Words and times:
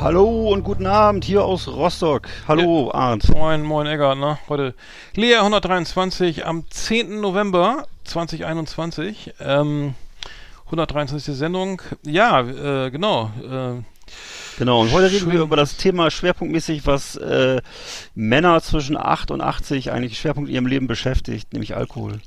Hallo 0.00 0.48
und 0.50 0.64
guten 0.64 0.86
Abend 0.86 1.26
hier 1.26 1.44
aus 1.44 1.68
Rostock. 1.68 2.26
Hallo 2.48 2.90
Arndt. 2.90 3.28
Moin, 3.28 3.62
moin 3.62 3.86
Eggert, 3.86 4.16
ne? 4.16 4.38
Heute 4.48 4.74
Lea 5.14 5.34
123 5.34 6.46
am 6.46 6.64
10. 6.70 7.20
November 7.20 7.86
2021. 8.04 9.34
Ähm, 9.40 9.94
123. 10.64 11.36
Sendung. 11.36 11.82
Ja, 12.02 12.40
äh, 12.40 12.90
genau. 12.90 13.30
Äh, 13.44 13.82
Genau, 14.58 14.80
und 14.82 14.92
heute 14.92 15.10
reden 15.10 15.30
wir 15.32 15.40
über 15.40 15.56
das 15.56 15.76
Thema 15.76 16.10
schwerpunktmäßig, 16.10 16.86
was 16.86 17.16
äh, 17.16 17.62
Männer 18.14 18.60
zwischen 18.60 18.96
8 18.96 19.30
und 19.30 19.40
80 19.40 19.90
eigentlich 19.92 20.18
Schwerpunkt 20.18 20.50
in 20.50 20.54
ihrem 20.54 20.66
Leben 20.66 20.86
beschäftigt, 20.86 21.52
nämlich 21.52 21.76
Alkohol. 21.76 22.20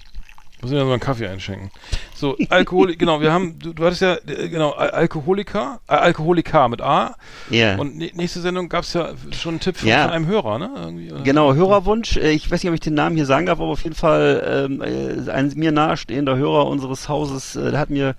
Muss 0.63 0.71
ich 0.71 0.77
ja 0.77 0.83
mal 0.83 0.91
einen 0.93 0.99
Kaffee 0.99 1.27
einschenken. 1.27 1.69
So, 2.15 2.37
Alkohol, 2.49 2.95
genau, 2.95 3.19
wir 3.21 3.31
haben, 3.33 3.59
du, 3.59 3.73
du 3.73 3.83
hattest 3.85 4.01
ja, 4.01 4.13
äh, 4.15 4.47
genau, 4.49 4.71
Al 4.71 4.91
Alkoholiker, 4.91 5.79
äh, 5.89 5.93
Alkoholiker 5.93 6.69
mit 6.69 6.81
A. 6.81 7.15
Ja. 7.49 7.75
Und 7.77 7.97
ne- 7.97 8.11
nächste 8.13 8.39
Sendung 8.39 8.69
gab 8.69 8.83
es 8.83 8.93
ja 8.93 9.09
schon 9.31 9.53
einen 9.55 9.59
Tipp 9.59 9.77
von, 9.77 9.89
Ja. 9.89 10.03
von 10.03 10.11
einem 10.11 10.25
Hörer, 10.27 10.57
ne? 10.59 10.69
Irgendwie? 10.75 11.11
Genau, 11.23 11.53
Hörerwunsch. 11.53 12.15
Äh, 12.17 12.31
Ich 12.31 12.49
weiß 12.49 12.63
nicht, 12.63 12.69
ob 12.69 12.73
ich 12.75 12.79
den 12.79 12.93
Namen 12.93 13.15
hier 13.15 13.25
sagen 13.25 13.45
darf, 13.45 13.59
aber 13.59 13.69
auf 13.69 13.83
jeden 13.83 13.95
Fall 13.95 14.67
ähm, 14.69 14.81
äh, 14.81 15.29
ein 15.31 15.51
mir 15.55 15.71
nahestehender 15.71 16.37
Hörer 16.37 16.67
unseres 16.67 17.09
Hauses, 17.09 17.55
äh, 17.57 17.71
der 17.71 17.79
hat 17.79 17.89
mir, 17.89 18.15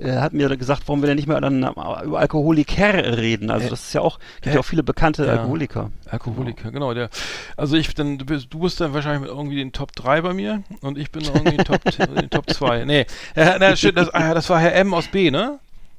äh, 0.00 0.16
hat 0.16 0.32
mir 0.32 0.48
gesagt, 0.56 0.82
warum 0.86 1.00
wir 1.02 1.06
denn 1.06 1.16
nicht 1.16 1.28
mehr 1.28 1.40
dann 1.40 1.62
über 1.62 2.18
Alkoholiker 2.18 3.16
reden. 3.18 3.50
Also 3.50 3.68
das 3.68 3.84
ist 3.84 3.92
ja 3.92 4.00
auch, 4.00 4.18
gibt 4.36 4.48
äh, 4.48 4.54
ja 4.54 4.60
auch 4.60 4.64
viele 4.64 4.82
bekannte 4.82 5.24
ja. 5.26 5.32
Alkoholiker. 5.32 5.90
Alkoholiker, 6.10 6.70
genau. 6.72 6.92
Der, 6.94 7.08
also 7.56 7.76
ich 7.76 7.94
dann, 7.94 8.18
du 8.18 8.24
bist, 8.24 8.80
dann 8.80 8.94
wahrscheinlich 8.94 9.20
mit 9.22 9.30
irgendwie 9.30 9.56
den 9.56 9.72
Top 9.72 9.92
3 9.92 10.22
bei 10.22 10.32
mir 10.34 10.62
und 10.80 10.98
ich 10.98 11.10
bin 11.12 11.22
irgendwie 11.24 11.56
Top, 11.64 11.80
Top 12.30 12.50
2. 12.50 12.84
Nee, 12.84 13.06
äh, 13.34 13.56
na, 13.58 13.76
shit, 13.76 13.96
das, 13.96 14.08
ah, 14.14 14.34
das 14.34 14.48
war 14.50 14.60
Herr 14.60 14.74
M 14.74 14.94
aus 14.94 15.06
B, 15.08 15.30
ne? 15.30 15.58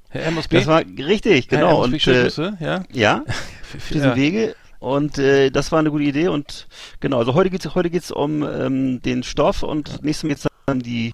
Herr 0.10 0.24
M 0.26 0.38
aus 0.38 0.48
B. 0.48 0.58
Das 0.58 0.68
war 0.68 0.82
richtig, 0.98 1.48
Herr 1.50 1.60
M 1.60 1.66
genau. 1.66 1.78
aus 1.82 1.90
B, 1.90 1.94
Und 1.96 2.08
äh, 2.08 2.22
Grüße, 2.24 2.58
ja. 2.60 2.84
ja, 2.92 3.24
F- 3.28 3.76
auf 3.78 3.88
diesem 3.90 4.10
ja. 4.12 4.16
Wege. 4.16 4.56
Und 4.80 5.18
äh, 5.18 5.50
das 5.50 5.72
war 5.72 5.80
eine 5.80 5.90
gute 5.92 6.04
Idee. 6.04 6.28
Und 6.28 6.68
genau, 7.00 7.18
also 7.20 7.34
heute 7.34 7.50
geht's 7.50 7.74
heute 7.76 7.90
geht's 7.90 8.12
um 8.12 8.44
ähm, 8.44 9.02
den 9.02 9.24
Stoff 9.24 9.64
und 9.64 10.04
nächstes 10.04 10.24
Mal 10.24 10.30
geht's 10.30 10.48
dann 10.68 10.80
die 10.80 11.14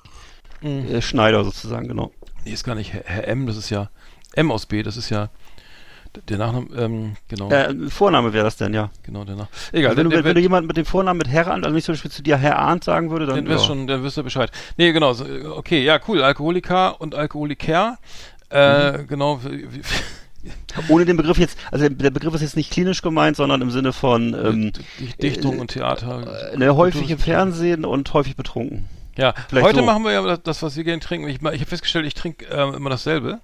Mhm. 0.63 0.93
äh, 0.95 1.01
Schneider 1.01 1.43
sozusagen, 1.43 1.87
genau. 1.87 2.11
Nee, 2.45 2.51
ist 2.51 2.63
gar 2.63 2.75
nicht 2.75 2.93
Herr, 2.93 3.01
Herr 3.05 3.27
M, 3.27 3.47
das 3.47 3.57
ist 3.57 3.71
ja 3.71 3.89
M 4.35 4.51
aus 4.51 4.67
B, 4.67 4.83
das 4.83 4.95
ist 4.95 5.09
ja 5.09 5.29
der 6.29 6.37
Nachname, 6.37 6.67
ähm, 6.77 7.15
genau, 7.27 7.49
Äh, 7.49 7.73
Vorname 7.89 8.33
wäre 8.33 8.43
das 8.43 8.57
denn, 8.57 8.73
ja. 8.73 8.89
genau, 9.03 9.23
der 9.23 9.35
Nach. 9.35 9.47
Egal, 9.71 9.91
Also 9.91 10.03
wenn, 10.03 10.09
du, 10.09 10.23
wenn 10.23 10.35
du 10.35 10.41
jemand 10.41 10.67
mit 10.67 10.77
dem 10.77 10.85
Vornamen 10.85 11.17
mit 11.17 11.27
Herr 11.29 11.47
an, 11.47 11.63
also 11.63 11.73
nicht 11.73 11.85
zum 11.85 11.93
Beispiel 11.93 12.11
zu 12.11 12.21
dir 12.23 12.37
Herr 12.37 12.59
Arndt 12.59 12.83
sagen 12.83 13.09
würde, 13.11 13.25
dann 13.25 13.35
Dann 13.37 13.47
wirst 13.47 13.63
ja. 13.63 13.67
schon, 13.67 13.87
dann 13.87 14.03
wirst 14.03 14.17
du 14.17 14.23
Bescheid. 14.23 14.51
Nee, 14.77 14.91
genau. 14.91 15.13
so, 15.13 15.25
äh, 15.25 15.45
Okay, 15.45 15.83
ja, 15.83 15.99
cool. 16.07 16.21
Alkoholiker 16.23 16.99
und 16.99 17.15
Alkoholiker. 17.15 17.97
Äh, 18.49 18.97
Mhm. 18.99 19.07
genau. 19.07 19.39
ohne 20.89 21.05
den 21.05 21.17
Begriff 21.17 21.37
jetzt, 21.37 21.57
also 21.71 21.87
der 21.87 22.09
Begriff 22.09 22.33
ist 22.33 22.41
jetzt 22.41 22.55
nicht 22.57 22.71
klinisch 22.71 23.01
gemeint, 23.01 23.37
sondern 23.37 23.61
im 23.61 23.69
Sinne 23.71 23.93
von 23.93 24.33
ähm, 24.33 24.71
Dichtung 25.21 25.59
und 25.59 25.69
Theater. 25.71 26.51
äh, 26.53 26.57
ne, 26.57 26.75
häufig 26.75 27.09
im 27.11 27.19
Fernsehen 27.19 27.85
und 27.85 28.11
häufig 28.13 28.35
betrunken. 28.35 28.85
Ja, 29.17 29.33
Vielleicht 29.49 29.67
heute 29.67 29.79
so. 29.79 29.85
machen 29.85 30.03
wir 30.03 30.11
ja 30.13 30.37
das, 30.37 30.63
was 30.63 30.75
wir 30.77 30.83
gerne 30.83 30.99
trinken. 31.01 31.27
Ich, 31.27 31.35
ich 31.35 31.43
habe 31.43 31.65
festgestellt, 31.65 32.05
ich 32.07 32.13
trinke 32.15 32.45
ähm, 32.45 32.73
immer 32.73 32.89
dasselbe. 32.89 33.39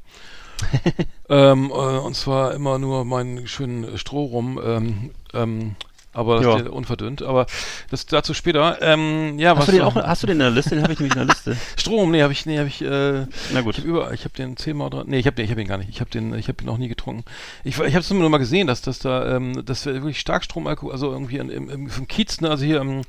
ähm, 1.30 1.70
äh, 1.70 1.74
und 1.74 2.16
zwar 2.16 2.54
immer 2.54 2.80
nur 2.80 3.06
meinen 3.06 3.48
schönen 3.48 3.98
Strohrum. 3.98 4.60
Ähm, 4.64 5.12
ähm, 5.34 5.76
aber 6.14 6.38
das 6.38 6.46
Ja. 6.46 6.56
ist 6.58 6.66
ja 6.66 6.72
unverdünnt. 6.72 7.22
Aber 7.22 7.46
das 7.92 8.08
dazu 8.08 8.34
später. 8.34 8.82
Ähm, 8.82 9.38
ja, 9.38 9.52
Hast 9.52 9.60
was 9.60 9.66
du 9.68 9.72
den 9.74 9.82
auch, 9.82 9.96
hast 9.96 10.24
du 10.24 10.28
den 10.28 10.38
in 10.38 10.40
der 10.40 10.50
Liste? 10.50 10.72
Den 10.72 10.82
habe 10.84 10.94
ich 10.94 11.00
nämlich 11.00 11.16
in 11.16 11.20
der 11.28 11.28
Liste. 11.28 11.56
Strom, 11.78 12.10
nee, 12.10 12.24
habe 12.24 12.34
ich, 12.34 12.46
nee, 12.48 12.58
habe 12.58 12.68
ich, 12.68 12.82
äh, 12.82 13.28
Na 13.54 13.62
gut. 13.62 13.78
ich 13.78 13.86
habe 14.24 14.34
den 14.36 14.58
zehnmal 14.58 14.90
dran, 14.90 15.06
nee, 15.08 15.20
ich 15.20 15.28
habe 15.28 15.36
den, 15.36 15.46
ich 15.46 15.52
habe 15.52 15.62
ihn 15.62 15.68
gar 15.68 15.78
nicht, 15.78 15.90
ich 15.90 16.00
habe 16.00 16.10
den, 16.10 16.34
ich 16.34 16.48
habe 16.48 16.64
ihn 16.64 16.66
noch 16.66 16.80
nie 16.80 16.88
getrunken. 16.88 17.24
Ich, 17.64 17.76
ich 17.78 17.94
habe 17.94 18.00
es 18.00 18.10
nur 18.10 18.28
mal 18.32 18.40
gesehen, 18.40 18.66
dass 18.66 18.82
das 18.82 18.98
da, 18.98 19.36
ähm, 19.36 19.64
das 19.64 19.86
wär 19.86 19.94
wirklich 19.94 20.20
Starkstromalkohol, 20.20 20.92
also 20.92 21.12
irgendwie 21.12 21.38
im, 21.38 21.52
im, 21.52 21.70
im 21.70 22.08
Kiez, 22.08 22.42
ne, 22.42 22.50
also 22.50 22.66
hier 22.66 22.82
im 22.82 23.04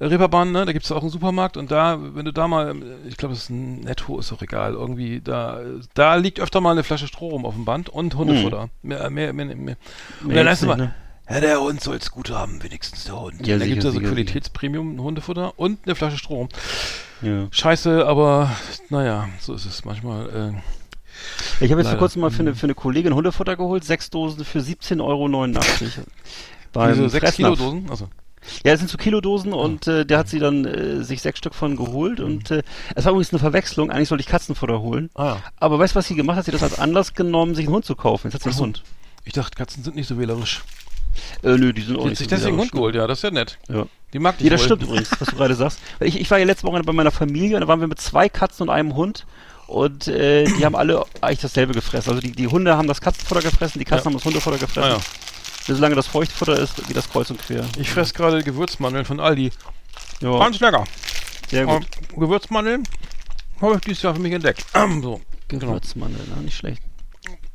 Reeperbahn, 0.00 0.52
ne, 0.52 0.64
da 0.66 0.72
gibt's 0.72 0.90
auch 0.92 1.02
einen 1.02 1.10
Supermarkt 1.10 1.56
und 1.56 1.70
da, 1.70 1.98
wenn 2.00 2.24
du 2.24 2.32
da 2.32 2.48
mal, 2.48 2.74
ich 3.08 3.16
glaube, 3.16 3.34
das 3.34 3.44
ist 3.44 3.50
ein 3.50 3.80
Netto, 3.80 4.18
ist 4.18 4.32
doch 4.32 4.42
egal, 4.42 4.72
irgendwie, 4.74 5.20
da, 5.20 5.60
da 5.94 6.16
liegt 6.16 6.40
öfter 6.40 6.60
mal 6.60 6.72
eine 6.72 6.82
Flasche 6.82 7.06
Stroh 7.06 7.28
rum 7.30 7.46
auf 7.46 7.54
dem 7.54 7.64
Band 7.64 7.88
und 7.88 8.14
Hundefutter. 8.16 8.68
Mehr, 8.82 9.08
mehr, 9.10 9.32
mehr, 9.32 9.46
mehr. 9.46 9.76
Und 10.20 10.28
Mehr 10.28 10.36
dann 10.36 10.46
jetzt 10.46 10.50
heißt 10.50 10.62
es 10.62 10.64
immer, 10.64 10.76
ne? 10.76 10.94
ja, 11.30 11.40
der 11.40 11.60
Hund 11.60 11.80
soll's 11.80 12.10
gut 12.10 12.30
haben, 12.30 12.62
wenigstens 12.62 13.04
der 13.04 13.20
Hund. 13.20 13.46
Ja, 13.46 13.54
da 13.56 13.64
sicher, 13.64 13.74
gibt's 13.74 13.86
also. 13.86 14.00
Qualitätspremium 14.00 15.00
Hundefutter 15.00 15.58
und 15.58 15.78
eine 15.86 15.94
Flasche 15.94 16.18
Strom. 16.18 16.48
Ja. 17.22 17.46
Scheiße, 17.50 18.06
aber 18.06 18.50
naja, 18.90 19.28
so 19.40 19.54
ist 19.54 19.64
es 19.64 19.84
manchmal. 19.84 20.28
Äh, 20.60 21.64
Ich 21.64 21.70
habe 21.70 21.80
jetzt 21.80 21.90
vor 21.90 21.98
kurzem 21.98 22.20
mal 22.22 22.30
für 22.30 22.42
Mhm. 22.42 22.48
eine, 22.48 22.56
für 22.56 22.66
eine 22.66 22.74
Kollegin 22.74 23.14
Hundefutter 23.14 23.56
geholt, 23.56 23.84
sechs 23.84 24.10
Dosen 24.10 24.44
für 24.44 24.58
17,89 24.58 25.00
Euro. 25.00 25.28
Beim 26.72 26.92
diese 26.94 27.08
sechs. 27.08 27.34
Kilo 27.36 27.54
Dosen. 27.54 27.86
Also, 27.88 28.08
Ja, 28.64 28.72
das 28.72 28.80
sind 28.80 28.90
so 28.90 28.98
Kilodosen 28.98 29.52
und 29.52 29.86
äh, 29.86 30.04
der 30.04 30.18
hat 30.18 30.28
sie 30.28 30.38
dann 30.38 30.64
äh, 30.64 31.02
sich 31.02 31.22
sechs 31.22 31.38
Stück 31.38 31.54
von 31.54 31.76
geholt 31.76 32.20
und 32.20 32.50
äh, 32.50 32.62
es 32.94 33.04
war 33.04 33.12
übrigens 33.12 33.32
eine 33.32 33.38
Verwechslung. 33.40 33.90
Eigentlich 33.90 34.08
sollte 34.08 34.22
ich 34.22 34.28
Katzenfutter 34.28 34.80
holen. 34.80 35.10
ah 35.14 35.24
ja. 35.26 35.42
Aber 35.58 35.78
weißt 35.78 35.94
du, 35.94 35.98
was 35.98 36.06
sie 36.06 36.14
gemacht 36.14 36.36
hat? 36.36 36.44
Sie 36.44 36.52
hat 36.52 36.60
das 36.60 36.70
als 36.70 36.78
Anlass 36.78 37.14
genommen, 37.14 37.54
sich 37.54 37.66
einen 37.66 37.74
Hund 37.74 37.84
zu 37.84 37.96
kaufen. 37.96 38.28
Jetzt 38.28 38.34
hat 38.34 38.42
sie 38.42 38.50
einen. 38.50 38.58
Hund. 38.58 38.82
Ich 39.24 39.32
dachte, 39.32 39.56
Katzen 39.56 39.82
sind 39.82 39.96
nicht 39.96 40.06
so 40.08 40.18
wählerisch. 40.18 40.62
Äh, 41.42 41.56
nö, 41.56 41.72
die 41.72 41.82
sind 41.82 41.96
auch 41.98 42.04
nicht 42.06 42.18
sich 42.18 42.28
so 42.28 42.34
deswegen 42.36 42.54
einen 42.54 42.60
Hund 42.62 42.72
wählerisch, 42.72 42.92
geholt, 42.92 42.94
ja, 42.96 43.06
das 43.06 43.18
ist 43.18 43.22
ja 43.22 43.30
nett. 43.30 43.58
ne? 43.68 43.76
Ja. 43.78 43.86
Die 44.12 44.18
mag 44.18 44.36
dich 44.38 44.44
Ja, 44.46 44.50
das 44.50 44.60
wohl. 44.62 44.66
stimmt 44.66 44.82
übrigens, 44.82 45.10
was 45.18 45.28
du 45.28 45.36
gerade 45.36 45.54
sagst. 45.54 45.78
Weil 45.98 46.08
Ich, 46.08 46.20
ich 46.20 46.30
war 46.30 46.38
ja 46.38 46.44
letzte 46.44 46.66
Woche 46.66 46.82
bei 46.82 46.92
meiner 46.92 47.10
Familie 47.10 47.56
und 47.56 47.62
da 47.62 47.68
waren 47.68 47.80
wir 47.80 47.86
mit 47.88 48.00
zwei 48.00 48.28
Katzen 48.28 48.68
und 48.68 48.74
einem 48.74 48.94
Hund 48.94 49.26
und 49.66 50.06
äh, 50.08 50.44
die 50.44 50.64
haben 50.66 50.76
alle 50.76 51.04
eigentlich 51.20 51.40
dasselbe 51.40 51.72
gefressen. 51.72 52.10
Also 52.10 52.20
die, 52.20 52.32
die 52.32 52.46
Hunde 52.48 52.76
haben 52.76 52.86
das 52.88 53.00
Katzenfutter 53.00 53.40
gefressen, 53.42 53.78
die 53.78 53.84
Katzen 53.84 54.04
Ja. 54.04 54.10
haben 54.10 54.14
das 54.14 54.24
Hundefutter 54.24 54.58
gefressen. 54.58 54.90
Ah, 54.92 54.96
ja. 54.96 55.00
Solange 55.66 55.94
das 55.94 56.06
Feuchtfutter 56.06 56.58
ist, 56.58 56.76
geht 56.86 56.96
das 56.96 57.08
kreuz 57.10 57.30
und 57.30 57.40
quer. 57.40 57.64
Ich 57.78 57.90
fress 57.90 58.12
gerade 58.12 58.42
Gewürzmandeln 58.42 59.04
von 59.04 59.18
Aldi. 59.18 59.50
Ja, 60.20 60.38
Ganz 60.38 60.60
lecker. 60.60 60.84
sehr 61.48 61.64
gut. 61.66 61.86
Ähm, 62.12 62.20
Gewürzmandeln 62.20 62.82
habe 63.60 63.76
ich 63.76 63.80
dieses 63.80 64.02
Jahr 64.02 64.14
für 64.14 64.20
mich 64.20 64.32
entdeckt. 64.32 64.64
so. 65.02 65.20
Genau. 65.48 65.66
Gewürzmandeln, 65.68 66.30
ja, 66.34 66.42
nicht 66.42 66.56
schlecht. 66.56 66.82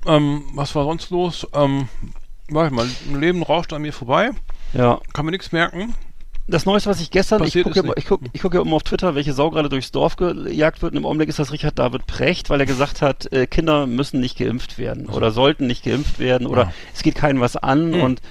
Ähm, 0.05 0.43
was 0.53 0.73
war 0.75 0.85
sonst 0.85 1.09
los? 1.11 1.45
Ähm, 1.53 1.87
warte 2.49 2.73
mal, 2.73 2.87
ein 3.09 3.19
Leben 3.19 3.43
rauscht 3.43 3.73
an 3.73 3.81
mir 3.83 3.93
vorbei. 3.93 4.31
Ja. 4.73 4.99
Kann 5.13 5.25
mir 5.25 5.31
nichts 5.31 5.51
merken. 5.51 5.93
Das 6.49 6.65
Neueste, 6.65 6.89
was 6.89 6.99
ich 6.99 7.11
gestern, 7.11 7.41
ich 7.43 7.47
Passiert 7.47 7.65
gucke 7.65 7.79
ist 7.79 7.85
ja, 7.85 7.93
ich 7.95 8.05
guck, 8.05 8.21
ich 8.33 8.41
guck 8.41 8.53
ja 8.53 8.61
immer 8.61 8.75
auf 8.75 8.83
Twitter, 8.83 9.15
welche 9.15 9.33
Sau 9.33 9.51
gerade 9.51 9.69
durchs 9.69 9.91
Dorf 9.91 10.15
gejagt 10.15 10.81
wird. 10.81 10.93
Und 10.93 10.97
im 10.97 11.05
Augenblick 11.05 11.29
ist 11.29 11.39
das 11.39 11.51
Richard 11.51 11.77
David 11.77 12.07
Precht, 12.07 12.49
weil 12.49 12.59
er 12.59 12.65
gesagt 12.65 13.01
hat, 13.01 13.31
äh, 13.31 13.45
Kinder 13.45 13.85
müssen 13.87 14.19
nicht 14.19 14.37
geimpft 14.37 14.77
werden 14.77 15.07
oder 15.07 15.31
sollten 15.31 15.67
nicht 15.67 15.83
geimpft 15.85 16.19
werden 16.19 16.47
oder 16.47 16.63
Ja. 16.63 16.73
es 16.93 17.03
geht 17.03 17.15
keinem 17.15 17.39
was 17.39 17.55
an. 17.55 17.93
Hm. 17.93 18.01
Und 18.01 18.21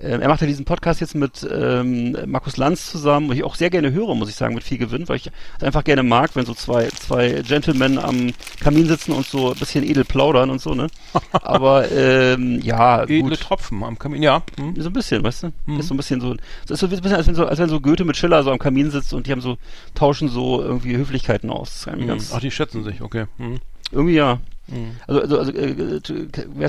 er 0.00 0.28
macht 0.28 0.40
ja 0.40 0.46
diesen 0.46 0.64
Podcast 0.64 1.00
jetzt 1.00 1.14
mit 1.14 1.46
ähm, 1.50 2.16
Markus 2.26 2.56
Lanz 2.56 2.90
zusammen, 2.90 3.28
wo 3.28 3.32
ich 3.32 3.44
auch 3.44 3.54
sehr 3.54 3.70
gerne 3.70 3.92
höre, 3.92 4.14
muss 4.14 4.28
ich 4.28 4.36
sagen, 4.36 4.54
mit 4.54 4.64
viel 4.64 4.78
Gewinn, 4.78 5.08
weil 5.08 5.16
ich 5.16 5.30
es 5.58 5.64
einfach 5.64 5.84
gerne 5.84 6.02
mag, 6.02 6.34
wenn 6.34 6.46
so 6.46 6.54
zwei, 6.54 6.88
zwei 6.88 7.42
Gentlemen 7.46 7.98
am 7.98 8.32
Kamin 8.60 8.86
sitzen 8.86 9.12
und 9.12 9.26
so 9.26 9.52
ein 9.52 9.58
bisschen 9.58 9.84
edel 9.84 10.04
plaudern 10.04 10.50
und 10.50 10.60
so, 10.60 10.74
ne? 10.74 10.86
Aber 11.32 11.90
ähm, 11.90 12.60
ja, 12.62 13.02
Edle 13.02 13.22
gut. 13.22 13.40
Tropfen 13.40 13.82
am 13.82 13.98
Kamin. 13.98 14.22
Ja. 14.22 14.42
Hm. 14.56 14.74
So 14.80 14.88
ein 14.90 14.92
bisschen, 14.92 15.22
weißt 15.22 15.44
du? 15.44 15.52
Mhm. 15.66 15.80
Ist 15.80 15.88
so 15.88 15.94
ein 15.94 15.96
bisschen 15.96 16.20
so. 16.20 16.34
Es 16.64 16.70
ist 16.70 16.80
so 16.80 16.86
ein 16.86 16.90
bisschen, 16.90 17.14
als 17.14 17.26
wenn 17.26 17.34
so, 17.34 17.46
als 17.46 17.58
wenn 17.58 17.68
so 17.68 17.80
Goethe 17.80 18.04
mit 18.04 18.16
Schiller 18.16 18.42
so 18.42 18.50
am 18.50 18.58
Kamin 18.58 18.90
sitzt 18.90 19.12
und 19.12 19.26
die 19.26 19.32
haben 19.32 19.40
so, 19.40 19.58
tauschen 19.94 20.28
so 20.28 20.62
irgendwie 20.62 20.96
Höflichkeiten 20.96 21.50
aus. 21.50 21.86
Hm. 21.86 22.18
Ach, 22.32 22.40
die 22.40 22.50
schätzen 22.50 22.84
sich, 22.84 23.02
okay. 23.02 23.26
Hm. 23.38 23.58
irgendwie 23.90 24.14
ja. 24.14 24.38
Hm. 24.70 24.96
Also, 25.06 25.20
also, 25.22 25.38
also 25.38 25.52
äh, 25.52 26.00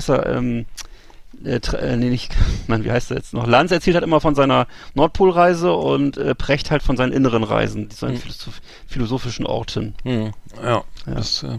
da, 0.06 0.24
ähm, 0.24 0.66
äh, 1.44 1.56
äh, 1.76 1.96
nee, 1.96 2.10
nicht, 2.10 2.34
Mann, 2.66 2.84
wie 2.84 2.90
heißt 2.92 3.10
er 3.10 3.16
jetzt 3.18 3.32
noch? 3.34 3.46
Lanz 3.46 3.70
erzählt 3.70 3.94
halt 3.94 4.04
immer 4.04 4.20
von 4.20 4.34
seiner 4.34 4.66
Nordpolreise 4.94 5.72
und 5.72 6.16
äh, 6.16 6.34
Precht 6.34 6.70
halt 6.70 6.82
von 6.82 6.96
seinen 6.96 7.12
inneren 7.12 7.44
Reisen, 7.44 7.90
seinen 7.90 8.16
philosoph 8.18 8.60
philosophischen 8.86 9.46
Orten. 9.46 9.94
Hm. 10.04 10.32
Ja. 10.62 10.82
Ja. 11.06 11.14
Das, 11.14 11.42
äh, 11.42 11.58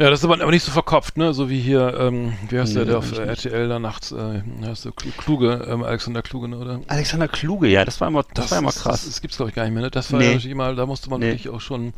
ja, 0.00 0.10
das 0.10 0.20
ist 0.20 0.24
aber, 0.24 0.40
aber 0.40 0.52
nicht 0.52 0.62
so 0.62 0.70
verkopft, 0.70 1.16
ne? 1.16 1.34
So 1.34 1.50
wie 1.50 1.60
hier, 1.60 1.92
ähm, 1.98 2.34
wie 2.50 2.60
heißt 2.60 2.74
der, 2.76 2.82
Nee, 2.84 2.90
der 2.90 2.98
auf 2.98 3.06
eigentlich 3.18 3.46
äh. 3.46 3.48
RTL 3.48 3.68
da 3.68 3.78
nachts, 3.80 4.12
äh, 4.12 4.42
heißt 4.64 4.84
der 4.84 4.92
Klu- 4.92 5.10
Kluge, 5.16 5.66
ähm, 5.68 5.82
Alexander 5.82 6.22
Kluge, 6.22 6.46
ne, 6.46 6.56
oder? 6.56 6.80
Alexander 6.86 7.26
Kluge, 7.26 7.66
ja, 7.66 7.84
das 7.84 8.00
war 8.00 8.06
immer, 8.06 8.24
das, 8.32 8.52
war 8.52 8.58
immer 8.58 8.70
krass. 8.70 8.84
Das, 9.02 9.06
das 9.06 9.20
gibt's 9.20 9.38
glaube 9.38 9.50
ich 9.50 9.56
gar 9.56 9.64
nicht 9.64 9.72
mehr, 9.74 9.82
ne? 9.82 9.90
Das 9.90 10.12
war 10.12 10.20
Nee. 10.20 10.36
ja 10.36 10.50
immer, 10.50 10.72
da 10.76 10.86
musste 10.86 11.10
man 11.10 11.18
Nee. 11.18 11.26
wirklich 11.32 11.48
auch 11.48 11.60
schon 11.60 11.94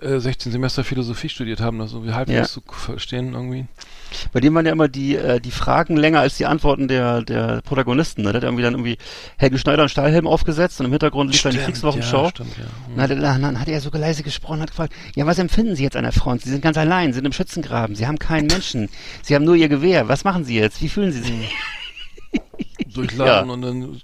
äh, 0.00 0.18
16 0.20 0.52
Semester 0.52 0.84
Philosophie 0.84 1.28
studiert 1.28 1.58
haben, 1.60 1.80
das 1.80 1.92
irgendwie 1.92 2.12
halbwegs 2.12 2.38
Ja. 2.38 2.44
zu 2.46 2.62
verstehen 2.72 3.34
irgendwie. 3.34 3.66
Bei 4.32 4.40
dem 4.40 4.54
waren 4.54 4.66
ja 4.66 4.72
immer 4.72 4.88
die, 4.88 5.16
äh, 5.16 5.40
die 5.40 5.50
Fragen 5.50 5.96
länger 5.96 6.20
als 6.20 6.36
die 6.36 6.46
Antworten 6.46 6.88
der, 6.88 7.22
der 7.22 7.60
Protagonisten. 7.62 8.22
Ne? 8.22 8.32
Der 8.32 8.40
hat 8.40 8.44
irgendwie 8.44 8.62
dann 8.62 8.74
irgendwie 8.74 8.98
Helge 9.36 9.58
Schneider 9.58 9.82
einen 9.82 9.88
Stahlhelm 9.88 10.26
aufgesetzt 10.26 10.80
und 10.80 10.86
im 10.86 10.92
Hintergrund 10.92 11.32
lief 11.32 11.42
dann 11.42 11.52
die 11.52 11.58
Kriegswochenschau. 11.58 12.24
Ja, 12.24 12.30
stimmt, 12.30 12.56
ja. 12.58 12.64
Dann 12.94 13.02
hat, 13.02 13.10
er, 13.10 13.16
dann 13.38 13.60
hat 13.60 13.68
er 13.68 13.80
so 13.80 13.90
leise 13.92 14.22
gesprochen, 14.22 14.60
hat 14.60 14.70
gefragt, 14.70 14.92
ja, 15.14 15.26
was 15.26 15.38
empfinden 15.38 15.76
Sie 15.76 15.82
jetzt 15.82 15.96
an 15.96 16.04
der 16.04 16.12
Front? 16.12 16.42
Sie 16.42 16.50
sind 16.50 16.62
ganz 16.62 16.76
allein, 16.76 17.12
Sie 17.12 17.18
in 17.18 17.24
einem 17.24 17.32
Schützengraben. 17.32 17.96
Sie 17.96 18.06
haben 18.06 18.18
keinen 18.18 18.46
Menschen. 18.46 18.88
Sie 19.22 19.34
haben 19.34 19.44
nur 19.44 19.54
ihr 19.54 19.68
Gewehr. 19.68 20.08
Was 20.08 20.24
machen 20.24 20.44
Sie 20.44 20.56
jetzt? 20.56 20.80
Wie 20.82 20.88
fühlen 20.88 21.12
Sie 21.12 21.20
sich? 21.20 21.54
durchladen 22.94 23.48
Ja. 23.48 23.52
und 23.54 23.62
dann 23.62 24.00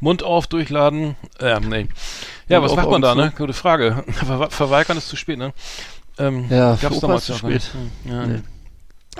Mund 0.00 0.22
auf, 0.22 0.46
durchladen. 0.46 1.16
Ähm, 1.40 1.68
nee. 1.68 1.86
Ja, 2.48 2.60
Mund 2.60 2.70
was 2.70 2.76
macht 2.76 2.90
man 2.90 3.02
da, 3.02 3.12
Augen 3.12 3.20
ne? 3.20 3.32
Gute 3.36 3.52
Frage. 3.52 4.04
Ver 4.12 4.50
verweigern 4.50 4.96
ist 4.96 5.08
zu 5.08 5.16
spät, 5.16 5.38
ne? 5.38 5.52
Ähm, 6.18 6.46
Ja, 6.50 6.76
gab's 6.80 7.00
damals 7.00 7.26
zu 7.26 7.34
spät. 7.34 7.70
Hm, 8.04 8.10
Ja. 8.12 8.26
Nee. 8.26 8.40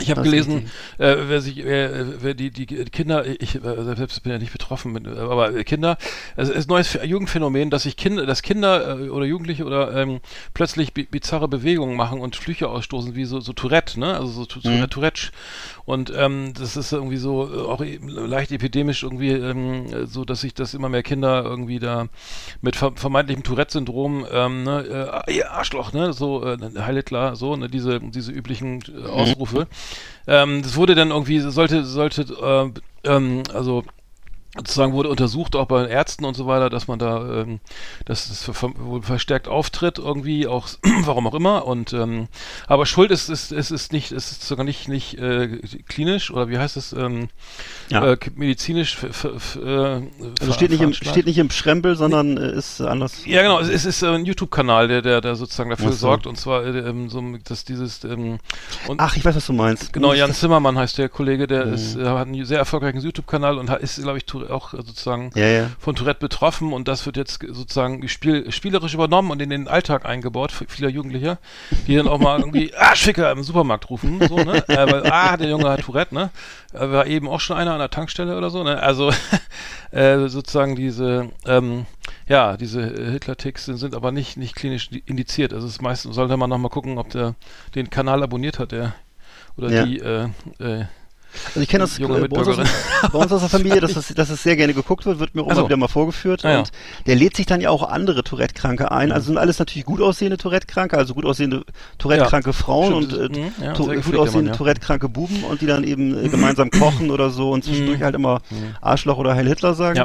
Ich 0.01 0.11
habe 0.11 0.23
gelesen, 0.23 0.71
äh, 0.99 1.17
wer 1.29 1.41
sich, 1.41 1.65
wer, 1.65 2.23
wer 2.23 2.35
die, 2.35 2.51
die 2.51 2.67
Kinder, 2.67 3.25
ich 3.27 3.57
äh, 3.57 3.95
selbst 3.97 4.23
bin 4.23 4.33
ja 4.33 4.39
nicht 4.39 4.53
betroffen, 4.53 4.93
mit, 4.93 5.07
aber 5.07 5.53
Kinder, 5.65 5.97
es 6.37 6.49
ist 6.49 6.67
ein 6.69 6.73
neues 6.73 6.99
Jugendphänomen, 7.05 7.71
dass 7.71 7.83
sich 7.85 7.97
Kinder, 7.97 8.27
dass 8.27 8.43
Kinder 8.43 8.99
äh, 9.01 9.09
oder 9.09 9.27
Jugendliche 9.27 9.65
oder 9.65 9.95
ähm, 9.95 10.21
plötzlich 10.55 10.93
bi 10.95 11.05
bizarre 11.05 11.49
Bewegungen 11.49 11.97
machen 11.97 12.21
und 12.21 12.37
Flüche 12.37 12.69
ausstoßen, 12.69 13.15
wie 13.15 13.25
so, 13.25 13.41
so 13.41 13.53
Tourette, 13.53 13.99
ne? 14.01 14.15
Also 14.15 14.27
so, 14.45 14.47
so 14.61 14.69
Mhm. 14.71 14.89
Tourette. 14.91 15.31
Und 15.85 16.13
ähm, 16.17 16.53
das 16.57 16.77
ist 16.77 16.93
irgendwie 16.93 17.17
so 17.17 17.53
äh, 17.53 17.59
auch 17.67 17.81
e- 17.83 17.99
leicht 18.03 18.53
epidemisch 18.53 19.03
irgendwie 19.03 19.31
ähm, 19.31 20.07
so, 20.07 20.25
dass 20.25 20.41
sich 20.43 20.55
das 20.55 20.75
immer 20.75 20.89
mehr 20.89 21.03
Kinder 21.03 21.43
irgendwie 21.45 21.79
da 21.81 22.07
mit 22.63 22.77
ver 22.77 22.93
vermeintlichem 22.95 23.43
Tourette-Syndrom, 23.43 24.27
ähm, 24.31 24.63
ne, 24.63 25.23
äh, 25.27 25.35
ihr 25.37 25.51
Arschloch, 25.51 25.93
ne, 25.93 26.13
so 26.13 26.45
äh, 26.45 26.57
Heil 26.79 26.97
Hitler, 26.97 27.35
so, 27.37 27.57
ne, 27.57 27.69
diese 27.69 28.01
diese 28.01 28.31
üblichen 28.33 28.83
äh, 28.83 29.09
Ausrufe. 29.09 29.67
Ähm, 30.27 30.63
das 30.63 30.77
wurde 30.77 30.95
dann 30.95 31.11
irgendwie 31.11 31.41
sollte 31.41 31.85
sollte 31.85 32.23
äh, 32.23 33.09
ähm, 33.11 33.43
also 33.53 33.85
sozusagen 34.57 34.93
wurde 34.93 35.09
untersucht 35.09 35.55
auch 35.57 35.67
bei 35.67 35.87
Ärzten 35.87 36.25
und 36.25 36.35
so 36.35 36.47
weiter, 36.47 36.71
dass 36.71 36.89
man 36.89 36.99
da, 36.99 37.43
ähm, 37.43 37.61
dass 38.05 38.29
es 38.31 38.43
ver 38.45 38.71
wohl 38.79 39.03
verstärkt 39.03 39.47
auftritt 39.49 39.99
irgendwie 39.99 40.47
auch, 40.47 40.69
warum 41.05 41.27
auch 41.29 41.35
immer 41.35 41.67
und 41.67 41.93
ähm, 41.93 42.27
aber 42.67 42.85
Schuld 42.87 43.11
ist 43.13 43.29
ist 43.29 43.53
ist, 43.53 43.71
ist 43.71 43.93
nicht 43.93 44.11
ist 44.13 44.33
ist 44.33 44.43
sogar 44.47 44.65
nicht 44.65 44.89
nicht 44.89 45.19
äh, 45.19 45.59
klinisch 45.89 46.31
oder 46.31 46.49
wie 46.49 46.59
heißt 46.59 46.77
es 46.77 46.93
ähm, 46.93 47.29
Ja. 47.91 48.05
äh, 48.13 48.17
medizinisch 48.35 48.99
äh, 49.05 50.01
Also 50.41 50.53
steht 50.53 50.71
nicht, 50.71 50.81
im, 50.81 50.93
steht 50.95 51.27
nicht 51.27 51.39
im 51.39 51.51
Schrempel, 51.51 51.97
sondern 51.97 52.37
äh, 52.37 52.53
ist 52.53 52.81
anders. 52.81 53.25
Ja, 53.27 53.43
genau. 53.43 53.61
Es 53.61 53.85
ist, 53.85 54.03
ein 54.03 54.25
YouTube-Kanal, 54.25 54.89
der, 54.89 55.03
der, 55.03 55.21
der 55.21 55.37
sozusagen 55.37 55.71
dafür 55.71 55.93
so. 55.93 55.99
sorgt. 55.99 56.27
Und 56.27 56.37
zwar, 56.37 56.65
äh, 56.65 56.79
ähm, 56.79 57.09
so, 57.09 57.23
dass 57.45 57.65
dieses, 57.65 58.05
ähm, 58.05 58.39
und 58.89 59.01
Ach, 59.01 59.17
ich 59.17 59.25
weiß, 59.25 59.37
was 59.37 59.47
du 59.47 59.53
meinst. 59.53 59.93
genau, 59.93 60.13
Jan 60.13 60.33
Zimmermann 60.33 60.77
heißt 60.79 60.99
der 60.99 61.09
Kollege, 61.09 61.47
der 61.47 61.67
Mhm. 61.67 61.75
ist, 61.75 61.97
hat 61.97 62.27
einen 62.27 62.45
sehr 62.45 62.59
erfolgreichen 62.59 63.01
YouTube-Kanal 63.01 63.59
und 63.59 63.71
ist, 63.71 64.01
glaube 64.03 64.19
ich, 64.19 64.27
auch 64.49 64.71
sozusagen 64.73 65.31
Ja, 65.35 65.47
ja. 65.47 65.71
von 65.79 65.95
Tourette 65.97 66.21
betroffen 66.21 66.73
und 66.73 66.89
das 66.89 67.05
wird 67.07 67.17
jetzt 67.17 67.41
ge- 67.41 67.53
sozusagen 67.53 68.07
spiel, 68.09 68.51
spielerisch 68.53 68.95
übernommen 68.95 69.31
und 69.31 69.43
in 69.43 69.51
den 69.51 69.69
Alltag 69.69 70.07
eingebaut 70.07 70.53
für 70.53 70.67
vieler 70.69 70.89
Jugendlicher, 70.89 71.39
die 71.87 71.97
dann 71.97 72.09
auch 72.09 72.19
mal 72.19 72.39
irgendwie, 72.39 72.73
ah, 72.79 72.95
Schicker 72.95 73.31
im 73.33 73.43
Supermarkt 73.43 73.91
rufen, 73.91 74.21
so, 74.29 74.37
ne? 74.37 74.67
äh, 74.69 74.91
weil, 74.91 75.11
ah, 75.11 75.37
der 75.37 75.49
Junge 75.51 75.69
hat 75.69 75.81
Tourette, 75.83 76.15
ne? 76.15 76.31
Äh, 76.73 76.91
war 76.91 77.07
eben 77.07 77.29
auch 77.29 77.41
schon 77.41 77.57
einer 77.57 77.73
an 77.73 77.79
der 77.81 77.91
Tankstelle 77.91 78.37
oder 78.39 78.51
so, 78.51 78.63
ne? 78.63 78.81
Also, 78.83 79.11
äh, 79.91 80.29
sozusagen 80.29 80.77
diese, 80.77 81.31
ähm, 81.47 81.87
ja, 82.29 82.57
diese 82.57 82.83
Hitler-Ticks 83.13 83.65
sind, 83.65 83.77
sind 83.79 83.95
aber 83.95 84.13
nicht, 84.13 84.37
nicht 84.37 84.55
klinisch 84.55 84.89
di- 84.91 85.03
indiziert. 85.07 85.53
Also, 85.53 85.67
es 85.67 85.75
ist 85.75 85.83
meistens 85.83 86.15
sollte 86.15 86.37
man 86.37 86.49
nochmal 86.51 86.71
gucken, 86.71 86.99
ob 86.99 87.11
der 87.11 87.35
den 87.75 87.91
Kanal 87.91 88.23
abonniert 88.23 88.59
hat, 88.59 88.73
der, 88.73 88.95
oder 89.57 89.71
Ja. 89.71 89.85
die, 89.85 89.99
äh, 89.99 90.29
äh, 90.61 90.85
Also 91.49 91.61
ich 91.61 91.69
kenne 91.69 91.85
das 91.85 91.99
junge 91.99 92.19
äh, 92.19 92.29
bei 92.29 92.39
uns, 92.39 92.49
aus, 92.49 92.69
bei 93.13 93.19
uns 93.19 93.33
aus 93.33 93.41
der 93.41 93.51
Familie, 93.51 93.81
dass 93.81 93.97
es, 93.97 94.09
dass 94.09 94.31
es 94.31 94.43
sehr 94.43 94.57
gerne 94.57 94.75
geguckt 94.75 95.07
wird, 95.07 95.19
wird 95.19 95.35
mir 95.35 95.43
auch 95.43 95.51
so. 95.51 95.61
immer 95.61 95.65
wieder 95.69 95.77
mal 95.77 95.89
vorgeführt. 95.89 96.45
Ah, 96.45 96.51
ja. 96.51 96.59
Und 96.61 96.71
der 97.07 97.17
lädt 97.17 97.37
sich 97.37 97.47
dann 97.47 97.61
ja 97.61 97.71
auch 97.71 97.83
andere 97.89 98.23
Tourette-Kranke 98.25 98.91
ein. 98.91 99.13
Also 99.13 99.27
sind 99.27 99.39
alles 99.39 99.59
natürlich 99.59 99.85
gut 99.85 100.01
aussehende 100.01 100.37
Tourette-Kranke, 100.37 100.97
also 100.97 101.15
gut 101.15 101.25
aussehende 101.25 101.65
Tourette-kranke 101.99 102.53
Frauen 102.53 103.05
Stimmt, 103.05 103.13
und 103.15 103.37
äh, 103.37 103.41
mhm, 103.41 103.53
ja, 103.63 103.73
gut 103.75 104.17
aussehende 104.17 104.51
ja. 104.51 104.57
Tourette-kranke 104.57 105.09
Buben 105.09 105.45
und 105.45 105.61
die 105.61 105.67
dann 105.67 105.85
eben 105.85 106.25
äh, 106.25 106.29
gemeinsam 106.31 106.71
kochen 106.71 107.11
oder 107.11 107.31
so 107.31 107.51
und 107.51 107.65
zwischendurch 107.65 108.01
Mhm. 108.01 108.05
halt 108.05 108.15
immer 108.15 108.41
Arschloch 108.81 109.19
oder 109.19 109.35
Heil 109.35 109.47
Hitler 109.47 109.75
sagen. 109.75 110.05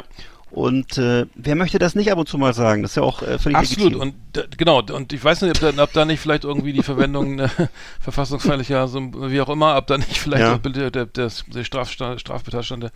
Und 0.52 0.96
äh, 0.96 1.26
wer 1.34 1.56
möchte 1.56 1.78
das 1.80 1.96
nicht 1.96 2.10
ab 2.12 2.18
und 2.18 2.28
zu 2.28 2.38
mal 2.38 2.54
sagen? 2.54 2.82
Das 2.82 2.92
ist 2.92 2.94
ja 2.96 3.02
auch 3.02 3.20
äh, 3.20 3.38
völlig 3.38 3.58
Absolut, 3.58 3.92
legitim. 3.94 4.14
und 4.34 4.56
genau, 4.56 4.80
und 4.80 5.12
ich 5.12 5.22
weiß 5.22 5.42
nicht, 5.42 5.60
ob 5.62 5.74
da, 5.76 5.82
ob 5.82 5.92
da 5.92 6.04
nicht 6.04 6.20
vielleicht 6.20 6.44
irgendwie 6.44 6.72
die 6.72 6.84
Verwendung 6.84 7.40
äh, 7.40 7.48
verfassungsfeindlicher, 8.00 8.86
so, 8.88 9.00
wie 9.30 9.40
auch 9.40 9.48
immer, 9.48 9.76
ob 9.76 9.86
da 9.88 9.98
nicht 9.98 10.18
vielleicht 10.18 10.42
Ja. 10.42 10.56
der, 10.58 10.90
der, 10.92 11.06
der, 11.06 11.30
der 11.48 11.64
Strafbetatstand 11.64 12.84
der, 12.84 12.90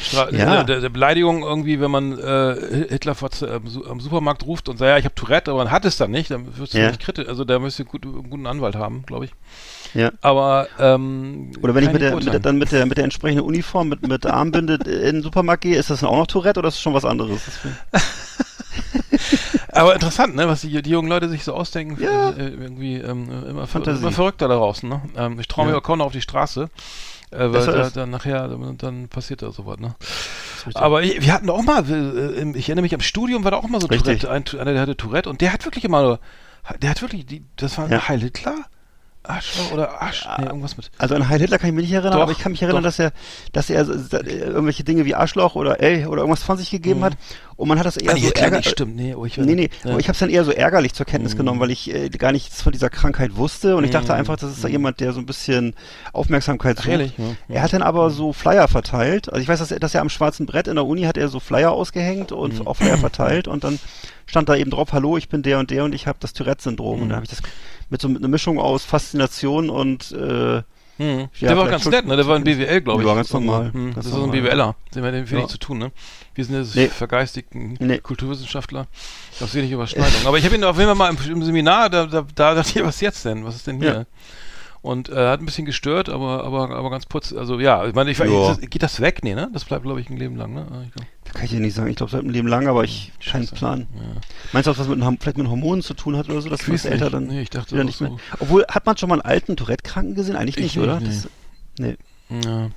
Stra 0.00 0.30
Ja. 0.30 0.62
der, 0.62 0.80
der, 0.80 0.88
Beleidigung 0.88 1.42
irgendwie, 1.42 1.80
wenn 1.80 1.90
man 1.90 2.16
äh, 2.18 2.86
Hitler 2.90 3.14
vor, 3.16 3.30
am, 3.42 3.66
Su- 3.66 3.84
am 3.86 3.98
Supermarkt 4.00 4.46
ruft 4.46 4.68
und 4.68 4.78
sagt, 4.78 4.88
ja, 4.88 4.96
ich 4.96 5.04
habe 5.04 5.14
Tourette, 5.16 5.50
aber 5.50 5.64
man 5.64 5.72
hat 5.72 5.84
es 5.84 5.96
dann 5.96 6.12
nicht, 6.12 6.30
dann 6.30 6.56
wirst 6.56 6.74
du 6.74 6.78
Ja. 6.78 6.88
nicht 6.88 7.00
kritisch, 7.00 7.28
also 7.28 7.44
da 7.44 7.58
müsst 7.58 7.78
ihr 7.80 7.84
gut, 7.86 8.04
einen 8.04 8.30
guten 8.30 8.46
Anwalt 8.46 8.76
haben, 8.76 9.02
glaube 9.04 9.24
ich. 9.26 9.32
Ja. 9.94 10.10
Aber 10.20 10.66
ähm, 10.78 11.52
Oder 11.62 11.74
wenn 11.74 11.84
ich 11.84 11.92
mit 11.92 12.02
der, 12.02 12.14
mit 12.16 12.26
der, 12.26 12.40
dann 12.40 12.58
mit 12.58 12.72
der, 12.72 12.84
mit 12.86 12.96
der 12.98 13.04
entsprechenden 13.04 13.44
Uniform, 13.44 13.88
mit, 13.88 14.06
mit 14.06 14.26
Armbinde 14.26 14.74
in 14.74 15.16
den 15.16 15.22
Supermarkt 15.22 15.62
gehe, 15.62 15.76
ist 15.76 15.88
das 15.90 16.00
dann 16.00 16.10
auch 16.10 16.16
noch 16.18 16.26
Tourette 16.26 16.58
oder 16.58 16.68
ist 16.68 16.74
das 16.76 16.82
schon 16.82 16.94
was 16.94 17.04
anderes? 17.04 17.40
Aber 19.72 19.94
interessant, 19.94 20.36
ne, 20.36 20.46
was 20.48 20.60
die, 20.60 20.82
die 20.82 20.90
jungen 20.90 21.08
Leute 21.08 21.28
sich 21.28 21.44
so 21.44 21.54
ausdenken. 21.54 22.00
Ja. 22.02 22.30
Äh, 22.30 22.48
irgendwie 22.48 22.96
ähm, 22.96 23.28
immer, 23.48 23.66
Fantasie. 23.66 24.02
immer 24.02 24.12
verrückter 24.12 24.48
da 24.48 24.56
draußen. 24.56 24.88
Ne? 24.88 25.00
Ähm, 25.16 25.38
ich 25.40 25.48
traue 25.48 25.66
mich 25.66 25.72
Ja. 25.72 25.78
auch 25.78 25.82
kaum 25.82 25.98
noch 25.98 26.06
auf 26.06 26.12
die 26.12 26.20
Straße. 26.20 26.68
Äh, 27.30 27.52
weil 27.52 27.66
da, 27.66 27.90
dann 27.90 28.10
nachher, 28.10 28.46
dann, 28.48 28.78
dann 28.78 29.08
passiert 29.08 29.42
da 29.42 29.50
sowas, 29.50 29.78
ne? 29.80 29.96
Aber 30.74 31.02
ich, 31.02 31.20
wir 31.20 31.32
hatten 31.32 31.50
auch 31.50 31.62
mal, 31.62 31.84
äh, 31.90 32.56
ich 32.56 32.68
erinnere 32.68 32.82
mich, 32.82 32.94
am 32.94 33.00
Studium 33.00 33.42
war 33.42 33.50
da 33.50 33.56
auch 33.56 33.68
mal 33.68 33.80
so 33.80 33.88
Richtig. 33.88 34.20
Tourette, 34.20 34.30
ein, 34.54 34.60
einer, 34.60 34.72
der 34.72 34.82
hatte 34.82 34.96
Tourette 34.96 35.28
und 35.30 35.40
der 35.40 35.52
hat 35.52 35.64
wirklich 35.64 35.84
immer, 35.84 36.02
nur- 36.02 36.20
der 36.80 36.90
hat 36.90 37.02
wirklich, 37.02 37.26
die, 37.26 37.44
das 37.56 37.76
war 37.76 37.90
Ja. 37.90 38.06
Heil 38.08 38.20
Hitler? 38.20 38.54
Arschloch 39.26 39.72
oder 39.72 40.02
Arsch, 40.02 40.26
nee, 40.38 40.44
irgendwas 40.46 40.76
mit. 40.76 40.90
Also 40.98 41.14
an 41.14 41.28
Heil 41.28 41.40
Hitler 41.40 41.58
kann 41.58 41.70
ich 41.70 41.74
mich 41.74 41.84
nicht 41.86 41.94
erinnern, 41.94 42.12
Doch, 42.12 42.20
aber 42.22 42.32
ich 42.32 42.38
kann 42.38 42.52
mich 42.52 42.62
erinnern, 42.62 42.82
doch. 42.82 42.88
dass 42.88 42.98
er, 42.98 43.12
dass 43.52 43.70
er 43.70 43.86
irgendwelche 43.88 44.84
Dinge 44.84 45.04
wie 45.06 45.14
Arschloch 45.14 45.54
oder 45.54 45.80
ey 45.80 46.06
oder 46.06 46.20
irgendwas 46.22 46.42
von 46.42 46.56
sich 46.58 46.70
gegeben 46.70 47.00
Mhm. 47.00 47.04
hat 47.04 47.12
und 47.56 47.68
man 47.68 47.78
hat 47.78 47.86
das 47.86 47.96
eher 47.96 48.12
nee, 48.14 48.20
so 48.20 48.26
Hitler 48.26 48.42
ärger 48.44 48.56
nicht, 48.58 48.68
stimmt, 48.70 48.96
nee, 48.96 49.14
oh, 49.14 49.24
ich 49.24 49.36
Nee, 49.38 49.54
nee, 49.54 49.70
ja. 49.84 49.90
aber 49.92 50.00
ich 50.00 50.06
habe 50.08 50.12
es 50.14 50.18
dann 50.18 50.28
eher 50.30 50.44
so 50.44 50.50
ärgerlich 50.52 50.92
zur 50.92 51.06
Kenntnis 51.06 51.34
Mhm. 51.34 51.38
genommen, 51.38 51.60
weil 51.60 51.70
ich 51.70 51.92
äh, 51.94 52.08
gar 52.10 52.32
nichts 52.32 52.60
von 52.62 52.72
dieser 52.72 52.90
Krankheit 52.90 53.36
wusste 53.36 53.76
und 53.76 53.84
ich 53.84 53.90
dachte 53.90 54.12
Mhm. 54.12 54.18
einfach, 54.18 54.36
das 54.36 54.50
ist 54.50 54.62
da 54.62 54.68
jemand, 54.68 55.00
der 55.00 55.12
so 55.12 55.20
ein 55.20 55.26
bisschen 55.26 55.74
Aufmerksamkeit 56.12 56.76
Ach, 56.78 56.82
sucht. 56.82 56.92
ehrlich? 56.92 57.12
Ja. 57.16 57.24
Er 57.56 57.62
hat 57.62 57.72
dann 57.72 57.82
aber 57.82 58.10
so 58.10 58.32
Flyer 58.32 58.68
verteilt. 58.68 59.28
Also 59.32 59.40
ich 59.42 59.48
weiß, 59.48 59.58
dass 59.58 59.70
er, 59.70 59.80
dass 59.80 59.94
er 59.94 60.00
am 60.02 60.08
schwarzen 60.10 60.46
Brett 60.46 60.68
in 60.68 60.74
der 60.76 60.84
Uni 60.84 61.02
hat 61.02 61.16
er 61.16 61.28
so 61.28 61.40
Flyer 61.40 61.72
ausgehängt 61.72 62.32
und 62.32 62.60
Mhm. 62.60 62.66
auch 62.66 62.74
Flyer 62.76 62.98
verteilt 62.98 63.48
und 63.48 63.64
dann 63.64 63.78
stand 64.26 64.48
da 64.48 64.54
eben 64.56 64.70
drauf, 64.70 64.92
hallo, 64.92 65.16
ich 65.16 65.28
bin 65.28 65.42
der 65.42 65.58
und 65.58 65.70
der 65.70 65.84
und 65.84 65.94
ich 65.94 66.06
habe 66.06 66.18
das 66.20 66.32
Tourette-Syndrom. 66.32 67.00
Und 67.00 67.04
Mhm. 67.06 67.10
da 67.10 67.16
habe 67.16 67.24
ich 67.24 67.30
das 67.30 67.42
mit 67.90 68.00
so 68.00 68.08
einer 68.08 68.28
Mischung 68.28 68.58
aus 68.58 68.84
Faszination 68.84 69.70
und 69.70 70.12
äh, 70.12 70.62
Mhm. 70.96 71.28
Ja, 71.40 71.48
der 71.48 71.56
war 71.56 71.66
ganz 71.68 71.86
nett, 71.86 72.06
ne? 72.06 72.14
Der 72.16 72.24
war 72.28 72.36
in 72.36 72.44
BWL, 72.44 72.80
glaube 72.82 73.02
ich. 73.02 73.08
Ja, 73.08 73.16
ganz 73.16 73.32
normal. 73.32 73.72
Ganz 73.72 73.96
das 73.96 74.06
ist 74.06 74.12
so 74.12 74.22
ein. 74.22 74.30
BWLer. 74.30 74.76
Dem 74.94 75.02
hat 75.04 75.12
dem 75.12 75.26
viel 75.26 75.40
Ja. 75.40 75.48
zu 75.48 75.58
tun, 75.58 75.78
ne? 75.78 75.90
Wir 76.36 76.44
sind 76.44 76.54
jetzt 76.54 76.76
Nee. 76.76 76.86
vergeistigten 76.86 77.76
Nee. 77.80 77.98
Kulturwissenschaftler. 77.98 78.86
Da 79.40 79.44
ist 79.44 79.56
wenig 79.56 79.72
Überschneidung. 79.72 80.24
Aber 80.24 80.38
ich 80.38 80.44
habe 80.44 80.54
ihn 80.54 80.62
auf 80.62 80.76
jeden 80.76 80.86
Fall 80.86 80.94
mal 80.94 81.10
im, 81.10 81.32
im 81.32 81.42
Seminar, 81.42 81.90
da, 81.90 82.06
da, 82.06 82.24
da 82.32 82.54
dachte 82.54 82.78
ich, 82.78 82.84
was 82.84 83.00
jetzt 83.00 83.24
denn? 83.24 83.44
Was 83.44 83.56
ist 83.56 83.66
denn 83.66 83.80
hier? 83.80 83.92
Ja. 83.92 84.04
Und 84.84 85.08
äh, 85.08 85.14
hat 85.28 85.40
ein 85.40 85.46
bisschen 85.46 85.64
gestört, 85.64 86.10
aber, 86.10 86.44
aber, 86.44 86.68
aber 86.68 86.90
ganz 86.90 87.06
putz. 87.06 87.32
Also 87.32 87.58
ja, 87.58 87.86
ich 87.86 87.94
meine, 87.94 88.10
ich, 88.10 88.18
Ja. 88.18 88.26
das, 88.26 88.60
geht 88.60 88.82
das 88.82 89.00
weg? 89.00 89.20
Nee, 89.22 89.34
ne? 89.34 89.48
Das 89.50 89.64
bleibt, 89.64 89.82
glaube 89.84 89.98
ich, 89.98 90.10
ein 90.10 90.18
Leben 90.18 90.36
lang, 90.36 90.52
ne? 90.52 90.66
Ich 90.86 91.02
da 91.24 91.32
kann 91.32 91.44
ich 91.46 91.52
dir 91.52 91.60
nicht 91.60 91.72
sagen. 91.74 91.88
Ich 91.88 91.96
glaube, 91.96 92.12
seit 92.12 92.20
einem 92.20 92.28
Leben 92.28 92.48
lang, 92.48 92.66
aber 92.68 92.84
ich 92.84 93.10
keinen. 93.24 93.46
Plan. 93.48 93.86
ja. 93.94 94.20
Meinst 94.52 94.66
du, 94.66 94.76
was 94.76 94.86
mit 94.86 95.00
einem- 95.02 95.16
vielleicht 95.18 95.38
mit 95.38 95.48
Hormonen 95.48 95.82
zu 95.82 95.94
tun 95.94 96.18
hat 96.18 96.28
oder 96.28 96.42
so, 96.42 96.50
dass 96.50 96.60
Ich 96.60 96.68
weiß 96.68 96.82
das 96.82 96.92
älter 96.92 97.08
dann 97.08 97.28
Nee, 97.28 97.40
ich 97.40 97.48
dachte 97.48 97.72
wieder 97.72 97.84
nicht 97.84 97.96
so. 97.96 98.04
mehr. 98.04 98.16
Obwohl, 98.40 98.66
hat 98.68 98.84
man 98.84 98.98
schon 98.98 99.08
mal 99.08 99.14
einen 99.14 99.22
alten 99.22 99.56
Tourette-Kranken 99.56 100.14
gesehen? 100.16 100.36
Eigentlich 100.36 100.58
Ich 100.58 100.76
nicht, 100.76 100.78
oder? 100.78 101.00
nicht, 101.00 101.24
Das, 101.24 101.30
nee. 101.78 101.96
Ja. 102.44 102.68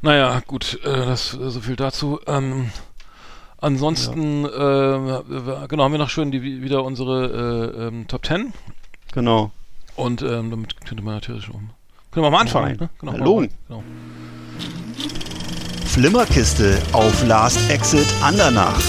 Naja, 0.00 0.40
gut, 0.46 0.78
äh, 0.84 0.90
das 1.06 1.34
äh, 1.34 1.50
so 1.50 1.58
viel 1.60 1.74
dazu. 1.74 2.20
Ähm, 2.28 2.70
ansonsten, 3.60 4.44
äh, 4.44 4.48
wir- 4.48 5.66
genau, 5.68 5.82
haben 5.82 5.92
wir 5.92 5.98
noch 5.98 6.08
schön 6.10 6.30
die, 6.30 6.62
wieder 6.62 6.84
unsere 6.84 7.72
äh, 7.76 7.86
ähm, 7.88 8.06
Top 8.06 8.24
10 8.24 8.52
Genau. 9.12 9.50
Und 9.98 10.22
ähm, 10.22 10.50
damit 10.50 10.80
könnte 10.86 11.02
man 11.04 11.14
natürlich 11.14 11.44
schon. 11.44 11.70
Können 12.10 12.24
wir 12.26 12.30
mal 12.30 12.40
anfangen? 12.40 12.76
Ne? 12.78 12.88
Genau, 13.00 13.12
Hallo. 13.12 13.40
mal- 13.40 13.48
Genau. 13.68 13.82
Flimmerkiste 15.86 16.78
auf 16.92 17.26
Last 17.26 17.58
Exit 17.70 18.06
Andernach. 18.22 18.80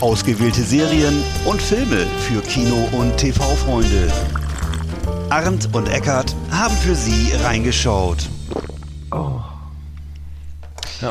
Ausgewählte 0.00 0.62
Serien 0.62 1.22
und 1.46 1.62
Filme 1.62 2.06
für 2.28 2.40
Kino- 2.42 2.88
und 2.92 3.16
TV-Freunde. 3.16 4.12
Arndt 5.30 5.68
und 5.72 5.88
Eckart 5.88 6.34
haben 6.50 6.76
für 6.76 6.94
Sie 6.94 7.32
reingeschaut. 7.42 8.28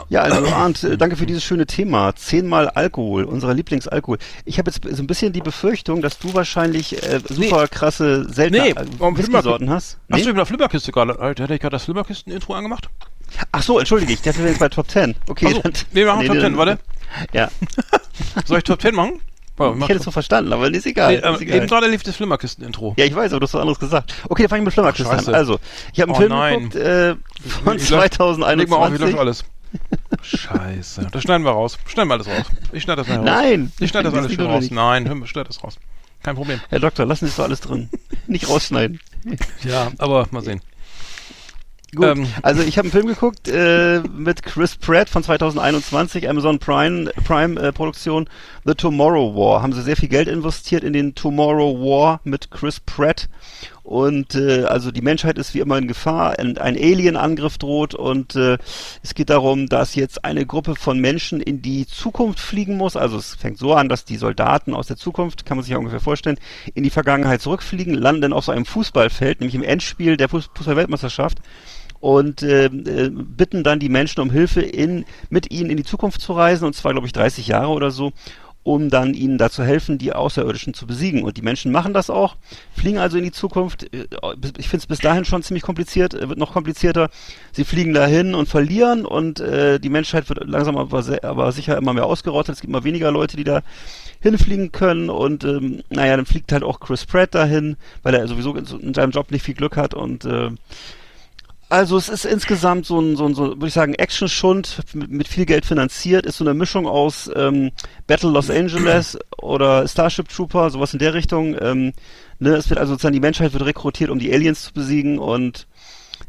Ja, 0.09 0.21
also 0.21 0.45
Arndt, 0.47 0.83
äh, 0.83 0.97
danke 0.97 1.15
für 1.15 1.25
dieses 1.25 1.43
schöne 1.43 1.65
Thema. 1.65 2.15
Zehnmal 2.15 2.69
Alkohol, 2.69 3.23
unser 3.23 3.53
Lieblingsalkohol. 3.53 4.17
Ich 4.45 4.57
habe 4.59 4.71
jetzt 4.71 4.83
so 4.95 5.03
ein 5.03 5.07
bisschen 5.07 5.33
die 5.33 5.41
Befürchtung, 5.41 6.01
dass 6.01 6.19
du 6.19 6.33
wahrscheinlich 6.33 7.01
äh, 7.03 7.19
super 7.27 7.67
krasse, 7.67 8.27
seltene 8.31 8.61
Nee, 8.63 8.69
äh, 8.71 8.85
warum 8.97 9.17
Whisky-Sorten 9.17 9.69
hast. 9.69 9.97
Hast 10.09 10.17
Nee? 10.17 10.23
du 10.23 10.29
über 10.29 10.37
der 10.39 10.45
Flimmerkiste 10.45 10.91
gerade, 10.91 11.19
Alter, 11.19 11.43
hätte 11.43 11.55
ich 11.55 11.59
gerade 11.61 11.73
das 11.75 11.83
Flimmerkisten-Intro 11.85 12.53
angemacht? 12.53 12.89
Ach 13.51 13.63
so, 13.63 13.79
entschuldige, 13.79 14.13
ich 14.13 14.21
dachte, 14.21 14.39
wir 14.39 14.47
sind 14.49 14.59
bei 14.59 14.69
Top 14.69 14.89
10. 14.89 15.15
Okay, 15.27 15.53
so, 15.53 15.59
dann, 15.61 15.73
nee, 15.91 16.01
wir 16.01 16.05
machen 16.07 16.25
Top 16.27 16.35
dann- 16.35 16.45
10, 16.53 16.57
warte. 16.57 16.79
Ja, 17.33 17.49
Soll 18.45 18.57
ich 18.59 18.63
Top 18.63 18.81
10 18.81 18.95
machen? 18.95 19.21
Oh, 19.59 19.75
ich 19.77 19.83
hätte 19.83 19.99
es 19.99 20.03
so 20.03 20.09
verstanden, 20.09 20.51
aber 20.51 20.67
ist 20.73 20.87
egal. 20.87 21.11
Nee, 21.11 21.17
ist 21.19 21.25
ähm, 21.25 21.35
egal. 21.39 21.57
eben 21.57 21.67
gerade 21.67 21.87
lief 21.87 22.01
das 22.01 22.15
Flimmerkisten-Intro. 22.15 22.95
Ja, 22.97 23.05
ich 23.05 23.15
weiß, 23.15 23.31
aber 23.33 23.39
du 23.39 23.43
hast 23.45 23.53
was 23.53 23.61
anderes 23.61 23.79
gesagt. 23.79 24.15
Okay, 24.27 24.41
dann 24.43 24.49
fange 24.49 24.61
ich 24.61 24.65
mit 24.65 24.73
Flimmerkisten 24.73 25.15
an. 25.27 25.35
Also, 25.35 25.59
ich 25.93 26.01
habe 26.01 26.09
einen 26.11 26.15
Oh 26.15 26.19
Film 26.19 26.29
nein. 26.31 26.55
geguckt 26.69 26.75
äh, 26.75 27.15
von 27.63 27.77
Ich 27.77 27.83
lösch- 27.83 27.91
Leg 27.91 28.19
mal 28.19 28.77
auf, 28.77 28.91
ich 28.91 28.97
2021. 28.97 28.99
lösche 28.99 29.19
alles. 29.19 29.45
Scheiße. 30.21 31.07
Das 31.11 31.23
schneiden 31.23 31.43
wir 31.45 31.51
raus. 31.51 31.77
Schneiden 31.85 32.09
wir 32.09 32.13
alles 32.15 32.27
raus. 32.27 32.45
Ich 32.71 32.83
schneide 32.83 33.01
das 33.01 33.07
nachher 33.07 33.19
raus. 33.19 33.25
Nein. 33.25 33.71
Ich 33.79 33.89
schneide 33.89 34.05
das 34.05 34.13
Das 34.13 34.23
alles 34.25 34.35
schon 34.35 34.45
raus. 34.45 34.71
Nein, 34.71 35.07
hör 35.07 35.15
mal, 35.15 35.27
schneid 35.27 35.47
das 35.49 35.63
raus. 35.63 35.77
Kein 36.23 36.35
Problem. 36.35 36.61
Herr 36.69 36.79
Doktor, 36.79 37.05
lassen 37.05 37.25
Sie 37.25 37.31
es 37.31 37.35
doch 37.35 37.43
alles 37.43 37.59
drin. 37.59 37.89
Nicht 38.27 38.47
rausschneiden. 38.47 38.99
Ja, 39.63 39.91
aber 39.97 40.27
mal 40.31 40.41
sehen. 40.43 40.61
Gut, 41.95 42.05
Ähm. 42.05 42.27
also 42.41 42.63
ich 42.63 42.77
habe 42.77 42.85
einen 42.87 42.91
Film 42.91 43.05
geguckt 43.07 43.47
äh, 43.47 43.99
mit 43.99 44.41
Chris 44.41 44.75
Pratt 44.77 45.09
von 45.09 45.21
2021, 45.23 46.27
Amazon 46.27 46.57
Prime, 46.57 47.11
Prime 47.23 47.59
äh, 47.61 47.71
Produktion, 47.71 48.27
The 48.65 48.73
Tomorrow 48.73 49.35
War. 49.35 49.61
Haben 49.61 49.73
sie 49.73 49.83
sehr 49.83 49.95
viel 49.95 50.09
Geld 50.09 50.27
investiert 50.27 50.83
in 50.83 50.93
den 50.93 51.13
Tomorrow 51.13 51.77
War 51.79 52.19
mit 52.23 52.49
Chris 52.49 52.79
Pratt. 52.79 53.29
Und 53.83 54.35
äh, 54.35 54.63
also 54.63 54.91
die 54.91 55.01
Menschheit 55.01 55.37
ist 55.37 55.53
wie 55.53 55.59
immer 55.59 55.77
in 55.77 55.89
Gefahr, 55.89 56.39
ein, 56.39 56.57
ein 56.57 56.77
Alien-Angriff 56.77 57.57
droht 57.57 57.93
und 57.93 58.33
äh, 58.35 58.57
es 59.03 59.13
geht 59.13 59.29
darum, 59.29 59.67
dass 59.67 59.95
jetzt 59.95 60.23
eine 60.23 60.45
Gruppe 60.45 60.75
von 60.75 60.99
Menschen 60.99 61.41
in 61.41 61.61
die 61.61 61.85
Zukunft 61.85 62.39
fliegen 62.39 62.77
muss. 62.77 62.95
Also 62.95 63.17
es 63.17 63.35
fängt 63.35 63.57
so 63.57 63.73
an, 63.73 63.89
dass 63.89 64.05
die 64.05 64.15
Soldaten 64.15 64.73
aus 64.73 64.87
der 64.87 64.95
Zukunft, 64.95 65.45
kann 65.45 65.57
man 65.57 65.65
sich 65.65 65.73
ja 65.73 65.77
ungefähr 65.77 65.99
vorstellen, 65.99 66.39
in 66.73 66.83
die 66.83 66.89
Vergangenheit 66.89 67.41
zurückfliegen, 67.41 67.93
landen 67.93 68.21
dann 68.21 68.33
auf 68.33 68.45
so 68.45 68.53
einem 68.53 68.65
Fußballfeld, 68.65 69.41
nämlich 69.41 69.55
im 69.55 69.63
Endspiel 69.63 70.15
der 70.15 70.29
Fuß 70.29 70.49
Fußball-Weltmeisterschaft 70.55 71.39
und 71.99 72.41
äh, 72.41 72.65
äh, 72.65 73.09
bitten 73.09 73.63
dann 73.63 73.79
die 73.79 73.89
Menschen 73.89 74.21
um 74.21 74.29
Hilfe, 74.29 74.61
in, 74.61 75.05
mit 75.29 75.51
ihnen 75.51 75.69
in 75.69 75.77
die 75.77 75.83
Zukunft 75.83 76.21
zu 76.21 76.33
reisen, 76.33 76.65
und 76.65 76.75
zwar, 76.75 76.93
glaube 76.93 77.07
ich, 77.07 77.13
30 77.13 77.47
Jahre 77.47 77.69
oder 77.69 77.91
so, 77.91 78.11
um 78.63 78.89
dann 78.89 79.13
ihnen 79.13 79.37
dazu 79.37 79.63
helfen, 79.63 79.97
die 79.97 80.13
Außerirdischen 80.13 80.73
zu 80.73 80.87
besiegen. 80.87 81.23
Und 81.23 81.37
die 81.37 81.41
Menschen 81.41 81.71
machen 81.71 81.93
das 81.93 82.09
auch, 82.09 82.35
fliegen 82.73 82.97
also 82.97 83.17
in 83.17 83.23
die 83.23 83.31
Zukunft. 83.31 83.93
Äh, 83.93 84.07
Ich 84.57 84.69
finde 84.69 84.83
es 84.83 84.87
bis 84.87 84.99
dahin 84.99 85.25
schon 85.25 85.43
ziemlich 85.43 85.63
kompliziert, 85.63 86.13
äh, 86.13 86.29
wird 86.29 86.39
noch 86.39 86.53
komplizierter. 86.53 87.09
Sie 87.51 87.65
fliegen 87.65 87.93
dahin 87.93 88.35
und 88.35 88.47
verlieren 88.47 89.05
und 89.05 89.39
äh, 89.39 89.79
die 89.79 89.89
Menschheit 89.89 90.29
wird 90.29 90.47
langsam 90.47 90.77
aber, 90.77 91.03
sehr, 91.03 91.23
aber 91.23 91.51
sicher 91.51 91.77
immer 91.77 91.93
mehr 91.93 92.05
ausgerottet. 92.05 92.55
Es 92.55 92.61
gibt 92.61 92.71
immer 92.71 92.83
weniger 92.85 93.11
Leute, 93.11 93.35
die 93.37 93.43
da 93.43 93.61
hinfliegen 94.21 94.71
können 94.71 95.09
und 95.09 95.43
ähm, 95.43 95.83
naja, 95.89 96.15
dann 96.15 96.25
fliegt 96.25 96.53
halt 96.53 96.63
auch 96.63 96.79
Chris 96.79 97.05
Pratt 97.05 97.35
dahin, 97.35 97.75
weil 98.03 98.15
er 98.15 98.27
sowieso 98.27 98.55
in, 98.55 98.65
in 98.79 98.93
seinem 98.93 99.11
Job 99.11 99.31
nicht 99.31 99.43
viel 99.43 99.55
Glück 99.55 99.75
hat 99.75 99.93
und 99.93 100.23
äh, 100.23 100.49
also 101.73 101.97
es 101.97 102.07
ist 102.07 102.25
insgesamt 102.25 102.85
so 102.85 102.99
ein, 102.99 103.15
so 103.15 103.25
ein, 103.25 103.33
so, 103.33 103.47
würde 103.47 103.67
ich 103.67 103.73
sagen, 103.73 103.95
Action-Schund 103.95 104.77
mit, 104.93 105.09
mit 105.09 105.27
viel 105.27 105.47
Geld 105.47 105.65
finanziert, 105.65 106.23
ist 106.23 106.37
so 106.37 106.43
eine 106.43 106.53
Mischung 106.53 106.85
aus 106.85 107.31
ähm, 107.35 107.71
Battle 108.05 108.29
Los 108.29 108.51
Angeles 108.51 109.17
oder 109.39 109.87
Starship 109.87 110.29
Trooper, 110.29 110.69
sowas 110.69 110.93
in 110.93 110.99
der 110.99 111.15
Richtung. 111.15 111.55
Ähm, 111.59 111.93
ne, 112.37 112.51
es 112.51 112.69
wird 112.69 112.79
also 112.79 112.93
sozusagen 112.93 113.13
die 113.13 113.19
Menschheit 113.19 113.53
wird 113.53 113.65
rekrutiert, 113.65 114.11
um 114.11 114.19
die 114.19 114.31
Aliens 114.31 114.65
zu 114.65 114.73
besiegen 114.73 115.17
und 115.17 115.65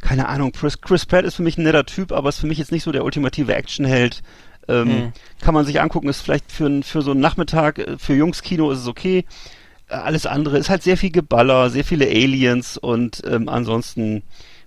keine 0.00 0.28
Ahnung, 0.28 0.52
Chris, 0.52 0.80
Chris 0.80 1.04
Pratt 1.04 1.26
ist 1.26 1.34
für 1.34 1.42
mich 1.42 1.58
ein 1.58 1.64
netter 1.64 1.84
Typ, 1.84 2.12
aber 2.12 2.30
ist 2.30 2.40
für 2.40 2.46
mich 2.46 2.58
jetzt 2.58 2.72
nicht 2.72 2.82
so 2.82 2.90
der 2.92 3.04
ultimative 3.04 3.54
Actionheld. 3.54 4.22
Ähm, 4.66 4.88
Mhm. 4.88 5.12
Kann 5.42 5.52
man 5.52 5.66
sich 5.66 5.78
angucken, 5.78 6.08
ist 6.08 6.22
vielleicht 6.22 6.50
für, 6.50 6.82
für 6.82 7.02
so 7.02 7.10
einen 7.10 7.20
Nachmittag, 7.20 7.78
äh, 7.78 7.98
für 7.98 8.14
Jungskino 8.14 8.70
ist 8.70 8.78
es 8.78 8.86
okay. 8.86 9.26
Äh, 9.88 9.94
Alles 9.96 10.24
andere 10.24 10.56
ist 10.56 10.70
halt 10.70 10.82
sehr 10.82 10.96
viel 10.96 11.10
Geballer, 11.10 11.68
sehr 11.68 11.84
viele 11.84 12.06
Aliens 12.06 12.78
und 12.78 13.20
ähm, 13.26 13.50
ansonsten, 13.50 14.22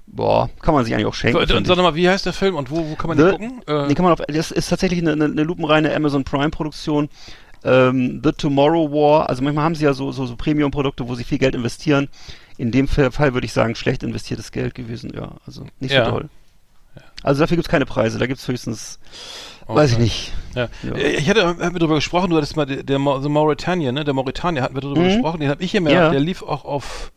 boah, 0.08 0.50
kann 0.62 0.74
man 0.74 0.84
sich 0.86 0.94
eigentlich 0.94 1.06
auch 1.06 1.14
schenken. 1.14 1.46
So, 1.48 1.76
sag 1.76 1.78
mal, 1.84 1.96
wie 1.96 2.10
heißt 2.10 2.26
der 2.26 2.34
Film 2.34 2.56
und 2.56 2.72
wo, 2.72 2.90
wo 2.90 2.96
kann 2.96 3.10
man 3.10 3.18
The- 3.18 3.24
den 3.26 3.32
gucken? 3.32 3.62
Äh, 3.68 3.88
Nee, 3.88 3.94
kann 3.94 4.04
man 4.04 4.14
auf, 4.14 4.22
das 4.28 4.52
ist 4.52 4.70
tatsächlich 4.70 5.00
eine, 5.02 5.12
eine, 5.12 5.26
eine 5.26 5.44
lupenreine 5.44 5.94
Amazon 5.96 6.24
Prime 6.24 6.50
Produktion. 6.50 7.10
Ähm, 7.64 8.22
The 8.24 8.32
Tomorrow 8.32 8.92
War, 8.92 9.30
also 9.30 9.44
manchmal 9.44 9.66
haben 9.66 9.76
sie 9.76 9.84
ja 9.86 9.94
so, 9.94 10.12
so, 10.12 10.26
so 10.26 10.36
Premium-Produkte, 10.36 11.08
wo 11.08 11.16
sie 11.16 11.24
viel 11.24 11.38
Geld 11.40 11.56
investieren. 11.56 12.08
In 12.58 12.72
dem 12.72 12.88
Fall, 12.88 13.34
würde 13.34 13.46
ich 13.46 13.54
sagen, 13.54 13.76
schlecht 13.76 14.02
investiertes 14.04 14.52
Geld 14.52 14.74
gewesen, 14.76 15.12
ja. 15.14 15.32
Also 15.46 15.66
nicht 15.80 15.92
Ja. 15.94 16.06
so 16.06 16.12
toll. 16.12 16.30
Also 17.24 17.42
dafür 17.42 17.58
gibt's 17.58 17.70
keine 17.70 17.86
Preise, 17.86 18.18
da 18.20 18.26
gibt's 18.28 18.48
höchstens, 18.48 19.00
weiß 19.68 19.90
ich 19.92 19.96
Okay. 19.96 20.04
nicht. 20.04 20.34
Ja. 20.56 20.68
Ja. 20.84 20.94
Äh, 20.96 21.16
Ich 21.18 21.30
hatte 21.30 21.46
hatten 21.46 21.60
wir 21.74 21.80
darüber 21.80 21.96
gesprochen, 21.96 22.30
du 22.30 22.38
hattest 22.38 22.56
mal 22.56 22.66
der, 22.66 22.84
der 22.84 23.00
Mau- 23.00 23.20
The 23.20 23.30
Mauritanier, 23.30 23.92
ne? 23.92 24.04
Der 24.04 24.14
Mauritanier 24.14 24.62
hatten 24.62 24.76
wir 24.76 24.82
darüber 24.82 25.02
Mhm. 25.02 25.08
gesprochen, 25.10 25.40
den 25.42 25.50
habe 25.50 25.64
ich 25.64 25.72
hier 25.72 25.82
mehr, 25.82 25.94
Ja. 25.94 26.10
der 26.12 26.20
lief 26.20 26.42
auch 26.44 26.64
auf 26.64 27.12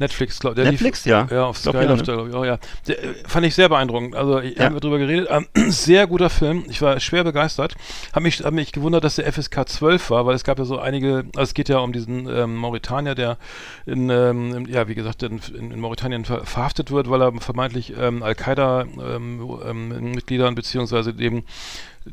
Netflix, 0.00 0.40
glaube 0.40 0.56
der 0.56 0.64
Netflix, 0.64 1.04
lief, 1.04 1.12
ja. 1.12 1.28
Ja, 1.30 1.44
auf 1.44 1.62
Glaub 1.62 1.76
Sky 1.76 1.86
glaube 2.02 2.30
ich, 2.30 2.34
auch, 2.34 2.44
ja. 2.44 2.58
Der, 2.88 3.04
äh, 3.04 3.14
fand 3.26 3.46
ich 3.46 3.54
sehr 3.54 3.68
beeindruckend. 3.68 4.16
Also, 4.16 4.40
ich, 4.40 4.56
Ja. 4.56 4.64
haben 4.64 4.74
wir 4.74 4.80
drüber 4.80 4.98
geredet. 4.98 5.28
Ähm, 5.30 5.46
sehr 5.70 6.06
guter 6.06 6.30
Film. 6.30 6.64
Ich 6.68 6.80
war 6.80 6.98
schwer 7.00 7.22
begeistert. 7.22 7.74
Hab 8.12 8.22
mich, 8.22 8.42
hab 8.42 8.54
mich 8.54 8.72
gewundert, 8.72 9.04
dass 9.04 9.16
der 9.16 9.30
FSK 9.30 9.68
12 9.68 10.08
war, 10.10 10.24
weil 10.24 10.34
es 10.34 10.42
gab 10.42 10.58
ja 10.58 10.64
so 10.64 10.78
einige, 10.78 11.26
also 11.36 11.42
es 11.42 11.52
geht 11.54 11.68
ja 11.68 11.78
um 11.78 11.92
diesen 11.92 12.26
ähm, 12.28 12.56
Mauritanier, 12.56 13.14
der 13.14 13.36
in, 13.84 14.08
ähm, 14.08 14.64
ja, 14.66 14.88
wie 14.88 14.94
gesagt, 14.94 15.22
in, 15.22 15.40
in, 15.54 15.78
Mauretanien 15.78 16.24
ver 16.24 16.46
verhaftet 16.46 16.90
wird, 16.90 17.10
weil 17.10 17.20
er 17.22 17.32
vermeintlich 17.40 17.92
ähm, 17.98 18.22
Al-Qaida-Mitgliedern 18.22 20.54
beziehungsweise 20.54 21.12
dem 21.12 21.42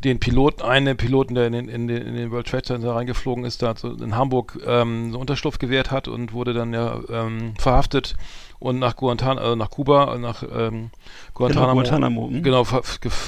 den 0.04 0.20
Piloten, 0.20 0.62
einen 0.62 0.98
Piloten, 0.98 1.36
der 1.36 1.48
in 1.48 1.54
den, 1.54 1.70
in 1.70 1.88
den, 1.88 2.02
in 2.02 2.16
den 2.16 2.32
World 2.32 2.48
Trade 2.48 2.64
Center 2.64 2.96
reingeflogen 2.96 3.46
ist, 3.46 3.62
da 3.62 3.76
so 3.76 3.92
in 3.92 4.16
Hamburg 4.16 4.60
ähm, 4.66 5.12
so 5.12 5.20
Unterschlupf 5.20 5.60
gewährt 5.60 5.92
hat 5.92 6.08
und 6.08 6.34
wurde 6.34 6.54
dann 6.54 6.74
ja 6.74 7.00
ähm, 7.10 7.54
verhaftet 7.58 8.16
und 8.60 8.80
nach 8.80 8.96
Guantan 8.96 9.38
also 9.38 9.56
nach 9.56 9.70
Kuba, 9.70 10.16
äh, 10.16 10.18
nach 10.18 10.44
ähm, 10.44 10.90
Guantanamo, 11.34 11.68
Genau, 11.68 11.74
Guantanamo, 11.74 12.30
hm. 12.30 12.44
genau, 12.44 12.64
ver, 12.64 12.82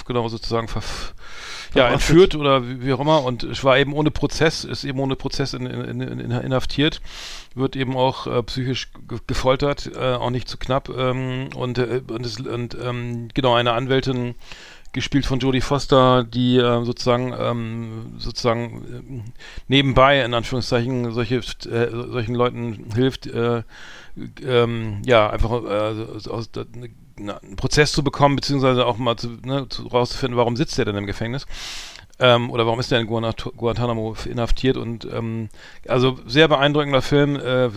genau 0.06 0.28
sozusagen 0.28 0.68
ver, 0.68 0.82
ja, 1.74 1.88
entführt 1.90 2.36
oder 2.36 2.68
wie, 2.68 2.86
wie 2.86 2.94
auch 2.94 3.00
immer. 3.00 3.24
Und 3.24 3.44
es 3.44 3.64
war 3.64 3.78
eben 3.78 3.94
ohne 3.94 4.12
Prozess, 4.12 4.64
ist 4.64 4.84
eben 4.84 5.00
ohne 5.00 5.16
Prozess 5.16 5.54
in, 5.54 5.66
in, 5.66 6.02
in, 6.02 6.20
in, 6.20 6.32
inhaftiert, 6.32 7.02
wird 7.56 7.76
eben 7.76 7.96
auch 7.96 8.28
äh, 8.28 8.44
psychisch 8.44 8.92
ge 9.08 9.20
gefoltert, 9.28 9.92
äh, 9.96 10.14
auch 10.14 10.30
nicht 10.30 10.48
zu 10.48 10.58
knapp. 10.58 10.90
Ähm, 10.90 11.50
und, 11.56 11.78
äh, 11.78 12.02
und, 12.08 12.26
es, 12.26 12.40
und 12.40 12.78
ähm, 12.82 13.30
genau 13.34 13.56
eine 13.56 13.74
Anwältin 13.74 14.36
gespielt 14.92 15.26
von 15.26 15.40
Jodie 15.40 15.62
Foster, 15.62 16.24
die 16.24 16.58
äh, 16.58 16.84
sozusagen 16.84 17.34
ähm, 17.38 18.14
sozusagen 18.18 18.86
ähm, 18.90 19.24
nebenbei 19.68 20.24
in 20.24 20.34
Anführungszeichen 20.34 21.12
solche 21.12 21.38
äh, 21.38 21.92
solchen 21.92 22.34
Leuten 22.36 22.86
hilft, 22.96 23.28
äh, 23.28 23.62
ähm, 24.44 25.02
ja 25.06 25.30
einfach 25.30 25.52
äh, 25.64 26.30
aus, 26.30 26.50
na, 26.76 26.88
einen 27.20 27.56
Prozess 27.56 27.92
zu 27.92 28.04
bekommen 28.04 28.36
beziehungsweise 28.36 28.86
auch 28.86 28.98
mal 28.98 29.18
zu, 29.18 29.30
ne, 29.44 29.68
zu 29.70 29.88
rauszufinden, 29.88 30.38
warum 30.38 30.56
sitzt 30.56 30.78
der 30.78 30.86
denn 30.86 30.96
im 30.96 31.06
Gefängnis 31.06 31.46
ähm, 32.22 32.50
oder 32.50 32.66
warum 32.66 32.80
ist 32.80 32.92
der 32.92 33.00
in 33.00 33.08
Guanat- 33.08 33.52
Guantanamo 33.56 34.16
inhaftiert 34.26 34.76
und 34.78 35.06
ähm, 35.06 35.50
also 35.88 36.18
sehr 36.26 36.48
beeindruckender 36.50 37.02
Film, 37.02 37.36
äh, 37.38 37.70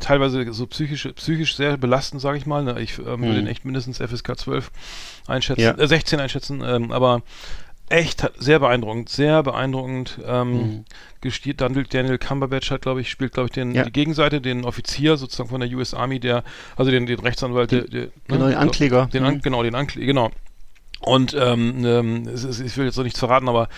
teilweise 0.00 0.52
so 0.52 0.66
psychisch, 0.66 1.08
psychisch 1.16 1.56
sehr 1.56 1.76
belastend, 1.76 2.22
sage 2.22 2.38
ich 2.38 2.46
mal. 2.46 2.62
Ne? 2.62 2.80
Ich 2.80 2.98
ähm, 2.98 3.22
würde 3.22 3.40
ihn 3.40 3.46
echt 3.48 3.64
mindestens 3.64 3.98
FSK 3.98 4.38
12 4.38 4.70
einschätzen, 5.26 5.60
Ja. 5.62 5.72
äh, 5.76 5.88
16 5.88 6.20
einschätzen, 6.20 6.62
ähm, 6.64 6.92
aber 6.92 7.22
echt 7.88 8.30
sehr 8.38 8.58
beeindruckend, 8.60 9.08
sehr 9.08 9.42
beeindruckend. 9.42 10.18
Ähm, 10.26 10.52
Mhm. 10.52 10.84
Daniel, 11.56 11.84
Daniel 11.84 12.18
Cumberbatch 12.18 12.70
hat, 12.70 12.82
glaube 12.82 13.00
ich, 13.00 13.08
spielt, 13.10 13.32
glaube 13.32 13.46
ich, 13.46 13.52
den, 13.52 13.72
Ja. 13.72 13.84
die 13.84 13.92
Gegenseite, 13.92 14.40
den 14.42 14.64
Offizier 14.64 15.16
sozusagen 15.16 15.48
von 15.48 15.60
der 15.60 15.70
US 15.70 15.94
Army, 15.94 16.20
der, 16.20 16.44
also 16.76 16.90
den, 16.90 17.06
den 17.06 17.18
Rechtsanwalt, 17.18 17.70
der, 17.72 17.82
der, 17.82 18.08
Genau, 18.28 18.44
ne? 18.44 18.50
den 18.50 18.58
Ankläger. 18.58 19.06
Den 19.06 19.24
An 19.24 19.34
Mhm. 19.36 19.40
Genau, 19.42 19.62
den 19.62 19.74
Ankläger, 19.74 20.06
genau. 20.06 20.30
Und 21.00 21.34
ähm, 21.38 21.84
ähm, 21.84 22.28
ich 22.34 22.76
will 22.76 22.86
jetzt 22.86 22.96
noch 22.96 23.04
nichts 23.04 23.18
verraten, 23.18 23.48
aber 23.48 23.68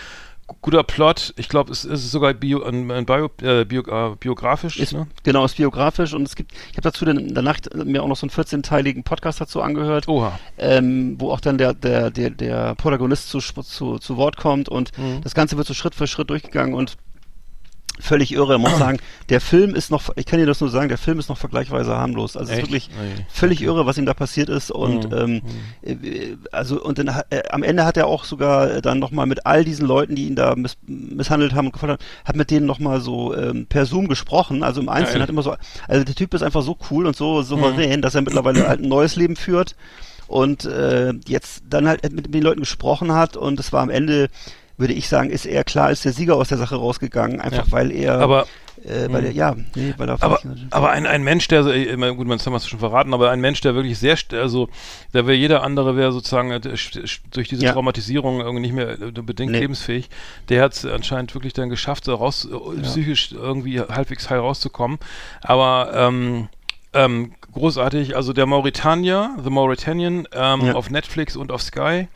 guter 0.60 0.82
Plot. 0.82 1.34
Ich 1.36 1.48
glaube, 1.48 1.72
es 1.72 1.84
ist 1.84 2.10
sogar 2.10 2.34
bio, 2.34 2.62
ein, 2.62 2.90
ein 2.90 3.06
Bio, 3.06 3.30
äh, 3.42 3.64
bio, 3.64 3.82
äh, 3.82 4.16
biografisch. 4.16 4.78
Ist, 4.78 4.92
ne? 4.92 5.06
Genau, 5.22 5.44
ist 5.44 5.56
biografisch 5.56 6.14
und 6.14 6.22
es 6.22 6.36
gibt, 6.36 6.52
ich 6.70 6.76
habe 6.76 6.82
dazu 6.82 7.04
dann 7.04 7.34
danach 7.34 7.58
mir 7.74 8.02
auch 8.02 8.08
noch 8.08 8.16
so 8.16 8.26
einen 8.26 8.30
14-teiligen 8.30 9.02
Podcast 9.02 9.40
dazu 9.40 9.60
angehört, 9.62 10.06
ähm, 10.58 11.16
wo 11.18 11.30
auch 11.32 11.40
dann 11.40 11.58
der, 11.58 11.74
der, 11.74 12.10
der, 12.10 12.30
der 12.30 12.74
Protagonist 12.76 13.28
zu, 13.28 13.40
zu, 13.40 13.98
zu 13.98 14.16
Wort 14.16 14.36
kommt 14.36 14.68
und 14.68 14.96
Mhm. 14.96 15.20
das 15.22 15.34
Ganze 15.34 15.56
wird 15.56 15.66
so 15.66 15.74
Schritt 15.74 15.94
für 15.94 16.06
Schritt 16.06 16.30
durchgegangen 16.30 16.74
und 16.74 16.96
völlig 18.00 18.32
irre. 18.32 18.54
Ich 18.56 18.60
muss 18.60 18.78
sagen, 18.78 18.98
der 19.28 19.40
Film 19.40 19.74
ist 19.74 19.90
noch, 19.90 20.10
ich 20.16 20.26
kann 20.26 20.38
dir 20.38 20.46
das 20.46 20.60
nur 20.60 20.70
sagen, 20.70 20.88
der 20.88 20.98
Film 20.98 21.18
ist 21.18 21.28
noch 21.28 21.38
vergleichsweise 21.38 21.96
harmlos. 21.96 22.36
Also 22.36 22.52
es 22.52 22.58
ist 22.58 22.64
wirklich 22.64 22.88
Nee. 22.90 23.24
völlig 23.28 23.62
irre, 23.62 23.86
was 23.86 23.98
ihm 23.98 24.06
da 24.06 24.14
passiert 24.14 24.48
ist 24.48 24.70
und 24.70 25.10
Mhm. 25.10 25.16
ähm, 25.16 25.42
äh, 25.82 26.36
also 26.52 26.82
und 26.82 26.98
dann 26.98 27.08
äh, 27.30 27.42
am 27.50 27.62
Ende 27.62 27.84
hat 27.84 27.96
er 27.96 28.06
auch 28.06 28.24
sogar 28.24 28.80
dann 28.80 28.98
nochmal 28.98 29.26
mit 29.26 29.46
all 29.46 29.64
diesen 29.64 29.86
Leuten, 29.86 30.14
die 30.14 30.26
ihn 30.26 30.36
da 30.36 30.54
miss 30.56 30.76
misshandelt 30.86 31.54
haben 31.54 31.66
und 31.66 31.72
gefordert 31.72 32.00
haben, 32.00 32.24
hat 32.28 32.36
mit 32.36 32.50
denen 32.50 32.66
nochmal 32.66 33.00
so 33.00 33.34
ähm, 33.34 33.66
per 33.66 33.86
Zoom 33.86 34.08
gesprochen, 34.08 34.62
also 34.62 34.80
im 34.80 34.88
Einzelnen 34.88 35.14
Geil. 35.14 35.22
hat 35.22 35.30
immer 35.30 35.42
so, 35.42 35.56
also 35.88 36.04
der 36.04 36.14
Typ 36.14 36.34
ist 36.34 36.42
einfach 36.42 36.62
so 36.62 36.76
cool 36.90 37.06
und 37.06 37.16
so 37.16 37.42
souverän, 37.42 38.02
dass 38.02 38.14
er 38.14 38.22
mittlerweile 38.22 38.66
halt 38.68 38.80
ein 38.80 38.88
neues 38.88 39.16
Leben 39.16 39.36
führt 39.36 39.74
und 40.28 40.64
äh, 40.64 41.12
jetzt 41.26 41.62
dann 41.70 41.86
halt 41.88 42.10
mit 42.12 42.32
den 42.34 42.42
Leuten 42.42 42.60
gesprochen 42.60 43.12
hat 43.12 43.36
und 43.36 43.60
es 43.60 43.72
war 43.72 43.82
am 43.82 43.90
Ende 43.90 44.28
würde 44.78 44.92
ich 44.94 45.08
sagen, 45.08 45.30
ist 45.30 45.46
er 45.46 45.64
klar 45.64 45.86
als 45.86 46.02
der 46.02 46.12
Sieger 46.12 46.36
aus 46.36 46.48
der 46.48 46.58
Sache 46.58 46.76
rausgegangen, 46.76 47.40
einfach 47.40 47.66
Ja. 47.66 47.72
weil 47.72 47.90
er, 47.92 48.18
Aber 48.20 48.46
äh, 48.84 49.10
weil 49.10 49.24
er, 49.24 49.32
ja, 49.32 49.56
nee, 49.74 49.94
weil 49.96 50.08
er 50.08 50.22
Aber, 50.22 50.38
aber 50.70 50.90
ein, 50.90 51.06
ein 51.06 51.22
Mensch, 51.22 51.48
der, 51.48 51.64
äh, 51.66 51.96
gut, 52.14 52.26
man 52.26 52.38
haben 52.38 52.54
es 52.54 52.68
schon 52.68 52.78
verraten, 52.78 53.14
aber 53.14 53.30
ein 53.30 53.40
Mensch, 53.40 53.60
der 53.62 53.74
wirklich 53.74 53.98
sehr, 53.98 54.16
also, 54.32 54.68
da 55.12 55.26
wäre 55.26 55.36
jeder 55.36 55.62
andere, 55.62 55.96
wäre 55.96 56.12
sozusagen 56.12 56.50
äh, 56.50 56.56
st- 56.56 57.20
durch 57.32 57.48
diese 57.48 57.64
Ja. 57.64 57.72
Traumatisierung 57.72 58.40
irgendwie 58.40 58.60
nicht 58.60 58.74
mehr 58.74 58.90
äh, 59.00 59.10
bedingt 59.12 59.52
Nee. 59.52 59.60
lebensfähig. 59.60 60.10
Der 60.50 60.62
hat 60.62 60.74
es 60.74 60.84
anscheinend 60.84 61.34
wirklich 61.34 61.54
dann 61.54 61.70
geschafft, 61.70 62.04
so 62.04 62.14
raus, 62.14 62.46
äh, 62.46 62.80
psychisch 62.82 63.32
irgendwie 63.32 63.80
halbwegs 63.80 64.28
heil 64.30 64.40
rauszukommen. 64.40 64.98
Aber, 65.42 65.90
ähm, 65.94 66.48
ähm, 66.92 67.32
großartig, 67.52 68.14
also 68.14 68.32
der 68.34 68.46
Mauritanier, 68.46 69.30
The 69.42 69.50
Mauritanian, 69.50 70.28
ähm, 70.32 70.66
Ja. 70.66 70.74
auf 70.74 70.90
Netflix 70.90 71.34
und 71.36 71.50
auf 71.50 71.62
Sky. 71.62 72.08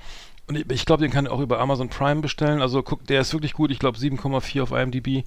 Und 0.50 0.57
ich, 0.59 0.69
ich 0.71 0.85
glaube, 0.85 1.02
den 1.02 1.12
kann 1.12 1.26
ich 1.26 1.30
auch 1.30 1.38
über 1.40 1.61
Amazon 1.61 1.88
Prime 1.88 2.21
bestellen. 2.21 2.61
Also 2.61 2.83
guck, 2.83 3.07
der 3.07 3.21
ist 3.21 3.33
wirklich 3.33 3.52
gut. 3.52 3.71
Ich 3.71 3.78
glaube 3.78 3.97
7,4 3.97 4.62
auf 4.62 4.73
IMDb. 4.73 5.25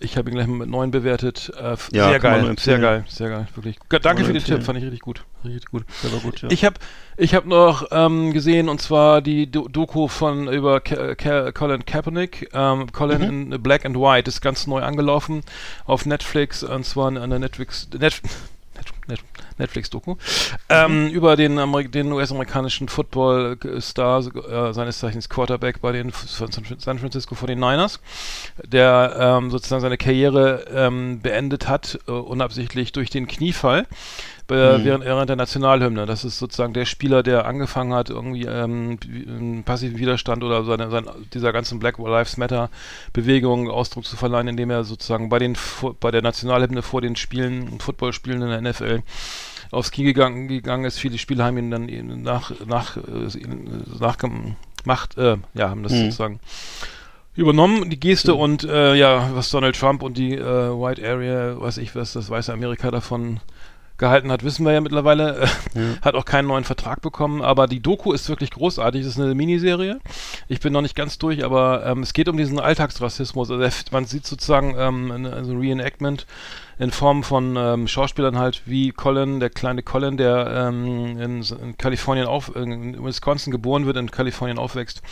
Ich 0.00 0.18
habe 0.18 0.28
ihn 0.28 0.34
gleich 0.34 0.46
mit 0.46 0.68
9 0.68 0.90
bewertet. 0.90 1.50
Äh, 1.56 1.76
Ja, 1.92 2.08
sehr 2.10 2.18
kann 2.18 2.44
geil, 2.44 2.54
sehr 2.58 2.78
geil, 2.80 3.04
sehr 3.08 3.30
geil, 3.30 3.48
wirklich. 3.54 3.78
Danke 4.02 4.22
nur 4.22 4.26
für 4.26 4.32
den. 4.34 4.44
Tipp, 4.44 4.62
fand 4.62 4.76
ich 4.76 4.84
richtig 4.84 5.00
gut. 5.00 5.24
Richtig 5.44 5.70
gut. 5.70 5.84
Der 6.02 6.12
war 6.12 6.18
gut, 6.18 6.42
ja. 6.42 6.50
Ich 6.50 6.64
habe 6.66 6.74
ich 7.16 7.34
hab 7.34 7.46
noch 7.46 7.86
ähm, 7.92 8.32
gesehen 8.34 8.68
und 8.68 8.82
zwar 8.82 9.22
die 9.22 9.50
Do 9.50 9.68
Doku 9.68 10.08
von 10.08 10.48
über 10.48 10.80
Ka 10.80 11.14
Ka 11.14 11.52
Colin 11.52 11.86
Kaepernick, 11.86 12.50
ähm, 12.52 12.92
Colin 12.92 13.22
Mhm. 13.22 13.52
in 13.54 13.62
Black 13.62 13.86
and 13.86 13.96
White 13.96 14.28
ist 14.28 14.42
ganz 14.42 14.66
neu 14.66 14.82
angelaufen 14.82 15.42
auf 15.86 16.04
Netflix 16.04 16.62
und 16.62 16.84
zwar 16.84 17.06
an 17.06 17.30
der 17.30 17.38
Netflix 17.38 17.88
Net 17.98 18.00
Net 18.02 18.20
Netflix-Doku, 19.58 20.16
ähm, 20.68 21.08
über 21.08 21.36
den, 21.36 21.56
den 21.90 22.12
US-amerikanischen 22.12 22.88
Football-Star, 22.88 24.18
äh, 24.18 24.72
seines 24.72 24.98
Zeichens 24.98 25.28
Quarterback 25.28 25.80
bei 25.80 25.92
den 25.92 26.12
San 26.12 26.98
Francisco 26.98 27.34
49ers, 27.34 27.98
der 28.64 29.16
ähm, 29.18 29.50
sozusagen 29.50 29.82
seine 29.82 29.98
Karriere 29.98 30.64
ähm, 30.72 31.20
beendet 31.20 31.68
hat, 31.68 31.98
äh, 32.06 32.12
unabsichtlich 32.12 32.92
durch 32.92 33.10
den 33.10 33.26
Kniefall 33.26 33.86
äh, 34.50 34.78
Mhm. 34.78 34.84
während, 34.84 35.04
während 35.04 35.28
der 35.28 35.36
Nationalhymne. 35.36 36.06
Das 36.06 36.24
ist 36.24 36.38
sozusagen 36.38 36.72
der 36.72 36.84
Spieler, 36.84 37.22
der 37.22 37.46
angefangen 37.46 37.94
hat, 37.94 38.10
irgendwie 38.10 38.44
ähm, 38.44 38.98
einen 39.04 39.62
passiven 39.64 39.98
Widerstand 39.98 40.42
oder 40.44 40.64
seine, 40.64 40.90
sein, 40.90 41.06
dieser 41.32 41.52
ganzen 41.52 41.78
Black 41.78 41.98
Lives 41.98 42.36
Matter 42.36 42.70
Bewegung 43.12 43.70
Ausdruck 43.70 44.04
zu 44.04 44.16
verleihen, 44.16 44.48
indem 44.48 44.70
er 44.70 44.84
sozusagen 44.84 45.28
bei 45.28 45.38
den 45.38 45.56
bei 46.00 46.10
der 46.10 46.22
Nationalhymne 46.22 46.82
vor 46.82 47.00
den 47.00 47.16
Spielen, 47.16 47.78
Footballspielen 47.80 48.42
in 48.42 48.48
der 48.48 48.60
NFL 48.60 49.02
aufs 49.70 49.90
Knie 49.92 50.04
gegangen, 50.04 50.48
gegangen 50.48 50.84
ist. 50.84 50.98
Viele 50.98 51.18
Spieler 51.18 51.44
haben 51.44 51.58
ihn 51.58 51.70
dann 51.70 51.86
nach, 52.22 52.52
nach, 52.66 52.96
äh, 52.96 53.28
nachgemacht, 54.00 55.16
äh, 55.16 55.36
ja, 55.54 55.70
haben 55.70 55.82
das 55.82 55.92
Mhm. 55.92 56.04
sozusagen 56.04 56.40
übernommen, 57.36 57.88
die 57.90 58.00
Geste 58.00 58.34
und 58.34 58.64
äh, 58.64 58.94
ja, 58.96 59.30
was 59.34 59.50
Donald 59.50 59.78
Trump 59.78 60.02
und 60.02 60.18
die 60.18 60.34
äh, 60.34 60.44
White 60.44 61.06
Area, 61.08 61.60
weiß 61.60 61.78
ich 61.78 61.94
was, 61.94 62.12
das 62.12 62.28
weiße 62.28 62.52
Amerika 62.52 62.90
davon 62.90 63.40
gehalten 64.00 64.32
hat, 64.32 64.42
wissen 64.42 64.66
wir 64.66 64.72
ja 64.72 64.80
mittlerweile. 64.80 65.48
Hat 66.02 66.16
auch 66.16 66.24
keinen 66.24 66.48
neuen 66.48 66.64
Vertrag 66.64 67.00
bekommen, 67.00 67.42
aber 67.42 67.68
die 67.68 67.80
Doku 67.80 68.12
ist 68.12 68.28
wirklich 68.28 68.50
großartig. 68.50 69.02
Das 69.02 69.12
ist 69.12 69.20
eine 69.20 69.34
Miniserie. 69.36 70.00
Ich 70.48 70.58
bin 70.58 70.72
noch 70.72 70.82
nicht 70.82 70.96
ganz 70.96 71.18
durch, 71.18 71.44
aber 71.44 71.86
ähm, 71.86 72.02
es 72.02 72.12
geht 72.12 72.28
um 72.28 72.36
diesen 72.36 72.58
Alltagsrassismus. 72.58 73.50
Also 73.50 73.82
man 73.92 74.06
sieht 74.06 74.26
sozusagen 74.26 74.74
ähm, 74.76 75.12
ein, 75.12 75.26
also 75.26 75.56
Reenactment 75.56 76.26
in 76.80 76.90
Form 76.90 77.22
von 77.22 77.56
ähm, 77.56 77.86
Schauspielern 77.86 78.38
halt 78.38 78.62
wie 78.64 78.90
Colin, 78.90 79.38
der 79.38 79.50
kleine 79.50 79.82
Colin, 79.82 80.16
der 80.16 80.68
ähm, 80.68 81.20
in, 81.20 81.42
in 81.42 81.76
Kalifornien 81.76 82.26
auf, 82.26 82.56
in 82.56 83.04
Wisconsin 83.04 83.50
geboren 83.50 83.84
wird, 83.84 83.98
in 83.98 84.10
Kalifornien 84.10 84.58
aufwächst, 84.58 85.02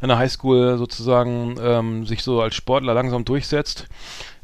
in 0.00 0.08
der 0.08 0.18
Highschool 0.18 0.78
sozusagen 0.78 1.56
ähm, 1.60 2.06
sich 2.06 2.22
so 2.22 2.40
als 2.40 2.54
Sportler 2.54 2.94
langsam 2.94 3.24
durchsetzt. 3.24 3.88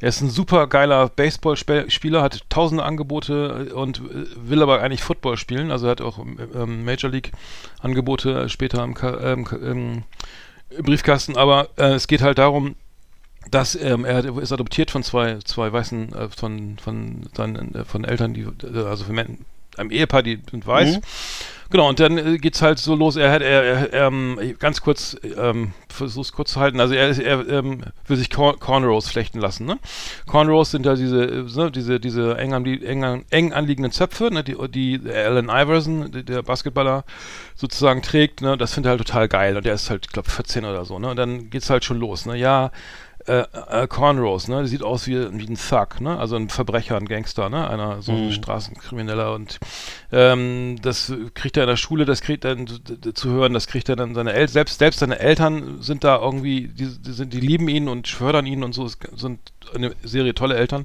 Er 0.05 0.09
ist 0.11 0.21
ein 0.21 0.29
super 0.29 0.67
geiler 0.67 1.09
Baseballspieler, 1.09 2.21
hat 2.21 2.43
tausende 2.51 2.85
Angebote 2.85 3.75
und 3.75 4.03
will 4.37 4.63
aber 4.63 4.83
eigentlich 4.83 5.03
Football 5.03 5.39
spielen. 5.39 5.71
Also 5.71 5.87
er 5.87 5.93
hat 5.93 6.03
auch 6.03 6.19
ähm, 6.19 6.85
Major 6.85 7.11
League 7.11 7.33
Angebote 7.81 8.51
später 8.51 8.85
im, 8.85 8.91
ähm, 8.91 9.45
Ka- 9.47 9.57
im 9.57 10.03
Briefkasten. 10.83 11.39
Aber 11.39 11.69
äh, 11.79 11.95
es 11.95 12.07
geht 12.07 12.21
halt 12.21 12.37
darum, 12.37 12.75
dass 13.51 13.75
ähm, 13.77 14.05
er 14.05 14.27
ist 14.39 14.53
adoptiert 14.53 14.91
von 14.91 15.03
zwei 15.03 15.39
zwei 15.39 15.73
weißen 15.73 16.15
äh, 16.15 16.29
von 16.29 16.77
von 16.79 17.23
seinen 17.35 17.75
äh, 17.75 17.85
von 17.87 18.05
Eltern, 18.05 18.35
die 18.35 18.43
äh, 18.43 18.85
also 18.85 19.05
von 19.05 19.19
einem 19.19 19.91
Ehepaar, 19.91 20.23
die 20.23 20.39
sind 20.51 20.67
weiß. 20.67 20.97
Mhm. 20.97 21.01
Genau, 21.75 21.89
und 21.89 21.99
dann 21.99 22.19
äh, 22.19 22.39
geht's 22.39 22.63
halt 22.63 22.79
so 22.79 22.95
los. 22.95 23.17
Er 23.17 23.33
hat, 23.33 23.43
er, 23.43 23.93
er 23.93 24.07
ähm, 24.07 24.39
ganz 24.61 24.81
kurz, 24.81 25.17
ähm, 25.37 25.73
versuch's 25.89 26.31
kurz 26.31 26.53
zu 26.53 26.61
halten. 26.61 26.79
Also 26.79 26.95
er, 26.95 27.19
er 27.19 27.49
ähm, 27.49 27.83
will 28.07 28.17
sich 28.17 28.31
Corn 28.31 28.61
Cornrows 28.61 29.09
flechten 29.09 29.41
lassen. 29.41 29.67
Ne? 29.67 29.81
Cornrows 30.25 30.71
sind 30.71 30.87
ja 30.87 30.95
diese, 30.95 31.25
äh, 31.25 31.71
diese, 31.73 31.99
diese 31.99 32.39
eng, 32.39 32.53
anlie 32.55 32.81
eng, 32.87 33.03
an- 33.03 33.25
eng 33.31 33.53
anliegenden 33.53 33.91
Zöpfe, 33.91 34.31
ne, 34.33 34.45
die, 34.45 34.55
die 34.69 35.01
Allen 35.13 35.49
Iverson, 35.49 36.13
der- 36.13 36.45
Basketballer, 36.45 37.03
sozusagen 37.57 38.03
trägt. 38.03 38.41
Ne? 38.41 38.57
Das 38.57 38.73
findet 38.73 38.91
er 38.91 38.99
halt 38.99 39.05
total 39.05 39.27
geil. 39.27 39.57
Und 39.57 39.67
der 39.67 39.75
ist 39.75 39.91
halt, 39.91 40.07
ich 40.07 40.13
glaube, 40.13 40.31
14 40.31 40.65
oder 40.65 40.85
so. 40.85 41.01
Ne? 41.01 41.09
Und 41.11 41.17
dann 41.17 41.51
geht's 41.51 41.71
halt 41.71 41.85
schon 41.85 41.99
los. 41.99 42.25
Ne? 42.25 42.37
Ja, 42.37 42.71
äh, 43.27 43.45
äh, 43.71 43.87
Cornrows, 43.87 44.49
ne? 44.49 44.57
Der 44.57 44.67
sieht 44.67 44.83
aus 44.83 45.07
wie, 45.07 45.15
wie 45.15 45.47
ein 45.47 45.57
Thug, 45.57 46.01
ne? 46.01 46.19
Also 46.19 46.37
ein 46.37 46.49
Verbrecher, 46.49 46.97
ein 46.97 47.07
Gangster, 47.07 47.49
ne? 47.49 47.69
Einer, 47.69 48.03
so 48.03 48.13
ein 48.13 48.33
Straßenkrimineller 48.33 49.33
und 49.35 49.59
ähm, 50.13 50.77
das 50.83 51.13
kriegt 51.35 51.57
er 51.57 51.65
in 51.65 51.69
der 51.69 51.77
Schule, 51.77 52.05
das 52.05 52.21
kriegt 52.21 52.45
er 52.45 52.57
zu 53.15 53.31
hören, 53.31 53.53
das 53.55 53.67
kriegt 53.67 53.89
er 53.89 53.97
dann 53.97 54.15
seine 54.15 54.33
Eltern, 54.33 54.53
selbst, 54.53 54.79
selbst 54.79 55.01
seine 55.01 55.19
Eltern 55.19 55.81
sind 55.81 56.05
da 56.05 56.21
irgendwie, 56.21 56.69
die, 56.69 56.87
die 56.99 57.13
sind, 57.13 57.33
die 57.33 57.41
lieben 57.41 57.69
ihn 57.69 57.89
und 57.89 58.09
fördern 58.09 58.47
ihn 58.47 58.63
und 58.63 58.75
so, 58.75 58.85
es 58.85 58.99
sind 59.17 59.41
eine 59.75 59.95
Serie 60.03 60.35
tolle 60.35 60.57
Eltern. 60.57 60.85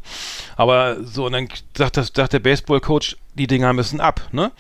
Aber 0.56 1.04
so, 1.04 1.26
und 1.26 1.34
dann 1.34 1.48
sagt, 1.76 1.98
das, 1.98 2.12
sagt 2.16 2.34
der 2.34 2.40
Baseball-Coach, 2.40 3.18
die 3.36 3.48
Dinger 3.48 3.74
müssen 3.74 4.00
ab, 4.00 4.22
ne? 4.32 4.52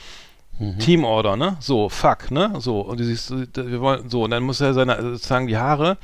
Teamorder, 0.79 1.37
ne? 1.37 1.55
So, 1.61 1.87
fuck, 1.87 2.31
ne? 2.31 2.51
So, 2.59 2.81
und 2.81 2.99
du 2.99 3.05
siehst, 3.05 3.31
wir 3.31 3.79
wollen, 3.79 4.09
so, 4.09 4.23
und 4.23 4.31
dann 4.31 4.43
muss 4.43 4.59
er 4.59 4.73
seine, 4.73 5.01
sozusagen 5.01 5.47
die 5.47 5.57
Haare, 5.57 5.97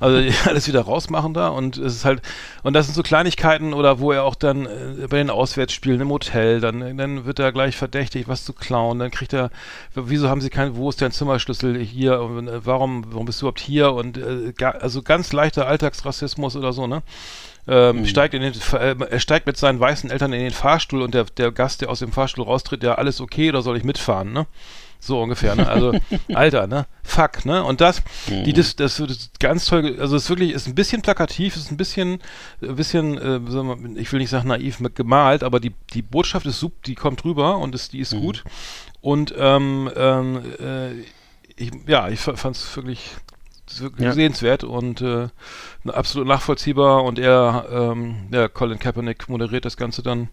also 0.00 0.18
alles 0.48 0.68
wieder 0.68 0.82
rausmachen 0.82 1.34
da 1.34 1.48
und 1.48 1.76
es 1.76 1.96
ist 1.96 2.04
halt, 2.04 2.22
und 2.62 2.74
das 2.74 2.86
sind 2.86 2.94
so 2.94 3.02
Kleinigkeiten 3.02 3.74
oder 3.74 4.00
wo 4.00 4.12
er 4.12 4.24
auch 4.24 4.34
dann 4.34 4.66
äh, 4.66 5.06
bei 5.08 5.18
den 5.18 5.30
Auswärtsspielen 5.30 6.00
im 6.00 6.10
Hotel, 6.10 6.60
dann, 6.60 6.96
dann 6.96 7.24
wird 7.24 7.38
er 7.38 7.52
gleich 7.52 7.76
verdächtig, 7.76 8.28
was 8.28 8.44
zu 8.44 8.52
klauen, 8.52 8.98
dann 8.98 9.10
kriegt 9.10 9.32
er, 9.32 9.50
wieso 9.94 10.28
haben 10.28 10.40
sie 10.40 10.50
kein, 10.50 10.76
wo 10.76 10.88
ist 10.88 11.02
dein 11.02 11.12
Zimmerschlüssel 11.12 11.78
hier, 11.78 12.20
und, 12.20 12.48
äh, 12.48 12.64
warum, 12.64 13.04
warum 13.10 13.26
bist 13.26 13.40
du 13.40 13.46
überhaupt 13.46 13.60
hier 13.60 13.92
und 13.92 14.18
äh, 14.18 14.52
ga, 14.56 14.70
also 14.70 15.02
ganz 15.02 15.32
leichter 15.32 15.66
Alltagsrassismus 15.66 16.56
oder 16.56 16.72
so, 16.72 16.86
ne? 16.86 17.02
ähm, 17.68 18.06
steigt 18.06 18.34
in 18.34 18.40
den, 18.40 18.54
äh, 18.72 18.96
er 19.10 19.20
steigt 19.20 19.46
mit 19.46 19.56
seinen 19.56 19.78
weißen 19.78 20.10
Eltern 20.10 20.32
in 20.32 20.40
den 20.40 20.52
Fahrstuhl 20.52 21.02
und 21.02 21.12
der, 21.14 21.24
der 21.24 21.52
Gast, 21.52 21.82
der 21.82 21.90
aus 21.90 21.98
dem 21.98 22.12
Fahrstuhl 22.12 22.44
raustritt, 22.44 22.82
ja, 22.82 22.94
alles 22.94 23.20
okay 23.20 23.50
oder 23.50 23.62
soll 23.62 23.76
ich 23.76 23.84
mitfahren, 23.84 24.32
ne? 24.32 24.46
So 25.00 25.22
ungefähr, 25.22 25.54
ne? 25.54 25.68
Also, 25.68 25.92
Alter, 26.34 26.66
ne? 26.66 26.86
Fuck, 27.04 27.44
ne? 27.44 27.62
Und 27.64 27.80
das, 27.80 28.02
die, 28.28 28.52
das, 28.52 28.74
das, 28.76 28.96
das 28.96 29.10
ist 29.10 29.40
ganz 29.40 29.66
toll, 29.66 29.96
also 30.00 30.16
es 30.16 30.24
ist 30.24 30.28
wirklich, 30.30 30.52
ist 30.52 30.66
ein 30.66 30.74
bisschen 30.74 31.02
plakativ, 31.02 31.56
ist 31.56 31.70
ein 31.70 31.76
bisschen, 31.76 32.20
ein 32.60 32.76
bisschen, 32.76 33.16
äh, 33.16 33.40
soll 33.50 33.64
man, 33.64 33.96
ich 33.96 34.12
will 34.12 34.18
nicht 34.18 34.30
sagen 34.30 34.48
naiv 34.48 34.80
mit 34.80 34.96
gemalt, 34.96 35.44
aber 35.44 35.60
die, 35.60 35.72
die 35.94 36.02
Botschaft 36.02 36.46
ist 36.46 36.58
super, 36.58 36.76
die 36.86 36.94
kommt 36.96 37.24
rüber 37.24 37.58
und 37.58 37.74
ist, 37.74 37.92
die 37.92 38.00
ist 38.00 38.14
gut. 38.16 38.44
Und, 39.00 39.32
ähm, 39.38 39.90
ähm, 39.96 40.42
äh, 40.58 40.92
ich, 41.56 41.70
ja, 41.86 42.08
ich 42.08 42.20
fand 42.20 42.56
es 42.56 42.76
wirklich, 42.76 43.10
Ja. 43.98 44.12
sehenswert 44.12 44.64
und 44.64 45.00
äh, 45.02 45.28
absolut 45.86 46.26
nachvollziehbar 46.26 47.04
und 47.04 47.18
er, 47.18 47.66
ähm, 47.70 48.28
ja, 48.32 48.48
Colin 48.48 48.78
Kaepernick 48.78 49.28
moderiert 49.28 49.64
das 49.64 49.76
Ganze 49.76 50.02
dann. 50.02 50.28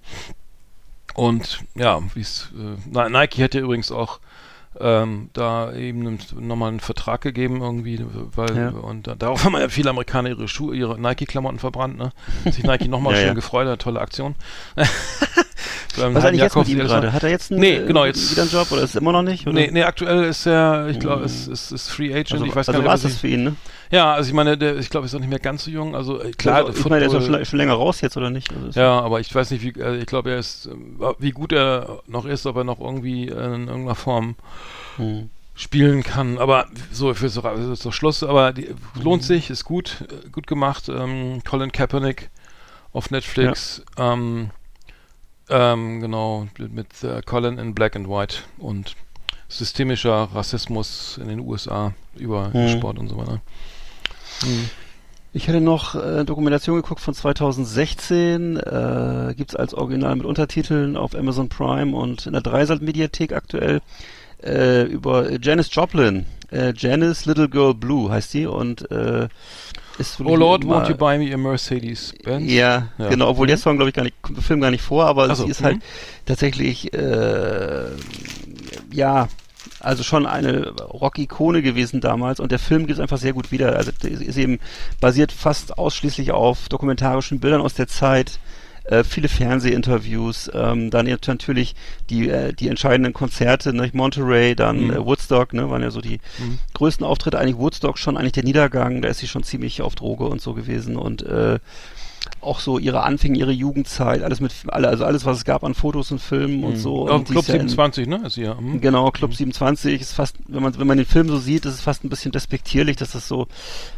Und 1.13 1.59
ja, 1.75 2.01
wie 2.13 2.21
es, 2.21 2.49
äh, 2.57 3.09
Nike 3.09 3.43
hat 3.43 3.53
ja 3.53 3.61
übrigens 3.61 3.91
auch 3.91 4.19
ähm, 4.79 5.29
da 5.33 5.73
eben 5.73 6.19
nochmal 6.39 6.69
einen 6.69 6.79
Vertrag 6.79 7.21
gegeben 7.21 7.61
irgendwie, 7.61 8.03
weil 8.35 8.57
Ja. 8.57 8.69
und 8.69 9.07
da, 9.07 9.15
darauf 9.15 9.43
haben 9.45 9.53
ja 9.53 9.69
viele 9.69 9.89
Amerikaner 9.89 10.29
ihre 10.29 10.47
Schuhe, 10.47 10.75
ihre 10.75 10.99
Nike-Klamotten 10.99 11.59
verbrannt, 11.59 11.97
ne? 11.97 12.11
Hat 12.45 12.53
sich 12.53 12.63
Nike 12.63 12.87
nochmal 12.87 13.13
Ja, 13.15 13.19
schön 13.19 13.27
ja. 13.29 13.33
gefreut, 13.33 13.67
eine 13.67 13.77
tolle 13.77 14.01
Aktion. 14.01 14.35
Was 15.97 16.25
eigentlich 16.25 16.41
jetzt 16.41 16.55
mit 16.57 16.67
ihm 16.67 16.79
gerade? 16.79 17.13
Hat 17.13 17.23
er 17.23 17.29
jetzt 17.29 17.51
einen, 17.51 17.61
Nee, 17.61 17.75
äh, 17.77 17.85
genau, 17.85 18.03
jetzt- 18.05 18.29
wieder 18.31 18.41
einen 18.41 18.51
Job 18.51 18.69
oder 18.71 18.81
ist 18.81 18.89
es 18.91 18.95
immer 19.01 19.13
noch 19.13 19.21
nicht? 19.21 19.47
Oder? 19.47 19.53
Nee, 19.53 19.69
nee, 19.71 19.83
aktuell 19.83 20.25
ist 20.25 20.45
er, 20.45 20.87
ich 20.89 20.99
glaube, 20.99 21.23
es 21.23 21.47
ist, 21.47 21.71
ist 21.71 21.89
Free 21.89 22.11
Agent. 22.11 22.33
also, 22.33 22.45
ich 22.45 22.55
weiß 22.55 22.67
also 22.67 22.81
gar 22.81 22.87
war 22.87 22.93
nicht, 22.95 23.03
es 23.05 23.11
das 23.11 23.13
ich, 23.13 23.19
für 23.21 23.27
ihn, 23.29 23.43
ne? 23.45 23.55
Ja, 23.91 24.13
also 24.13 24.27
ich 24.29 24.33
meine, 24.33 24.57
der, 24.57 24.77
ich 24.77 24.89
glaube, 24.89 25.05
ist 25.05 25.13
auch 25.15 25.19
nicht 25.19 25.29
mehr 25.29 25.39
ganz 25.39 25.65
so 25.65 25.71
jung. 25.71 25.95
Also 25.95 26.21
äh, 26.21 26.31
klar, 26.31 26.65
also, 26.65 26.77
ich 26.79 26.85
meine, 26.85 26.99
der 26.99 27.07
ist 27.07 27.13
ja 27.13 27.19
Football- 27.19 27.37
schon, 27.39 27.45
schon 27.45 27.57
länger 27.59 27.73
raus 27.73 28.01
jetzt, 28.01 28.17
oder 28.17 28.29
nicht? 28.29 28.51
Also 28.53 28.79
Ja, 28.79 28.99
aber 28.99 29.19
ich 29.19 29.33
weiß 29.33 29.51
nicht, 29.51 29.61
wie, 29.63 29.79
äh, 29.79 29.97
ich 29.97 30.05
glaube, 30.05 30.31
er 30.31 30.39
ist, 30.39 30.65
ähm, 30.65 30.99
wie 31.19 31.31
gut 31.31 31.51
er 31.51 32.01
noch 32.07 32.25
ist, 32.25 32.45
ob 32.45 32.55
er 32.57 32.63
noch 32.63 32.79
irgendwie 32.79 33.29
äh, 33.29 33.31
in 33.55 33.67
irgendeiner 33.67 33.95
Form 33.95 34.35
Hm. 34.97 35.29
spielen 35.55 36.03
kann. 36.03 36.37
Aber 36.39 36.65
so, 36.91 37.13
für 37.13 37.29
so, 37.29 37.41
doch 37.41 37.93
Schluss, 37.93 38.23
aber 38.23 38.53
die, 38.53 38.73
lohnt 39.01 39.23
sich, 39.23 39.49
ist 39.49 39.65
gut, 39.65 40.03
gut 40.31 40.47
gemacht. 40.47 40.89
Ähm, 40.89 41.41
Colin 41.47 41.71
Kaepernick 41.71 42.29
auf 42.93 43.11
Netflix. 43.11 43.83
Ähm, 43.97 44.49
ähm, 45.49 46.01
genau, 46.01 46.47
mit, 46.57 47.03
äh, 47.03 47.21
Colin 47.23 47.57
in 47.59 47.75
Black 47.75 47.95
and 47.95 48.09
White 48.09 48.37
und 48.57 48.95
systemischer 49.47 50.29
Rassismus 50.33 51.19
in 51.21 51.27
den 51.27 51.39
USA 51.39 51.93
über 52.15 52.49
Mhm. 52.53 52.69
Sport 52.69 52.97
und 52.97 53.09
so 53.09 53.17
weiter. 53.17 53.41
Ich 55.33 55.47
hätte 55.47 55.59
noch 55.61 55.95
äh, 55.95 56.23
Dokumentation 56.23 56.77
geguckt 56.77 57.01
von 57.01 57.13
2016, 57.13 58.57
äh, 58.57 59.33
gibt's 59.35 59.55
als 59.55 59.73
Original 59.73 60.15
mit 60.15 60.25
Untertiteln 60.25 60.95
auf 60.95 61.13
Amazon 61.15 61.49
Prime 61.49 61.95
und 61.95 62.25
in 62.25 62.33
der 62.33 62.41
Dreisat-Mediathek 62.41 63.33
aktuell 63.33 63.81
äh, 64.43 64.83
über 64.83 65.29
Janis 65.41 65.69
Joplin. 65.73 66.25
Äh, 66.51 66.73
Janis 66.77 67.25
Little 67.25 67.49
Girl 67.49 67.73
Blue 67.73 68.09
heißt 68.11 68.33
die 68.33 68.45
und 68.45 68.89
äh, 68.91 69.27
ist 69.97 70.19
Oh 70.21 70.35
Lord, 70.35 70.63
immer- 70.63 70.83
won't 70.83 70.89
you 70.89 70.95
buy 70.95 71.17
me 71.17 71.33
a 71.33 71.37
Mercedes 71.37 72.13
Benz? 72.23 72.49
Ja, 72.51 72.89
Ja. 72.97 73.09
genau, 73.09 73.29
obwohl 73.29 73.45
Mhm. 73.47 73.49
der 73.49 73.57
Song, 73.57 73.75
glaube 73.77 73.89
ich, 73.89 73.95
gar 73.95 74.03
nicht, 74.03 74.21
kommt 74.21 74.37
im 74.37 74.43
Film 74.43 74.61
gar 74.61 74.71
nicht 74.71 74.83
vor, 74.83 75.05
aber 75.05 75.27
Ach 75.29 75.35
so, 75.35 75.45
sie 75.45 75.51
ist 75.51 75.61
mhm. 75.61 75.65
halt 75.65 75.79
tatsächlich, 76.25 76.93
äh, 76.93 77.87
ja, 78.93 79.27
also 79.85 80.03
schon 80.03 80.25
eine 80.25 80.71
Rock-Ikone 80.71 81.61
gewesen 81.61 82.01
damals 82.01 82.39
und 82.39 82.51
der 82.51 82.59
Film 82.59 82.87
gibt 82.87 82.97
es 82.97 82.99
einfach 82.99 83.17
sehr 83.17 83.33
gut 83.33 83.51
wieder. 83.51 83.75
Also 83.75 83.91
ist 84.01 84.37
eben 84.37 84.59
basiert 84.99 85.31
fast 85.31 85.77
ausschließlich 85.77 86.31
auf 86.31 86.67
dokumentarischen 86.69 87.39
Bildern 87.39 87.61
aus 87.61 87.73
der 87.75 87.87
Zeit. 87.87 88.39
Äh, 88.85 89.03
viele 89.03 89.29
Fernsehinterviews, 89.29 90.51
ähm, 90.53 90.91
dann 90.91 91.07
jetzt 91.07 91.27
natürlich 91.27 91.73
die, 92.11 92.29
äh, 92.29 92.53
die 92.53 92.67
entscheidenden 92.69 93.13
Konzerte, 93.13 93.73
ne, 93.73 93.89
Monterey, 93.93 94.55
dann 94.55 94.85
Mhm. 94.85 94.91
äh, 94.91 95.05
Woodstock, 95.05 95.53
ne, 95.53 95.69
waren 95.71 95.81
ja 95.81 95.89
so 95.89 96.01
die 96.01 96.19
Mhm. 96.37 96.59
größten 96.75 97.03
Auftritte, 97.05 97.39
eigentlich 97.39 97.57
Woodstock 97.57 97.97
schon 97.97 98.15
eigentlich 98.15 98.33
der 98.33 98.43
Niedergang, 98.43 99.01
da 99.01 99.09
ist 99.09 99.19
sie 99.19 99.27
schon 99.27 99.41
ziemlich 99.41 99.81
auf 99.81 99.95
Droge 99.95 100.25
und 100.25 100.39
so 100.39 100.53
gewesen 100.53 100.97
und 100.97 101.23
äh, 101.23 101.57
auch 102.41 102.59
so 102.59 102.77
ihre 102.77 103.03
Anfänge, 103.03 103.37
ihre 103.39 103.51
Jugendzeit, 103.51 104.21
alles 104.21 104.39
mit, 104.39 104.51
alle, 104.67 104.87
also 104.87 105.03
alles, 105.05 105.25
was 105.25 105.37
es 105.37 105.45
gab 105.45 105.63
an 105.63 105.73
Fotos 105.73 106.11
und 106.11 106.19
Filmen 106.21 106.63
und 106.63 106.77
so. 106.77 107.07
Auf 107.09 107.19
und 107.21 107.25
Club 107.29 107.41
ist 107.43 107.47
ja 107.49 107.55
in- 107.55 107.67
27, 107.69 108.07
ne? 108.07 108.21
Ist 108.25 108.37
ja. 108.37 108.57
hm? 108.57 108.81
Genau, 108.81 109.09
Club 109.11 109.33
27 109.33 109.99
ist 110.01 110.13
fast, 110.13 110.37
wenn 110.47 110.61
man, 110.61 110.77
wenn 110.77 110.87
man 110.87 110.97
den 110.97 111.05
Film 111.07 111.27
so 111.27 111.37
sieht, 111.37 111.65
ist 111.65 111.73
es 111.75 111.81
fast 111.81 112.03
ein 112.03 112.09
bisschen 112.09 112.31
despektierlich, 112.31 112.97
dass 112.97 113.11
das 113.11 113.27
so, 113.27 113.47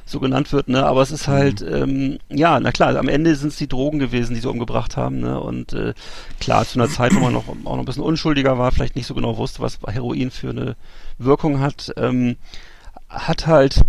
so 0.06 0.20
genannt 0.20 0.52
wird, 0.54 0.70
ne? 0.70 0.86
Aber 0.86 1.02
es 1.02 1.12
ist 1.12 1.28
halt, 1.28 1.62
ähm, 1.62 2.20
ja, 2.30 2.60
na 2.60 2.72
klar, 2.72 2.96
am 2.96 3.10
Ende 3.10 3.36
sind 3.36 3.50
es 3.50 3.58
die 3.58 3.68
Drogen 3.68 4.00
gewesen, 4.00 4.34
die 4.34 4.40
sie 4.40 4.50
umgebracht 4.50 4.96
haben, 4.98 5.20
ne? 5.20 5.40
Und 5.40 5.74
äh, 5.74 5.94
klar, 6.40 6.66
zu 6.66 6.80
einer 6.80 6.90
Zeit, 6.90 7.14
wo 7.16 7.20
man 7.20 7.34
noch, 7.34 7.48
auch 7.50 7.56
noch 7.64 7.80
ein 7.80 7.86
bisschen 7.86 8.04
unschuldiger 8.04 8.58
war, 8.58 8.72
vielleicht 8.72 8.96
nicht 8.96 9.08
so 9.08 9.14
genau 9.14 9.38
wusste, 9.38 9.62
was 9.62 9.80
Heroin 9.88 10.32
für 10.32 10.50
eine 10.52 10.76
Wirkung 11.18 11.60
hat, 11.60 11.92
ähm, 11.98 12.38
hat 13.10 13.48
halt 13.48 13.82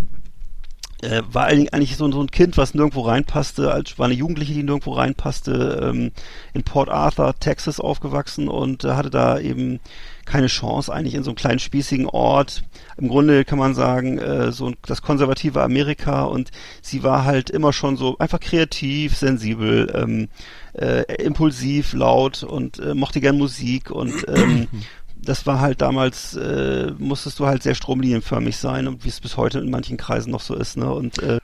äh, 1.01 1.21
war 1.31 1.45
eigentlich 1.45 1.95
so, 1.95 2.11
so 2.11 2.21
ein 2.21 2.31
Kind, 2.31 2.57
was 2.57 2.73
nirgendwo 2.73 3.01
reinpasste, 3.01 3.71
als 3.71 3.97
war 3.97 4.05
eine 4.05 4.15
Jugendliche, 4.15 4.53
die 4.53 4.63
nirgendwo 4.63 4.91
reinpasste, 4.91 5.79
ähm, 5.83 6.11
in 6.53 6.63
Port 6.63 6.89
Arthur, 6.89 7.33
Texas 7.39 7.79
aufgewachsen 7.79 8.47
und 8.47 8.83
äh, 8.83 8.91
hatte 8.91 9.09
da 9.09 9.39
eben 9.39 9.79
keine 10.25 10.47
Chance 10.47 10.93
eigentlich 10.93 11.15
in 11.15 11.23
so 11.23 11.31
einem 11.31 11.37
kleinen 11.37 11.59
spießigen 11.59 12.05
Ort. 12.05 12.63
Im 12.97 13.07
Grunde 13.07 13.45
kann 13.45 13.57
man 13.57 13.73
sagen, 13.73 14.19
äh, 14.19 14.51
so 14.51 14.67
ein, 14.67 14.75
das 14.85 15.01
konservative 15.01 15.61
Amerika 15.63 16.23
und 16.23 16.51
sie 16.81 17.03
war 17.03 17.25
halt 17.25 17.49
immer 17.49 17.73
schon 17.73 17.97
so 17.97 18.17
einfach 18.19 18.39
kreativ, 18.39 19.15
sensibel, 19.15 19.91
ähm, 19.95 20.27
äh, 20.73 21.03
impulsiv, 21.23 21.93
laut 21.93 22.43
und 22.43 22.79
äh, 22.79 22.93
mochte 22.93 23.21
gern 23.21 23.37
Musik 23.37 23.89
und 23.89 24.25
ähm, 24.27 24.67
das 25.21 25.45
war 25.45 25.59
halt 25.59 25.81
damals, 25.81 26.35
äh, 26.35 26.91
musstest 26.97 27.39
du 27.39 27.45
halt 27.45 27.63
sehr 27.63 27.75
stromlinienförmig 27.75 28.57
sein 28.57 28.87
und 28.87 29.03
wie 29.03 29.09
es 29.09 29.19
bis 29.19 29.37
heute 29.37 29.59
in 29.59 29.69
manchen 29.69 29.97
Kreisen 29.97 30.31
noch 30.31 30.41
so 30.41 30.55
ist, 30.55 30.77
ne? 30.77 30.91
Und 30.91 31.21
äh, 31.21 31.39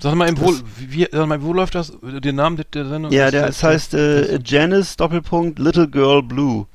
Sag 0.00 0.14
mal, 0.14 0.28
im 0.28 0.38
wo, 0.38 0.54
wie, 0.78 1.08
sag 1.10 1.26
mal, 1.26 1.42
wo 1.42 1.52
läuft 1.52 1.74
das? 1.74 1.92
Den 2.02 2.36
Namen 2.36 2.56
der, 2.56 2.66
der 2.66 2.86
Sendung? 2.86 3.12
ja, 3.12 3.30
der, 3.30 3.48
es 3.48 3.62
heißt 3.62 3.94
äh, 3.94 4.38
Janice 4.44 4.96
Doppelpunkt 4.96 5.58
Little 5.58 5.88
Girl 5.88 6.22
Blue. 6.22 6.66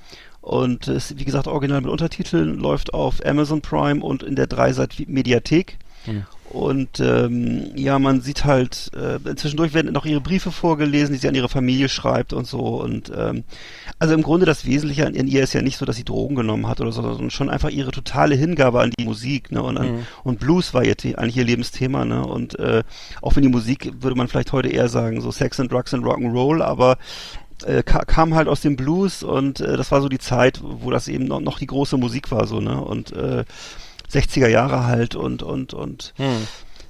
Und 0.42 0.88
äh, 0.88 0.96
ist, 0.96 1.20
wie 1.20 1.26
gesagt, 1.26 1.48
original 1.48 1.82
mit 1.82 1.92
Untertiteln, 1.92 2.60
läuft 2.60 2.94
auf 2.94 3.24
Amazon 3.26 3.62
Prime 3.62 4.04
und 4.04 4.24
in 4.24 4.36
der 4.36 4.48
Dreisat 4.48 4.96
Mediathek. 5.08 5.78
Und 6.50 7.00
ähm, 7.00 7.72
ja, 7.76 7.98
man 7.98 8.20
sieht 8.20 8.44
halt, 8.44 8.92
äh, 8.94 9.36
zwischendurch 9.36 9.74
werden 9.74 9.94
noch 9.94 10.06
ihre 10.06 10.20
Briefe 10.20 10.52
vorgelesen, 10.52 11.14
die 11.14 11.20
sie 11.20 11.30
an 11.30 11.36
ihre 11.36 11.48
Familie 11.48 11.88
schreibt 11.88 12.34
und 12.34 12.46
so. 12.46 12.60
Und 12.82 13.10
ähm, 13.16 13.46
also 14.00 14.14
im 14.14 14.22
Grunde 14.22 14.46
das 14.46 14.66
Wesentliche 14.66 15.08
an 15.08 15.14
in 15.14 15.28
ihr 15.28 15.44
ist 15.44 15.54
ja 15.54 15.62
nicht 15.62 15.78
so, 15.78 15.86
dass 15.86 15.96
sie 15.96 16.04
Drogen 16.04 16.36
genommen 16.36 16.68
hat 16.68 16.82
oder 16.82 16.92
so, 16.92 17.02
sondern 17.02 17.30
schon 17.30 17.50
einfach 17.50 17.70
ihre 17.70 17.92
totale 17.92 18.36
Hingabe 18.36 18.82
an 18.82 18.92
die 19.00 19.06
Musik, 19.06 19.52
ne? 19.54 19.64
Und, 19.64 19.78
an, 19.78 19.92
Mhm. 19.92 20.00
und 20.26 20.40
Blues 20.42 20.74
war 20.74 20.84
ihr 20.84 20.96
eigentlich 21.18 21.38
ihr 21.38 21.46
Lebensthema, 21.46 22.04
ne? 22.04 22.26
Und 22.26 22.60
äh, 22.60 22.84
auch 23.22 23.36
wenn 23.38 23.44
die 23.44 23.50
Musik, 23.50 23.90
würde 24.02 24.18
man 24.18 24.28
vielleicht 24.28 24.52
heute 24.52 24.68
eher 24.68 24.90
sagen, 24.90 25.22
so 25.22 25.32
Sex 25.32 25.58
and 25.60 25.72
Drugs 25.72 25.94
and 25.94 26.04
Rock'n'Roll, 26.04 26.62
aber 26.62 26.98
äh, 27.66 27.82
ka 27.84 28.04
kam 28.04 28.34
halt 28.36 28.50
aus 28.50 28.60
dem 28.60 28.76
Blues 28.76 29.24
und 29.24 29.62
äh, 29.62 29.78
das 29.78 29.92
war 29.92 30.02
so 30.02 30.10
die 30.10 30.20
Zeit, 30.20 30.60
wo 30.64 30.90
das 30.92 31.08
eben 31.08 31.26
noch, 31.26 31.40
noch 31.40 31.60
die 31.60 31.68
große 31.68 31.96
Musik 31.96 32.30
war, 32.32 32.46
so, 32.46 32.60
ne? 32.60 32.82
Und 32.82 33.14
äh, 33.14 33.46
60er 34.12 34.48
Jahre 34.48 34.86
halt 34.86 35.16
und 35.16 35.44
und 35.44 35.74
und 35.74 36.14
Hm. 36.18 36.48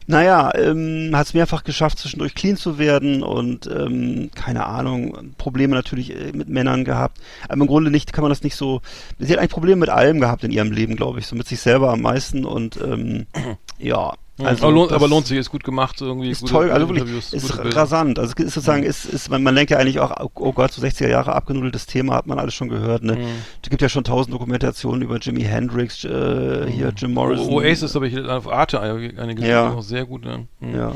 naja, 0.07 0.51
ähm, 0.55 1.11
hat 1.13 1.27
es 1.27 1.33
mehrfach 1.33 1.63
geschafft, 1.63 1.99
zwischendurch 1.99 2.35
clean 2.35 2.57
zu 2.57 2.77
werden 2.77 3.23
und 3.23 3.67
ähm, 3.67 4.29
keine 4.35 4.65
Ahnung, 4.65 5.33
Probleme 5.37 5.75
natürlich 5.75 6.15
äh, 6.15 6.31
mit 6.33 6.49
Männern 6.49 6.83
gehabt. 6.83 7.19
Aber 7.47 7.61
im 7.61 7.67
Grunde 7.67 7.91
nicht, 7.91 8.13
kann 8.13 8.23
man 8.23 8.31
das 8.31 8.43
nicht 8.43 8.55
so. 8.55 8.81
Sie 9.19 9.31
hat 9.31 9.39
eigentlich 9.39 9.51
Probleme 9.51 9.79
mit 9.79 9.89
allem 9.89 10.19
gehabt 10.19 10.43
in 10.43 10.51
ihrem 10.51 10.71
Leben, 10.71 10.95
glaube 10.95 11.19
ich, 11.19 11.27
so 11.27 11.35
mit 11.35 11.47
sich 11.47 11.59
selber 11.59 11.91
am 11.91 12.01
meisten 12.01 12.45
und 12.45 12.79
ähm, 12.81 13.27
ja. 13.77 14.13
Also 14.45 14.63
aber, 14.65 14.73
lohnt, 14.73 14.91
aber 14.91 15.07
lohnt 15.07 15.27
sich, 15.27 15.37
ist 15.37 15.49
gut 15.49 15.63
gemacht, 15.63 15.99
irgendwie. 16.01 16.29
Ist 16.31 16.41
gute- 16.41 16.51
toll, 16.53 16.71
also 16.71 16.87
wirklich, 16.87 17.01
Interviews, 17.03 17.33
ist 17.33 17.75
rasant. 17.75 18.19
Also 18.19 18.33
ist 18.37 18.53
sozusagen, 18.53 18.83
ist, 18.83 19.05
ist, 19.05 19.29
man, 19.29 19.43
man 19.43 19.55
denkt 19.55 19.71
ja 19.71 19.77
eigentlich 19.77 19.99
auch, 19.99 20.11
oh 20.35 20.51
Gott, 20.53 20.71
so 20.71 20.81
60er 20.81 21.07
Jahre 21.07 21.33
abgenudeltes 21.33 21.85
Thema 21.85 22.15
hat 22.15 22.27
man 22.27 22.39
alles 22.39 22.53
schon 22.53 22.69
gehört, 22.69 23.03
ne? 23.03 23.15
Mhm. 23.17 23.25
Es 23.63 23.69
gibt 23.69 23.81
ja 23.81 23.89
schon 23.89 24.03
tausend 24.03 24.33
Dokumentationen 24.33 25.01
über 25.01 25.17
Jimi 25.17 25.41
Hendrix, 25.43 26.03
äh, 26.03 26.67
hier 26.69 26.91
Jim 26.95 27.13
Morrison. 27.13 27.47
O- 27.47 27.57
Oasis 27.59 27.93
habe 27.95 28.07
ich 28.07 28.17
auf 28.19 28.47
Arte 28.51 28.79
eine 28.79 29.13
eine 29.17 29.35
gesehen, 29.35 29.49
Ja. 29.51 29.71
auch 29.73 29.81
sehr 29.83 30.05
gut. 30.05 30.23
Ne? 30.25 30.47
Mhm. 30.59 30.75
Ja. 30.75 30.91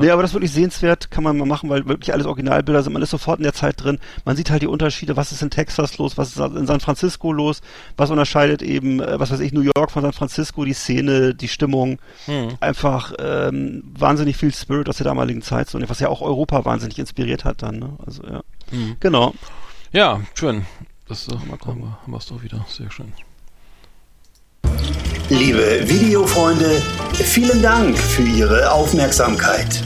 Nee, 0.00 0.10
aber 0.10 0.22
das 0.22 0.30
ist 0.30 0.34
wirklich 0.34 0.52
sehenswert, 0.52 1.10
kann 1.10 1.24
man 1.24 1.36
mal 1.36 1.46
machen, 1.46 1.70
weil 1.70 1.86
wirklich 1.86 2.12
alles 2.12 2.26
Originalbilder 2.26 2.82
sind. 2.82 2.92
Man 2.92 3.02
ist 3.02 3.10
sofort 3.10 3.38
in 3.38 3.44
der 3.44 3.52
Zeit 3.52 3.82
drin. 3.82 3.98
Man 4.24 4.36
sieht 4.36 4.50
halt 4.50 4.62
die 4.62 4.66
Unterschiede, 4.66 5.16
was 5.16 5.32
ist 5.32 5.42
in 5.42 5.50
Texas 5.50 5.98
los, 5.98 6.18
was 6.18 6.36
ist 6.36 6.38
in 6.38 6.66
San 6.66 6.80
Francisco 6.80 7.32
los, 7.32 7.60
was 7.96 8.10
unterscheidet 8.10 8.62
eben, 8.62 9.00
äh, 9.00 9.18
was 9.18 9.30
weiß 9.30 9.40
ich, 9.40 9.52
New 9.52 9.62
York 9.76 9.90
von 9.90 10.02
San 10.02 10.12
Francisco, 10.12 10.64
die 10.64 10.72
Szene, 10.72 11.34
die 11.34 11.48
Stimmung. 11.48 11.98
Mhm. 12.26 12.56
Einfach 12.60 13.12
ähm, 13.18 13.82
wahnsinnig 13.98 14.36
viel 14.36 14.52
Spirit 14.52 14.88
aus 14.88 14.98
der 14.98 15.04
damaligen 15.04 15.42
Zeit, 15.42 15.68
so, 15.68 15.78
was 15.88 16.00
ja 16.00 16.08
auch 16.08 16.22
Europa 16.22 16.64
wahnsinnig 16.64 16.98
inspiriert 16.98 17.44
hat 17.44 17.62
dann. 17.62 17.78
Ne? 17.78 17.90
Also 18.04 18.22
ja. 18.24 18.42
Mhm. 18.70 18.96
Genau. 19.00 19.34
Ja, 19.92 20.20
schön. 20.34 20.66
Das 21.08 21.28
äh, 21.28 21.32
haben 21.32 21.98
wir 22.06 22.16
es 22.18 22.26
doch 22.26 22.42
wieder. 22.42 22.64
Sehr 22.68 22.90
schön. 22.90 23.12
Liebe 25.28 25.82
Videofreunde, 25.88 26.82
vielen 27.14 27.60
Dank 27.62 27.98
für 27.98 28.22
Ihre 28.22 28.70
Aufmerksamkeit. 28.70 29.82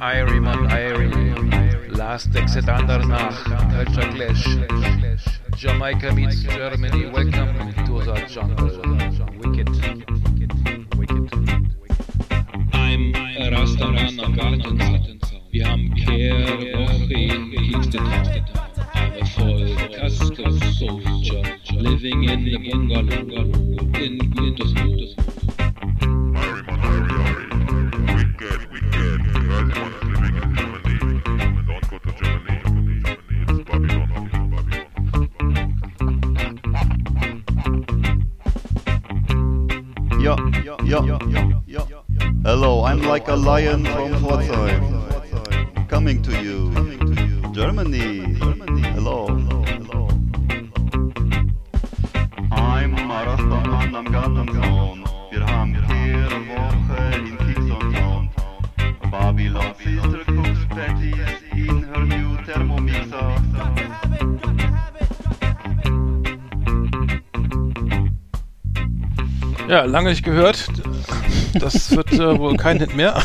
Irie 0.00 0.40
Irie 0.68 1.86
Last 1.96 2.34
Exit 2.36 2.68
Andernach 2.68 3.44
Culture 3.70 4.08
Clash 4.14 4.58
Jamaica 5.56 6.12
meets 6.12 6.42
Germany 6.42 7.10
Welcome 7.12 7.54
to 7.86 8.02
the 8.02 8.26
jungle 8.28 8.68
Wicked 9.40 9.68
I'm 12.72 13.14
Rastaman 13.50 14.20
am 14.20 14.36
Gartenzaun. 14.36 15.40
Wir 15.50 15.68
haben 15.70 15.94
Kehrwoche 15.94 17.14
in 17.14 17.50
Kingston 17.52 18.04
living 22.04 22.24
in 22.24 22.44
the 22.44 22.56
bungalow 22.58 23.20
in 24.04 24.18
Gütersloh. 24.34 25.16
Irie 26.36 26.64
Irie 26.84 27.48
Wicked, 28.14 28.60
wicked. 28.72 29.20
Reisemann 29.48 29.92
is 29.96 30.04
living 30.12 30.36
in 30.36 31.18
Germany. 31.24 31.62
Don't 31.66 31.84
go 31.88 31.96
to 31.98 32.10
Germany. 32.20 32.58
It's 33.40 33.60
Babylon. 33.64 34.08
Babylon. 34.52 34.90
Ja, 40.20 40.34
ja, 40.64 40.76
ja, 40.84 41.00
ja, 41.06 41.82
ja. 41.88 42.02
Hello, 42.44 42.84
I'm 42.84 43.00
like 43.00 43.28
a 43.28 43.36
lion 43.36 43.84
from 43.86 44.12
Pforzheim. 44.20 44.93
Ja, 69.84 69.90
lange 69.90 70.08
nicht 70.08 70.24
gehört. 70.24 70.66
Das 71.52 71.94
wird 71.94 72.10
äh, 72.14 72.38
wohl 72.38 72.56
kein 72.56 72.78
Hit 72.78 72.96
mehr. 72.96 73.22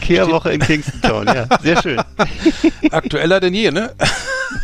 Kehrwoche 0.00 0.52
in 0.52 0.60
Kingston 0.60 1.02
Town, 1.02 1.26
ja. 1.26 1.46
Sehr 1.60 1.82
schön. 1.82 2.00
Aktueller 2.90 3.40
denn 3.40 3.52
je, 3.52 3.70
ne? 3.70 3.94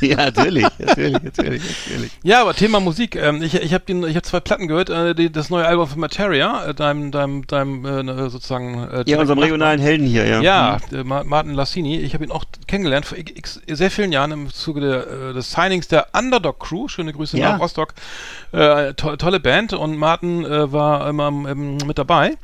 ja, 0.11 0.17
natürlich, 0.17 0.67
natürlich, 0.79 1.23
natürlich, 1.23 1.63
natürlich. 1.87 2.13
Ja, 2.23 2.43
aber 2.43 2.55
Thema 2.55 2.81
Musik. 2.81 3.17
Ähm, 3.17 3.43
ich 3.43 3.55
ich 3.55 3.73
habe 3.75 4.15
hab 4.15 4.25
zwei 4.27 4.41
Platten 4.41 4.69
gehört. 4.69 4.91
Äh, 4.91 5.15
die, 5.15 5.31
das 5.31 5.51
neue 5.51 5.67
Album 5.67 5.87
von 5.89 6.01
Materia, 6.01 6.67
äh, 6.67 6.75
deinem, 6.75 7.11
deinem, 7.11 7.47
deinem 7.47 7.85
äh, 7.85 8.31
sozusagen. 8.31 8.89
Äh, 8.89 9.05
Ja, 9.07 9.19
unserem 9.21 9.39
regionalen 9.39 9.81
Helden 9.81 10.07
hier, 10.07 10.27
ja. 10.27 10.41
Ja, 10.41 10.79
Ma- 11.05 11.25
Martin 11.25 11.55
Lassini. 11.55 11.99
Ich 12.01 12.15
habe 12.15 12.25
ihn 12.25 12.31
auch 12.31 12.45
kennengelernt 12.67 13.07
vor 13.07 13.19
x, 13.19 13.61
sehr 13.67 13.91
vielen 13.91 14.13
Jahren 14.13 14.33
im 14.33 14.51
Zuge 14.53 14.81
der, 14.81 15.31
äh, 15.31 15.33
des 15.33 15.51
Signings 15.51 15.89
der 15.89 16.09
Underdog 16.17 16.61
Crew. 16.61 16.89
Schöne 16.89 17.13
Grüße 17.13 17.39
Ja. 17.39 17.53
nach 17.53 17.61
Rostock. 17.61 17.95
Äh, 18.53 18.95
to 18.95 19.17
tolle 19.17 19.41
Band 19.41 19.73
und 19.73 19.97
Martin 19.97 20.45
äh, 20.45 20.73
war 20.73 21.09
immer 21.09 21.29
ähm, 21.29 21.79
mit 21.87 21.99
dabei. 21.99 22.37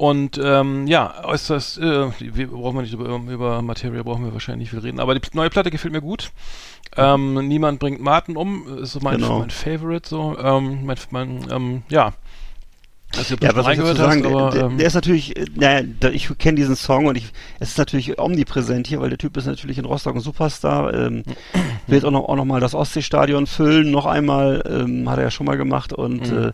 Und 0.00 0.40
ähm, 0.42 0.86
ja, 0.86 1.24
äußerst, 1.24 1.76
äh, 1.76 2.06
wir 2.20 2.46
brauchen 2.46 2.74
wir 2.76 2.80
nicht 2.80 2.94
über, 2.94 3.04
über 3.30 3.60
Materia 3.60 4.02
brauchen 4.02 4.24
wir 4.24 4.32
wahrscheinlich 4.32 4.60
nicht 4.60 4.70
viel 4.70 4.78
reden, 4.88 4.98
aber 4.98 5.14
die 5.14 5.20
neue 5.34 5.50
Platte 5.50 5.70
gefällt 5.70 5.92
mir 5.92 6.00
gut. 6.00 6.30
Ähm, 6.96 7.34
Niemand 7.46 7.80
bringt 7.80 8.00
Martin 8.00 8.34
um, 8.38 8.78
ist 8.78 8.92
so 8.92 9.00
mein, 9.02 9.18
Genau. 9.18 9.40
mein 9.40 9.50
Favorite, 9.50 10.08
so, 10.08 10.38
ähm, 10.38 10.86
mein, 10.86 10.96
mein 11.10 11.46
ähm, 11.50 11.82
ja. 11.90 12.14
Also, 13.14 13.34
Ja, 13.42 13.54
was 13.54 13.64
soll 13.66 13.74
ich 13.74 13.78
dazu 13.80 13.94
sagen? 13.96 14.24
aber, 14.24 14.50
der, 14.52 14.62
ähm, 14.64 14.78
der 14.78 14.86
ist 14.86 14.94
natürlich, 14.94 15.36
äh, 15.36 15.44
naja, 15.54 15.86
ich 16.12 16.30
kenne 16.38 16.56
diesen 16.56 16.76
Song 16.76 17.04
und 17.04 17.18
ich, 17.18 17.30
es 17.58 17.70
ist 17.72 17.76
natürlich 17.78 18.18
omnipräsent 18.18 18.86
hier, 18.86 19.00
weil 19.02 19.10
der 19.10 19.18
Typ 19.18 19.36
ist 19.36 19.44
natürlich 19.44 19.76
in 19.76 19.84
Rostock 19.84 20.14
ein 20.14 20.20
Superstar. 20.22 20.94
Ähm, 20.94 21.24
wird 21.88 22.06
auch 22.06 22.10
noch, 22.10 22.26
auch 22.26 22.36
noch 22.36 22.46
mal 22.46 22.60
das 22.60 22.74
Ostseestadion 22.74 23.46
füllen, 23.46 23.90
noch 23.90 24.06
einmal, 24.06 24.62
ähm, 24.66 25.10
hat 25.10 25.18
er 25.18 25.24
ja 25.24 25.30
schon 25.30 25.44
mal 25.44 25.58
gemacht 25.58 25.92
und 25.92 26.30
Mhm. 26.30 26.38
äh, 26.38 26.52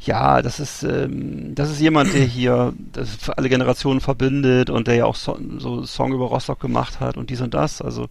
ja, 0.00 0.42
das 0.42 0.60
ist, 0.60 0.82
ähm, 0.84 1.54
das 1.54 1.70
ist 1.70 1.80
jemand, 1.80 2.12
der 2.14 2.24
hier 2.24 2.72
das 2.92 3.10
für 3.16 3.36
alle 3.36 3.48
Generationen 3.48 4.00
verbindet 4.00 4.70
und 4.70 4.86
der 4.86 4.94
ja 4.94 5.04
auch 5.06 5.16
so, 5.16 5.38
so 5.58 5.84
Song 5.84 6.12
über 6.12 6.26
Rostock 6.26 6.60
gemacht 6.60 7.00
hat 7.00 7.16
und 7.16 7.30
dies 7.30 7.40
und 7.40 7.52
das. 7.54 7.82
Also 7.82 8.06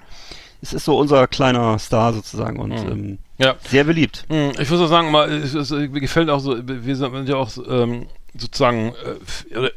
es 0.61 0.73
ist 0.73 0.85
so 0.85 0.97
unser 0.97 1.27
kleiner 1.27 1.79
Star 1.79 2.13
sozusagen 2.13 2.59
und 2.59 2.69
Mhm. 2.71 2.91
ähm, 2.91 3.17
ja. 3.37 3.55
sehr 3.69 3.83
beliebt. 3.85 4.25
Hm, 4.29 4.51
Ich 4.59 4.69
muss 4.69 4.81
auch 4.81 4.87
sagen, 4.87 5.11
mal, 5.11 5.31
es, 5.31 5.53
es, 5.53 5.69
mir 5.71 5.89
gefällt 6.01 6.29
auch 6.29 6.39
so, 6.39 6.57
wir 6.67 6.95
sind 6.95 7.29
ja 7.29 7.35
auch 7.35 7.51
ähm, 7.69 8.07
sozusagen, 8.35 8.89
äh, 9.05 9.11
f- 9.23 9.45
oder, 9.55 9.71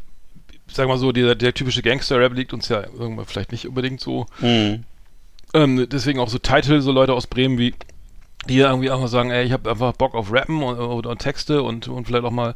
sag 0.73 0.89
mal 0.89 0.99
so, 0.99 1.13
der, 1.13 1.35
der 1.35 1.53
typische 1.55 1.83
Gangster-Rap 1.83 2.35
liegt 2.35 2.53
uns 2.53 2.69
ja 2.69 2.83
irgendwann 2.99 3.27
vielleicht 3.27 3.53
nicht 3.53 3.69
unbedingt 3.69 4.01
so. 4.01 4.27
Mhm. 4.41 4.85
Ähm, 5.53 5.87
deswegen 5.91 6.19
auch 6.21 6.29
so 6.29 6.39
Titel, 6.39 6.81
so 6.81 6.93
Leute 6.93 7.13
aus 7.13 7.27
Bremen 7.27 7.59
wie 7.59 7.75
die 8.49 8.59
irgendwie 8.59 8.91
auch 8.91 9.01
mal 9.01 9.09
sagen, 9.09 9.31
ey, 9.31 9.45
ich 9.45 9.53
habe 9.53 9.71
einfach 9.71 9.93
Bock 9.93 10.15
auf 10.15 10.33
Rappen 10.33 10.63
und, 10.63 10.79
und, 10.79 11.07
und 11.07 11.19
Texte 11.19 11.63
und, 11.63 11.89
und 11.89 12.07
vielleicht 12.07 12.25
auch 12.25 12.31
mal 12.31 12.55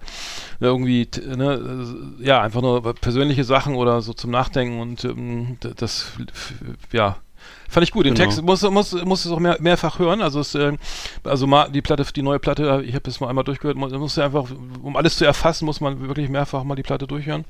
irgendwie, 0.59 1.09
ne, 1.37 1.87
äh, 2.21 2.27
ja, 2.27 2.41
einfach 2.41 2.63
nur 2.63 2.95
persönliche 2.95 3.45
Sachen 3.45 3.75
oder 3.75 4.01
so 4.01 4.13
zum 4.15 4.31
Nachdenken 4.31 4.81
und 4.81 5.05
ähm, 5.05 5.59
das, 5.77 6.13
ja, 6.91 7.17
fand 7.69 7.85
ich 7.85 7.91
gut. 7.93 8.07
Den 8.07 8.15
Genau. 8.15 8.25
Text 8.25 8.43
muss, 8.43 8.63
muss, 8.63 8.93
muss 9.05 9.25
es 9.27 9.31
auch 9.31 9.41
mehr, 9.41 9.59
mehrfach 9.61 9.99
hören. 9.99 10.23
Also 10.23 10.41
es, 10.41 10.55
äh, 10.55 10.73
also 11.23 11.47
mal 11.47 11.69
die 11.71 11.83
Platte, 11.83 12.05
die 12.15 12.23
neue 12.23 12.39
Platte, 12.39 12.83
ich 12.87 12.95
habe 12.95 13.03
das 13.03 13.21
mal 13.21 13.29
einmal 13.29 13.45
durchgehört, 13.45 13.77
man 13.77 13.91
muss 13.93 14.17
ja 14.17 14.25
einfach, 14.25 14.47
um 14.83 14.97
alles 14.97 15.19
zu 15.19 15.25
erfassen, 15.27 15.67
muss 15.67 15.81
man 15.81 16.01
wirklich 16.09 16.31
mehrfach 16.31 16.65
mal 16.65 16.77
die 16.77 16.83
Platte 16.83 17.07
durchhören. 17.07 17.45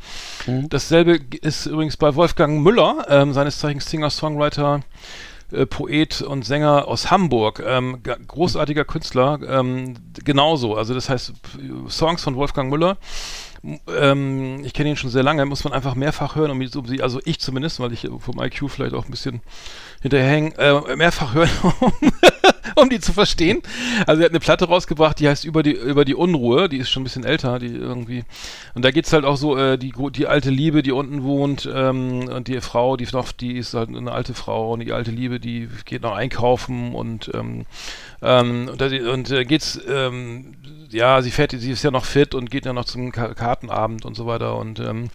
Mhm. 0.47 0.69
Dasselbe 0.71 1.21
ist 1.41 1.67
übrigens 1.67 1.97
bei 1.97 2.15
Wolfgang 2.15 2.63
Müller, 2.63 3.07
ähm, 3.09 3.33
seines 3.33 3.59
Zeichens 3.59 3.89
Singer-Songwriter, 3.91 4.81
äh, 5.55 5.67
Poet 5.67 6.23
und 6.23 6.45
Sänger 6.45 6.87
aus 6.89 7.11
Hamburg, 7.11 7.63
ähm, 7.67 8.03
großartiger 8.27 8.85
Künstler, 8.85 9.39
ähm, 9.49 9.95
genauso. 10.25 10.77
Also 10.77 10.95
das 10.95 11.09
heißt, 11.09 11.33
p- 11.43 11.89
Songs 11.91 12.23
von 12.23 12.37
Wolfgang 12.37 12.71
Müller, 12.71 12.99
ähm, 13.99 14.63
ich 14.65 14.75
kenne 14.75 14.91
ihn 14.91 14.97
schon 14.97 15.11
sehr 15.11 15.23
lange, 15.23 15.47
muss 15.47 15.65
man 15.65 15.73
einfach 15.73 15.95
mehrfach 15.95 16.37
hören, 16.37 16.51
um, 16.51 16.61
um 16.61 16.87
sie, 16.87 17.03
also 17.03 17.21
ich 17.25 17.41
zumindest, 17.41 17.81
weil 17.81 17.93
ich 17.93 18.05
äh, 18.05 18.11
vom 18.19 18.39
IQ 18.43 18.69
vielleicht 18.69 18.95
auch 18.95 19.07
ein 19.07 19.11
bisschen 19.11 19.41
hinterherhängen, 20.03 20.53
äh, 20.59 20.97
mehrfach 20.97 21.33
hören, 21.35 21.49
um 22.77 22.89
die 22.89 23.01
zu 23.01 23.13
verstehen. 23.13 23.63
Also 24.07 24.23
er 24.23 24.27
hat 24.27 24.33
eine 24.33 24.41
Platte 24.41 24.67
rausgebracht, 24.67 25.19
die 25.21 25.29
heißt 25.29 25.45
über 25.45 25.63
die 25.63 25.73
über 25.73 26.05
die 26.05 26.15
Unruhe, 26.15 26.69
die 26.69 26.79
ist 26.79 26.91
schon 26.91 27.03
ein 27.03 27.05
bisschen 27.05 27.25
älter, 27.25 27.59
die 27.59 27.75
irgendwie 27.75 28.25
und 28.75 28.85
da 28.85 28.91
geht's 28.91 29.13
halt 29.13 29.25
auch 29.25 29.37
so 29.37 29.57
äh, 29.57 29.79
die 29.79 29.93
die 30.13 30.27
alte 30.27 30.51
Liebe, 30.51 30.83
die 30.83 30.93
unten 30.93 31.23
wohnt 31.23 31.69
ähm, 31.73 32.29
und 32.29 32.49
die 32.49 32.61
Frau, 32.61 32.97
die 32.97 33.07
noch 33.13 33.33
die 33.33 33.57
ist 33.57 33.75
halt 33.75 33.89
eine 33.89 34.13
alte 34.13 34.35
Frau 34.35 34.73
und 34.73 34.81
die 34.81 34.93
alte 34.93 35.11
Liebe, 35.11 35.41
die 35.41 35.69
geht 35.85 36.03
noch 36.03 36.15
einkaufen 36.15 36.95
und 36.95 37.31
ähm, 37.35 37.67
ähm, 38.25 38.69
und, 38.71 38.81
da, 38.81 38.87
und 38.87 39.31
äh, 39.31 39.45
geht's 39.45 39.81
ähm, 39.89 40.55
ja, 40.95 41.21
sie 41.23 41.33
fährt, 41.33 41.51
sie 41.51 41.71
ist 41.73 41.83
ja 41.83 41.91
noch 41.91 42.05
fit 42.05 42.35
und 42.35 42.51
geht 42.51 42.67
ja 42.67 42.73
noch 42.73 42.85
zum 42.85 43.11
Ka 43.11 43.35
Kartenabend 43.35 44.05
und 44.05 44.15
so 44.15 44.27
weiter 44.27 44.57
und 44.57 44.79
ähm, 44.79 45.11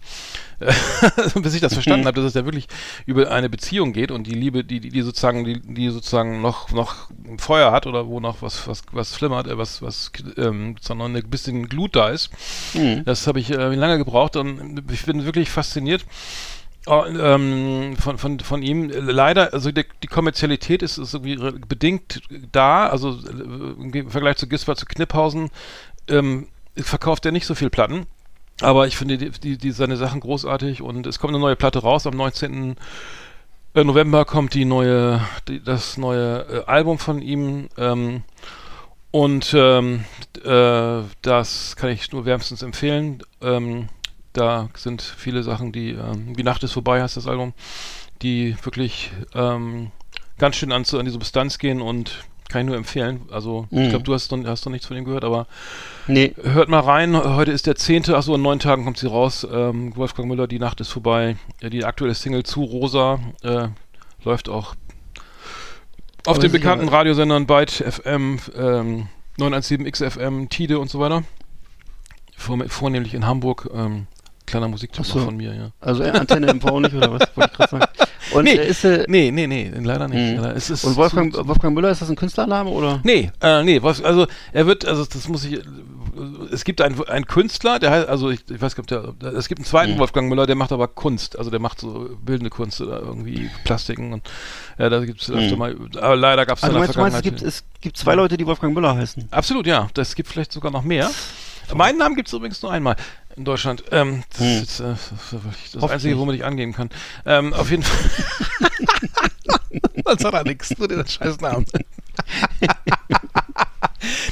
bis 1.36 1.54
ich 1.54 1.62
das 1.62 1.72
verstanden 1.72 2.06
habe, 2.06 2.20
dass 2.20 2.26
es 2.26 2.34
ja 2.34 2.44
wirklich 2.44 2.68
über 3.06 3.30
eine 3.30 3.48
Beziehung 3.48 3.92
geht 3.92 4.10
und 4.10 4.26
die 4.26 4.34
Liebe, 4.34 4.62
die, 4.62 4.80
die, 4.80 4.90
die 4.90 5.02
sozusagen, 5.02 5.44
die, 5.44 5.60
die 5.60 5.88
sozusagen 5.88 6.42
noch, 6.42 6.70
noch 6.70 7.08
Feuer 7.38 7.72
hat 7.72 7.86
oder 7.86 8.06
wo 8.06 8.20
noch 8.20 8.42
was, 8.42 8.68
was, 8.68 8.82
was 8.92 9.14
flimmert, 9.14 9.46
äh, 9.46 9.56
was, 9.56 9.80
was, 9.80 10.12
ähm, 10.36 10.76
noch 10.88 11.06
ein 11.06 11.30
bisschen 11.30 11.66
Glut 11.66 11.96
da 11.96 12.10
ist. 12.10 12.30
Mhm. 12.74 13.04
Das 13.06 13.26
habe 13.26 13.40
ich 13.40 13.50
äh, 13.50 13.74
lange 13.74 13.98
gebraucht 13.98 14.36
und 14.36 14.84
ich 14.92 15.06
bin 15.06 15.24
wirklich 15.24 15.50
fasziniert. 15.50 16.04
Oh, 16.86 17.04
ähm, 17.04 17.94
von, 17.98 18.16
von, 18.16 18.40
von 18.40 18.62
ihm 18.62 18.88
leider, 18.88 19.52
also 19.52 19.70
die, 19.70 19.84
die 20.02 20.06
Kommerzialität 20.06 20.82
ist, 20.82 20.96
ist 20.96 21.12
irgendwie 21.12 21.36
bedingt 21.68 22.22
da, 22.52 22.88
also 22.88 23.10
äh, 23.10 23.98
im 23.98 24.10
Vergleich 24.10 24.38
zu 24.38 24.48
Gisbert 24.48 24.78
zu 24.78 24.86
Kniphausen 24.86 25.50
ähm, 26.08 26.48
verkauft 26.76 27.26
er 27.26 27.32
nicht 27.32 27.46
so 27.46 27.54
viel 27.54 27.70
Platten. 27.70 28.06
Aber 28.60 28.86
ich 28.86 28.96
finde 28.96 29.18
die, 29.18 29.30
die, 29.30 29.56
die 29.56 29.70
seine 29.72 29.96
Sachen 29.96 30.20
großartig 30.20 30.82
und 30.82 31.06
es 31.06 31.18
kommt 31.18 31.32
eine 31.32 31.40
neue 31.40 31.56
Platte 31.56 31.80
raus. 31.80 32.06
Am 32.06 32.16
19. 32.16 32.76
November 33.74 34.24
kommt 34.24 34.54
die 34.54 34.64
neue, 34.64 35.20
die, 35.48 35.62
das 35.62 35.96
neue 35.96 36.46
äh, 36.46 36.64
Album 36.66 36.98
von 36.98 37.22
ihm. 37.22 37.68
Ähm, 37.78 38.22
und 39.10 39.54
ähm, 39.54 40.04
äh, 40.44 41.02
das 41.22 41.76
kann 41.76 41.90
ich 41.90 42.12
nur 42.12 42.26
wärmstens 42.26 42.62
empfehlen. 42.62 43.22
Ähm, 43.40 43.88
da 44.32 44.68
sind 44.76 45.02
viele 45.02 45.42
Sachen, 45.42 45.72
die, 45.72 45.90
ähm, 45.90 46.36
wie 46.36 46.42
Nacht 46.42 46.62
ist 46.62 46.72
vorbei 46.72 47.02
heißt 47.02 47.16
das 47.16 47.26
Album, 47.26 47.52
die 48.22 48.56
wirklich 48.62 49.10
ähm, 49.34 49.90
ganz 50.38 50.56
schön 50.56 50.72
an, 50.72 50.84
an 50.90 51.04
die 51.04 51.10
Substanz 51.10 51.58
gehen 51.58 51.80
und 51.80 52.24
kann 52.48 52.62
ich 52.62 52.66
nur 52.66 52.76
empfehlen. 52.76 53.22
Also 53.30 53.66
ich 53.70 53.78
Mhm. 53.78 53.88
glaube, 53.90 54.04
du 54.04 54.12
hast 54.14 54.32
noch, 54.32 54.44
hast 54.46 54.64
noch 54.66 54.72
nichts 54.72 54.86
von 54.86 54.96
ihm 54.96 55.04
gehört, 55.04 55.24
aber 55.24 55.46
Nee, 56.08 56.34
hört 56.42 56.68
mal 56.68 56.80
rein. 56.80 57.16
Heute 57.16 57.52
ist 57.52 57.66
der 57.68 57.76
10. 57.76 58.10
Achso, 58.12 58.34
in 58.34 58.42
neun 58.42 58.58
Tagen 58.58 58.84
kommt 58.84 58.98
sie 58.98 59.06
raus. 59.06 59.46
Ähm, 59.50 59.94
Wolfgang 59.96 60.28
Müller, 60.28 60.48
die 60.48 60.58
Nacht 60.58 60.80
ist 60.80 60.88
vorbei. 60.88 61.36
Ja, 61.62 61.70
die 61.70 61.84
aktuelle 61.84 62.14
Single 62.14 62.42
zu 62.42 62.64
Rosa 62.64 63.20
äh, 63.42 63.68
läuft 64.24 64.48
auch 64.48 64.74
auf 66.26 66.36
Aber 66.36 66.38
den 66.40 66.52
bekannten 66.52 66.88
Radiosendern 66.88 67.46
Byte 67.46 67.70
FM, 67.88 68.38
ähm, 68.56 69.08
917 69.38 69.90
XFM, 69.90 70.48
Tide 70.48 70.78
und 70.78 70.90
so 70.90 70.98
weiter. 71.00 71.22
Vor, 72.36 72.58
vornehmlich 72.68 73.14
in 73.14 73.26
Hamburg. 73.26 73.70
Ähm, 73.72 74.06
kleiner 74.50 74.68
Musiktipp 74.68 75.04
so. 75.06 75.18
von 75.20 75.36
mir, 75.36 75.54
ja. 75.54 75.70
also 75.80 76.02
Antenne 76.04 76.52
MV 76.54 76.80
nicht, 76.80 76.94
oder 76.94 77.12
was 77.12 77.20
wollte 77.36 77.50
ich 77.52 77.56
gerade 77.56 77.70
sagen? 77.70 77.84
Und 78.32 78.44
Nee, 78.44 78.54
ist 78.54 78.84
äh, 78.84 79.04
Nee, 79.08 79.30
nee, 79.30 79.46
nee, 79.46 79.72
leider 79.82 80.06
nicht. 80.06 80.36
Mhm. 80.36 80.42
Leider. 80.42 80.54
Ist 80.54 80.84
und 80.84 80.96
Wolfgang, 80.96 81.34
zu- 81.34 81.46
Wolfgang 81.48 81.74
Müller, 81.74 81.90
ist 81.90 82.00
das 82.02 82.10
ein 82.10 82.16
Künstlername 82.16 82.70
oder? 82.70 83.00
Nee, 83.02 83.30
äh, 83.40 83.62
nee, 83.64 83.80
also 83.82 84.26
er 84.52 84.66
wird, 84.66 84.84
also 84.84 85.04
das 85.04 85.26
muss 85.28 85.44
ich, 85.44 85.60
es 86.52 86.64
gibt 86.64 86.80
einen, 86.80 87.02
einen 87.08 87.26
Künstler, 87.26 87.78
der 87.78 87.90
heißt, 87.90 88.08
also 88.08 88.30
ich, 88.30 88.40
ich 88.50 88.60
weiß 88.60 88.76
nicht, 88.76 88.92
ob 88.92 89.18
der, 89.20 89.32
es 89.34 89.48
gibt 89.48 89.58
einen 89.60 89.64
zweiten 89.66 89.94
Mhm. 89.94 89.98
Wolfgang 89.98 90.28
Müller, 90.28 90.46
der 90.46 90.54
macht 90.56 90.70
aber 90.72 90.86
Kunst, 90.88 91.38
also 91.38 91.50
der 91.50 91.60
macht 91.60 91.80
so 91.80 92.10
bildende 92.24 92.50
Kunst 92.50 92.80
oder 92.80 93.00
irgendwie 93.00 93.50
Plastiken 93.64 94.12
und 94.12 94.22
ja, 94.78 94.88
da 94.88 95.04
gibt 95.04 95.22
es 95.22 95.30
öfter 95.30 95.52
Mhm. 95.52 95.58
mal, 95.58 95.76
aber 96.00 96.16
leider 96.16 96.46
gab 96.46 96.58
es 96.58 96.64
Also 96.64 96.74
du 96.78 96.78
der 96.78 96.80
meinst, 96.80 96.96
du 96.96 97.00
meinst, 97.00 97.16
Vergangenheit. 97.16 97.42
es 97.42 97.62
gibt, 97.62 97.74
es 97.76 97.80
gibt 97.80 97.96
zwei 97.96 98.14
Leute, 98.14 98.36
die 98.36 98.46
Wolfgang 98.46 98.74
Müller 98.74 98.94
heißen. 98.96 99.28
Absolut, 99.30 99.66
ja, 99.66 99.88
das 99.94 100.14
gibt 100.14 100.28
vielleicht 100.28 100.52
sogar 100.52 100.70
noch 100.70 100.82
mehr. 100.82 101.10
Meinen 101.74 101.98
Namen 101.98 102.16
gibt 102.16 102.26
es 102.26 102.34
übrigens 102.34 102.60
nur 102.62 102.72
einmal 102.72 102.96
in 103.36 103.44
Deutschland. 103.44 103.84
Ähm, 103.90 104.22
das 104.30 104.40
Hm. 104.40 104.46
ist 104.46 104.60
jetzt, 104.60 104.80
äh, 104.80 104.94
das. 105.80 105.90
Einzige, 105.90 106.18
womit 106.18 106.36
ich 106.36 106.44
angeben 106.44 106.72
kann. 106.72 106.90
Ähm, 107.26 107.52
auf 107.54 107.70
jeden 107.70 107.82
Fall. 107.82 108.10
Sonst 110.04 110.24
hat 110.24 110.34
er 110.34 110.44
nichts, 110.44 110.76
nur 110.78 110.88
den 110.88 111.06
scheiß 111.06 111.40
Namen. 111.40 111.66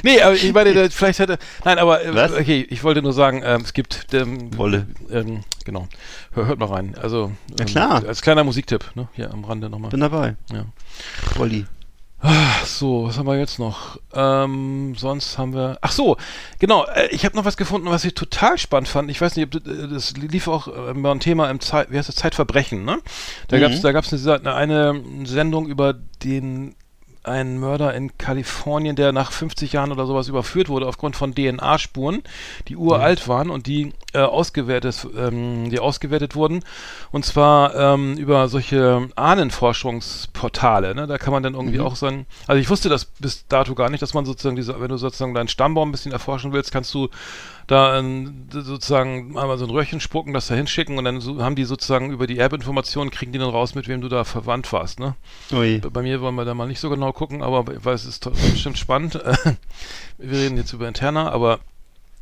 nee, 0.03 0.21
aber 0.21 0.35
ich 0.35 0.53
meine, 0.53 0.91
vielleicht 0.91 1.19
hätte. 1.19 1.39
Nein, 1.65 1.79
aber 1.79 2.05
äh, 2.05 2.15
Was? 2.15 2.33
okay, 2.33 2.67
ich 2.69 2.83
wollte 2.85 3.03
nur 3.03 3.13
sagen, 3.13 3.43
ähm, 3.45 3.63
es 3.63 3.73
gibt. 3.73 4.07
Ähm, 4.13 4.57
Wolle. 4.57 4.87
Ähm, 5.11 5.45
genau. 5.65 5.89
Hör, 6.33 6.47
hört 6.47 6.59
mal 6.59 6.67
rein. 6.67 6.95
Also 7.01 7.33
Ja, 7.51 7.57
ähm, 7.61 7.67
klar. 7.67 8.05
als 8.07 8.23
kleiner 8.23 8.45
Musiktipp, 8.45 8.91
ne? 8.95 9.09
Hier 9.15 9.33
am 9.33 9.45
Rande 9.45 9.71
nochmal. 9.71 9.91
Bin 9.91 10.01
dabei. 10.01 10.37
Ja. 10.53 10.65
Wolli. 11.37 11.67
Ach 12.21 12.67
so, 12.67 13.07
was 13.07 13.17
haben 13.17 13.27
wir 13.29 13.39
jetzt 13.39 13.61
noch? 13.61 13.97
Ähm, 14.13 14.95
sonst 14.97 15.39
haben 15.39 15.55
wir. 15.55 15.79
Ach 15.83 15.93
so, 15.93 16.17
genau. 16.59 16.85
Äh, 16.87 17.07
ich 17.13 17.25
habe 17.25 17.37
noch 17.37 17.45
was 17.45 17.57
gefunden, 17.57 17.89
was 17.91 18.05
ich 18.05 18.15
total 18.15 18.59
spannend 18.59 18.89
fand. 18.89 19.09
Ich 19.09 19.21
weiß 19.21 19.37
nicht, 19.37 19.45
ob 19.55 19.63
das, 19.63 19.73
äh, 19.73 19.89
das 19.89 20.17
lief 20.17 20.49
auch 20.49 20.67
über 20.67 21.13
ein 21.13 21.21
Thema 21.21 21.49
im 21.49 21.61
Zeit, 21.61 21.93
wie 21.93 21.97
heißt 21.97 22.09
das 22.09 22.17
Zeitverbrechen, 22.17 22.85
ne? 22.85 22.99
Da 23.47 23.57
Mhm. 23.57 23.61
gab's, 23.61 23.81
da 23.83 23.93
gab's 23.93 24.13
eine, 24.13 24.55
eine 24.55 25.01
Sendung 25.27 25.69
über 25.69 25.95
den 26.25 26.75
einen 27.29 27.59
Mörder 27.59 27.95
in 27.95 28.17
Kalifornien, 28.19 28.97
der 28.97 29.13
nach 29.13 29.33
50 29.33 29.73
Jahren 29.73 29.93
oder 29.93 30.07
sowas 30.07 30.29
überführt 30.29 30.69
wurde 30.69 30.87
aufgrund 30.87 31.17
von 31.17 31.35
DNA-Spuren, 31.35 32.23
die 32.69 32.77
uralt 32.77 33.29
waren 33.29 33.51
und 33.51 33.67
die 33.67 33.93
äh, 34.15 34.19
ausgewertet, 34.19 35.07
ähm, 35.17 35.71
die 35.71 35.79
ausgewertet 35.79 36.35
wurden. 36.35 36.65
Und 37.11 37.25
zwar 37.25 37.75
ähm, 37.75 38.17
über 38.17 38.49
solche 38.49 39.09
Ahnenforschungsportale. 39.17 40.95
Ne? 40.95 41.07
Da 41.07 41.19
kann 41.19 41.33
man 41.33 41.43
dann 41.43 41.55
irgendwie 41.55 41.81
auch 41.81 41.97
sein. 41.97 42.27
Also 42.47 42.61
ich 42.61 42.71
wusste 42.71 42.89
das 42.89 43.05
bis 43.05 43.47
dato 43.49 43.75
gar 43.75 43.91
nicht, 43.91 44.03
dass 44.03 44.15
man 44.15 44.25
sozusagen 44.25 44.57
diese, 44.57 44.81
wenn 44.81 44.89
du 44.89 44.97
sozusagen 44.97 45.35
deinen 45.35 45.49
Stammbaum 45.49 45.89
ein 45.89 45.93
bisschen 45.93 46.13
erforschen 46.13 46.53
willst, 46.53 46.73
kannst 46.73 46.93
du 46.95 47.09
da 47.69 47.99
ähm, 47.99 48.47
sozusagen 48.51 49.39
einmal 49.39 49.59
so 49.59 49.67
ein 49.67 49.71
Röhrchen 49.71 50.01
spucken, 50.01 50.33
das 50.35 50.49
da 50.49 50.55
hinschicken 50.57 50.99
und 50.99 51.05
dann 51.05 51.21
so, 51.21 51.41
haben 51.43 51.55
die 51.55 51.65
sozusagen 51.65 52.11
über 52.11 52.27
die 52.27 52.39
App-Informationen, 52.41 53.11
kriegen 53.11 53.31
die 53.31 53.39
dann 53.39 53.51
raus, 53.51 53.75
mit 53.77 53.87
wem 53.87 54.01
du 54.01 54.09
da 54.09 54.25
verwandt 54.25 54.73
warst. 54.73 54.99
Ne? 54.99 55.15
Ui. 55.53 55.79
Bei- 55.79 55.91
Bei 55.91 56.03
mir 56.03 56.21
wollen 56.21 56.35
wir 56.35 56.45
da 56.45 56.55
mal 56.55 56.67
nicht 56.67 56.81
so 56.81 56.91
genau 56.91 57.13
gucken, 57.13 57.43
aber 57.43 57.65
weil 57.85 57.95
es 57.95 58.05
ist 58.07 58.29
bestimmt 58.53 58.79
spannend. 58.79 59.15
wir 60.19 60.39
reden 60.39 60.57
jetzt 60.57 60.73
über 60.73 60.89
Interna, 60.89 61.31
aber 61.31 61.61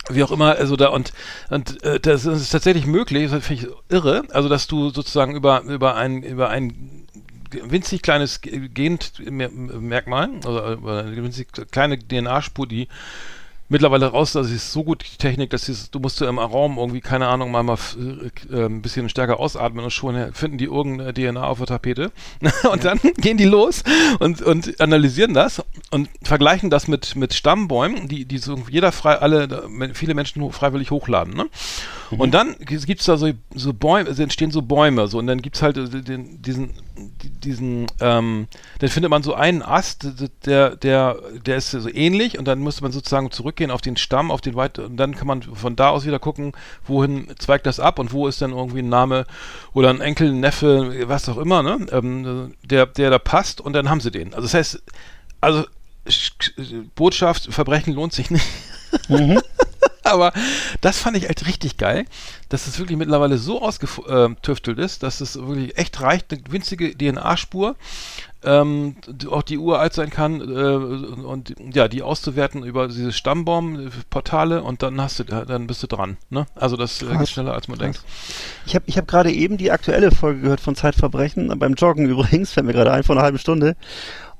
wie 0.09 0.23
auch 0.23 0.31
immer, 0.31 0.57
also 0.57 0.77
da 0.77 0.89
und 0.89 1.13
und 1.51 1.83
äh, 1.83 1.99
das 1.99 2.27
ist 2.27 2.51
tatsächlich 2.51 2.87
möglich, 2.87 3.31
das 3.31 3.45
finde 3.45 3.63
ich 3.65 3.69
irre, 3.89 4.23
also 4.31 4.49
dass 4.49 4.67
du 4.69 4.91
sozusagen 4.91 5.35
über 5.35 5.63
über 5.63 5.95
ein 5.97 6.23
über 6.23 6.49
ein 6.51 7.07
winzig 7.51 8.03
kleines 8.03 8.41
Genmerkmal 8.41 10.31
oder 10.47 10.73
über 10.73 11.01
eine 11.05 11.17
winzig 11.23 11.49
kleine 11.71 11.99
DNA-Spur, 11.99 12.67
die 12.67 12.89
mittlerweile 13.69 14.07
raus, 14.07 14.33
das 14.33 14.51
ist 14.51 14.73
so 14.73 14.85
gut 14.85 15.05
die 15.13 15.17
Technik, 15.19 15.51
dass 15.51 15.67
du 15.91 15.99
musst 16.01 16.21
im 16.23 16.39
Raum 16.39 16.79
irgendwie, 16.79 17.01
keine 17.01 17.27
Ahnung, 17.29 17.51
mal, 17.51 17.63
mal 17.63 17.75
f- 17.75 17.97
äh, 18.51 18.65
ein 18.67 18.83
bisschen 18.83 19.09
stärker 19.09 19.41
ausatmen 19.41 19.85
und 19.85 19.91
schon 19.91 20.15
äh, 20.15 20.33
finden 20.33 20.59
die 20.59 20.67
irgendeine 20.67 21.13
DNA 21.13 21.43
auf 21.45 21.59
der 21.59 21.67
Tapete. 21.67 22.13
und 22.71 22.85
dann 22.85 23.01
gehen 23.19 23.37
die 23.37 23.45
los 23.45 23.83
und, 24.21 24.43
und 24.43 24.81
analysieren 24.81 25.35
das 25.35 25.63
und 25.91 26.09
vergleichen 26.23 26.71
das 26.71 26.89
mit, 26.89 27.17
mit 27.17 27.35
Stammbäumen, 27.35 28.09
die, 28.09 28.25
die 28.25 28.39
so 28.39 28.57
jeder 28.71 28.93
frei, 28.93 29.17
alle, 29.17 29.49
da- 29.49 29.63
viele 29.95 30.15
Menschen 30.15 30.51
freiwillig 30.53 30.91
hochladen. 30.91 31.35
Ne? 31.35 31.47
Und 32.11 32.33
dann 32.33 32.55
gibt 32.61 33.01
es 33.01 33.07
da 33.07 33.17
so, 33.17 33.31
so 33.55 33.73
Bäume, 33.73 34.09
es 34.09 34.19
entstehen 34.19 34.51
so 34.51 34.63
Bäume, 34.63 35.09
so 35.09 35.19
und 35.19 35.27
dann 35.27 35.43
gibt 35.43 35.57
es 35.57 35.63
halt 35.63 35.77
äh, 35.77 35.89
den, 36.03 36.41
diesen, 36.43 36.71
die- 37.23 37.31
diesen, 37.31 37.87
ähm, 38.01 38.47
dann 38.79 38.89
findet 38.91 39.11
man 39.11 39.23
so 39.23 39.35
einen 39.35 39.63
Ast, 39.63 40.07
der, 40.45 40.77
der, 40.77 41.17
der 41.45 41.57
ist 41.57 41.71
so 41.73 41.89
ähnlich 41.89 42.39
und 42.39 42.45
dann 42.47 42.61
müsste 42.61 42.83
man 42.83 42.93
sozusagen 42.93 43.31
zurückgehen 43.31 43.71
auf 43.71 43.81
den 43.81 43.97
Stamm, 43.97 44.31
auf 44.31 44.41
den 44.41 44.55
weit, 44.55 44.79
und 44.79 44.97
dann 44.97 45.15
kann 45.17 45.27
man 45.27 45.43
von 45.43 45.75
da 45.77 45.89
aus 45.91 46.07
wieder 46.07 46.19
gucken, 46.19 46.53
wohin 46.85 47.29
zweigt 47.39 47.67
das 47.67 47.81
ab 47.81 47.99
und 47.99 48.13
wo 48.13 48.29
ist 48.29 48.41
dann 48.43 48.53
irgendwie 48.53 48.81
ein 48.81 48.89
Name 48.89 49.27
oder 49.73 49.91
ein 49.91 50.01
Enkel, 50.01 50.29
ein 50.31 50.41
Neffe, 50.41 51.09
was 51.09 51.29
auch 51.29 51.39
immer, 51.39 51.63
ne, 51.63 51.87
ähm, 51.93 52.55
der, 52.63 52.87
der 52.87 53.11
da 53.11 53.19
passt 53.19 53.61
und 53.61 53.73
dann 53.73 53.91
haben 53.91 54.01
sie 54.01 54.11
den. 54.11 54.29
Also 54.35 54.43
das 54.43 54.55
heißt, 54.55 54.83
also 55.41 55.65
Sch- 56.07 56.85
Botschaft, 56.95 57.53
Verbrechen 57.53 57.95
lohnt 57.95 58.13
sich 58.13 58.31
nicht. 58.31 58.47
Aber 60.07 60.33
das 60.81 60.99
fand 60.99 61.17
ich 61.17 61.27
halt 61.27 61.47
richtig 61.47 61.77
geil, 61.77 62.05
dass 62.49 62.67
es 62.67 62.79
wirklich 62.79 62.97
mittlerweile 62.97 63.39
so 63.39 63.61
ausgetüftelt 63.63 64.79
ist, 64.79 65.03
dass 65.03 65.21
es 65.21 65.37
wirklich 65.37 65.77
echt 65.79 66.01
reicht, 66.01 66.33
eine 66.33 66.41
winzige 66.49 66.97
DNA-Spur, 66.97 67.75
ähm, 68.45 68.95
die- 69.09 69.27
auch 69.27 69.43
die 69.43 69.59
uralt 69.59 69.93
sein 69.95 70.11
kann, 70.11 70.41
äh, 70.41 70.45
und 70.45 71.55
ja, 71.75 71.89
die 71.89 72.03
auszuwerten 72.03 72.63
über 72.63 72.87
diese 72.87 73.11
Stammbaum-Portale 73.13 74.63
und 74.63 74.83
dann 74.83 75.01
hast 75.01 75.19
du, 75.19 75.25
dann 75.25 75.67
bist 75.67 75.83
du 75.83 75.87
dran. 75.89 76.17
Ne? 76.31 76.47
Also 76.55 76.77
das 76.77 77.03
äh, 77.03 77.07
geht 77.07 77.17
Krass. 77.17 77.31
schneller 77.31 77.55
als 77.55 77.67
man 77.69 77.79
denkt. 77.79 78.01
Ich 78.67 78.75
habe 78.75 78.85
ich 78.87 78.97
hab 78.99 79.09
gerade 79.09 79.33
eben 79.33 79.57
die 79.57 79.71
aktuelle 79.73 80.11
Folge 80.13 80.41
gehört 80.43 80.61
von 80.61 80.77
Zeitverbrechen, 80.77 81.59
beim 81.59 81.75
Joggen 81.75 82.07
übrigens, 82.09 82.53
fällt 82.53 82.67
mir 82.67 82.73
gerade 82.73 82.93
ein, 82.93 83.03
vor 83.03 83.17
einer 83.17 83.25
halben 83.25 83.39
Stunde. 83.39 83.77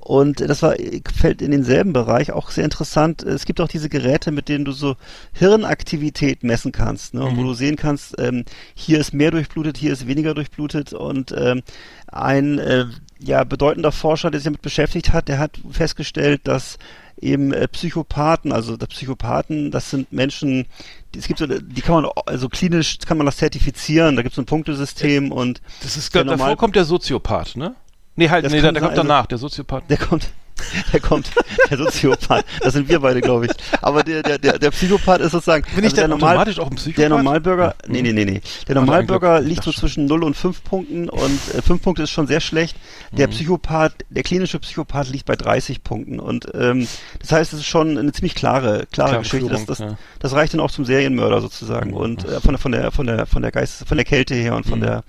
Und 0.07 0.39
das 0.39 0.61
war, 0.61 0.73
fällt 1.13 1.41
in 1.41 1.51
denselben 1.51 1.91
Bereich, 1.91 2.31
auch 2.31 2.49
sehr 2.49 2.63
interessant. 2.63 3.23
Es 3.23 3.43
gibt 3.43 3.59
auch 3.59 3.67
diese 3.67 3.89
Geräte, 3.89 4.31
mit 4.31 4.47
denen 4.47 4.63
du 4.63 4.71
so 4.71 4.95
Hirnaktivität 5.33 6.43
messen 6.43 6.71
kannst, 6.71 7.13
ne? 7.13 7.29
wo 7.35 7.43
du 7.43 7.53
sehen 7.53 7.75
kannst, 7.75 8.15
ähm, 8.17 8.45
hier 8.73 9.01
ist 9.01 9.13
mehr 9.13 9.31
durchblutet, 9.31 9.75
hier 9.75 9.91
ist 9.91 10.07
weniger 10.07 10.33
durchblutet. 10.33 10.93
Und 10.93 11.35
ähm, 11.37 11.61
ein 12.07 12.57
äh, 12.57 12.85
ja, 13.19 13.43
bedeutender 13.43 13.91
Forscher, 13.91 14.31
der 14.31 14.39
sich 14.39 14.45
damit 14.45 14.61
beschäftigt 14.61 15.11
hat, 15.11 15.27
der 15.27 15.39
hat 15.39 15.59
festgestellt, 15.71 16.39
dass 16.45 16.77
eben 17.19 17.51
äh, 17.51 17.67
Psychopathen, 17.67 18.53
also 18.53 18.77
Psychopathen, 18.77 19.71
das 19.71 19.89
sind 19.89 20.13
Menschen, 20.13 20.67
die, 21.13 21.19
es 21.19 21.27
gibt 21.27 21.39
so, 21.39 21.47
die 21.47 21.81
kann 21.81 22.01
man, 22.01 22.11
also 22.27 22.47
klinisch 22.47 22.99
kann 22.99 23.17
man 23.17 23.25
das 23.25 23.35
zertifizieren, 23.35 24.15
da 24.15 24.21
gibt 24.21 24.31
es 24.31 24.39
ein 24.39 24.45
Punktesystem 24.45 25.33
und 25.33 25.61
Das 25.81 25.97
ist, 25.97 26.15
davor 26.15 26.55
kommt 26.55 26.77
der 26.77 26.85
Soziopath, 26.85 27.57
ne? 27.57 27.75
Nee, 28.17 28.29
halt, 28.29 28.43
Das 28.45 28.51
nee, 28.51 28.59
der, 28.61 28.71
der 28.73 28.81
sein, 28.81 28.89
kommt 28.89 28.97
also- 28.99 29.07
danach, 29.07 29.25
der 29.27 29.37
Soziopath. 29.37 29.83
der 29.89 29.97
kommt, 29.97 30.27
der 30.91 30.99
kommt, 30.99 31.29
der 31.69 31.77
Soziopath, 31.77 32.43
das 32.61 32.73
sind 32.73 32.89
wir 32.89 32.99
beide, 32.99 33.21
glaube 33.21 33.45
ich. 33.45 33.51
Aber 33.79 34.01
der, 34.03 34.23
der, 34.23 34.39
der, 34.39 34.57
der 34.57 34.71
Psychopath 34.71 35.21
ist 35.21 35.33
sozusagen, 35.33 35.63
Bin 35.75 35.83
ich 35.83 35.91
also 35.91 35.95
der 35.97 36.03
dann 36.07 36.09
normal, 36.19 36.29
automatisch 36.31 36.59
auch 36.59 36.71
ein 36.71 36.75
Psychopath? 36.77 36.97
der 37.03 37.09
Normalbürger, 37.09 37.75
nee, 37.87 38.01
nee, 38.01 38.11
nee, 38.11 38.25
nee. 38.25 38.41
Der 38.67 38.73
Normalbürger 38.73 39.39
liegt 39.39 39.63
so 39.63 39.69
Ich 39.69 39.77
zwischen 39.77 40.05
0 40.07 40.23
und 40.23 40.35
5 40.35 40.63
Punkten 40.63 41.09
und 41.09 41.39
äh, 41.55 41.61
5 41.61 41.79
Punkte 41.83 42.01
ist 42.03 42.09
schon 42.09 42.25
sehr 42.25 42.39
schlecht. 42.41 42.75
Mhm. 43.11 43.17
Der 43.17 43.27
Psychopath, 43.27 43.93
der 44.09 44.23
klinische 44.23 44.57
Psychopath 44.57 45.09
liegt 45.09 45.25
bei 45.27 45.35
30 45.35 45.83
Punkten 45.83 46.19
und 46.19 46.47
ähm, 46.55 46.87
das 47.19 47.31
heißt, 47.31 47.53
es 47.53 47.59
ist 47.59 47.67
schon 47.67 47.95
eine 47.95 48.11
ziemlich 48.11 48.33
klare, 48.33 48.87
klare 48.91 49.09
Klare 49.11 49.17
Geschichte. 49.19 49.49
Das, 49.49 49.65
das, 49.67 49.77
ja. 49.77 49.95
das 50.17 50.33
reicht 50.33 50.55
dann 50.55 50.59
auch 50.61 50.71
zum 50.71 50.85
Serienmörder 50.85 51.39
sozusagen 51.41 51.93
und 51.93 52.25
äh, 52.25 52.41
von 52.41 52.53
der 52.53 52.59
von 52.59 52.71
der 52.71 52.91
von 52.91 53.05
der 53.05 53.25
von 53.27 53.41
der 53.43 53.51
Geist 53.51 53.87
von 53.87 53.95
der 53.95 54.05
Kälte 54.05 54.33
her 54.33 54.55
und 54.55 54.65
von 54.65 54.79
Mhm. 54.79 54.83
der 54.83 55.03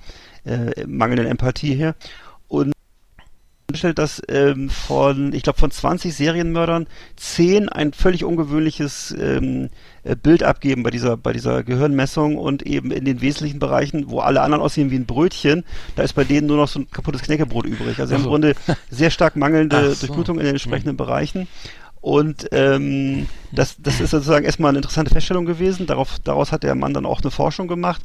äh, 0.45 0.85
mangelnden 0.87 1.27
Empathie 1.27 1.75
her 1.75 1.95
und 3.71 3.77
stellt, 3.77 3.99
dass 3.99 4.23
ähm, 4.29 4.71
von, 4.71 5.35
ich 5.35 5.43
glaube, 5.43 5.59
von 5.59 5.71
20 5.71 6.15
Serienmördern 6.15 6.87
10 7.17 7.69
ein 7.69 7.93
völlig 7.93 8.25
ungewöhnliches 8.25 9.15
ähm, 9.21 9.69
äh, 10.05 10.17
Bild 10.17 10.43
abgeben 10.43 10.83
bei 10.83 10.89
dieser, 10.89 11.19
bei 11.19 11.35
dieser 11.35 11.63
Gehirnmessung 11.65 12.39
und 12.39 12.63
eben 12.63 12.91
in 12.91 13.05
den 13.05 13.21
wesentlichen 13.21 13.59
Bereichen, 13.59 14.09
wo 14.09 14.21
alle 14.21 14.41
anderen 14.41 14.63
aussehen 14.63 14.91
wie 14.91 14.97
ein 14.97 15.05
Brötchen, 15.05 15.65
da 15.97 16.03
ist 16.03 16.15
bei 16.15 16.25
denen 16.25 16.47
nur 16.47 16.57
noch 16.57 16.69
so 16.69 16.81
ein 16.81 16.91
kaputtes 16.91 17.21
Knäckebrot 17.21 17.67
übrig. 17.67 18.01
Also 18.01 18.15
Ach 18.15 18.19
im 18.21 18.25
so. 18.25 18.31
Grunde 18.31 18.55
sehr 18.91 19.11
stark 19.11 19.37
mangelnde 19.37 19.93
so. 19.93 20.07
Durchblutung 20.07 20.39
in 20.39 20.47
den 20.47 20.55
entsprechenden 20.55 20.97
Bereichen. 20.97 21.47
Und 22.01 22.49
ähm, 22.53 23.27
das, 23.53 23.77
das 23.79 24.01
ist 24.01 24.13
sozusagen 24.13 24.47
erstmal 24.47 24.71
eine 24.71 24.79
interessante 24.79 25.11
Feststellung 25.11 25.45
gewesen. 25.45 25.87
Darauf, 25.87 26.19
daraus 26.25 26.53
hat 26.53 26.63
der 26.63 26.75
Mann 26.75 26.95
dann 26.95 27.05
auch 27.05 27.21
eine 27.21 27.31
Forschung 27.31 27.69
gemacht. 27.69 28.01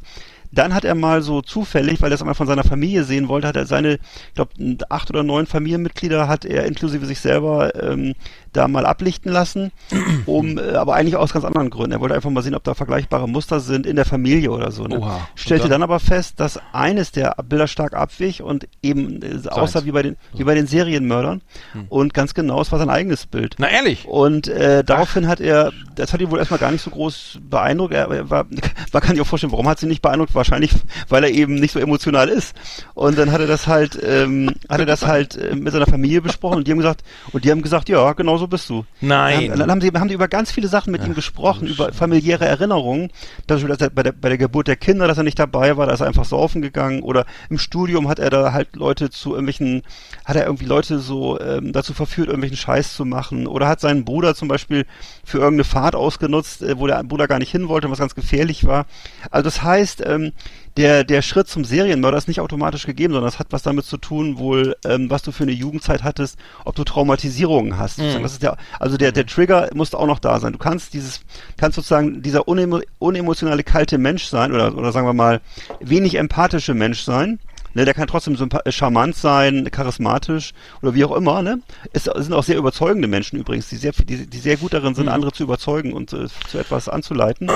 Dann 0.54 0.74
hat 0.74 0.84
er 0.84 0.94
mal 0.94 1.22
so 1.22 1.42
zufällig, 1.42 2.00
weil 2.00 2.10
er 2.10 2.14
es 2.14 2.22
einmal 2.22 2.34
von 2.34 2.46
seiner 2.46 2.64
Familie 2.64 3.04
sehen 3.04 3.28
wollte, 3.28 3.48
hat 3.48 3.56
er 3.56 3.66
seine, 3.66 3.94
ich 3.94 4.34
glaube, 4.34 4.52
acht 4.88 5.10
oder 5.10 5.22
neun 5.22 5.46
Familienmitglieder 5.46 6.28
hat 6.28 6.44
er 6.44 6.64
inklusive 6.66 7.06
sich 7.06 7.20
selber 7.20 7.74
ähm, 7.80 8.14
da 8.52 8.68
mal 8.68 8.86
ablichten 8.86 9.32
lassen, 9.32 9.72
um, 10.26 10.58
äh, 10.58 10.72
aber 10.74 10.94
eigentlich 10.94 11.16
aus 11.16 11.32
ganz 11.32 11.44
anderen 11.44 11.70
Gründen. 11.70 11.92
Er 11.92 12.00
wollte 12.00 12.14
einfach 12.14 12.30
mal 12.30 12.42
sehen, 12.42 12.54
ob 12.54 12.64
da 12.64 12.74
vergleichbare 12.74 13.28
Muster 13.28 13.60
sind 13.60 13.86
in 13.86 13.96
der 13.96 14.04
Familie 14.04 14.50
oder 14.50 14.70
so. 14.70 14.84
Ne? 14.84 15.00
Oha. 15.00 15.28
Stellte 15.34 15.68
dann 15.68 15.82
aber 15.82 16.00
fest, 16.00 16.40
dass 16.40 16.60
eines 16.72 17.12
der 17.12 17.34
Bilder 17.48 17.66
stark 17.66 17.94
abwich 17.94 18.42
und 18.42 18.68
eben 18.82 19.20
äh, 19.22 19.48
aussah 19.48 19.84
wie 19.84 19.92
bei 19.92 20.02
den, 20.02 20.16
wie 20.34 20.44
bei 20.44 20.54
den 20.54 20.66
Serienmördern. 20.66 21.42
Und 21.88 22.14
ganz 22.14 22.34
genau, 22.34 22.60
es 22.60 22.70
war 22.72 22.78
sein 22.78 22.90
eigenes 22.90 23.26
Bild. 23.26 23.56
Na 23.58 23.68
ehrlich? 23.68 24.06
Und 24.06 24.48
äh, 24.48 24.84
daraufhin 24.84 25.26
hat 25.26 25.40
er, 25.40 25.72
das 25.96 26.12
hat 26.12 26.20
ihn 26.20 26.30
wohl 26.30 26.38
erstmal 26.38 26.60
gar 26.60 26.70
nicht 26.70 26.82
so 26.82 26.90
groß 26.90 27.40
beeindruckt. 27.42 27.92
Er, 27.92 28.10
er 28.10 28.30
war, 28.30 28.46
man 28.92 29.02
kann 29.02 29.12
sich 29.12 29.20
auch 29.20 29.26
vorstellen, 29.26 29.52
warum 29.52 29.68
hat 29.68 29.80
sie 29.80 29.86
nicht 29.86 30.02
beeindruckt? 30.02 30.34
Wahrscheinlich, 30.44 30.72
weil 31.08 31.24
er 31.24 31.30
eben 31.30 31.54
nicht 31.54 31.72
so 31.72 31.78
emotional 31.78 32.28
ist. 32.28 32.54
Und 32.92 33.16
dann 33.16 33.32
hat 33.32 33.40
er 33.40 33.46
das 33.46 33.66
halt, 33.66 33.98
ähm, 34.06 34.54
hat 34.68 34.78
er 34.78 34.84
das 34.84 35.06
halt 35.06 35.36
äh, 35.36 35.56
mit 35.56 35.72
seiner 35.72 35.86
Familie 35.86 36.20
besprochen 36.20 36.58
und 36.58 36.66
die 36.66 36.70
haben 36.70 36.78
gesagt, 36.78 37.02
und 37.32 37.46
die 37.46 37.50
haben 37.50 37.62
gesagt, 37.62 37.88
ja, 37.88 38.12
genau 38.12 38.36
so 38.36 38.46
bist 38.46 38.68
du. 38.68 38.84
Nein. 39.00 39.48
Dann, 39.48 39.60
dann 39.60 39.70
haben 39.70 39.80
sie, 39.80 39.88
haben 39.88 40.08
die 40.08 40.14
über 40.14 40.28
ganz 40.28 40.52
viele 40.52 40.68
Sachen 40.68 40.92
mit 40.92 41.02
ihm 41.06 41.14
gesprochen, 41.14 41.66
über 41.66 41.94
familiäre 41.94 42.44
Erinnerungen. 42.44 43.10
Dass 43.46 43.62
er, 43.62 43.68
dass 43.68 43.80
er 43.80 43.88
bei, 43.88 44.02
der, 44.02 44.12
bei 44.12 44.28
der 44.28 44.36
Geburt 44.36 44.68
der 44.68 44.76
Kinder, 44.76 45.08
dass 45.08 45.16
er 45.16 45.24
nicht 45.24 45.38
dabei 45.38 45.78
war, 45.78 45.86
da 45.86 45.94
ist 45.94 46.00
er 46.00 46.08
einfach 46.08 46.26
saufen 46.26 46.60
gegangen. 46.60 47.02
Oder 47.02 47.24
im 47.48 47.56
Studium 47.56 48.08
hat 48.08 48.18
er 48.18 48.28
da 48.28 48.52
halt 48.52 48.76
Leute 48.76 49.08
zu 49.08 49.30
irgendwelchen, 49.30 49.82
hat 50.26 50.36
er 50.36 50.44
irgendwie 50.44 50.66
Leute 50.66 50.98
so 50.98 51.40
ähm, 51.40 51.72
dazu 51.72 51.94
verführt, 51.94 52.28
irgendwelchen 52.28 52.58
Scheiß 52.58 52.94
zu 52.94 53.06
machen. 53.06 53.46
Oder 53.46 53.66
hat 53.66 53.80
seinen 53.80 54.04
Bruder 54.04 54.34
zum 54.34 54.48
Beispiel 54.48 54.84
für 55.24 55.38
irgendeine 55.38 55.64
Fahrt 55.64 55.94
ausgenutzt, 55.94 56.62
äh, 56.62 56.78
wo 56.78 56.86
der 56.86 57.02
Bruder 57.02 57.28
gar 57.28 57.38
nicht 57.38 57.50
hin 57.50 57.68
wollte, 57.68 57.90
was 57.90 57.98
ganz 57.98 58.14
gefährlich 58.14 58.66
war. 58.66 58.84
Also 59.30 59.44
das 59.44 59.62
heißt, 59.62 60.02
ähm, 60.06 60.32
der, 60.76 61.04
der 61.04 61.22
Schritt 61.22 61.46
zum 61.48 61.64
Serienmörder 61.64 62.18
ist 62.18 62.26
nicht 62.28 62.40
automatisch 62.40 62.84
gegeben, 62.86 63.12
sondern 63.12 63.30
das 63.30 63.38
hat 63.38 63.48
was 63.50 63.62
damit 63.62 63.84
zu 63.84 63.96
tun, 63.96 64.38
wohl, 64.38 64.76
ähm, 64.84 65.08
was 65.08 65.22
du 65.22 65.30
für 65.30 65.44
eine 65.44 65.52
Jugendzeit 65.52 66.02
hattest, 66.02 66.36
ob 66.64 66.74
du 66.74 66.84
Traumatisierungen 66.84 67.78
hast. 67.78 67.96
sozusagen. 67.96 68.22
Das 68.22 68.32
ist 68.32 68.42
der, 68.42 68.56
also 68.80 68.96
der, 68.96 69.12
der 69.12 69.26
Trigger 69.26 69.70
muss 69.74 69.94
auch 69.94 70.06
noch 70.06 70.18
da 70.18 70.40
sein. 70.40 70.52
Du 70.52 70.58
kannst 70.58 70.92
dieses, 70.92 71.20
kannst 71.56 71.76
sozusagen 71.76 72.22
dieser 72.22 72.48
unemo 72.48 72.80
unemotionale 72.98 73.62
kalte 73.62 73.98
Mensch 73.98 74.24
sein 74.24 74.52
oder, 74.52 74.76
oder 74.76 74.90
sagen 74.90 75.06
wir 75.06 75.12
mal 75.12 75.40
wenig 75.80 76.16
empathische 76.16 76.74
Mensch 76.74 77.02
sein. 77.02 77.38
Ne, 77.74 77.84
der 77.84 77.94
kann 77.94 78.06
trotzdem 78.06 78.36
äh, 78.36 78.70
charmant 78.70 79.16
sein, 79.16 79.68
charismatisch 79.70 80.52
oder 80.80 80.94
wie 80.94 81.04
auch 81.04 81.16
immer. 81.16 81.42
Ne? 81.42 81.60
Es 81.92 82.04
sind 82.04 82.32
auch 82.32 82.44
sehr 82.44 82.56
überzeugende 82.56 83.08
Menschen 83.08 83.38
übrigens, 83.38 83.68
die 83.68 83.76
sehr, 83.76 83.90
die, 83.92 84.26
die 84.28 84.38
sehr 84.38 84.56
gut 84.56 84.74
darin 84.74 84.94
sind, 84.94 85.08
andere 85.08 85.32
zu 85.32 85.42
überzeugen 85.42 85.92
und 85.92 86.12
äh, 86.12 86.28
zu 86.48 86.58
etwas 86.58 86.88
anzuleiten. 86.88 87.50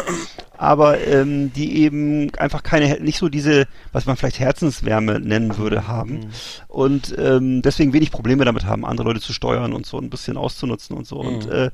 Aber 0.58 1.00
ähm, 1.06 1.52
die 1.52 1.82
eben 1.82 2.30
einfach 2.36 2.62
keine, 2.62 3.00
nicht 3.00 3.18
so 3.18 3.28
diese, 3.28 3.66
was 3.92 4.06
man 4.06 4.16
vielleicht 4.16 4.38
Herzenswärme 4.40 5.20
nennen 5.20 5.56
würde, 5.56 5.88
haben 5.88 6.08
Mhm. 6.18 6.26
und 6.68 7.14
ähm, 7.18 7.62
deswegen 7.62 7.92
wenig 7.92 8.10
Probleme 8.10 8.44
damit 8.44 8.66
haben, 8.66 8.84
andere 8.84 9.08
Leute 9.08 9.20
zu 9.20 9.32
steuern 9.32 9.72
und 9.72 9.86
so 9.86 9.98
ein 9.98 10.10
bisschen 10.10 10.36
auszunutzen 10.36 10.96
und 10.96 11.06
so. 11.06 11.22
Mhm. 11.22 11.28
Und, 11.28 11.50
äh, 11.50 11.70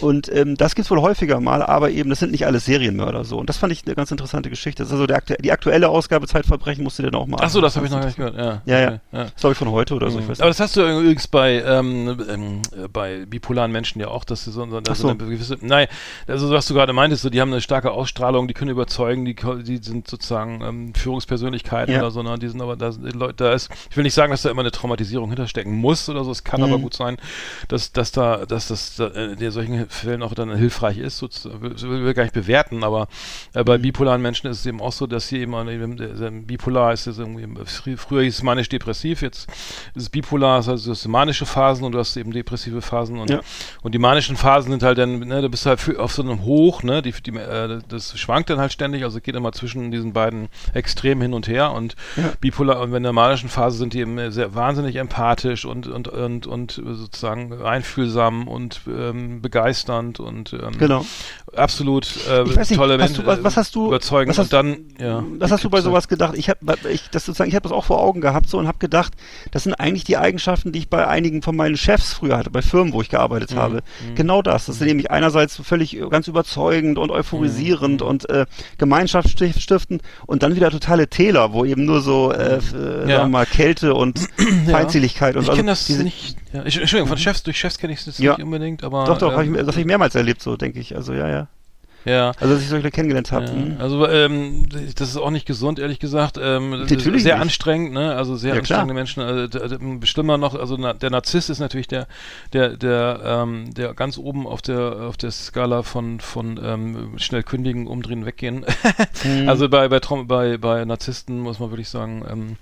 und 0.00 0.30
ähm, 0.34 0.56
das 0.56 0.74
gibt's 0.74 0.90
wohl 0.90 1.00
häufiger 1.00 1.40
mal, 1.40 1.62
aber 1.62 1.90
eben, 1.90 2.10
das 2.10 2.18
sind 2.20 2.32
nicht 2.32 2.46
alles 2.46 2.66
Serienmörder 2.66 3.24
so. 3.24 3.38
Und 3.38 3.48
das 3.48 3.56
fand 3.56 3.72
ich 3.72 3.84
eine 3.86 3.94
ganz 3.94 4.10
interessante 4.10 4.50
Geschichte. 4.50 4.82
Das 4.82 4.88
ist 4.88 4.92
also 4.92 5.06
der, 5.06 5.22
die 5.40 5.50
aktuelle 5.52 5.88
Ausgabe 5.88 6.26
Zeitverbrechen 6.26 6.84
musst 6.84 6.98
du 6.98 7.02
dir 7.02 7.10
dann 7.10 7.20
auch 7.20 7.26
mal 7.26 7.38
Ach 7.40 7.48
so, 7.48 7.60
das 7.60 7.76
habe 7.76 7.86
ich 7.86 7.92
noch 7.92 8.00
gar 8.00 8.06
nicht 8.06 8.16
gehört. 8.16 8.36
Ja, 8.36 8.62
Ja, 8.66 8.78
ja. 8.80 8.90
ja. 9.12 9.24
Das 9.24 9.34
glaube 9.36 9.52
ich 9.52 9.58
von 9.58 9.70
heute 9.70 9.94
oder 9.94 10.10
so. 10.10 10.18
Ich 10.18 10.28
weiß 10.28 10.40
Aber 10.40 10.50
das 10.50 10.60
hast 10.60 10.76
du 10.76 10.82
übrigens 10.82 11.26
bei, 11.28 11.62
ähm, 11.62 12.18
ähm, 12.28 12.62
äh, 12.76 12.88
bei 12.88 13.24
bipolaren 13.24 13.72
Menschen 13.72 14.00
ja 14.00 14.08
auch, 14.08 14.24
dass 14.24 14.44
sie 14.44 14.50
so, 14.52 14.66
Ach 14.88 14.94
so 14.94 15.08
eine 15.08 15.16
gewisse, 15.16 15.56
nein, 15.62 15.86
also 16.26 16.50
was 16.50 16.66
du 16.66 16.74
gerade 16.74 16.92
meintest, 16.92 17.22
so, 17.22 17.30
die 17.30 17.40
haben 17.40 17.52
eine 17.52 17.62
starke 17.62 17.92
Ausstrahlung, 18.10 18.48
die 18.48 18.54
können 18.54 18.70
überzeugen, 18.72 19.24
die, 19.24 19.34
die 19.36 19.76
sind 19.76 20.08
sozusagen 20.08 20.60
ähm, 20.62 20.94
Führungspersönlichkeiten 20.94 21.94
Ja. 21.94 22.00
oder 22.00 22.10
so, 22.10 22.22
ne, 22.24 22.36
die 22.38 22.48
sind 22.48 22.60
aber, 22.60 22.74
da 22.76 22.90
sind 22.90 23.14
Leute, 23.14 23.34
da 23.34 23.52
ist, 23.52 23.70
ich 23.88 23.96
will 23.96 24.02
nicht 24.02 24.14
sagen, 24.14 24.32
dass 24.32 24.42
da 24.42 24.50
immer 24.50 24.62
eine 24.62 24.72
Traumatisierung 24.72 25.28
hinterstecken 25.30 25.72
muss 25.72 26.08
oder 26.08 26.24
so, 26.24 26.32
es 26.32 26.42
kann 26.42 26.60
aber 26.62 26.78
Mhm. 26.78 26.82
gut 26.82 26.94
sein, 26.94 27.18
dass, 27.68 27.92
dass 27.92 28.10
da, 28.10 28.46
dass 28.46 28.66
das 28.68 28.96
da, 28.96 29.06
äh, 29.08 29.32
in 29.34 29.50
solchen 29.52 29.88
Fällen 29.88 30.22
auch 30.24 30.34
dann 30.34 30.52
hilfreich 30.56 30.98
ist, 30.98 31.18
sozusagen, 31.18 31.62
will, 31.62 31.76
will 32.04 32.14
gar 32.14 32.24
nicht 32.24 32.34
bewerten, 32.34 32.82
aber 32.82 33.06
äh, 33.54 33.60
Mhm. 33.60 33.64
bei 33.64 33.78
bipolaren 33.78 34.20
Menschen 34.22 34.48
ist 34.50 34.58
es 34.60 34.66
eben 34.66 34.80
auch 34.80 34.92
so, 34.92 35.06
dass 35.06 35.30
eben, 35.30 35.54
an 35.54 35.68
dem- 35.68 35.96
der, 35.96 36.08
der, 36.08 36.30
bipolar 36.32 36.92
ist, 36.92 37.06
ist 37.06 37.18
irgendwie, 37.20 37.44
frü- 37.62 37.96
früher 37.96 38.22
hieß 38.24 38.34
es 38.38 38.42
manisch-depressiv, 38.42 39.22
jetzt 39.22 39.48
ist 39.94 40.02
es 40.02 40.08
bipolar, 40.10 40.58
das 40.58 40.66
heißt, 40.68 40.86
du 40.86 40.90
hast 40.90 41.06
manische 41.06 41.46
Phasen 41.46 41.84
und 41.84 41.92
du 41.92 41.98
hast 42.00 42.16
eben 42.16 42.32
depressive 42.32 42.82
Phasen 42.82 43.18
und, 43.20 43.30
Ja. 43.30 43.40
und 43.82 43.94
die 43.94 43.98
manischen 43.98 44.36
Phasen 44.36 44.72
sind 44.72 44.82
halt 44.82 44.98
dann, 44.98 45.20
ne, 45.20 45.42
du 45.42 45.48
bist 45.48 45.64
halt 45.66 45.78
für, 45.80 46.00
auf 46.00 46.12
so 46.12 46.22
einem 46.22 46.42
Hoch, 46.42 46.82
ne, 46.82 47.02
die, 47.02 47.12
die, 47.12 47.30
äh, 47.36 47.78
das 48.00 48.18
schwankt 48.18 48.48
dann 48.50 48.58
halt 48.58 48.72
ständig, 48.72 49.04
also 49.04 49.20
geht 49.20 49.36
immer 49.36 49.52
zwischen 49.52 49.90
diesen 49.90 50.12
beiden 50.12 50.48
Extremen 50.74 51.20
hin 51.22 51.34
und 51.34 51.46
her 51.48 51.72
und 51.72 51.94
Ja. 52.16 52.32
bipolar, 52.40 52.80
und 52.80 52.90
wenn 52.92 52.98
in 52.98 53.02
der 53.04 53.12
manischen 53.12 53.48
Phase 53.48 53.78
sind 53.78 53.92
die 53.92 54.00
eben 54.00 54.30
sehr 54.30 54.54
wahnsinnig 54.54 54.96
empathisch 54.96 55.64
und, 55.64 55.86
und, 55.86 56.08
und, 56.08 56.46
und 56.46 56.72
sozusagen 56.84 57.62
einfühlsam 57.62 58.48
und 58.48 58.80
ähm, 58.88 59.42
begeisternd 59.42 60.20
und 60.20 60.52
ähm, 60.52 60.78
Genau. 60.78 61.04
absolut 61.54 62.08
äh, 62.28 62.44
nicht, 62.44 62.74
tolle 62.74 62.98
du, 62.98 63.26
was, 63.26 63.42
was 63.44 63.56
hast 63.56 63.74
du, 63.74 63.86
überzeugend 63.88 64.30
was 64.30 64.38
hast, 64.38 64.52
und 64.52 64.52
dann, 64.52 64.76
ja. 64.98 65.24
was 65.38 65.50
hast 65.50 65.64
du 65.64 65.70
bei 65.70 65.80
sowas 65.80 66.08
gedacht? 66.08 66.34
Ich 66.36 66.48
habe 66.48 66.58
ich, 66.90 67.10
das 67.10 67.26
sozusagen, 67.26 67.48
ich 67.50 67.54
habe 67.56 67.64
das 67.68 67.72
auch 67.72 67.84
vor 67.84 68.00
Augen 68.00 68.20
gehabt 68.20 68.48
so 68.48 68.58
und 68.58 68.66
habe 68.66 68.78
gedacht, 68.78 69.12
das 69.50 69.64
sind 69.64 69.74
eigentlich 69.74 70.04
die 70.04 70.16
Eigenschaften, 70.16 70.72
die 70.72 70.78
ich 70.80 70.88
bei 70.88 71.06
einigen 71.06 71.42
von 71.42 71.56
meinen 71.56 71.76
Chefs 71.76 72.12
früher 72.12 72.36
hatte, 72.38 72.50
bei 72.50 72.62
Firmen, 72.62 72.92
wo 72.92 73.02
ich 73.02 73.08
gearbeitet 73.08 73.52
Mhm. 73.52 73.56
habe. 73.56 73.82
Genau 74.14 74.42
das. 74.42 74.66
Das 74.66 74.76
ist 74.76 74.82
nämlich 74.82 75.10
einerseits 75.10 75.56
völlig 75.62 75.98
ganz 76.10 76.28
überzeugend 76.28 76.98
und 76.98 77.10
Mhm. 77.10 77.14
Euphorisierend 77.98 78.02
und 78.02 78.28
äh, 78.30 78.46
gemeinschaftsstiftend 78.78 80.02
und 80.26 80.42
dann 80.42 80.54
wieder 80.56 80.70
totale 80.70 81.08
Täler, 81.08 81.52
wo 81.52 81.64
eben 81.64 81.84
nur 81.84 82.00
so, 82.00 82.32
äh, 82.32 82.36
äh, 82.36 82.48
Ja. 82.52 82.58
sagen 82.58 83.08
wir 83.08 83.28
mal, 83.28 83.46
Kälte 83.46 83.94
und 83.94 84.18
Feindseligkeit 84.70 85.36
und 85.36 85.42
Ich 85.42 85.48
also 85.48 85.56
kenne 85.58 85.72
das 85.72 85.86
diese- 85.86 86.04
nicht. 86.04 86.36
Ja, 86.52 86.64
ich, 86.64 86.78
Entschuldigung, 86.78 87.08
von 87.08 87.18
Chefs 87.18 87.42
durch 87.42 87.58
Chefs 87.58 87.78
kenne 87.78 87.92
ich 87.92 88.06
es 88.06 88.18
Ja. 88.18 88.32
nicht 88.32 88.44
unbedingt, 88.44 88.82
aber 88.84 89.04
Doch, 89.04 89.18
doch, 89.18 89.32
hab 89.32 89.42
ich, 89.42 89.48
ähm, 89.48 89.54
das 89.54 89.68
habe 89.68 89.80
ich 89.80 89.86
mehrmals 89.86 90.14
erlebt, 90.14 90.42
so 90.42 90.56
denke 90.56 90.80
ich. 90.80 90.96
Also 90.96 91.12
ja, 91.12 91.28
ja. 91.28 91.48
Ja. 92.04 92.32
Also 92.40 92.54
dass 92.54 92.62
ich 92.62 92.68
solche 92.68 92.90
kennengelernt 92.90 93.30
habe. 93.32 93.46
Ja, 93.46 93.52
Mhm. 93.52 93.76
also 93.78 94.08
ähm, 94.08 94.66
das 94.96 95.08
ist 95.10 95.16
auch 95.16 95.30
nicht 95.30 95.46
gesund, 95.46 95.78
ehrlich 95.78 95.98
gesagt. 95.98 96.38
Ähm, 96.40 96.70
Natürlich 96.70 97.22
sehr 97.22 97.34
nicht. 97.34 97.42
anstrengend, 97.42 97.92
ne? 97.92 98.14
Also 98.14 98.36
sehr 98.36 98.54
Ja, 98.54 98.60
klar. 98.60 98.80
anstrengende 98.80 98.94
Menschen. 98.94 99.22
Also, 99.22 99.78
bestimmer 99.98 100.38
noch, 100.38 100.54
also 100.54 100.76
der 100.76 101.10
Narzisst 101.10 101.50
ist 101.50 101.58
natürlich 101.58 101.88
der, 101.88 102.06
der, 102.52 102.76
der, 102.76 103.20
ähm, 103.24 103.72
der 103.74 103.94
ganz 103.94 104.18
oben 104.18 104.46
auf 104.46 104.62
der 104.62 104.80
auf 105.08 105.16
der 105.16 105.30
Skala 105.30 105.82
von 105.82 106.20
von 106.20 106.58
ähm, 106.62 107.14
schnell 107.18 107.42
kündigen, 107.42 107.86
umdrehen, 107.86 108.26
weggehen. 108.26 108.64
Mhm. 109.24 109.48
Also 109.48 109.68
bei 109.68 109.88
bei, 109.88 110.00
Traum- 110.00 110.26
bei 110.26 110.56
bei 110.58 110.84
Narzissten 110.84 111.38
muss 111.40 111.58
man 111.58 111.70
wirklich 111.70 111.88
sagen, 111.88 112.24
ähm, 112.30 112.56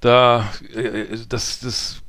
da 0.00 0.48
äh, 0.74 1.16
das 1.28 1.60
das 1.60 2.02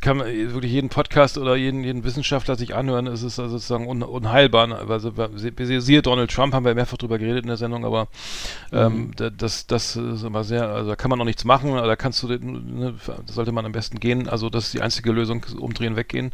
kann 0.00 0.18
man 0.18 0.26
wirklich 0.26 0.72
jeden 0.72 0.88
Podcast 0.90 1.38
oder 1.38 1.56
jeden, 1.56 1.82
jeden 1.82 2.04
Wissenschaftler 2.04 2.56
sich 2.56 2.74
anhören, 2.74 3.06
es 3.06 3.22
ist 3.22 3.38
also 3.38 3.52
sozusagen 3.56 3.86
un, 3.88 4.02
unheilbar. 4.02 4.90
Also, 4.90 5.12
sie- 5.36 5.80
siehe 5.80 6.02
Donald 6.02 6.30
Trump, 6.30 6.54
haben 6.54 6.64
wir 6.64 6.74
mehrfach 6.74 6.98
drüber 6.98 7.18
geredet 7.18 7.42
in 7.44 7.48
der 7.48 7.56
Sendung, 7.56 7.84
aber 7.84 8.08
ähm, 8.72 9.12
da- 9.16 9.30
das, 9.30 9.66
das 9.66 9.96
ist 9.96 10.22
immer 10.24 10.44
sehr, 10.44 10.68
also 10.68 10.90
da 10.90 10.96
kann 10.96 11.08
man 11.10 11.18
noch 11.18 11.24
nichts 11.24 11.44
machen, 11.44 11.72
da 11.74 11.96
kannst 11.96 12.22
du, 12.22 12.28
ne, 12.28 12.94
da 13.06 13.32
sollte 13.32 13.52
man 13.52 13.64
am 13.66 13.72
besten 13.72 13.98
gehen, 13.98 14.28
also 14.28 14.50
das 14.50 14.66
ist 14.66 14.74
die 14.74 14.82
einzige 14.82 15.10
Lösung, 15.12 15.44
umdrehen, 15.58 15.96
weggehen. 15.96 16.30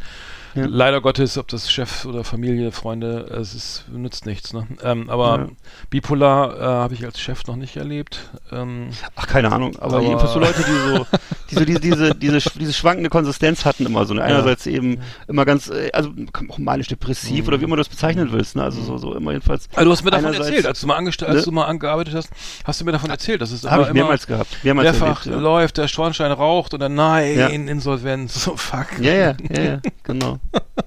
Ja. 0.54 0.66
Leider 0.66 1.00
Gottes, 1.00 1.36
ob 1.36 1.48
das 1.48 1.68
Chef 1.72 2.04
oder 2.04 2.22
Familie, 2.22 2.70
Freunde, 2.70 3.22
es 3.40 3.54
ist, 3.56 3.84
nützt 3.92 4.24
nichts. 4.24 4.52
Ne? 4.52 4.68
Ähm, 4.84 5.10
aber 5.10 5.38
Ja. 5.38 5.48
bipolar 5.90 6.56
äh, 6.56 6.62
habe 6.62 6.94
ich 6.94 7.04
als 7.04 7.20
Chef 7.20 7.44
noch 7.48 7.56
nicht 7.56 7.76
erlebt. 7.76 8.30
Ähm, 8.52 8.90
Ach, 9.16 9.26
keine 9.26 9.50
Ahnung, 9.50 9.74
aber, 9.80 9.96
Aber- 9.96 10.02
jedenfalls 10.06 10.32
so 10.32 10.38
Leute, 10.38 10.62
die 10.62 10.96
so, 10.96 11.06
diese, 11.54 11.80
diese, 11.80 12.14
diese, 12.14 12.36
sch- 12.38 12.58
diese 12.58 12.72
schwankende 12.72 13.10
Konsistenz 13.10 13.64
hatten 13.64 13.86
immer 13.86 14.04
so. 14.06 14.14
Ne? 14.14 14.22
Einerseits 14.22 14.66
eben 14.66 14.98
immer 15.28 15.44
ganz, 15.44 15.68
äh, 15.68 15.90
also 15.92 16.10
auch 16.48 16.58
manisch-depressiv 16.58 17.46
oder 17.48 17.60
wie 17.60 17.64
immer 17.64 17.76
du 17.76 17.80
das 17.80 17.88
bezeichnen 17.88 18.32
willst, 18.32 18.56
ne? 18.56 18.62
Also 18.64 18.82
so, 18.82 18.98
so 18.98 19.14
immer 19.14 19.32
jedenfalls. 19.32 19.68
Also 19.74 19.84
du 19.86 19.92
hast 19.92 20.04
mir 20.04 20.10
davon 20.10 20.34
erzählt, 20.34 20.66
als 20.66 20.80
du 20.80 20.86
mal 20.86 20.96
angestellt, 20.96 21.30
als 21.30 21.38
Ne? 21.40 21.44
du 21.44 21.52
mal 21.52 21.64
angearbeitet 21.66 22.14
hast, 22.14 22.30
hast 22.64 22.80
du 22.80 22.84
mir 22.84 22.92
davon 22.92 23.10
erzählt, 23.10 23.40
dass 23.40 23.50
es 23.52 23.64
Habe 23.64 23.82
immer, 23.82 23.88
ich 23.88 23.94
mehrmals 23.94 24.26
gehabt. 24.26 24.56
Mehrmals 24.64 24.98
mehrfach 24.98 25.26
erlebt, 25.26 25.42
läuft, 25.42 25.76
der 25.78 25.88
Schornstein 25.88 26.32
raucht 26.32 26.74
und 26.74 26.80
dann 26.80 26.94
nein, 26.94 27.38
Ja. 27.38 27.46
Insolvenz, 27.48 28.34
so 28.44 28.56
fuck. 28.56 28.86
ja. 29.00 29.12
ja, 29.12 29.14
ja, 29.14 29.34
ja, 29.50 29.62
ja, 29.62 29.80
genau. 30.02 30.38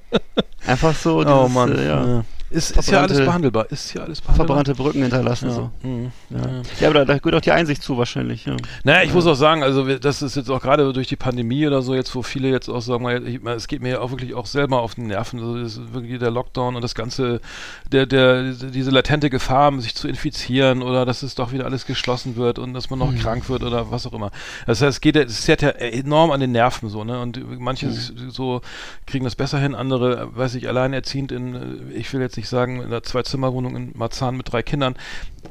Einfach 0.65 0.93
so, 0.95 1.23
dieses, 1.23 1.45
oh 1.45 1.47
Mann. 1.47 1.77
Äh, 1.77 1.87
ja, 1.87 2.05
ja. 2.05 2.23
Ist, 2.49 2.77
ist 2.77 2.89
ja 2.89 3.01
alles 3.01 3.17
behandelbar, 3.17 3.69
ist 3.69 3.93
ja 3.93 4.03
alles 4.03 4.21
behandelbar. 4.21 4.57
verbrannte 4.57 4.75
Brücken 4.75 5.01
hinterlassen. 5.01 5.49
ja. 5.49 5.55
So. 5.55 5.71
Mhm. 5.83 6.11
Ja. 6.29 6.37
Ja. 6.79 6.87
aber 6.89 6.99
da, 6.99 7.05
da 7.05 7.17
gehört 7.17 7.35
auch 7.35 7.41
die 7.41 7.51
Einsicht 7.51 7.83
zu 7.83 7.97
wahrscheinlich. 7.97 8.45
Ja. 8.45 8.55
Naja, 8.85 9.03
ich 9.03 9.13
muss 9.13 9.27
auch 9.27 9.35
sagen, 9.35 9.63
also 9.63 9.97
das 9.97 10.21
ist 10.21 10.37
jetzt 10.37 10.49
auch 10.49 10.61
gerade 10.61 10.93
durch 10.93 11.07
die 11.07 11.17
Pandemie 11.17 11.67
oder 11.67 11.81
so, 11.81 11.93
jetzt 11.93 12.15
wo 12.15 12.21
viele 12.21 12.49
jetzt 12.49 12.69
auch 12.69 12.81
sagen, 12.81 13.03
mal, 13.03 13.27
ich, 13.27 13.43
es 13.43 13.67
geht 13.67 13.81
mir 13.81 13.89
ja 13.89 13.99
auch 13.99 14.11
wirklich 14.11 14.33
auch 14.33 14.45
selber 14.45 14.81
auf 14.81 14.95
die 14.95 15.01
Nerven, 15.01 15.39
also 15.39 15.57
das 15.61 15.73
ist 15.73 15.93
wirklich 15.93 16.19
der 16.19 16.31
Lockdown 16.31 16.77
und 16.77 16.81
das 16.81 16.95
ganze, 16.95 17.41
der, 17.91 18.05
der, 18.05 18.53
diese 18.53 18.91
latente 18.91 19.29
Gefahr, 19.29 19.77
sich 19.81 19.95
zu 19.95 20.07
infizieren 20.07 20.81
oder 20.81 21.05
dass 21.05 21.23
es 21.23 21.35
doch 21.35 21.51
wieder 21.51 21.65
alles 21.65 21.85
geschlossen 21.85 22.37
wird 22.37 22.59
und 22.59 22.73
dass 22.73 22.89
man 22.89 22.99
noch 22.99 23.13
krank 23.17 23.49
wird 23.49 23.63
oder 23.63 23.91
was 23.91 24.07
auch 24.07 24.13
immer. 24.13 24.31
Das 24.65 24.81
heißt, 24.81 24.89
es 24.97 25.01
geht 25.01 25.17
ja, 25.17 25.23
es 25.23 25.41
zerrt 25.41 25.61
ja 25.61 25.69
enorm 25.69 26.31
an 26.31 26.39
den 26.39 26.53
Nerven 26.53 26.87
so, 26.89 27.03
ne? 27.03 27.19
Und 27.19 27.59
manche 27.59 27.91
so 27.91 28.61
kriegen 29.05 29.25
das 29.25 29.35
besser 29.35 29.59
hin, 29.59 29.75
andere, 29.75 30.29
weiß 30.35 30.55
ich, 30.55 30.69
alleinerziehend 30.69 31.33
in, 31.33 31.91
ich 31.93 32.13
will 32.13 32.21
jetzt 32.21 32.36
nicht 32.37 32.49
sagen, 32.49 32.77
in 32.77 32.85
einer 32.85 33.03
Zwei-Zimmer-Wohnung 33.03 33.75
in 33.75 33.91
Marzahn 33.95 34.37
mit 34.37 34.51
drei 34.51 34.63
Kindern, 34.63 34.95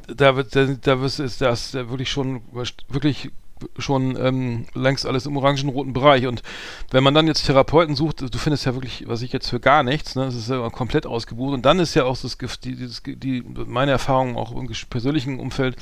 da 0.07 0.35
wird, 0.35 0.55
da, 0.55 0.65
da 0.65 1.05
ist 1.05 1.41
das 1.41 1.73
wirklich 1.73 2.09
schon, 2.09 2.41
wirklich 2.87 3.31
schon 3.77 4.17
ähm, 4.19 4.65
längst 4.73 5.05
alles 5.05 5.25
im 5.25 5.37
orangenroten 5.37 5.93
Bereich. 5.93 6.27
Und 6.27 6.43
wenn 6.91 7.03
man 7.03 7.13
dann 7.13 7.27
jetzt 7.27 7.45
Therapeuten 7.45 7.95
sucht, 7.95 8.21
du 8.21 8.37
findest 8.37 8.65
ja 8.65 8.73
wirklich, 8.73 9.05
was 9.07 9.21
ich 9.21 9.31
jetzt 9.31 9.49
für 9.49 9.59
gar 9.59 9.83
nichts, 9.83 10.15
ne? 10.15 10.25
Das 10.25 10.35
ist 10.35 10.49
ja 10.49 10.69
komplett 10.69 11.05
ausgebucht. 11.05 11.53
Und 11.53 11.65
dann 11.65 11.79
ist 11.79 11.93
ja 11.95 12.05
auch 12.05 12.17
das, 12.17 12.37
die, 12.37 12.75
dieses, 12.75 13.01
die, 13.03 13.43
meine 13.43 13.91
Erfahrung 13.91 14.35
auch 14.35 14.51
im 14.51 14.67
persönlichen 14.89 15.39
Umfeld, 15.39 15.75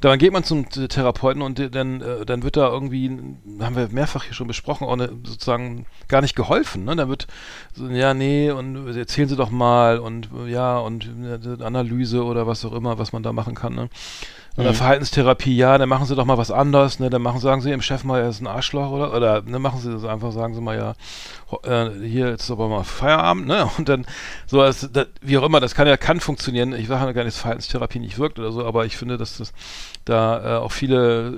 dann 0.00 0.18
geht 0.18 0.32
man 0.32 0.44
zum 0.44 0.68
Therapeuten 0.68 1.42
und 1.42 1.74
dann, 1.74 2.00
äh, 2.00 2.26
dann 2.26 2.42
wird 2.42 2.56
da 2.56 2.68
irgendwie, 2.70 3.08
haben 3.60 3.76
wir 3.76 3.88
mehrfach 3.90 4.24
hier 4.24 4.34
schon 4.34 4.46
besprochen, 4.46 4.86
auch 4.86 4.92
eine, 4.92 5.08
sozusagen 5.08 5.86
gar 6.08 6.22
nicht 6.22 6.36
geholfen. 6.36 6.84
Ne? 6.84 6.96
Dann 6.96 7.08
wird 7.08 7.26
so, 7.74 7.88
ja, 7.88 8.14
nee, 8.14 8.50
und 8.50 8.96
erzählen 8.96 9.28
Sie 9.28 9.36
doch 9.36 9.50
mal 9.50 9.98
und 9.98 10.28
ja, 10.46 10.78
und 10.78 11.08
äh, 11.24 11.62
Analyse 11.62 12.24
oder 12.24 12.46
was 12.46 12.64
auch 12.64 12.72
immer, 12.72 12.98
was 12.98 13.12
man 13.12 13.22
da 13.22 13.32
machen 13.32 13.54
kann. 13.54 13.74
Ne? 13.74 13.88
Oder 14.56 14.72
Verhaltenstherapie, 14.74 15.54
ja, 15.54 15.76
dann 15.76 15.88
machen 15.88 16.06
Sie 16.06 16.14
doch 16.14 16.24
mal 16.24 16.38
was 16.38 16.50
anderes, 16.50 16.98
ne? 16.98 17.10
Dann 17.10 17.20
machen, 17.20 17.40
sagen 17.40 17.60
Sie 17.60 17.68
Ihrem 17.70 17.82
Chef 17.82 18.04
mal, 18.04 18.20
er 18.22 18.30
ist 18.30 18.40
ein 18.40 18.46
Arschloch 18.46 18.90
oder 18.90 19.14
oder 19.14 19.42
ne, 19.42 19.58
machen 19.58 19.80
Sie 19.80 19.92
das 19.92 20.04
einfach, 20.04 20.32
sagen 20.32 20.54
Sie 20.54 20.62
mal, 20.62 20.76
ja, 20.76 20.94
äh, 21.64 21.90
hier 22.06 22.28
jetzt 22.30 22.44
ist 22.44 22.50
aber 22.50 22.68
mal 22.68 22.82
Feierabend, 22.84 23.46
ne? 23.46 23.68
Und 23.78 23.88
dann 23.88 24.06
so 24.46 24.62
als, 24.62 24.88
da, 24.92 25.04
wie 25.20 25.36
auch 25.36 25.42
immer, 25.42 25.60
das 25.60 25.74
kann 25.74 25.86
ja 25.86 25.96
kann 25.96 26.20
funktionieren. 26.20 26.72
Ich 26.72 26.88
sage 26.88 27.04
ja 27.04 27.12
gar 27.12 27.24
nicht, 27.24 27.34
dass 27.34 27.40
Verhaltenstherapie 27.42 27.98
nicht 27.98 28.18
wirkt 28.18 28.38
oder 28.38 28.50
so, 28.50 28.64
aber 28.64 28.86
ich 28.86 28.96
finde, 28.96 29.18
dass 29.18 29.36
das 29.38 29.52
da 30.06 30.56
äh, 30.56 30.58
auch 30.58 30.72
viele 30.72 31.28
äh, 31.28 31.32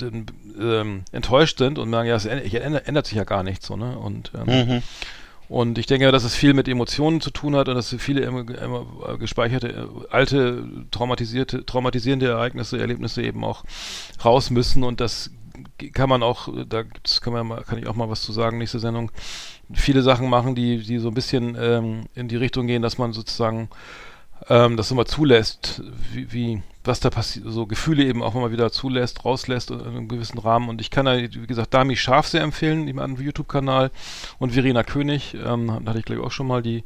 den, 0.00 0.26
ähm, 0.58 1.02
enttäuscht 1.12 1.58
sind 1.58 1.78
und 1.78 1.90
sagen, 1.90 2.08
ja, 2.08 2.14
es 2.16 2.24
ändert, 2.24 2.54
ändert, 2.54 2.88
ändert 2.88 3.06
sich 3.06 3.16
ja 3.16 3.24
gar 3.24 3.42
nichts 3.42 3.66
so, 3.66 3.76
ne? 3.76 3.98
Und 3.98 4.32
ähm, 4.34 4.68
Mhm. 4.68 4.82
Und 5.52 5.76
ich 5.76 5.84
denke, 5.84 6.10
dass 6.10 6.24
es 6.24 6.34
viel 6.34 6.54
mit 6.54 6.66
Emotionen 6.66 7.20
zu 7.20 7.30
tun 7.30 7.56
hat 7.56 7.68
und 7.68 7.74
dass 7.74 7.94
viele 7.98 8.22
immer, 8.22 8.42
gespeicherte, 9.18 9.68
äh, 9.68 9.86
alte, 10.10 10.66
traumatisierte, 10.90 11.66
traumatisierende 11.66 12.26
Ereignisse, 12.26 12.78
Erlebnisse 12.78 13.22
eben 13.22 13.44
auch 13.44 13.62
raus 14.24 14.48
müssen. 14.48 14.82
Und 14.82 15.02
das 15.02 15.30
kann 15.92 16.08
man 16.08 16.22
auch, 16.22 16.48
da 16.66 16.84
gibt's, 16.84 17.20
kann 17.20 17.34
man 17.34 17.46
mal, 17.46 17.64
kann 17.64 17.78
ich 17.78 17.86
auch 17.86 17.94
mal 17.94 18.08
was 18.08 18.22
zu 18.22 18.32
sagen, 18.32 18.56
nächste 18.56 18.78
Sendung, 18.78 19.12
viele 19.74 20.00
Sachen 20.00 20.30
machen, 20.30 20.54
die, 20.54 20.78
die 20.78 20.96
so 20.96 21.08
ein 21.08 21.14
bisschen 21.14 21.54
ähm, 21.60 22.04
in 22.14 22.28
die 22.28 22.36
Richtung 22.36 22.66
gehen, 22.66 22.80
dass 22.80 22.96
man 22.96 23.12
sozusagen 23.12 23.68
ähm, 24.48 24.76
das 24.76 24.90
immer 24.90 25.06
zulässt, 25.06 25.82
wie, 26.12 26.32
wie 26.32 26.62
was 26.84 26.98
da 26.98 27.10
passiert, 27.10 27.46
so 27.48 27.66
Gefühle 27.66 28.04
eben 28.04 28.22
auch 28.22 28.34
immer 28.34 28.50
wieder 28.50 28.72
zulässt, 28.72 29.24
rauslässt 29.24 29.70
in 29.70 29.80
einem 29.80 30.08
gewissen 30.08 30.38
Rahmen. 30.38 30.68
Und 30.68 30.80
ich 30.80 30.90
kann 30.90 31.06
da, 31.06 31.16
wie 31.16 31.46
gesagt, 31.46 31.72
Dami 31.74 31.94
Scharf 31.96 32.26
sehr 32.26 32.42
empfehlen, 32.42 32.86
die 32.86 32.92
anderen 32.98 33.24
YouTube-Kanal 33.24 33.92
und 34.40 34.52
Verena 34.52 34.82
König, 34.82 35.34
ähm, 35.34 35.68
da 35.84 35.90
hatte 35.90 36.00
ich 36.00 36.04
glaube 36.04 36.20
ich 36.20 36.26
auch 36.26 36.32
schon 36.32 36.48
mal 36.48 36.62
die 36.62 36.82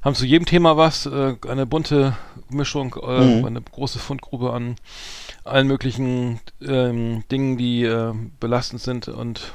haben 0.00 0.14
zu 0.14 0.26
jedem 0.26 0.46
Thema 0.46 0.76
was, 0.76 1.06
äh, 1.06 1.34
eine 1.48 1.66
bunte 1.66 2.16
Mischung, 2.50 2.94
äh, 3.02 3.20
Mhm. 3.20 3.44
eine 3.44 3.60
große 3.60 3.98
Fundgrube 3.98 4.52
an 4.52 4.76
allen 5.44 5.66
möglichen 5.66 6.40
ähm, 6.66 7.24
Dingen, 7.30 7.58
die 7.58 7.82
äh, 7.82 8.14
belastend 8.38 8.80
sind 8.80 9.08
und 9.08 9.52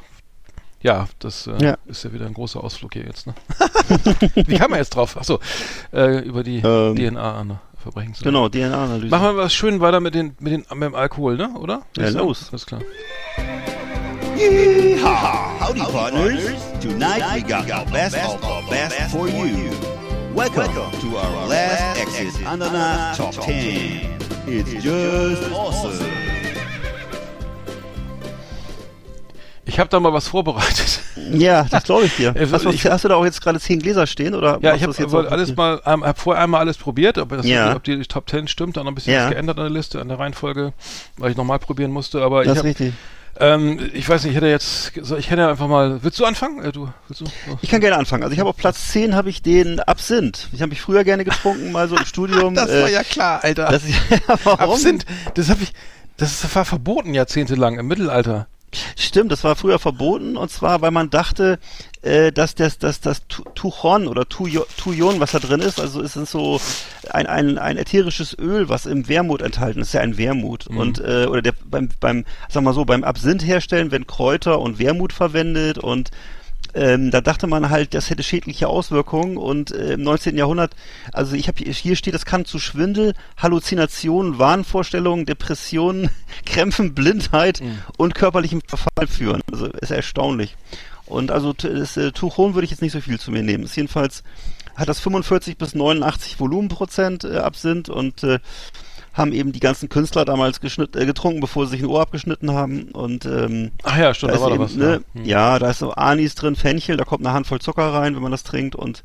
ja, 0.83 1.07
das 1.19 1.47
äh, 1.47 1.55
Ja. 1.63 1.77
ist 1.87 2.03
ja 2.03 2.13
wieder 2.13 2.25
ein 2.27 2.33
großer 2.35 2.63
Ausflug 2.63 2.93
hier 2.93 3.05
jetzt. 3.05 3.25
Ne? 3.25 3.33
Wie 4.35 4.55
kam 4.57 4.69
man 4.71 4.79
jetzt 4.79 4.91
drauf? 4.95 5.17
Achso, 5.17 5.39
äh, 5.91 6.19
über 6.19 6.43
die 6.43 6.57
Ähm, 6.59 6.95
DNA 6.95 7.35
an 7.39 7.59
Verbrechen. 7.77 8.13
Genau, 8.21 8.47
DNA-Analyse. 8.47 9.07
Machen 9.09 9.35
wir 9.35 9.37
was 9.43 9.53
schön 9.53 9.81
weiter 9.81 9.99
mit, 9.99 10.15
den, 10.15 10.35
mit, 10.39 10.53
den, 10.53 10.65
mit 10.73 10.83
dem 10.83 10.95
Alkohol, 10.95 11.35
ne? 11.35 11.49
Oder? 11.59 11.81
Ja, 11.97 12.09
los. 12.09 12.47
Alles 12.51 12.65
klar. 12.65 12.81
Yeehaw! 14.37 15.59
Howdy, 15.59 15.81
partners. 15.81 16.41
Tonight 16.81 17.23
we 17.35 17.41
got 17.41 17.65
the 17.67 17.91
best 17.91 18.15
of 18.17 18.39
the 18.41 18.69
best 18.69 19.11
for 19.11 19.27
you. 19.27 19.69
Welcome 20.33 20.73
to 20.73 21.17
our 21.17 21.47
last 21.47 21.99
exit 21.99 22.41
Ananas 22.47 23.17
Top 23.17 23.31
10. 23.33 24.17
It's 24.47 24.71
just 24.83 25.51
awesome. 25.51 26.22
Ich 29.65 29.79
habe 29.79 29.89
da 29.89 29.99
mal 29.99 30.11
was 30.11 30.27
vorbereitet. 30.27 30.99
Ja, 31.31 31.63
das 31.69 31.83
glaube 31.83 32.05
ich 32.05 32.15
dir. 32.17 32.35
Äh, 32.35 32.47
Hast 32.51 32.65
du, 32.65 32.69
ich- 32.69 32.85
hast 32.85 33.03
du 33.05 33.07
da 33.07 33.15
auch 33.15 33.23
jetzt 33.23 33.41
gerade 33.41 33.59
zehn 33.59 33.79
Gläser 33.79 34.05
stehen? 34.07 34.35
Oder 34.35 34.59
Ja, 34.61 34.75
ich 34.75 34.83
habe 34.83 34.93
das 34.93 35.13
alles 35.13 35.55
mal, 35.55 35.81
ähm, 35.85 36.03
hab 36.03 36.19
vorher 36.19 36.43
einmal 36.43 36.59
alles 36.61 36.77
probiert, 36.77 37.17
ob, 37.17 37.29
das, 37.29 37.45
Ja. 37.45 37.75
ob 37.75 37.83
die 37.83 38.01
Top 38.03 38.29
10 38.29 38.47
stimmt, 38.47 38.75
dann 38.77 38.83
noch 38.85 38.91
ein 38.91 38.95
bisschen 38.95 39.13
Ja. 39.13 39.23
was 39.25 39.29
geändert 39.31 39.57
an 39.57 39.63
der 39.65 39.71
Liste, 39.73 40.01
an 40.01 40.09
der 40.09 40.19
Reihenfolge, 40.19 40.73
weil 41.17 41.31
ich 41.31 41.37
nochmal 41.37 41.59
probieren 41.59 41.91
musste, 41.91 42.21
aber 42.21 42.43
Das 42.43 42.47
ich 42.47 42.51
ist 42.53 42.57
hab, 42.59 42.65
richtig. 42.65 42.93
ähm, 43.39 43.79
ich 43.93 44.07
weiß 44.09 44.23
nicht, 44.23 44.31
ich 44.31 44.35
hätte 44.35 44.47
jetzt, 44.47 44.91
ich 44.97 45.29
hätte 45.31 45.47
einfach 45.47 45.67
mal, 45.67 46.03
willst 46.03 46.19
du 46.19 46.25
anfangen? 46.25 46.61
Äh, 46.63 46.71
du, 46.73 46.89
willst 47.07 47.21
du? 47.21 47.25
So. 47.25 47.31
Ich 47.61 47.69
kann 47.69 47.79
gerne 47.79 47.97
anfangen. 47.97 48.23
Also 48.23 48.33
ich 48.33 48.39
habe 48.39 48.49
auf 48.49 48.57
Platz 48.57 48.89
10 48.91 49.15
habe 49.15 49.29
ich 49.29 49.41
den 49.41 49.79
Absinth. 49.79 50.49
Ich 50.51 50.61
habe 50.61 50.69
mich 50.71 50.81
früher 50.81 51.03
gerne 51.05 51.23
getrunken, 51.23 51.71
mal 51.71 51.87
so 51.87 51.95
im 51.95 52.05
Studium. 52.05 52.57
äh, 52.57 53.03
klar, 53.09 53.41
Alter. 53.43 53.67
das, 53.71 53.83
ja, 54.09 54.17
warum? 54.43 54.71
Absinth, 54.73 55.05
das 55.35 55.49
habe 55.49 55.63
ich, 55.63 55.71
das 56.17 56.53
war 56.53 56.65
verboten 56.65 57.13
jahrzehntelang 57.13 57.79
im 57.79 57.87
Mittelalter. 57.87 58.47
Stimmt, 58.97 59.31
das 59.31 59.43
war 59.43 59.55
früher 59.55 59.79
verboten 59.79 60.37
und 60.37 60.49
zwar, 60.51 60.81
weil 60.81 60.91
man 60.91 61.09
dachte, 61.09 61.59
äh, 62.01 62.31
dass 62.31 62.55
das, 62.55 62.77
das, 62.79 62.99
das 63.01 63.27
Tu- 63.27 63.43
Tuchon 63.55 64.07
oder 64.07 64.27
Tujon, 64.27 65.19
was 65.19 65.31
da 65.31 65.39
drin 65.39 65.59
ist, 65.61 65.79
also 65.79 66.01
ist 66.01 66.15
es 66.15 66.31
so 66.31 66.59
ein, 67.09 67.27
ein, 67.27 67.57
ein 67.57 67.77
ätherisches 67.77 68.37
Öl, 68.37 68.69
was 68.69 68.85
im 68.85 69.07
Wermut 69.07 69.41
enthalten 69.41 69.81
ist, 69.81 69.93
ja 69.93 70.01
ein 70.01 70.17
Wermut. 70.17 70.67
Und 70.67 70.99
äh, 70.99 71.25
oder 71.27 71.41
der 71.41 71.53
beim, 71.65 71.89
beim, 71.99 72.25
sag 72.49 72.63
mal 72.63 72.73
so, 72.73 72.85
beim 72.85 73.03
Absinth 73.03 73.45
herstellen 73.45 73.91
werden 73.91 74.07
Kräuter 74.07 74.59
und 74.59 74.79
Wermut 74.79 75.13
verwendet 75.13 75.77
und 75.77 76.11
ähm, 76.73 77.11
da 77.11 77.21
dachte 77.21 77.47
man 77.47 77.69
halt, 77.69 77.93
das 77.93 78.09
hätte 78.09 78.23
schädliche 78.23 78.67
Auswirkungen 78.67 79.37
und 79.37 79.71
äh, 79.71 79.93
im 79.93 80.01
19. 80.01 80.37
Jahrhundert, 80.37 80.75
also 81.11 81.35
ich 81.35 81.47
habe 81.47 81.63
hier 81.63 81.95
steht, 81.95 82.13
das 82.13 82.25
kann 82.25 82.45
zu 82.45 82.59
Schwindel, 82.59 83.13
Halluzinationen, 83.37 84.39
Wahnvorstellungen, 84.39 85.25
Depressionen, 85.25 86.09
Krämpfen, 86.45 86.93
Blindheit 86.93 87.61
und 87.97 88.15
körperlichem 88.15 88.61
Verfall 88.65 89.07
führen. 89.07 89.41
Also 89.51 89.67
ist 89.67 89.91
erstaunlich. 89.91 90.55
Und 91.05 91.31
also 91.31 91.53
das 91.53 91.97
äh, 91.97 92.11
Tuchon 92.11 92.55
würde 92.55 92.65
ich 92.65 92.71
jetzt 92.71 92.81
nicht 92.81 92.93
so 92.93 93.01
viel 93.01 93.19
zu 93.19 93.31
mir 93.31 93.43
nehmen. 93.43 93.65
Ist 93.65 93.75
jedenfalls 93.75 94.23
hat 94.75 94.89
das 94.89 94.99
45 94.99 95.57
bis 95.57 95.75
89 95.75 96.39
Volumenprozent 96.39 97.23
äh, 97.23 97.37
Absinth 97.37 97.89
und 97.89 98.23
äh, 98.23 98.39
haben 99.13 99.31
eben 99.31 99.51
die 99.51 99.59
ganzen 99.59 99.89
Künstler 99.89 100.25
damals 100.25 100.59
äh, 100.59 101.05
getrunken, 101.05 101.39
bevor 101.39 101.65
sie 101.65 101.71
sich 101.71 101.81
ein 101.81 101.87
Ohr 101.87 102.01
abgeschnitten 102.01 102.51
haben 102.51 102.89
und 102.91 103.25
ähm, 103.25 103.71
Ach 103.83 103.97
ja, 103.97 104.13
stimmt, 104.13 104.31
da, 104.31 104.35
ist 104.35 104.41
war 104.41 104.49
da 104.49 104.59
was. 104.59 104.75
Ne, 104.75 105.01
ja. 105.13 105.21
Hm. 105.21 105.25
ja, 105.25 105.59
da 105.59 105.69
ist 105.69 105.79
so 105.79 105.91
Anis 105.91 106.35
drin, 106.35 106.55
Fenchel, 106.55 106.97
da 106.97 107.05
kommt 107.05 107.25
eine 107.25 107.33
Handvoll 107.33 107.59
Zucker 107.59 107.93
rein, 107.93 108.15
wenn 108.15 108.23
man 108.23 108.31
das 108.31 108.43
trinkt 108.43 108.75
und 108.75 109.03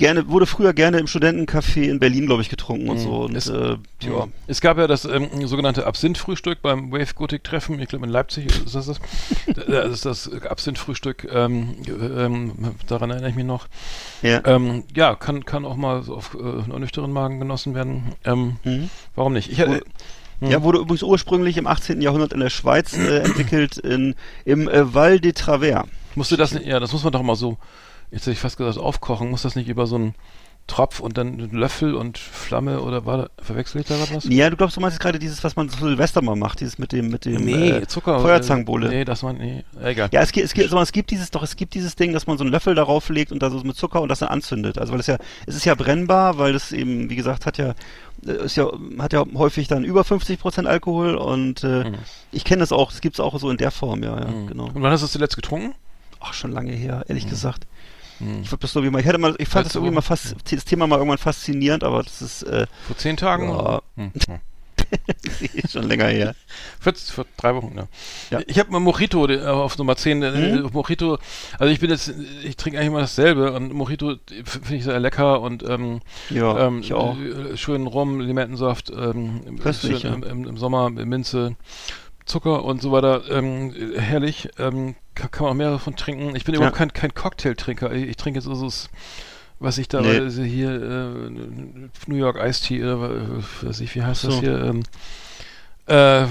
gerne, 0.00 0.28
wurde 0.28 0.46
früher 0.46 0.72
gerne 0.72 0.98
im 0.98 1.06
Studentencafé 1.06 1.82
in 1.82 2.00
Berlin, 2.00 2.26
glaube 2.26 2.42
ich, 2.42 2.48
getrunken 2.48 2.88
und 2.88 2.96
Mhm. 2.96 3.02
so. 3.02 3.10
Und 3.26 3.36
Ist- 3.36 3.48
äh, 3.48 3.76
ja. 4.02 4.26
Es 4.48 4.60
gab 4.60 4.76
ja 4.78 4.88
das 4.88 5.04
ähm, 5.04 5.28
sogenannte 5.46 5.86
Absinth-Frühstück 5.86 6.60
beim 6.62 6.90
Wave 6.90 7.14
Gothic 7.14 7.44
Treffen. 7.44 7.78
Ich 7.78 7.88
glaube 7.88 8.04
in 8.06 8.10
Leipzig 8.10 8.46
ist 8.46 8.74
das 8.74 8.86
das. 8.86 9.00
das 9.68 9.92
ist 9.92 10.04
das 10.04 10.30
Absinth-Frühstück. 10.42 11.28
Ähm, 11.32 11.76
ähm, 11.88 12.52
daran 12.88 13.10
erinnere 13.10 13.30
ich 13.30 13.36
mich 13.36 13.44
noch. 13.44 13.68
Ja. 14.22 14.40
Ähm, 14.44 14.82
ja, 14.96 15.14
kann, 15.14 15.44
kann 15.44 15.64
auch 15.64 15.76
mal 15.76 16.02
so 16.02 16.16
auf 16.16 16.34
äh, 16.34 16.78
nüchternen 16.78 17.12
Magen 17.12 17.38
genossen 17.38 17.74
werden. 17.76 18.12
Ähm, 18.24 18.56
Mhm. 18.64 18.90
Warum 19.14 19.32
nicht? 19.34 19.52
Ich, 19.52 19.60
äh, 19.60 19.80
Ja, 20.40 20.62
wurde 20.62 20.78
übrigens 20.78 21.02
ursprünglich 21.02 21.56
im 21.58 21.66
18. 21.66 22.00
Jahrhundert 22.00 22.32
in 22.32 22.40
der 22.40 22.48
Schweiz 22.50 22.96
äh, 22.96 23.18
entwickelt, 23.18 23.76
in, 23.76 24.14
im 24.46 24.68
äh, 24.68 24.94
Val 24.94 25.20
de 25.20 25.32
Travers. 25.32 25.84
musste 26.14 26.36
das 26.38 26.52
ja, 26.64 26.80
das 26.80 26.92
muss 26.92 27.04
man 27.04 27.12
doch 27.12 27.22
mal 27.22 27.36
so, 27.36 27.58
jetzt 28.10 28.22
hätte 28.22 28.32
ich 28.32 28.38
fast 28.40 28.56
gesagt, 28.56 28.78
aufkochen. 28.78 29.30
Muss 29.30 29.42
das 29.42 29.56
nicht 29.56 29.68
über 29.68 29.86
so 29.86 29.96
einen 29.96 30.14
Tropf 30.66 31.00
und 31.00 31.18
dann 31.18 31.32
einen 31.32 31.50
Löffel 31.50 31.94
und 31.96 32.16
Flamme 32.16 32.80
oder 32.80 33.04
war 33.04 33.16
da, 33.16 33.28
verwechsel 33.42 33.80
ich 33.80 33.88
da 33.88 33.96
was? 34.12 34.24
Ja, 34.28 34.48
du 34.50 34.56
glaubst, 34.56 34.76
du 34.76 34.80
meinst 34.80 35.00
gerade 35.00 35.18
dieses, 35.18 35.42
was 35.42 35.56
man 35.56 35.68
zu 35.68 35.78
Silvester 35.80 36.22
mal 36.22 36.36
macht, 36.36 36.60
dieses 36.60 36.78
mit 36.78 36.92
dem, 36.92 37.08
mit 37.08 37.24
dem 37.24 37.44
Nee, 37.44 37.70
äh, 37.70 37.86
Zucker. 37.88 38.20
Feuerzangenbowle. 38.20 38.86
Äh, 38.86 38.90
nee, 38.90 39.04
das 39.04 39.24
war, 39.24 39.32
nee, 39.32 39.64
egal. 39.82 40.10
Ja, 40.12 40.20
es 40.20 40.30
gibt, 40.30 40.44
es 40.46 40.54
gibt, 40.54 40.66
also 40.66 40.78
es 40.80 40.92
gibt 40.92 41.10
dieses, 41.10 41.32
doch, 41.32 41.42
es 41.42 41.56
gibt 41.56 41.74
dieses 41.74 41.96
Ding, 41.96 42.12
dass 42.12 42.28
man 42.28 42.38
so 42.38 42.44
einen 42.44 42.52
Löffel 42.52 42.76
darauf 42.76 43.08
legt 43.08 43.32
und 43.32 43.42
da 43.42 43.50
so 43.50 43.58
mit 43.64 43.74
Zucker 43.76 44.00
und 44.00 44.10
das 44.10 44.20
dann 44.20 44.28
anzündet. 44.28 44.78
Also 44.78 44.92
weil 44.92 45.00
es 45.00 45.08
ja, 45.08 45.16
es 45.46 45.56
ist 45.56 45.64
ja 45.64 45.74
brennbar, 45.74 46.38
weil 46.38 46.54
es 46.54 46.70
eben, 46.70 47.10
wie 47.10 47.16
gesagt, 47.16 47.46
hat 47.46 47.58
ja, 47.58 47.74
äh, 48.24 48.44
ist 48.44 48.54
ja, 48.56 48.68
hat 49.00 49.12
ja 49.12 49.24
häufig 49.34 49.66
dann 49.66 49.82
über 49.82 50.04
50 50.04 50.38
Prozent 50.38 50.68
Alkohol 50.68 51.16
und 51.16 51.64
äh, 51.64 51.90
Mhm. 51.90 51.94
ich 52.30 52.44
kenne 52.44 52.60
das 52.60 52.70
auch, 52.70 52.92
es 52.92 53.00
gibt's 53.00 53.18
auch 53.18 53.36
so 53.40 53.50
in 53.50 53.56
der 53.56 53.72
Form, 53.72 54.04
ja, 54.04 54.16
ja, 54.20 54.28
Mhm. 54.28 54.46
genau. 54.46 54.66
Und 54.66 54.82
wann 54.82 54.92
hast 54.92 55.00
du 55.00 55.06
es 55.06 55.12
zuletzt 55.12 55.34
getrunken? 55.34 55.74
Ach, 56.20 56.32
schon 56.34 56.52
lange 56.52 56.70
her, 56.72 57.04
ehrlich 57.08 57.26
gesagt. 57.28 57.66
Mhm. 58.20 58.42
Ich, 58.42 58.50
das 58.50 58.74
mal, 58.74 59.00
ich 59.00 59.06
hätte 59.06 59.18
mal, 59.18 59.34
ich 59.38 59.48
fand 59.48 59.66
das 59.66 59.74
irgendwie 59.74 59.94
mal 59.94 60.02
fast, 60.02 60.36
das 60.50 60.64
Thema 60.64 60.86
mal 60.86 60.96
irgendwann 60.96 61.18
faszinierend, 61.18 61.84
aber 61.84 62.02
das 62.02 62.22
ist 62.22 62.42
äh, 62.42 62.66
Vor 62.86 62.96
zehn 62.96 63.16
Tagen? 63.16 63.48
Ja. 63.48 63.82
Hm. 63.96 64.12
hm. 64.26 64.40
schon 65.70 65.84
länger 65.84 66.06
her. 66.06 66.34
Vor, 66.80 66.92
vor 66.94 67.26
drei 67.36 67.54
Wochen, 67.54 67.74
ja. 67.76 67.86
Ja. 68.30 68.44
Ich 68.46 68.58
habe 68.58 68.70
mal 68.72 68.80
Mojito 68.80 69.26
äh, 69.28 69.44
auf 69.46 69.78
Nummer 69.78 69.96
10. 69.96 70.22
äh, 70.22 70.30
Mhm. 70.30 70.70
Mojito, 70.72 71.18
also 71.58 71.72
ich 71.72 71.80
bin 71.80 71.90
jetzt, 71.90 72.12
ich 72.44 72.56
trinke 72.56 72.78
eigentlich 72.78 72.88
immer 72.88 73.00
dasselbe 73.00 73.52
und 73.52 73.72
Mojito 73.72 74.14
finde 74.44 74.76
ich 74.76 74.84
sehr 74.84 74.98
lecker 75.00 75.40
und 75.40 75.62
ähm, 75.68 76.00
Ja, 76.30 76.66
ähm, 76.66 76.80
ich 76.80 76.92
auch. 76.92 77.16
äh, 77.18 77.56
schön 77.56 77.86
Rum, 77.86 78.20
Limettensaft, 78.20 78.90
ähm, 78.90 79.58
schön 79.72 80.22
im, 80.22 80.46
im 80.46 80.56
Sommer 80.56 80.90
Minze, 80.90 81.56
Zucker 82.30 82.64
und 82.64 82.80
so 82.80 82.92
weiter. 82.92 83.22
Ähm, 83.30 83.74
herrlich. 83.96 84.48
Ähm, 84.58 84.94
kann, 85.14 85.30
kann 85.30 85.42
man 85.44 85.52
auch 85.52 85.56
mehrere 85.56 85.78
von 85.78 85.96
trinken. 85.96 86.34
Ich 86.36 86.44
bin 86.44 86.54
Ja. 86.54 86.58
überhaupt 86.60 86.76
kein, 86.76 86.92
kein 86.92 87.12
Cocktailtrinker. 87.12 87.92
Ich, 87.92 88.08
ich 88.10 88.16
trinke 88.16 88.38
jetzt 88.38 88.44
so 88.46 88.64
das, 88.64 88.88
was 89.58 89.76
ich 89.78 89.88
da 89.88 90.00
Nee. 90.00 90.18
also 90.18 90.42
hier 90.42 90.70
äh, 90.70 91.30
New 92.06 92.16
York 92.16 92.38
Iced 92.42 92.64
Tea 92.66 92.82
oder 92.84 93.10
äh, 93.10 93.66
weiß 93.66 93.80
ich, 93.80 93.94
wie 93.94 94.02
heißt 94.02 94.24
das 94.24 94.34
So. 94.34 94.40
hier? 94.40 94.62
Ähm, 94.64 94.82
äh, 95.86 96.26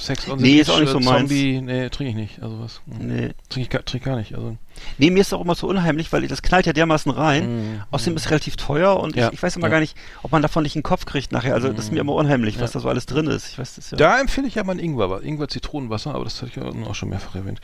Sex 0.00 0.28
on 0.28 0.38
the 0.38 0.44
Nee, 0.44 0.50
Beach, 0.52 0.60
ist 0.62 0.70
auch 0.70 0.80
nicht 0.80 0.90
so 0.90 0.98
äh, 0.98 1.04
meins. 1.04 1.18
Zombie, 1.28 1.60
nee, 1.60 1.88
trinke 1.90 2.10
ich 2.10 2.16
nicht. 2.16 2.42
Also 2.42 2.58
was. 2.60 2.80
Nee. 2.86 3.30
Trinke 3.48 3.60
ich 3.66 3.70
gar, 3.70 3.84
trink 3.84 4.04
gar 4.04 4.16
nicht. 4.16 4.34
Also. 4.34 4.56
Nee, 4.98 5.10
mir 5.10 5.20
ist 5.20 5.32
auch 5.32 5.40
immer 5.42 5.54
so 5.54 5.68
unheimlich, 5.68 6.12
weil 6.12 6.26
das 6.26 6.42
knallt 6.42 6.66
ja 6.66 6.72
dermaßen 6.72 7.10
rein. 7.12 7.76
Mm, 7.76 7.82
Außerdem 7.90 8.14
mm. 8.14 8.16
ist 8.16 8.24
es 8.24 8.30
relativ 8.30 8.56
teuer 8.56 8.98
und 8.98 9.14
Ja, 9.16 9.28
ich, 9.28 9.34
ich 9.34 9.42
weiß 9.42 9.56
immer 9.56 9.66
ja. 9.66 9.72
gar 9.72 9.80
nicht, 9.80 9.96
ob 10.22 10.32
man 10.32 10.42
davon 10.42 10.62
nicht 10.62 10.76
einen 10.76 10.82
Kopf 10.82 11.04
kriegt 11.04 11.32
nachher. 11.32 11.54
Also 11.54 11.68
das 11.68 11.84
ist 11.86 11.92
mir 11.92 12.00
immer 12.00 12.14
unheimlich, 12.14 12.60
was 12.60 12.70
Ja. 12.72 12.74
da 12.74 12.80
so 12.80 12.88
alles 12.88 13.06
drin 13.06 13.26
ist. 13.26 13.48
Ich 13.52 13.58
weiß 13.58 13.74
das 13.76 13.90
ja. 13.90 13.96
Da 13.98 14.20
empfehle 14.20 14.46
ich 14.48 14.54
ja 14.54 14.64
mal 14.64 14.72
ein 14.72 14.78
Ingwer, 14.78 15.22
Ingwer 15.22 15.48
Zitronenwasser, 15.48 16.14
aber 16.14 16.24
das 16.24 16.40
hatte 16.42 16.50
ich 16.50 16.56
ja 16.56 16.64
auch 16.88 16.94
schon 16.94 17.10
mehrfach 17.10 17.34
erwähnt. 17.34 17.60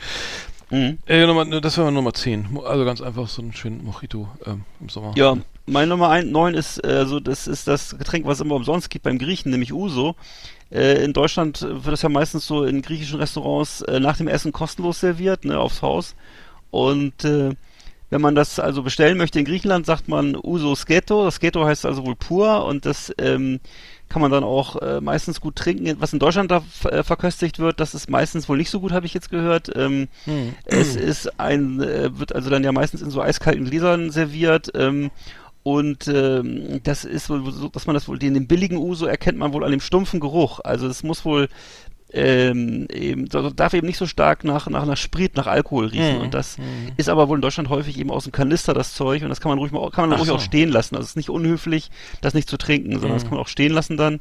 Mhm. 0.69 0.97
Äh, 1.07 1.25
Nummer, 1.25 1.45
das 1.61 1.77
wäre 1.77 1.91
Nummer 1.93 2.13
10. 2.13 2.47
Mo- 2.51 2.61
Also 2.63 2.83
ganz 2.83 2.99
einfach 3.01 3.27
so 3.29 3.41
ein 3.41 3.53
schönen 3.53 3.85
Mojito 3.85 4.27
ähm, 4.45 4.63
im 4.81 4.89
Sommer. 4.89 5.13
Ja, 5.15 5.37
mein 5.65 5.87
Nummer 5.87 6.09
1, 6.09 6.29
9 6.29 6.53
ist, 6.55 6.83
äh, 6.83 7.05
so, 7.05 7.21
das 7.21 7.47
ist 7.47 7.67
das 7.69 7.97
Getränk, 7.97 8.25
was 8.25 8.39
es 8.39 8.41
immer 8.45 8.55
umsonst 8.55 8.89
gibt 8.89 9.03
beim 9.03 9.17
Griechen, 9.17 9.49
nämlich 9.51 9.71
Uso. 9.73 10.15
Äh, 10.71 11.03
in 11.03 11.13
Deutschland 11.13 11.61
wird 11.61 11.87
das 11.87 12.01
ja 12.01 12.09
meistens 12.09 12.45
so 12.45 12.63
in 12.63 12.81
griechischen 12.81 13.19
Restaurants 13.19 13.81
äh, 13.81 13.99
nach 13.99 14.17
dem 14.17 14.27
Essen 14.27 14.51
kostenlos 14.51 14.99
serviert, 14.99 15.45
ne, 15.45 15.59
aufs 15.59 15.81
Haus. 15.81 16.15
Und 16.71 17.23
äh, 17.23 17.55
wenn 18.09 18.21
man 18.21 18.35
das 18.35 18.59
also 18.59 18.83
bestellen 18.83 19.17
möchte 19.17 19.39
in 19.39 19.45
Griechenland, 19.45 19.85
sagt 19.85 20.07
man 20.07 20.35
Uso 20.35 20.75
Sketo. 20.75 21.25
Das 21.25 21.35
Sketo 21.35 21.65
heißt 21.65 21.85
also 21.85 22.05
wohl 22.05 22.15
pur 22.15 22.65
und 22.65 22.85
das 22.85 23.13
ähm, 23.17 23.59
kann 24.07 24.21
man 24.21 24.31
dann 24.31 24.45
auch 24.45 24.81
äh, 24.81 25.01
meistens 25.01 25.41
gut 25.41 25.57
trinken. 25.57 25.97
Was 25.99 26.13
in 26.13 26.19
Deutschland 26.19 26.49
da 26.49 26.63
äh, 26.89 27.03
verköstigt 27.03 27.59
wird, 27.59 27.81
das 27.81 27.93
ist 27.93 28.09
meistens 28.09 28.47
wohl 28.47 28.57
nicht 28.57 28.69
so 28.69 28.79
gut, 28.79 28.93
habe 28.93 29.05
ich 29.05 29.13
jetzt 29.13 29.29
gehört. 29.29 29.69
Ähm, 29.75 30.07
Hm. 30.23 30.53
es 30.65 30.95
ist 30.95 31.37
ein, 31.39 31.81
äh, 31.81 32.17
wird 32.17 32.33
also 32.33 32.49
dann 32.49 32.63
ja 32.63 32.71
meistens 32.71 33.01
in 33.01 33.09
so 33.09 33.21
eiskalten 33.21 33.65
Gläsern 33.65 34.09
serviert. 34.09 34.71
Ähm, 34.75 35.11
und 35.67 36.07
ähm, 36.07 36.79
das 36.83 37.03
ist 37.03 37.29
wohl 37.29 37.51
so, 37.51 37.67
dass 37.67 37.87
man 37.87 37.93
das 37.93 38.07
wohl, 38.07 38.17
den, 38.17 38.33
den 38.33 38.47
billigen 38.47 38.77
Uso 38.77 39.05
erkennt 39.05 39.37
man 39.37 39.51
wohl 39.53 39.63
an 39.65 39.71
dem 39.71 39.81
stumpfen 39.81 40.19
Geruch. 40.21 40.61
Also 40.63 40.87
es 40.87 41.03
muss 41.03 41.25
wohl 41.25 41.49
ähm, 42.13 42.87
eben, 42.89 43.27
darf 43.27 43.73
eben 43.73 43.85
nicht 43.85 43.97
so 43.97 44.05
stark 44.05 44.45
nach, 44.45 44.69
nach, 44.69 44.85
nach 44.85 44.95
Sprit, 44.95 45.35
nach 45.35 45.47
Alkohol 45.47 45.87
riechen. 45.87 46.15
Mhm. 46.17 46.21
Und 46.21 46.33
das 46.33 46.57
Mhm. 46.57 46.91
ist 46.95 47.09
aber 47.09 47.27
wohl 47.27 47.37
in 47.37 47.41
Deutschland 47.41 47.67
häufig 47.67 47.99
eben 47.99 48.11
aus 48.11 48.23
dem 48.23 48.31
Kanister 48.31 48.73
das 48.73 48.93
Zeug 48.93 49.23
und 49.23 49.29
das 49.29 49.41
kann 49.41 49.49
man 49.49 49.59
ruhig 49.59 49.73
mal, 49.73 49.89
kann 49.91 50.07
man 50.07 50.13
Ach 50.15 50.19
ruhig 50.19 50.29
so. 50.29 50.35
auch 50.35 50.39
stehen 50.39 50.69
lassen. 50.69 50.95
Also 50.95 51.03
es 51.03 51.09
ist 51.11 51.17
nicht 51.17 51.29
unhöflich, 51.29 51.91
das 52.21 52.33
nicht 52.33 52.49
zu 52.49 52.57
trinken, 52.57 52.91
sondern 52.93 53.11
das 53.13 53.23
Mhm. 53.23 53.27
kann 53.29 53.35
man 53.37 53.43
auch 53.43 53.49
stehen 53.49 53.73
lassen 53.73 53.97
dann. 53.97 54.19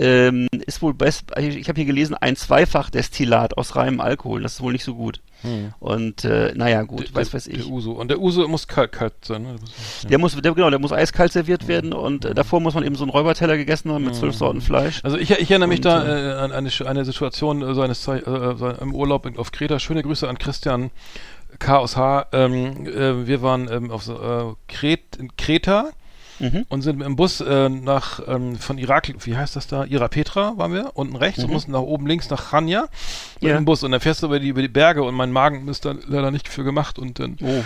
Ähm, 0.00 0.48
ist 0.66 0.80
wohl 0.82 0.94
best, 0.94 1.26
ich 1.38 1.68
habe 1.68 1.76
hier 1.78 1.84
gelesen, 1.84 2.14
ein 2.14 2.34
Zweifachdestillat 2.34 3.56
aus 3.58 3.76
reinem 3.76 4.00
Alkohol. 4.00 4.42
Das 4.42 4.54
ist 4.54 4.60
wohl 4.62 4.72
nicht 4.72 4.84
so 4.84 4.94
gut. 4.94 5.20
Und 5.78 6.24
äh, 6.26 6.52
naja, 6.54 6.82
gut, 6.82 7.08
Der- 7.08 7.14
weiß 7.14 7.28
der- 7.30 7.34
weiß 7.34 7.46
ich. 7.46 7.58
Der 7.64 7.66
Uso. 7.72 7.92
Und 7.92 8.08
der 8.10 8.20
Uso 8.20 8.46
muss 8.46 8.68
kalt, 8.68 8.92
kalt 8.92 9.14
sein, 9.24 9.42
ne? 9.42 9.52
Das 9.52 9.60
muss- 9.62 10.02
ja. 10.02 10.08
Der 10.10 10.18
muss, 10.18 10.36
der, 10.36 10.52
genau, 10.52 10.68
der 10.68 10.78
muss 10.78 10.92
eiskalt 10.92 11.32
serviert 11.32 11.66
werden 11.66 11.92
und 11.94 12.26
äh, 12.26 12.34
davor 12.34 12.60
muss 12.60 12.74
man 12.74 12.84
eben 12.84 12.94
so 12.94 13.04
einen 13.04 13.10
Räuberteller 13.10 13.56
gegessen 13.56 13.90
haben 13.90 14.04
mit 14.04 14.14
zwölf 14.14 14.34
Sorten 14.34 14.60
Fleisch. 14.60 15.00
Also 15.02 15.16
ich, 15.16 15.30
ich 15.30 15.50
erinnere 15.50 15.68
mich 15.68 15.78
Und, 15.78 15.84
da 15.86 16.06
äh, 16.06 16.32
an 16.40 16.52
eine, 16.52 16.70
eine 16.86 17.04
Situation 17.06 17.62
äh, 17.62 17.74
seines 17.74 18.02
Zei- 18.06 18.18
äh, 18.18 18.82
im 18.82 18.94
Urlaub 18.94 19.24
in- 19.26 19.38
auf 19.38 19.50
Kreta. 19.50 19.78
Schöne 19.78 20.02
Grüße 20.02 20.28
an 20.28 20.36
Christian 20.38 20.90
K. 21.58 21.78
aus 21.78 21.96
H. 21.96 22.26
Ähm, 22.32 22.86
äh, 22.86 23.26
wir 23.26 23.40
waren 23.40 23.66
ähm, 23.72 23.90
auf 23.90 24.08
äh, 24.08 24.12
Kret, 24.68 25.16
in 25.18 25.34
Kreta 25.36 25.88
Mhm. 26.40 26.64
und 26.68 26.82
sind 26.82 27.00
im 27.02 27.16
Bus 27.16 27.40
äh, 27.40 27.68
nach 27.68 28.20
ähm, 28.26 28.56
von 28.58 28.78
Irak, 28.78 29.12
wie 29.26 29.36
heißt 29.36 29.54
das 29.56 29.66
da? 29.66 29.84
Irapetra 29.84 30.54
waren 30.56 30.72
wir, 30.72 30.90
unten 30.94 31.14
rechts 31.16 31.44
und 31.44 31.50
mussten 31.52 31.72
nach 31.72 31.80
oben 31.80 32.06
links 32.06 32.30
nach 32.30 32.50
Chania 32.50 32.82
mit 33.34 33.42
Mhm. 33.42 33.48
Ja. 33.48 33.54
dem 33.56 33.64
Bus 33.66 33.82
und 33.84 33.92
dann 33.92 34.00
fährst 34.00 34.22
du 34.22 34.26
über 34.26 34.40
die, 34.40 34.48
über 34.48 34.62
die 34.62 34.68
Berge 34.68 35.02
und 35.02 35.14
mein 35.14 35.30
Magen 35.32 35.68
ist 35.68 35.84
da 35.84 35.94
leider 36.08 36.30
nicht 36.30 36.48
für 36.48 36.64
gemacht 36.64 36.98
und 36.98 37.18
dann 37.18 37.36
Oh. 37.42 37.62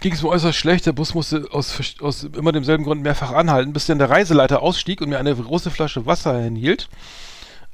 ging 0.00 0.12
es 0.14 0.22
mir 0.22 0.30
äußerst 0.30 0.56
schlecht. 0.58 0.86
Der 0.86 0.92
Bus 0.92 1.14
musste 1.14 1.46
aus, 1.52 1.78
aus 2.00 2.24
immer 2.24 2.52
demselben 2.52 2.84
Grund 2.84 3.02
mehrfach 3.02 3.32
anhalten, 3.32 3.72
bis 3.74 3.86
dann 3.86 3.98
der 3.98 4.08
Reiseleiter 4.10 4.62
ausstieg 4.62 5.00
und 5.02 5.10
mir 5.10 5.18
eine 5.18 5.34
große 5.34 5.70
Flasche 5.70 6.06
Wasser 6.06 6.40
hinhielt. 6.40 6.88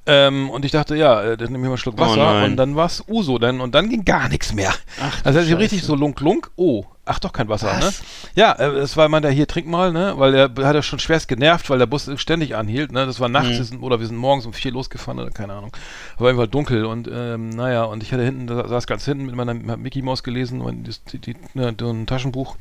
Ähm, 0.05 0.51
und 0.51 0.65
ich 0.65 0.73
dachte, 0.73 0.97
ja, 0.97 1.23
äh, 1.23 1.37
dann 1.37 1.53
nehme 1.53 1.59
ich 1.59 1.63
mal 1.63 1.69
einen 1.71 1.77
Schluck 1.79 1.95
Oh 1.99 2.01
Wasser 2.01 2.17
nein. 2.17 2.51
und 2.51 2.57
dann 2.57 2.75
war 2.75 2.87
es 2.87 3.05
Uso 3.09 3.39
dann 3.39 3.61
und 3.61 3.73
dann 3.75 3.89
ging 3.89 4.05
gar 4.05 4.29
nichts 4.29 4.53
mehr. 4.53 4.73
Ach, 5.01 5.25
also 5.25 5.39
ich 5.39 5.57
richtig 5.57 5.85
so 5.85 5.95
lunk 5.95 6.19
lunk. 6.21 6.51
Oh, 6.57 6.85
ach 7.05 7.21
doch 7.21 7.33
kein 7.33 7.49
Wasser, 7.49 7.69
Was? 7.69 8.01
ne? 8.01 8.07
Ja, 8.35 8.51
äh, 8.53 8.67
es 8.79 8.97
war 8.97 9.09
man 9.09 9.23
da 9.23 9.29
hier 9.29 9.47
trink 9.47 9.69
mal, 9.69 9.93
ne? 9.93 10.15
Weil 10.17 10.35
er 10.35 10.45
hat 10.67 10.75
er 10.75 10.83
schon 10.83 10.99
schwerst 10.99 11.29
genervt, 11.29 11.71
weil 11.71 11.79
der 11.79 11.87
Bus 11.87 12.11
ständig 12.17 12.57
anhielt, 12.57 12.91
ne? 12.91 13.07
Das 13.07 13.21
war 13.21 13.29
nachts 13.29 13.71
Mhm. 13.71 13.85
oder 13.85 14.01
wir 14.01 14.07
sind 14.09 14.17
morgens 14.17 14.45
um 14.45 14.53
vier 14.53 14.73
losgefahren 14.73 15.21
oder 15.21 15.31
keine 15.31 15.53
Ahnung. 15.53 15.71
War 16.19 16.31
einfach 16.31 16.49
dunkel 16.49 16.85
und 16.85 17.09
ähm, 17.13 17.51
naja, 17.51 17.85
und 17.85 18.03
ich 18.03 18.13
hatte 18.13 18.25
hinten, 18.25 18.49
da 18.49 18.67
saß 18.67 18.89
ganz 18.89 19.05
hinten 19.05 19.27
mit 19.27 19.37
meiner 19.37 19.55
Mickey 19.55 20.03
Maus 20.03 20.25
gelesen 20.25 20.61
und 20.63 20.89
das, 20.89 21.05
die, 21.05 21.19
die, 21.21 21.37
ne, 21.55 21.69
ein 21.81 22.07
Taschenbuch 22.07 22.57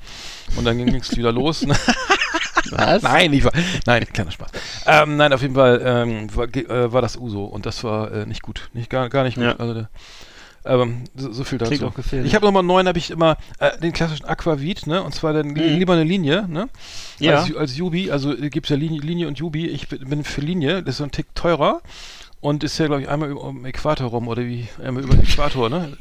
und 0.57 0.63
dann 0.65 0.77
ging 0.77 0.93
es 0.93 1.17
wieder 1.17 1.31
los. 1.31 1.65
Ne? 1.65 1.73
Was? 2.69 3.01
Nein, 3.01 3.33
ich 3.33 3.43
war, 3.43 3.51
nein, 3.85 4.05
kleiner 4.05 4.31
Spaß. 4.31 4.51
Ähm, 4.85 5.17
nein, 5.17 5.33
auf 5.33 5.41
jeden 5.41 5.55
Fall 5.55 5.81
ähm, 5.83 6.35
war, 6.35 6.45
äh, 6.55 6.93
war 6.93 7.01
das 7.01 7.17
Uso 7.17 7.45
und 7.45 7.65
das 7.65 7.83
war 7.83 8.11
äh, 8.11 8.25
nicht 8.25 8.41
gut, 8.41 8.69
nicht 8.73 8.89
gar, 8.89 9.09
gar 9.09 9.23
nicht 9.23 9.35
gut. 9.35 9.45
Ja. 9.45 9.55
Also 9.57 9.85
ähm, 10.63 11.05
so, 11.15 11.31
so 11.31 11.43
viel 11.43 11.57
dazu. 11.57 11.69
Klingt 11.71 11.83
auch 11.83 11.95
gefährlich. 11.95 12.27
Ich 12.29 12.35
habe 12.35 12.45
Nummer 12.45 12.61
9 12.61 12.87
habe 12.87 12.99
ich 12.99 13.09
immer 13.09 13.37
äh, 13.57 13.75
den 13.79 13.93
klassischen 13.93 14.25
Aquavit, 14.25 14.85
ne? 14.85 15.01
Und 15.01 15.15
zwar 15.15 15.33
dann 15.33 15.47
Mhm. 15.47 15.55
lieber 15.55 15.93
eine 15.93 16.03
Linie, 16.03 16.47
ne? 16.47 16.69
Ja. 17.19 17.39
Als, 17.41 17.55
als 17.55 17.77
Jubi, 17.77 18.11
also 18.11 18.31
äh, 18.37 18.49
gibt's 18.51 18.69
ja 18.69 18.75
Linie, 18.75 19.01
Linie 19.01 19.27
und 19.27 19.39
Jubi. 19.39 19.67
Ich 19.67 19.87
bin, 19.87 20.07
bin 20.07 20.23
für 20.23 20.41
Linie, 20.41 20.83
das 20.83 20.93
ist 20.93 20.97
so 20.99 21.03
ein 21.03 21.11
Tick 21.11 21.33
teurer. 21.33 21.81
Und 22.41 22.63
ist 22.63 22.77
ja, 22.79 22.87
glaube 22.87 23.03
ich, 23.03 23.07
einmal 23.09 23.29
über, 23.29 23.43
um 23.43 23.63
Äquator 23.65 24.07
rum 24.09 24.27
oder 24.27 24.41
wie? 24.43 24.67
Einmal 24.83 25.03
über 25.03 25.13
den 25.15 25.23
Äquator, 25.23 25.69
ne? 25.69 25.93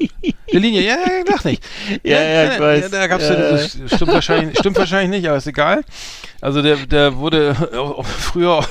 Die 0.53 0.59
Linie, 0.59 0.80
ja, 0.80 0.97
ja, 0.97 1.22
lach 1.30 1.45
nicht. 1.45 1.62
Ja, 2.03 2.20
ja, 2.22 2.53
ich 2.55 2.59
weiß. 2.61 2.91
da 2.91 3.07
gab's 3.07 3.28
ja, 3.28 3.34
Ja, 3.38 3.53
dieses, 3.53 3.95
stimmt 3.95 4.12
wahrscheinlich, 4.12 4.59
stimmt 4.59 4.78
wahrscheinlich 4.78 5.20
nicht, 5.20 5.28
aber 5.28 5.36
ist 5.36 5.47
egal. 5.47 5.84
Also 6.41 6.62
der, 6.62 6.76
der 6.86 7.16
wurde 7.18 7.55
auch, 7.74 7.99
auch 7.99 8.07
früher, 8.07 8.64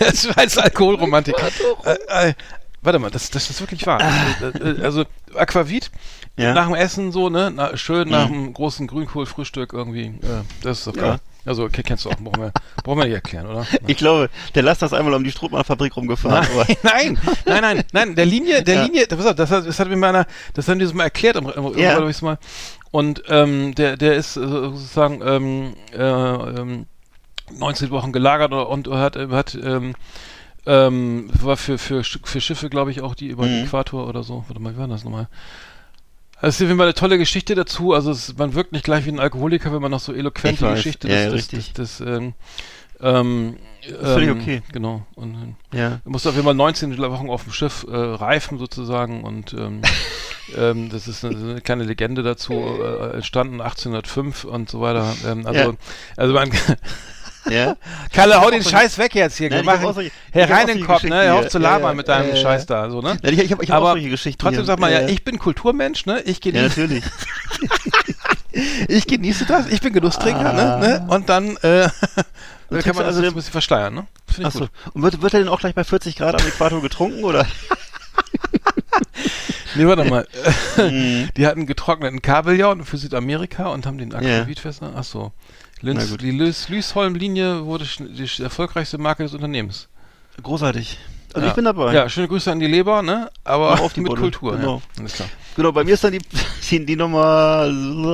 der 0.00 0.08
ist 0.08 0.26
als 0.38 0.58
Alkoholromantiker. 0.58 1.48
Äh, 1.84 2.28
äh, 2.30 2.34
warte 2.82 2.98
mal, 2.98 3.10
das, 3.10 3.30
das 3.30 3.50
ist 3.50 3.60
wirklich 3.60 3.86
wahr. 3.86 4.00
Also, 4.00 4.58
äh, 4.64 4.82
also 4.82 5.04
Aquavit, 5.34 5.90
Ja. 6.38 6.54
nach 6.54 6.66
dem 6.66 6.74
Essen 6.74 7.12
so, 7.12 7.28
ne, 7.28 7.52
na, 7.54 7.76
schön 7.76 8.08
nach 8.08 8.26
dem 8.28 8.52
großen 8.54 8.86
Grünkohlfrühstück 8.86 9.72
irgendwie, 9.72 10.14
das 10.62 10.78
ist 10.78 10.86
doch 10.86 10.96
Ja. 10.96 11.02
geil. 11.02 11.18
Also 11.44 11.68
ke- 11.68 11.82
kennst 11.82 12.04
du 12.04 12.10
auch, 12.10 12.16
brauchen 12.16 12.40
wir, 12.40 12.52
brauchen 12.84 12.98
wir 12.98 13.04
nicht 13.06 13.14
erklären, 13.14 13.46
oder? 13.46 13.66
Ich 13.86 13.96
glaube, 13.96 14.30
der 14.54 14.62
Laster 14.62 14.86
ist 14.86 14.92
einmal 14.92 15.14
um 15.14 15.24
die 15.24 15.32
Strohmann-Fabrik 15.32 15.96
rumgefahren. 15.96 16.46
Nein, 16.56 16.76
nein, 16.82 17.18
nein, 17.46 17.60
nein, 17.62 17.84
nein, 17.92 18.14
der 18.14 18.26
Linie, 18.26 18.62
der 18.62 18.74
Ja. 18.76 18.82
Linie, 18.84 19.06
das, 19.06 19.24
hat, 19.24 19.38
das 19.66 19.78
hat 19.80 19.88
mir 19.88 19.96
meiner, 19.96 20.26
das 20.54 20.68
haben 20.68 20.78
die 20.78 20.86
so 20.86 20.94
mal 20.94 21.04
erklärt, 21.04 21.34
Ja. 21.36 21.42
irgendwann 21.50 22.08
ich's 22.10 22.22
mal. 22.22 22.38
Und 22.92 23.22
ähm, 23.28 23.74
der, 23.74 23.96
der 23.96 24.14
ist 24.14 24.36
äh, 24.36 24.40
sozusagen 24.46 25.20
ähm, 25.24 25.74
äh, 25.92 26.00
ähm, 26.00 26.86
19 27.58 27.90
Wochen 27.90 28.12
gelagert 28.12 28.52
und, 28.52 28.86
und 28.88 28.98
hat, 28.98 29.16
hat 29.16 29.54
ähm, 29.62 29.94
ähm, 30.66 31.28
war 31.40 31.56
für, 31.56 31.76
für, 31.78 32.04
für 32.04 32.40
Schiffe, 32.40 32.70
glaube 32.70 32.90
ich, 32.92 33.00
auch 33.02 33.14
die 33.16 33.26
über 33.28 33.46
den 33.46 33.60
Mhm. 33.62 33.66
Äquator 33.66 34.06
oder 34.06 34.22
so. 34.22 34.44
Warte 34.46 34.62
mal, 34.62 34.74
wie 34.74 34.78
war 34.78 34.86
das 34.88 35.02
nochmal? 35.04 35.28
Das 36.42 36.56
ist 36.56 36.62
auf 36.62 36.68
jeden 36.68 36.78
Fall 36.78 36.88
eine 36.88 36.94
tolle 36.94 37.18
Geschichte 37.18 37.54
dazu. 37.54 37.92
Also 37.94 38.10
es, 38.10 38.36
man 38.36 38.54
wirkt 38.54 38.72
nicht 38.72 38.84
gleich 38.84 39.06
wie 39.06 39.10
ein 39.10 39.20
Alkoholiker, 39.20 39.72
wenn 39.72 39.80
man 39.80 39.92
noch 39.92 40.00
so 40.00 40.12
eloquent 40.12 40.54
Ich 40.54 40.58
die 40.58 40.64
weiß. 40.64 40.74
Geschichte 40.74 41.08
Ja, 41.08 41.14
ja, 41.14 41.24
des, 41.26 41.34
richtig. 41.34 41.72
des, 41.72 41.98
des, 41.98 42.06
ähm, 42.06 42.34
ähm, 43.00 43.56
ist 43.80 43.96
völlig 43.96 44.28
ähm, 44.28 44.40
okay. 44.40 44.62
Genau. 44.72 45.06
Und, 45.14 45.34
ähm, 45.34 45.54
ja. 45.72 46.00
Du 46.04 46.10
musst 46.10 46.26
auf 46.26 46.34
jeden 46.34 46.44
Fall 46.44 46.54
19 46.54 46.98
Wochen 46.98 47.30
auf 47.30 47.44
dem 47.44 47.52
Schiff 47.52 47.86
äh, 47.88 47.94
reifen 47.96 48.58
sozusagen 48.58 49.22
und 49.24 49.54
ähm, 49.54 49.82
ähm, 50.56 50.88
das 50.90 51.06
ist 51.08 51.24
eine, 51.24 51.36
eine 51.36 51.60
kleine 51.60 51.84
Legende 51.84 52.22
dazu 52.24 52.52
äh, 52.54 53.14
entstanden 53.14 53.60
1805 53.60 54.44
und 54.44 54.68
so 54.68 54.80
weiter. 54.80 55.14
Ähm, 55.26 55.46
also, 55.46 55.70
Ja. 55.70 55.76
also 56.16 56.34
man 56.34 56.50
ja. 57.50 57.76
Kalle, 58.12 58.40
hau 58.40 58.50
den 58.50 58.62
Scheiß 58.62 58.98
weg 58.98 59.14
jetzt 59.14 59.36
hier. 59.38 59.50
Nein, 59.50 59.60
hab 59.60 59.82
machen 59.82 59.82
hab 59.86 59.96
auch 59.96 60.50
rein 60.50 60.68
in 60.68 60.78
den 60.78 60.86
Kopf, 60.86 61.02
ne? 61.02 61.22
Hör 61.24 61.34
auf 61.36 61.48
zu 61.48 61.58
labern 61.58 61.90
Ja, 61.90 61.94
mit 61.94 62.08
deinem 62.08 62.28
ja, 62.30 62.34
ja. 62.34 62.40
Scheiß 62.40 62.66
da, 62.66 62.90
so, 62.90 63.00
ne? 63.00 63.16
Ich, 63.22 63.52
habe 63.52 63.64
ich 63.64 63.70
hab 63.70 63.82
auch 63.82 63.92
solche 63.92 64.10
Geschichten. 64.10 64.40
Trotzdem 64.40 64.64
sag 64.64 64.78
mal, 64.78 64.92
ja, 64.92 65.00
Äh, 65.00 65.10
ich 65.10 65.24
bin 65.24 65.38
Kulturmensch, 65.38 66.06
ne? 66.06 66.20
Ich 66.22 66.44
Ja, 66.44 66.52
genieße, 66.52 66.80
natürlich. 66.80 67.04
ich 68.88 69.06
genieße 69.06 69.46
das, 69.46 69.66
ich 69.68 69.80
bin 69.80 69.92
Genusstrinker, 69.92 70.50
Ah. 70.54 70.78
ne? 70.78 70.88
ne? 70.88 71.06
Und 71.08 71.28
dann, 71.28 71.56
äh, 71.58 71.88
dann 72.70 72.82
kann 72.82 72.94
man 72.96 73.06
das 73.06 73.16
also 73.16 73.22
ein 73.26 73.34
bisschen 73.34 73.52
versteuern, 73.52 73.94
ne? 73.94 74.06
Finde 74.26 74.42
ich 74.42 74.46
Achso. 74.54 74.60
gut. 74.60 74.70
Und 74.94 75.02
wird, 75.02 75.22
wird 75.22 75.34
er 75.34 75.40
denn 75.40 75.48
auch 75.48 75.60
gleich 75.60 75.74
bei 75.74 75.84
40 75.84 76.16
Grad 76.16 76.40
am 76.40 76.46
Äquator 76.46 76.80
getrunken, 76.80 77.24
oder? 77.24 77.46
Nee, 79.74 79.86
warte 79.86 80.04
mal. 80.04 80.26
Mhm. 80.76 81.30
Die 81.36 81.46
hatten 81.46 81.66
getrockneten 81.66 82.20
Kabeljau 82.20 82.76
für 82.84 82.98
Südamerika 82.98 83.68
und 83.68 83.86
haben 83.86 83.96
den 83.98 84.10
Ja. 84.10 84.18
Aquavit 84.18 84.60
fest. 84.60 84.82
Ach 84.94 85.04
so. 85.04 85.32
Na 85.71 85.71
Linz, 85.82 86.10
gut. 86.10 86.22
die 86.22 86.30
Lysholm-Linie 86.30 87.64
wurde 87.66 87.84
schn- 87.84 88.08
die 88.14 88.42
erfolgreichste 88.42 88.98
Marke 88.98 89.22
des 89.24 89.34
Unternehmens. 89.34 89.88
Großartig. 90.42 90.98
Also 91.34 91.44
ja. 91.44 91.50
ich 91.50 91.54
bin 91.56 91.64
dabei. 91.64 91.92
Ja, 91.94 92.08
schöne 92.08 92.28
Grüße 92.28 92.50
an 92.50 92.60
die 92.60 92.66
Leber, 92.66 93.02
ne? 93.02 93.30
Aber 93.44 93.70
Mach 93.72 93.80
auf 93.80 93.92
die 93.92 94.00
mit 94.00 94.10
Bulle. 94.10 94.20
Kultur. 94.22 94.56
Genau. 94.56 94.76
Ja. 94.76 95.00
Alles 95.00 95.12
klar. 95.14 95.28
Genau, 95.56 95.72
bei 95.72 95.84
mir 95.84 95.94
ist 95.94 96.04
dann 96.04 96.12
die, 96.12 96.20
die, 96.86 96.96
Nummer 96.96 97.68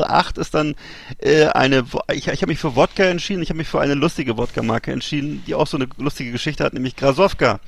8 0.08 0.38
ist 0.38 0.54
dann 0.54 0.74
äh, 1.18 1.46
eine, 1.46 1.84
ich, 2.12 2.26
ich 2.28 2.42
habe 2.42 2.46
mich 2.48 2.58
für 2.58 2.74
Wodka 2.74 3.04
entschieden, 3.04 3.42
ich 3.42 3.50
habe 3.50 3.58
mich 3.58 3.68
für 3.68 3.80
eine 3.80 3.94
lustige 3.94 4.36
Wodka-Marke 4.36 4.90
entschieden, 4.92 5.42
die 5.46 5.54
auch 5.54 5.66
so 5.66 5.76
eine 5.76 5.86
lustige 5.98 6.32
Geschichte 6.32 6.64
hat, 6.64 6.74
nämlich 6.74 6.96
Grasowka. 6.96 7.60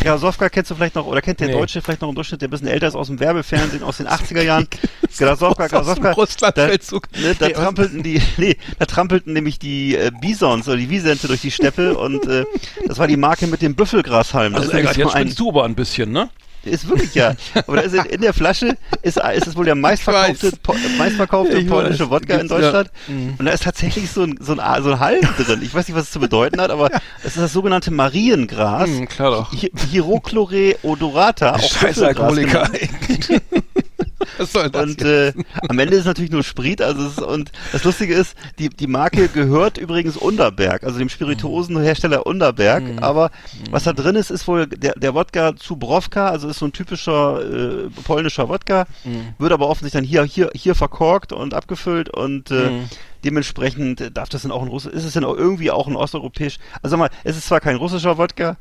Grasowka 0.00 0.48
kennst 0.48 0.70
du 0.70 0.74
vielleicht 0.74 0.94
noch, 0.94 1.06
oder 1.06 1.20
kennt 1.20 1.40
der 1.40 1.48
Nee. 1.48 1.52
Deutsche 1.54 1.82
vielleicht 1.82 2.00
noch 2.00 2.08
im 2.08 2.14
Durchschnitt, 2.14 2.40
der 2.40 2.48
ein 2.48 2.50
bisschen 2.50 2.68
älter 2.68 2.88
ist 2.88 2.94
aus 2.94 3.08
dem 3.08 3.20
Werbefernsehen 3.20 3.82
aus 3.82 3.98
den 3.98 4.08
80er 4.08 4.42
Jahren. 4.42 4.66
Grasowka, 5.18 5.68
dem 5.68 5.70
Grasowka. 5.84 6.14
Da, 7.14 7.20
ne, 7.20 7.34
da 7.38 7.48
trampelten 7.50 8.02
die, 8.02 8.22
nee, 8.38 8.56
da 8.78 8.86
trampelten 8.86 9.32
nämlich 9.34 9.58
die 9.58 9.94
äh, 9.96 10.10
Bisons 10.20 10.66
oder 10.68 10.76
die 10.78 10.88
Wiesente 10.90 11.26
durch 11.28 11.40
die 11.42 11.50
Steppe 11.50 11.96
und 11.98 12.26
äh, 12.26 12.44
das 12.86 12.98
war 12.98 13.06
die 13.06 13.16
Marke 13.16 13.46
mit 13.46 13.60
dem 13.62 13.74
Büffelgrashalm. 13.74 14.52
Das 14.54 14.62
Also, 14.62 14.70
ist 14.72 14.74
nämlich 14.76 14.90
Eggert, 14.92 14.94
so 14.96 15.08
jetzt 15.10 15.16
ein- 15.16 15.22
spinnst 15.26 15.40
du 15.40 15.48
aber 15.50 15.64
ein 15.64 15.74
bisschen, 15.74 16.12
ne? 16.12 16.30
Ist 16.64 16.88
wirklich 16.88 17.14
ja. 17.14 17.34
Aber 17.54 17.76
da 17.76 17.82
ist 17.82 17.94
in, 17.94 18.04
in 18.06 18.20
der 18.20 18.34
Flasche 18.34 18.76
ist, 19.02 19.18
ist 19.18 19.46
es 19.46 19.56
wohl 19.56 19.64
der 19.64 19.74
meistverkaufte, 19.74 20.52
po, 20.62 20.74
meistverkaufte 20.98 21.58
Ich 21.58 21.68
polnische. 21.68 22.10
Wodka 22.10 22.34
in 22.34 22.40
Gibt's, 22.48 22.52
ja. 22.52 22.58
Deutschland. 22.60 22.90
Mhm. 23.08 23.34
Und 23.38 23.44
da 23.46 23.52
ist 23.52 23.62
tatsächlich 23.62 24.10
so 24.10 24.22
ein, 24.22 24.38
so 24.40 24.52
ein, 24.58 24.82
so 24.82 24.90
ein 24.92 25.00
Halm 25.00 25.20
drin. 25.36 25.60
Ich 25.62 25.74
weiß 25.74 25.88
nicht, 25.88 25.96
was 25.96 26.04
es 26.04 26.10
zu 26.10 26.20
bedeuten 26.20 26.60
hat, 26.60 26.70
aber 26.70 26.90
es 27.20 27.36
ist 27.36 27.38
das 27.38 27.52
sogenannte 27.52 27.90
Mariengras. 27.90 28.88
Hm, 28.88 29.08
klar 29.08 29.30
doch. 29.30 29.52
Hi- 29.52 29.72
Hierochlore 29.90 30.76
odorata. 30.82 31.58
Scheiß 31.58 32.02
Alkoholiker. 32.02 32.68
Und 34.82 35.02
äh, 35.02 35.32
am 35.68 35.78
Ende 35.78 35.94
ist 35.94 36.00
es 36.00 36.06
natürlich 36.06 36.30
nur 36.30 36.42
Sprit. 36.42 36.82
Also 36.82 37.06
ist, 37.06 37.20
und 37.22 37.52
das 37.72 37.84
Lustige 37.84 38.14
ist, 38.14 38.34
die, 38.58 38.68
die 38.68 38.86
Marke 38.86 39.28
gehört 39.28 39.78
übrigens 39.78 40.16
Unterberg, 40.16 40.82
also 40.84 40.98
dem 40.98 41.08
Spirituosenhersteller 41.08 42.26
Unterberg. 42.26 42.82
Mhm. 42.82 42.98
Aber 42.98 43.30
was 43.70 43.84
da 43.84 43.92
drin 43.92 44.16
ist, 44.16 44.30
ist 44.30 44.46
wohl 44.48 44.66
der, 44.66 44.94
der 44.96 45.14
Wodka 45.14 45.54
Zubrowka, 45.56 46.28
also 46.28 46.48
ist 46.48 46.58
so 46.58 46.66
ein 46.66 46.72
typischer 46.72 47.40
äh, 47.42 47.90
polnischer 48.04 48.48
Wodka, 48.48 48.86
Mhm. 49.04 49.34
wird 49.38 49.52
aber 49.52 49.68
offensichtlich 49.68 50.00
dann 50.00 50.08
hier, 50.08 50.24
hier, 50.24 50.50
hier 50.54 50.74
verkorkt 50.74 51.32
und 51.32 51.54
abgefüllt 51.54 52.08
und 52.10 52.50
äh, 52.50 52.70
Mhm. 52.70 52.84
dementsprechend 53.24 54.16
darf 54.16 54.28
das 54.28 54.42
dann 54.42 54.50
auch 54.52 54.62
ein 54.62 54.68
Russisch, 54.68 54.92
ist 54.92 55.04
es 55.04 55.12
dann 55.12 55.24
auch 55.24 55.36
irgendwie 55.36 55.70
auch 55.70 55.86
ein 55.86 55.96
osteuropäisch, 55.96 56.58
also 56.82 56.90
sag 56.96 56.98
mal, 56.98 57.10
es 57.24 57.36
ist 57.36 57.46
zwar 57.46 57.60
kein 57.60 57.76
russischer 57.76 58.18
Wodka, 58.18 58.56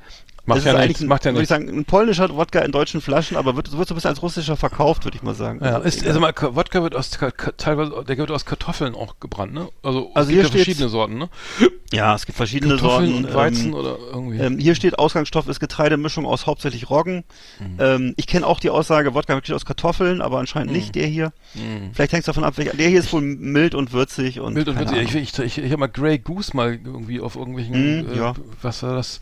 Macht 0.48 0.64
ja 0.66 0.72
ist 0.72 0.78
nichts, 0.80 1.00
eigentlich 1.02 1.10
macht 1.10 1.26
ja 1.26 1.32
würde 1.34 1.44
ich 1.44 1.50
sagen, 1.50 1.68
ein 1.70 1.86
polnischer 1.86 2.34
Wodka 2.36 2.60
in 2.60 2.72
deutschen 2.72 3.02
Flaschen, 3.02 3.36
aber 3.38 3.56
wird, 3.56 3.78
wird 3.78 3.88
so 3.88 3.94
ein 3.94 3.96
bisschen 3.96 4.10
als 4.10 4.22
russischer 4.22 4.56
verkauft, 4.56 5.04
würde 5.06 5.18
ich 5.18 5.24
mal 5.24 5.36
sagen. 5.36 5.60
Ja, 5.62 5.76
Also, 5.76 5.88
ist, 5.88 6.08
also 6.08 6.20
mal, 6.22 6.32
Ka- 6.32 6.56
Wodka 6.56 6.82
wird 6.82 6.96
aus 6.96 7.12
teilweise, 7.58 8.04
der 8.08 8.18
wird 8.18 8.32
aus 8.32 8.46
Kartoffeln 8.46 8.96
auch 8.96 9.20
gebrannt, 9.20 9.54
ne? 9.54 9.68
Also, 9.84 10.10
Also 10.14 10.30
es 10.30 10.34
hier 10.34 10.44
gibt 10.44 10.54
ja 10.54 10.58
verschiedene 10.64 10.90
Sorten, 10.90 11.18
ne? 11.18 11.30
Ja, 11.92 12.16
es 12.16 12.26
gibt 12.26 12.38
verschiedene 12.38 12.76
Kartoffeln 12.78 13.12
Sorten. 13.12 13.26
und 13.26 13.34
Weizen 13.34 13.66
ähm, 13.68 13.74
oder 13.74 13.98
irgendwie. 14.12 14.38
ähm, 14.40 14.58
hier 14.58 14.76
steht, 14.76 14.98
Ausgangsstoff 14.98 15.48
ist 15.48 15.60
Getreidemischung 15.60 16.26
aus 16.26 16.46
hauptsächlich 16.46 16.90
Roggen. 16.90 17.24
Mhm. 17.60 17.78
Ähm, 17.80 18.14
ich 18.18 18.28
kenne 18.28 18.46
auch 18.48 18.60
die 18.62 18.70
Aussage, 18.70 19.14
Wodka 19.14 19.36
besteht 19.36 19.56
aus 19.56 19.66
Kartoffeln, 19.66 20.22
aber 20.22 20.40
anscheinend 20.40 20.72
nicht 20.72 20.96
der 20.96 21.08
hier. 21.08 21.34
Mhm. 21.56 21.92
Vielleicht 21.94 22.14
hängt 22.14 22.22
es 22.22 22.26
davon 22.26 22.44
ab, 22.46 22.58
welcher. 22.58 22.74
Der 22.76 22.88
hier 22.88 23.00
ist 23.00 23.12
wohl 23.12 23.22
mild 23.22 23.76
und 23.76 23.92
würzig 23.94 24.40
und. 24.40 24.54
Mild 24.54 24.68
und 24.70 24.76
keine 24.76 24.92
witzig. 24.92 25.04
Ich, 25.04 25.36
Ahnung. 25.38 25.48
ich, 25.48 25.58
ich, 25.58 25.66
ich 25.66 25.72
habe 25.72 25.78
mal 25.82 25.88
Grey 25.88 26.20
Goose 26.20 26.56
mal 26.56 26.74
irgendwie 26.74 27.20
auf 27.20 27.36
irgendwelchen, 27.36 28.06
Mhm, 28.08 28.12
äh, 28.14 28.18
ja. 28.18 28.34
was 28.62 28.82
war 28.84 28.96
das? 28.96 29.20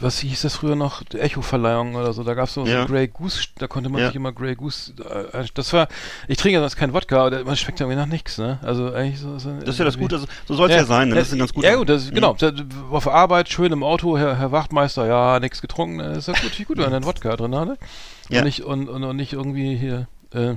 Was 0.00 0.18
hieß 0.20 0.42
das 0.42 0.56
früher 0.56 0.76
noch? 0.76 1.02
Echo-Verleihung 1.12 1.94
oder 1.94 2.12
so. 2.12 2.22
Da 2.24 2.34
gab 2.34 2.48
es 2.48 2.54
so, 2.54 2.64
Ja. 2.66 2.82
so 2.82 2.88
Grey 2.92 3.06
Goose, 3.08 3.44
da 3.58 3.66
konnte 3.66 3.88
man 3.90 4.00
Ja. 4.00 4.06
sich 4.08 4.16
immer 4.16 4.32
Grey 4.32 4.54
Goose. 4.54 4.92
Äh, 5.32 5.44
das 5.54 5.72
war, 5.72 5.88
ich 6.28 6.38
trinke 6.38 6.54
ja 6.54 6.60
sonst 6.60 6.76
kein 6.76 6.92
Wodka, 6.92 7.26
aber 7.26 7.44
man 7.44 7.56
schmeckt 7.56 7.80
irgendwie 7.80 7.96
nach 7.96 8.06
nichts, 8.06 8.38
ne? 8.38 8.58
Also 8.62 8.92
eigentlich 8.92 9.20
so. 9.20 9.38
so 9.38 9.50
Das 9.60 9.68
ist 9.70 9.78
ja 9.78 9.84
das 9.84 9.98
Gute, 9.98 10.16
also, 10.16 10.26
so 10.46 10.54
soll 10.54 10.70
es 10.70 10.76
ja, 10.76 10.84
sein, 10.84 11.08
ne? 11.10 11.14
das 11.16 11.28
ist 11.28 11.32
ein 11.34 11.38
ganz 11.38 11.52
guter. 11.52 11.68
Ja, 11.70 11.76
gut, 11.76 11.88
das, 11.88 12.10
Mhm. 12.10 12.14
genau. 12.14 12.36
Auf 12.90 13.08
Arbeit, 13.08 13.48
schön 13.48 13.72
im 13.72 13.82
Auto, 13.82 14.16
Herr, 14.18 14.38
Herr 14.38 14.52
Wachtmeister, 14.52 15.06
ja, 15.06 15.38
nichts 15.40 15.60
getrunken. 15.60 16.00
äh, 16.00 16.18
Ist 16.18 16.28
ja 16.28 16.34
gut, 16.34 16.58
wie 16.58 16.64
gut, 16.64 16.78
wenn 16.78 16.92
einen 16.92 17.04
Wodka 17.06 17.36
drin 17.36 17.54
hat, 17.54 17.66
ne? 17.68 17.78
Ja. 18.30 18.38
Und, 18.40 18.44
nicht, 18.46 18.62
und, 18.64 18.88
und, 18.88 19.04
und 19.04 19.16
nicht 19.16 19.32
irgendwie 19.32 19.76
hier. 19.76 20.08
Äh, 20.32 20.54
Ja, 20.54 20.56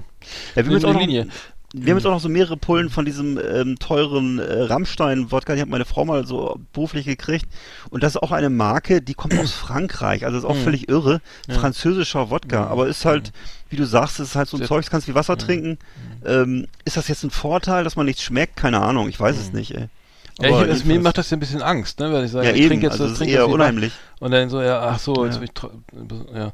wir 0.56 0.66
jetzt 0.72 0.86
auch 0.86 0.94
noch, 0.94 1.00
Linie. 1.02 1.28
Wir 1.74 1.92
haben 1.92 1.98
jetzt 1.98 2.06
auch 2.06 2.12
noch 2.12 2.22
so 2.22 2.30
mehrere 2.30 2.56
Pullen 2.56 2.90
von 2.90 3.04
diesem 3.04 3.38
ähm, 3.38 3.78
teuren 3.78 4.40
äh, 4.40 4.62
Rammstein-Wodka. 4.64 5.54
Die 5.56 5.62
hat 5.62 5.68
meine 5.68 5.84
Frau 5.84 6.06
mal 6.06 6.26
so 6.26 6.58
beruflich 6.72 7.06
gekriegt. 7.06 7.46
Und 7.90 8.04
das 8.04 8.16
ist 8.16 8.22
auch 8.24 8.32
eine 8.32 8.50
Marke, 8.50 9.02
die 9.02 9.14
kommt 9.14 9.38
aus 9.38 9.52
Frankreich. 9.52 10.26
Also 10.26 10.38
ist 10.38 10.46
auch 10.46 10.56
Mhm. 10.56 10.64
völlig 10.64 10.88
irre. 10.90 11.20
Ja. 11.48 11.56
Französischer 11.56 12.30
Wodka. 12.30 12.66
Mhm. 12.66 12.72
Aber 12.72 12.88
ist 12.88 13.04
halt, 13.04 13.34
wie 13.70 13.76
du 13.76 13.86
sagst, 13.86 14.20
ist 14.22 14.36
halt 14.36 14.48
so 14.48 14.58
ein 14.58 14.64
Zeug, 14.66 14.84
das 14.84 14.90
kannst 14.92 15.08
wie 15.10 15.16
Wasser 15.16 15.38
trinken. 15.38 15.78
Ähm, 16.26 16.68
ist 16.86 16.96
das 16.96 17.10
jetzt 17.10 17.24
ein 17.24 17.32
Vorteil, 17.32 17.84
dass 17.84 17.98
man 17.98 18.06
nichts 18.06 18.24
schmeckt? 18.24 18.56
Keine 18.56 18.82
Ahnung. 18.82 19.10
Ich 19.10 19.20
weiß 19.20 19.38
es 19.38 19.52
nicht, 19.52 19.76
ey. 19.76 19.90
Mhm. 20.40 20.46
ja, 20.46 20.62
ich, 20.64 20.70
es, 20.70 20.86
mir 20.86 21.00
macht 21.02 21.18
das 21.18 21.30
ja 21.32 21.38
ein 21.38 21.40
bisschen 21.42 21.62
Angst, 21.64 22.00
ne? 22.00 22.14
Wenn 22.14 22.24
ich 22.24 22.32
sage, 22.32 22.46
ja, 22.48 22.54
ich 22.54 22.60
eben. 22.62 22.70
trinke 22.70 22.86
jetzt 22.86 22.94
also 22.94 23.04
das 23.06 23.12
das 23.14 23.20
trinke 23.20 23.34
eher 23.34 23.50
unheimlich. 23.50 23.92
Und 24.20 24.32
dann 24.32 24.50
so, 24.50 24.62
ja, 24.62 24.82
ach 24.82 25.00
so, 25.00 25.26
jetzt 25.26 25.42
Ja. 25.42 25.70
bin 25.92 26.20
ich. 26.30 26.36
Ja. 26.36 26.54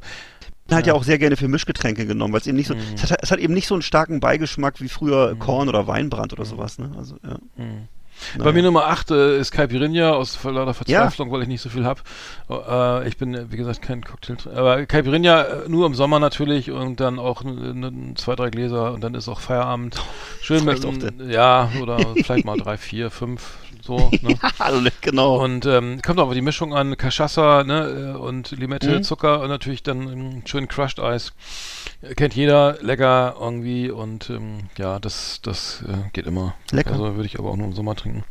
Halt 0.71 0.87
ja 0.87 0.93
auch 0.93 1.03
sehr 1.03 1.19
gerne 1.19 1.35
für 1.35 1.47
Mischgetränke 1.47 2.05
genommen, 2.05 2.33
weil 2.33 2.41
es 2.41 2.47
eben 2.47 2.57
nicht 2.57 2.67
so, 2.67 2.75
Mhm. 2.75 2.81
es, 2.95 3.11
hat, 3.11 3.19
es 3.21 3.31
hat 3.31 3.39
eben 3.39 3.53
nicht 3.53 3.67
so 3.67 3.75
einen 3.75 3.81
starken 3.81 4.19
Beigeschmack 4.19 4.81
wie 4.81 4.89
früher 4.89 5.35
Korn 5.37 5.69
oder 5.69 5.87
Weinbrand 5.87 6.33
oder 6.33 6.45
sowas, 6.45 6.79
ne? 6.79 6.91
Also, 6.97 7.17
ja. 7.23 7.37
Mhm. 7.57 7.87
Bei 8.37 8.53
mir 8.53 8.61
Nummer 8.63 8.85
8 8.85 9.11
äh, 9.11 9.39
ist 9.39 9.51
Caipirinha 9.51 10.11
aus 10.11 10.41
lauter 10.43 10.73
Verzweiflung, 10.75 11.31
weil 11.31 11.41
ich 11.41 11.47
nicht 11.47 11.61
so 11.61 11.69
viel 11.69 11.83
habe. 11.83 12.01
Äh, 12.49 13.07
ich 13.07 13.17
bin, 13.17 13.33
äh, 13.33 13.51
wie 13.51 13.57
gesagt, 13.57 13.81
kein 13.81 14.03
Cocktail. 14.03 14.37
Aber 14.55 14.85
Caipirinha 14.85 15.41
äh, 15.41 15.69
nur 15.69 15.85
im 15.87 15.95
Sommer 15.95 16.19
natürlich 16.19 16.69
und 16.71 16.99
dann 16.99 17.17
auch 17.19 17.43
zwei, 18.15 18.35
drei 18.35 18.49
Gläser 18.51 18.93
und 18.93 19.03
dann 19.03 19.15
ist 19.15 19.27
auch 19.27 19.39
Feierabend. 19.41 20.01
Schön 20.41 20.63
mit, 20.63 20.85
ja, 21.27 21.71
oder 21.81 22.13
vielleicht 22.15 22.45
mal 22.45 22.55
drei, 22.57 22.77
vier, 22.77 23.09
fünf, 23.09 23.57
so. 23.83 24.09
Ne? 24.21 24.39
Hallo, 24.59 24.89
genau. 25.01 25.43
Und 25.43 25.65
ähm, 25.65 26.01
kommt 26.01 26.19
aber 26.19 26.33
die 26.33 26.41
Mischung 26.41 26.73
an 26.73 26.95
Cachaça 26.95 27.63
ne, 27.63 28.13
äh, 28.15 28.17
und 28.17 28.51
Limette, 28.51 28.99
Mhm. 28.99 29.03
Zucker 29.03 29.41
und 29.41 29.49
natürlich 29.49 29.83
dann 29.83 30.01
ähm, 30.11 30.41
schön 30.45 30.67
Crushed 30.67 30.99
Eis. 30.99 31.33
Kennt 32.17 32.35
jeder, 32.35 32.77
lecker 32.81 33.35
irgendwie 33.39 33.89
und 33.89 34.29
ähm, 34.29 34.63
ja, 34.77 34.99
das, 34.99 35.39
das 35.41 35.83
äh, 35.87 36.09
geht 36.11 36.27
immer. 36.27 36.53
Lecker. 36.71 36.91
Also 36.91 37.15
würde 37.15 37.25
ich 37.25 37.39
aber 37.39 37.49
auch 37.49 37.55
nur 37.55 37.67
im 37.67 37.73
Sommer 37.73 37.95
trinken. 37.95 38.25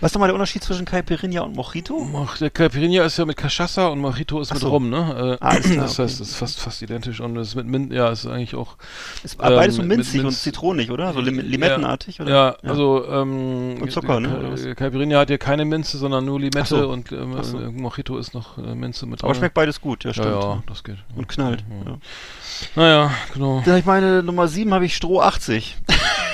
Was 0.00 0.12
ist 0.12 0.14
nochmal 0.14 0.28
der 0.28 0.34
Unterschied 0.36 0.62
zwischen 0.62 0.84
Caipirinha 0.84 1.42
und 1.42 1.56
Mojito? 1.56 2.06
Ach, 2.24 2.38
der 2.38 2.50
Caipirinha 2.50 3.04
ist 3.04 3.16
ja 3.18 3.24
mit 3.24 3.36
Cachaça 3.36 3.88
und 3.88 3.98
Mojito 3.98 4.40
ist 4.40 4.50
Ach 4.52 4.54
mit 4.54 4.62
so. 4.62 4.68
Rum, 4.68 4.90
ne? 4.90 5.38
Äh, 5.40 5.44
Ah, 5.44 5.56
klar, 5.56 5.76
das 5.76 5.98
heißt, 5.98 5.98
okay. 5.98 6.04
es 6.04 6.20
ist 6.20 6.36
fast, 6.36 6.60
fast 6.60 6.82
identisch 6.82 7.20
und 7.20 7.36
es 7.36 7.48
ist 7.48 7.54
mit 7.56 7.66
Mint, 7.66 7.92
ja, 7.92 8.10
ist 8.10 8.26
eigentlich 8.26 8.54
auch. 8.54 8.76
Ist 9.24 9.38
beides 9.38 9.74
so 9.74 9.82
Ähm, 9.82 9.88
minzig 9.88 10.14
mit 10.14 10.20
und 10.26 10.26
Minz- 10.30 10.42
zitronig, 10.42 10.90
oder? 10.92 11.12
So 11.12 11.20
lim 11.20 11.40
limettenartig, 11.40 12.20
oder? 12.20 12.30
Ja, 12.30 12.56
also 12.62 13.04
ähm, 13.08 13.78
Und 13.82 13.90
Zucker, 13.90 14.20
ne, 14.20 14.74
Caipirinha 14.76 15.18
hat 15.18 15.30
ja 15.30 15.38
keine 15.38 15.64
Minze, 15.64 15.98
sondern 15.98 16.24
nur 16.24 16.38
Limette 16.38 16.66
so. 16.66 16.88
und 16.88 17.10
ähm, 17.10 17.42
so. 17.42 17.58
äh, 17.58 17.68
Mojito 17.70 18.16
ist 18.18 18.34
noch 18.34 18.56
äh, 18.58 18.74
Minze 18.76 19.06
mit 19.06 19.24
Aber 19.24 19.32
drin. 19.32 19.40
schmeckt 19.40 19.54
beides 19.54 19.80
gut, 19.80 20.04
ja, 20.04 20.10
ja, 20.10 20.14
stimmt. 20.14 20.28
ja, 20.42 20.62
das 20.68 20.84
geht. 20.84 20.98
Und 21.16 21.26
knallt. 21.28 21.64
Ja. 21.84 21.98
Ja. 22.76 22.82
Naja, 22.82 23.10
genau. 23.32 23.62
Ich 23.76 23.84
meine 23.84 24.22
Nummer 24.22 24.48
7 24.48 24.72
habe 24.74 24.86
ich 24.86 24.96
Stroh 24.96 25.20
80. 25.20 25.76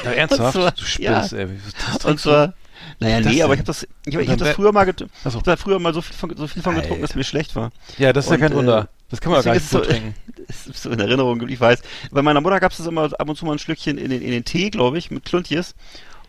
Ja, 0.04 0.10
ernsthaft? 0.12 0.54
Zwar- 0.54 0.70
du 0.72 0.84
spinnst, 0.84 1.32
ey. 1.32 1.50
Wie, 1.50 1.58
was 1.92 2.04
Und 2.04 2.20
zwar, 2.20 2.54
naja, 2.98 3.20
das 3.20 3.32
nee, 3.32 3.42
aber 3.42 3.54
ich 3.54 3.60
habe 3.60 3.66
das, 3.66 3.86
ich, 4.04 4.14
ich 4.14 4.28
hab 4.28 4.38
das 4.38 4.50
früher 4.50 4.72
mal, 4.72 4.86
so. 4.86 5.06
ich 5.28 5.34
hab 5.34 5.44
da 5.44 5.56
früher 5.56 5.78
mal 5.78 5.94
so 5.94 6.02
viel 6.02 6.16
von, 6.16 6.36
so 6.36 6.46
viel 6.46 6.62
von 6.62 6.74
getrunken, 6.74 7.02
dass 7.02 7.14
mir 7.14 7.24
schlecht 7.24 7.56
war. 7.56 7.70
Ja, 7.98 8.12
das 8.12 8.26
ist 8.26 8.30
Und, 8.30 8.40
ja 8.40 8.46
kein 8.46 8.52
äh, 8.52 8.56
Wunder. 8.56 8.88
Das 9.10 9.20
kann 9.20 9.32
man 9.32 9.40
ja 9.40 9.44
gar 9.44 9.54
nicht 9.54 9.64
es 9.64 9.70
so 9.70 9.80
trinken. 9.80 10.14
Das 10.46 10.66
ist 10.66 10.82
so 10.82 10.90
in 10.90 10.98
Erinnerung, 10.98 11.48
ich 11.48 11.60
weiß. 11.60 11.80
Bei 12.10 12.22
meiner 12.22 12.40
Mutter 12.40 12.58
gab 12.58 12.72
es 12.72 12.78
das 12.78 12.86
immer 12.88 13.04
ab 13.04 13.28
und 13.28 13.36
zu 13.36 13.44
mal 13.44 13.52
ein 13.52 13.60
Schlückchen 13.60 13.98
in 13.98 14.10
den, 14.10 14.20
in 14.20 14.32
den 14.32 14.44
Tee, 14.44 14.70
glaube 14.70 14.98
ich, 14.98 15.12
mit 15.12 15.24
Kluntjes. 15.24 15.76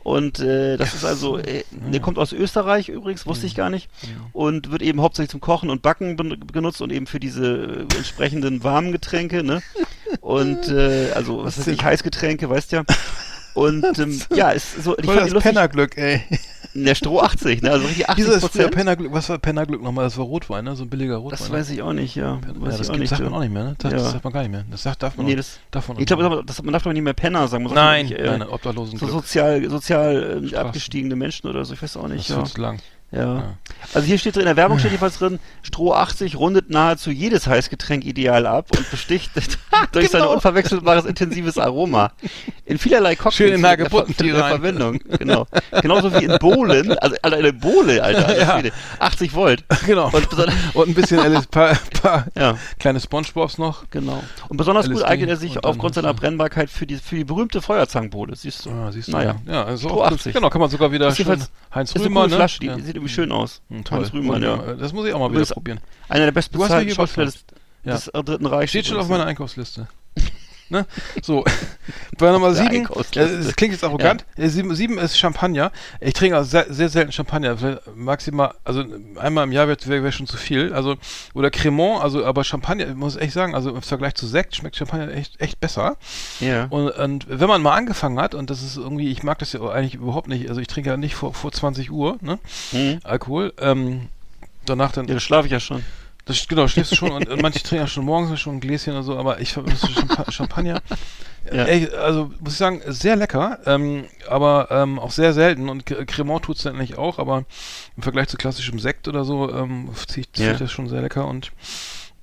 Und 0.03 0.39
äh, 0.39 0.77
das 0.77 0.93
ist 0.95 1.05
also, 1.05 1.37
äh, 1.37 1.63
der 1.71 1.99
kommt 1.99 2.17
aus 2.17 2.33
Österreich 2.33 2.89
übrigens, 2.89 3.25
wusste 3.25 3.45
ich 3.45 3.55
gar 3.55 3.69
nicht. 3.69 3.89
Und 4.33 4.71
wird 4.71 4.81
eben 4.81 5.01
hauptsächlich 5.01 5.29
zum 5.29 5.41
Kochen 5.41 5.69
und 5.69 5.81
Backen 5.81 6.17
genutzt 6.51 6.81
und 6.81 6.91
eben 6.91 7.05
für 7.05 7.19
diese 7.19 7.87
äh, 7.91 7.95
entsprechenden 7.95 8.63
warmen 8.63 8.91
Getränke, 8.91 9.43
ne? 9.43 9.61
Und 10.19 10.67
äh, 10.67 11.11
also, 11.15 11.45
was 11.45 11.57
weiß 11.57 11.67
ich, 11.67 11.83
Heißgetränke, 11.83 12.49
weißt 12.49 12.73
ja. 12.73 12.83
Und 13.53 13.85
ähm, 13.99 14.21
ja, 14.33 14.49
ist 14.51 14.83
so, 14.83 14.97
ich 14.97 15.05
Voll 15.05 15.17
fand 15.17 15.33
das 15.33 15.43
Pennerglück, 15.43 15.97
ey. 15.97 16.21
der 16.73 16.95
Stroh 16.95 17.19
80, 17.19 17.61
ne? 17.61 17.71
Also 17.71 17.85
richtig 17.85 18.07
80 18.09 18.15
Dieses 18.25 18.39
früher 18.39 18.49
Prozent. 18.49 18.71
Pennerglück, 18.75 19.11
was 19.13 19.27
war 19.29 19.37
Pennerglück 19.39 19.81
nochmal? 19.83 20.05
Das 20.05 20.17
war 20.17 20.23
Rotwein, 20.25 20.63
ne? 20.63 20.75
So 20.75 20.83
ein 20.83 20.89
billiger 20.89 21.17
Rotwein. 21.17 21.37
Das 21.39 21.49
ne? 21.49 21.55
weiß 21.57 21.69
ich 21.71 21.81
auch 21.81 21.91
nicht, 21.93 22.15
ja. 22.15 22.35
ja, 22.35 22.61
Weiß 22.61 22.77
das 22.77 22.87
gibt, 22.87 22.99
nicht. 22.99 23.09
sagt 23.09 23.21
ja. 23.21 23.25
man 23.29 23.33
auch 23.37 23.41
nicht 23.43 23.53
mehr, 23.53 23.63
ne? 23.65 23.75
Das, 23.77 23.91
Ja. 23.91 23.97
das 23.99 24.11
sagt 24.11 24.23
man 24.23 24.31
gar 24.33 24.41
nicht 24.43 24.51
mehr. 24.51 24.63
Das 24.71 24.83
sagt, 24.83 25.03
darf 25.03 25.17
man 25.17 25.25
Nee, 25.25 25.33
auch- 25.33 25.37
das, 25.37 25.59
darf 25.69 25.87
man 25.89 25.99
ich 25.99 26.05
glaube, 26.05 26.43
das, 26.45 26.63
man 26.63 26.71
darf 26.73 26.83
doch 26.83 26.93
nicht 26.93 27.01
mehr 27.03 27.13
Penner 27.13 27.47
sagen. 27.49 27.63
Man 27.65 27.73
Nein, 27.73 28.05
nicht, 28.05 28.17
äh, 28.17 28.25
nein, 28.37 28.43
obdachlosen 28.43 28.97
so 28.97 29.07
sozial, 29.07 29.69
sozial 29.69 30.41
äh, 30.51 30.55
abgestiegene 30.55 31.15
Menschen 31.17 31.47
oder 31.49 31.65
so, 31.65 31.73
ich 31.73 31.81
weiß 31.81 31.97
auch 31.97 32.03
Das 32.03 32.11
nicht. 32.11 32.21
ist 32.21 32.29
Ja. 32.29 32.43
viel 32.45 32.53
zu 32.53 32.61
lang. 32.61 32.79
Ja. 33.11 33.19
Ja. 33.35 33.43
Also 33.93 34.05
hier 34.07 34.17
steht 34.17 34.35
drin, 34.35 34.41
in 34.43 34.45
der 34.47 34.55
Werbung 34.55 34.79
steht 34.79 34.91
jedenfalls 34.91 35.17
drin, 35.17 35.39
Stroh 35.63 35.93
80 35.93 36.35
rundet 36.37 36.69
nahezu 36.69 37.11
jedes 37.11 37.45
Heißgetränk 37.47 38.05
ideal 38.05 38.45
ab 38.45 38.67
und 38.77 38.89
besticht 38.89 39.31
durch 39.91 40.09
sein 40.09 40.21
Genau. 40.21 40.33
unverwechselbares 40.33 41.05
intensives 41.05 41.57
Aroma. 41.57 42.11
In 42.65 42.77
vielerlei 42.77 43.15
Cocktails 43.15 43.35
Schön 43.35 43.47
in 43.47 43.53
findet 43.55 43.65
er- 43.65 43.71
Hagebutten 43.71 44.13
findet 44.13 44.35
er 44.37 44.43
rein. 44.43 44.49
Verwendung. 44.51 44.99
Genau. 45.19 45.45
Genauso 45.81 46.13
wie 46.13 46.23
in 46.25 46.37
Bohlen, 46.39 46.97
also 46.99 47.15
Alter, 47.21 47.37
eine 47.37 47.51
Bohle, 47.53 48.01
Alter. 48.01 48.27
alter 48.27 48.39
Ja. 48.41 48.53
Schwede. 48.59 48.71
80 48.99 49.33
Volt. 49.33 49.63
Genau. 49.85 50.09
Und 50.11 50.27
Und 50.73 50.87
ein 50.89 50.93
bisschen 50.93 51.19
LS, 51.19 51.47
paar, 51.47 51.77
paar 52.01 52.27
ja. 52.37 52.57
kleine 52.79 52.99
Spongebobs 53.01 53.57
noch. 53.57 53.89
Genau. 53.89 54.23
Und 54.47 54.57
besonders 54.57 54.85
gut 54.85 54.95
LSD 54.97 55.07
eignet 55.07 55.29
er 55.31 55.37
sich 55.37 55.63
aufgrund 55.63 55.95
seiner 55.95 56.13
Brennbarkeit 56.13 56.69
für 56.69 56.87
die, 56.87 56.95
für 56.95 57.15
die 57.15 57.23
berühmte 57.25 57.61
Feuerzangenbowle. 57.61 58.35
Siehst 58.35 58.65
du? 58.65 58.69
Ah, 58.69 58.91
siehst 58.91 59.09
du. 59.09 59.11
Naja. 59.13 59.35
Ja, 59.47 59.65
also 59.65 59.89
Stroh 59.89 60.01
auch, 60.01 60.11
80. 60.11 60.33
Genau, 60.33 60.49
kann 60.49 60.61
man 60.61 60.69
sogar 60.69 60.91
wieder 60.91 61.13
schön 61.13 61.43
Heinz 61.73 61.93
coole 61.93 62.09
ne? 62.29 62.35
Flasche, 62.35 62.59
die 62.59 62.67
ja. 62.67 62.79
sieht 62.79 63.00
irgendwie 63.01 63.13
schön 63.13 63.31
aus. 63.31 63.61
Hm, 63.69 63.83
toll. 63.83 63.99
Heinz 63.99 64.13
Rühmann, 64.13 64.41
ja. 64.43 64.57
Das 64.75 64.93
muss 64.93 65.07
ich 65.07 65.13
auch 65.13 65.19
mal 65.19 65.31
wieder 65.31 65.45
probieren. 65.45 65.79
Einer 66.07 66.25
der 66.25 66.31
hier 66.85 66.95
Schauspieler 66.95 67.25
des, 67.25 67.45
Ja. 67.83 67.93
des 67.93 68.05
Dritten 68.05 68.45
Reichs. 68.45 68.69
Steht 68.71 68.85
schon 68.85 68.97
auf 68.97 69.09
meiner 69.09 69.25
Einkaufsliste. 69.25 69.87
Ne? 70.71 70.85
So. 71.21 71.43
Bei 72.17 72.31
Nummer 72.31 72.47
Der 72.53 72.63
sieben, 72.63 72.75
Einkaufsliste. 72.77 73.35
äh, 73.35 73.43
das 73.43 73.55
klingt 73.55 73.73
jetzt 73.73 73.83
arrogant. 73.83 74.25
Äh, 74.37 74.47
Sieben, 74.47 74.73
sieben 74.75 74.97
ist 74.97 75.17
Champagner. 75.17 75.71
Ich 75.99 76.13
trinke 76.13 76.39
auch 76.39 76.43
sehr, 76.43 76.65
sehr 76.73 76.89
selten 76.89 77.11
Champagner. 77.11 77.57
Vielleicht 77.57 77.95
Maximal, 77.95 78.53
also 78.63 78.83
einmal 79.17 79.43
im 79.43 79.51
Jahr 79.51 79.67
wäre 79.67 80.03
wär, 80.03 80.11
schon 80.11 80.27
zu 80.27 80.37
viel. 80.37 80.73
Also, 80.73 80.95
oder 81.33 81.51
Cremant, 81.51 82.01
also, 82.01 82.25
aber 82.25 82.43
Champagner, 82.43 82.87
ich 82.87 82.95
muss 82.95 83.15
echt 83.15 83.33
sagen, 83.33 83.53
also 83.55 83.69
im 83.71 83.81
Vergleich 83.81 84.15
zu 84.15 84.27
Sekt 84.27 84.55
schmeckt 84.55 84.75
Champagner 84.75 85.11
echt, 85.13 85.39
echt 85.39 85.59
besser. 85.59 85.97
Ja. 86.39 86.65
Und, 86.69 86.89
und 86.89 87.25
wenn 87.29 87.47
man 87.47 87.61
mal 87.61 87.75
angefangen 87.75 88.19
hat, 88.19 88.33
und 88.35 88.49
das 88.49 88.63
ist 88.63 88.77
irgendwie, 88.77 89.11
ich 89.11 89.23
mag 89.23 89.39
das 89.39 89.53
ja 89.53 89.61
eigentlich 89.69 89.95
überhaupt 89.95 90.27
nicht, 90.27 90.49
also 90.49 90.61
ich 90.61 90.67
trinke 90.67 90.89
ja 90.89 90.97
nicht 90.97 91.15
vor, 91.15 91.33
vor 91.33 91.51
20 91.51 91.91
Uhr, 91.91 92.17
ne? 92.21 92.39
Hm. 92.71 92.99
Alkohol, 93.03 93.53
ähm, 93.59 94.07
danach 94.65 94.91
dann 94.91 95.07
Ja, 95.07 95.15
da 95.15 95.19
schlafe 95.19 95.47
ich 95.47 95.51
ja 95.51 95.59
schon. 95.59 95.83
Das, 96.25 96.47
genau, 96.47 96.67
schläfst 96.67 96.91
du 96.91 96.95
schon 96.95 97.11
und, 97.11 97.27
und 97.27 97.41
manche 97.41 97.59
trinken 97.59 97.83
ja 97.83 97.87
schon 97.87 98.05
morgens 98.05 98.39
schon 98.39 98.55
ein 98.57 98.59
Gläschen 98.59 98.93
oder 98.93 99.03
so, 99.03 99.17
aber 99.17 99.39
ich 99.41 99.53
vermisse 99.53 99.87
Champa 99.93 100.31
Champagner. 100.31 100.81
Ja. 101.51 101.65
Ey, 101.65 101.89
also 101.95 102.31
muss 102.39 102.51
ich 102.53 102.59
sagen, 102.59 102.83
sehr 102.85 103.15
lecker, 103.15 103.57
ähm, 103.65 104.05
aber 104.29 104.67
ähm, 104.69 104.99
auch 104.99 105.09
sehr 105.09 105.33
selten 105.33 105.69
und 105.69 105.85
Cre- 105.85 106.05
Cremant 106.05 106.45
tut 106.45 106.57
es 106.57 106.67
eigentlich 106.67 106.99
auch, 106.99 107.17
aber 107.17 107.45
im 107.97 108.03
Vergleich 108.03 108.27
zu 108.27 108.37
klassischem 108.37 108.77
Sekt 108.77 109.07
oder 109.07 109.25
so 109.25 109.51
ähm, 109.51 109.89
ziehe 110.07 110.21
ich, 110.21 110.33
zieh 110.33 110.43
Ja. 110.43 110.53
das 110.53 110.71
schon 110.71 110.87
sehr 110.87 111.01
lecker 111.01 111.27
und 111.27 111.51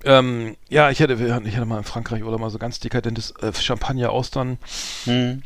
ähm, 0.05 0.57
ja, 0.69 0.91
ich 0.91 1.01
hätte, 1.01 1.15
ich 1.15 1.33
hatte 1.57 1.67
mal 1.67 1.79
in 1.79 1.85
Frankreich 1.85 2.23
oder 2.23 2.39
mal 2.39 2.49
so 2.51 2.59
ganz 2.59 2.79
dekadentes 2.79 3.33
äh, 3.43 3.53
Champagner 3.53 4.11
Austern 4.11 4.59
Hm. 5.05 5.43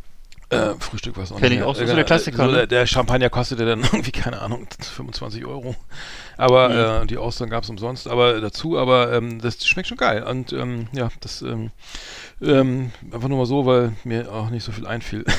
Äh, 0.53 0.74
Frühstück 0.80 1.16
war 1.16 1.24
es 1.24 1.32
auch 1.32 1.38
Kenn 1.38 1.50
nicht 1.50 1.59
ich 1.61 1.64
auch, 1.64 1.74
so 1.74 1.82
Äh, 1.82 1.86
der 1.86 2.05
Klassiker, 2.05 2.36
So, 2.36 2.46
ne? 2.46 2.53
der, 2.53 2.66
der 2.66 2.86
Champagner 2.86 3.30
kostete 3.30 3.64
dann 3.64 3.80
irgendwie, 3.92 4.12
keine 4.12 4.40
Ahnung, 4.40 4.66
25 4.80 5.44
Euro. 5.46 5.74
Aber 6.36 6.68
Mhm. 6.68 7.05
äh, 7.05 7.07
die 7.07 7.18
Austern 7.18 7.50
gab 7.50 7.64
es 7.64 7.70
umsonst, 7.70 8.09
aber 8.09 8.40
dazu, 8.40 8.78
aber 8.78 9.12
ähm, 9.12 9.40
das 9.40 9.66
schmeckt 9.66 9.88
schon 9.88 9.98
geil. 9.98 10.22
Und 10.22 10.53
ähm, 10.53 10.88
ja, 10.92 11.09
das 11.20 11.42
ähm, 11.42 11.70
ähm, 12.40 12.92
einfach 13.12 13.28
nur 13.28 13.38
mal 13.38 13.46
so, 13.46 13.66
weil 13.66 13.92
mir 14.05 14.32
auch 14.32 14.50
nicht 14.50 14.64
so 14.64 14.72
viel 14.72 14.86
einfiel. 14.86 15.24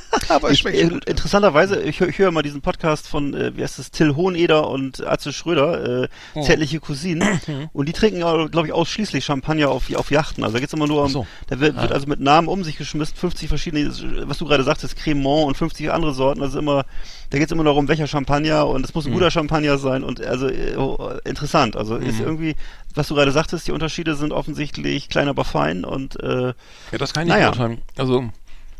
aber 0.28 0.50
es 0.50 0.54
Ich, 0.60 0.66
äh, 0.66 0.80
schon 0.80 0.90
gut. 0.90 1.04
interessanterweise, 1.06 1.80
ich, 1.82 2.00
ich 2.00 2.18
höre 2.18 2.30
mal 2.30 2.42
diesen 2.42 2.60
Podcast 2.60 3.08
von, 3.08 3.34
äh, 3.34 3.56
wie 3.56 3.62
heißt 3.62 3.78
es, 3.78 3.90
Till 3.90 4.14
Hoheneder 4.16 4.68
und 4.68 5.06
Atze 5.06 5.32
Schröder, 5.32 6.02
äh, 6.04 6.08
Oh. 6.34 6.42
zärtliche 6.42 6.80
Cousinen. 6.80 7.40
und 7.72 7.88
die 7.88 7.92
trinken, 7.92 8.20
glaube 8.50 8.66
ich, 8.68 8.72
ausschließlich 8.72 9.24
Champagner 9.24 9.68
auf, 9.70 9.92
auf 9.94 10.10
Yachten. 10.10 10.42
Also 10.44 10.54
da 10.54 10.60
geht's 10.60 10.72
immer 10.72 10.86
nur 10.86 11.02
um, 11.04 11.10
so. 11.10 11.26
da 11.48 11.60
wird, 11.60 11.76
wird 11.76 11.90
Ah. 11.90 11.94
also 11.94 12.06
mit 12.06 12.20
Namen 12.20 12.48
um 12.48 12.64
sich 12.64 12.76
geschmissen, 12.78 13.16
50 13.16 13.48
verschiedene, 13.48 13.90
was 14.28 14.38
du 14.38 14.44
gerade 14.46 14.62
sagtest, 14.64 14.96
Cremant 14.96 15.46
und 15.46 15.56
50 15.56 15.90
andere 15.92 16.12
Sorten. 16.14 16.42
Also 16.42 16.58
immer, 16.58 16.84
da 17.30 17.38
geht's 17.38 17.52
immer 17.52 17.64
darum, 17.64 17.88
welcher 17.88 18.06
Champagner 18.06 18.66
und 18.66 18.84
es 18.84 18.94
muss 18.94 19.06
ein 19.06 19.10
Mhm. 19.10 19.14
guter 19.14 19.30
Champagner 19.30 19.78
sein 19.78 20.02
und 20.04 20.20
also 20.24 20.48
äh, 20.48 20.76
oh, 20.76 21.10
interessant. 21.24 21.76
Also 21.76 21.96
ist 21.96 22.18
Mhm. 22.18 22.24
irgendwie, 22.24 22.56
was 22.94 23.08
du 23.08 23.14
gerade 23.14 23.32
sagtest, 23.32 23.66
die 23.66 23.72
Unterschiede 23.72 24.14
sind 24.14 24.32
offensichtlich 24.32 25.08
klein, 25.08 25.28
aber 25.28 25.44
fein 25.44 25.84
und 25.84 26.20
äh, 26.22 26.48
Ja, 26.92 26.98
das 26.98 27.12
kann 27.14 27.22
ich 27.22 27.28
nicht 27.28 27.34
naja. 27.36 27.50
beurteilen. 27.50 27.82
Also, 27.96 28.24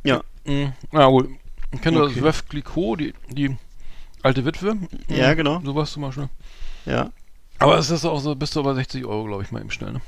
ja. 0.05 0.21
Mh, 0.45 0.73
na 0.93 1.07
gut. 1.07 1.29
Ich 1.73 1.81
kenne 1.81 2.03
Okay. 2.03 2.15
das 2.15 2.23
Veuve 2.23 2.43
Clicquot, 2.49 2.97
die, 2.97 3.15
die 3.31 3.57
alte 4.23 4.45
Witwe. 4.45 4.77
Ja, 5.09 5.33
Mhm. 5.33 5.37
genau. 5.37 5.61
Sowas 5.65 5.93
zum 5.93 6.03
Beispiel. 6.03 6.29
ja. 6.87 7.11
Aber 7.59 7.79
es 7.79 7.91
ist 7.91 8.05
auch 8.05 8.19
so, 8.19 8.35
bist 8.35 8.57
du 8.57 8.61
aber 8.61 8.75
60 8.75 9.05
Euro, 9.05 9.25
glaube 9.25 9.45
ich, 9.45 9.53
mal 9.53 9.61
eben 9.61 9.71
schnell, 9.71 9.93
ne? 9.93 10.01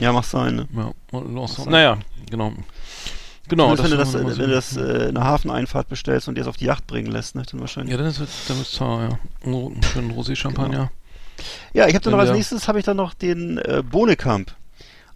Ja, 0.00 0.12
mach 0.12 0.24
sein, 0.24 0.56
ne? 0.56 0.68
Ja, 0.74 0.92
Lanson. 1.20 1.64
sein. 1.66 1.70
Naja, 1.72 1.98
genau. 2.28 2.52
Genau, 3.48 3.76
Zumindest 3.76 3.84
wenn 3.84 3.90
du 3.92 3.96
das, 3.96 4.38
wenn 4.38 4.48
du 4.48 4.54
das 4.54 4.76
äh, 4.76 5.08
in 5.10 5.14
der 5.14 5.22
Hafeneinfahrt 5.22 5.88
bestellst 5.88 6.26
und 6.26 6.34
dir 6.34 6.40
es 6.40 6.48
auf 6.48 6.56
die 6.56 6.64
Yacht 6.64 6.88
bringen 6.88 7.10
lässt, 7.12 7.36
ne? 7.36 7.44
Dann 7.48 7.60
wahrscheinlich. 7.60 7.92
Ja, 7.92 7.96
dann 7.98 8.08
ist 8.08 8.18
es 8.18 8.46
dann 8.48 8.56
wird's 8.58 8.72
teuer, 8.72 9.08
ja. 9.10 9.18
Einen 9.44 9.80
schönen 9.84 10.10
Rosé-Champagner. 10.10 10.90
Ja, 11.74 11.86
ich 11.86 11.94
habe 11.94 12.02
dann 12.02 12.12
noch 12.12 12.18
als 12.18 12.32
nächstes 12.32 12.66
habe 12.66 12.80
ich 12.80 12.84
dann 12.84 12.96
noch 12.96 13.14
den 13.14 13.58
äh, 13.58 13.84
Bohnekamp. 13.88 14.52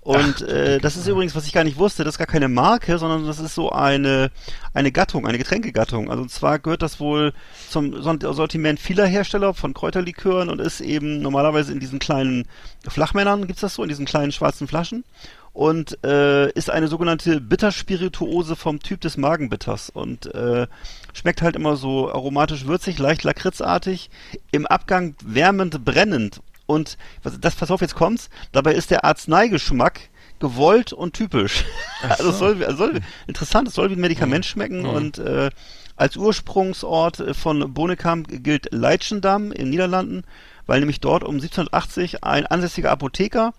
Und 0.03 0.41
äh, 0.43 0.79
das 0.79 0.97
ist 0.97 1.07
übrigens, 1.07 1.35
was 1.35 1.47
ich 1.47 1.53
gar 1.53 1.65
nicht 1.65 1.77
wusste, 1.77 2.05
das 2.05 2.15
ist 2.15 2.19
gar 2.19 2.27
keine 2.27 2.49
Marke, 2.49 2.97
sondern 2.97 3.27
das 3.27 3.39
ist 3.39 3.55
so 3.55 3.71
eine 3.71 4.31
eine 4.73 4.93
Gattung, 4.93 5.27
eine 5.27 5.37
Getränkegattung. 5.37 6.11
Also 6.11 6.23
und 6.23 6.31
zwar 6.31 6.59
gehört 6.59 6.81
das 6.81 7.01
wohl 7.01 7.35
zum 7.69 8.03
Sortiment 8.03 8.81
vieler 8.81 9.07
Hersteller 9.07 9.53
von 9.53 9.75
Kräuterlikören 9.75 10.49
und 10.49 10.61
ist 10.61 10.81
eben 10.81 11.21
normalerweise 11.21 11.73
in 11.73 11.81
diesen 11.81 11.99
kleinen 11.99 12.47
Flachmännern 12.89 13.47
gibt's 13.47 13.61
das 13.61 13.75
so, 13.75 13.83
in 13.83 13.91
diesen 13.91 14.07
kleinen 14.07 14.33
schwarzen 14.33 14.69
Flaschen. 14.69 15.05
Und 15.53 16.03
äh, 16.05 16.49
ist 16.53 16.71
eine 16.71 16.87
sogenannte 16.87 17.41
Bitterspirituose 17.41 18.55
vom 18.55 18.79
Typ 18.79 19.01
des 19.01 19.17
Magenbitters. 19.17 19.91
Und 19.91 20.33
äh, 20.33 20.69
schmeckt 21.13 21.43
halt 21.43 21.57
immer 21.57 21.75
so 21.75 22.09
aromatisch 22.09 22.67
würzig, 22.67 22.99
leicht 23.01 23.25
lakritzartig, 23.25 24.11
im 24.53 24.65
Abgang 24.67 25.17
wärmend 25.25 25.85
brennend 25.85 26.41
und 26.71 26.97
was- 27.23 27.39
das, 27.41 27.55
pass 27.57 27.71
auf, 27.71 27.81
jetzt 27.83 27.95
kommt's, 27.95 28.31
dabei 28.53 28.75
ist 28.75 28.91
der 28.91 29.05
Arzneigeschmack 29.05 30.01
gewollt 30.39 30.93
und 30.93 31.13
typisch. 31.15 31.65
Also 32.09 32.31
es 32.31 32.39
soll, 32.39 32.63
es 32.63 32.77
soll 32.79 33.01
interessant, 33.27 33.69
es 33.69 33.75
soll 33.75 33.91
wie 33.91 33.95
ein 33.95 34.01
Medikament 34.01 34.47
schmecken 34.47 34.87
und 34.87 35.19
äh, 35.19 35.51
als 35.97 36.17
Ursprungsort 36.17 37.23
von 37.37 37.75
Bonekamp 37.75 38.29
gilt 38.43 38.69
Leitschendam 38.73 39.53
in 39.53 39.65
den 39.67 39.71
Niederlanden, 39.71 40.23
weil 40.67 40.81
nämlich 40.81 41.01
dort 41.01 41.25
um 41.25 41.35
1780 41.35 42.25
ein 42.25 42.47
ansässiger 42.47 42.91
Apotheker, 42.91 43.53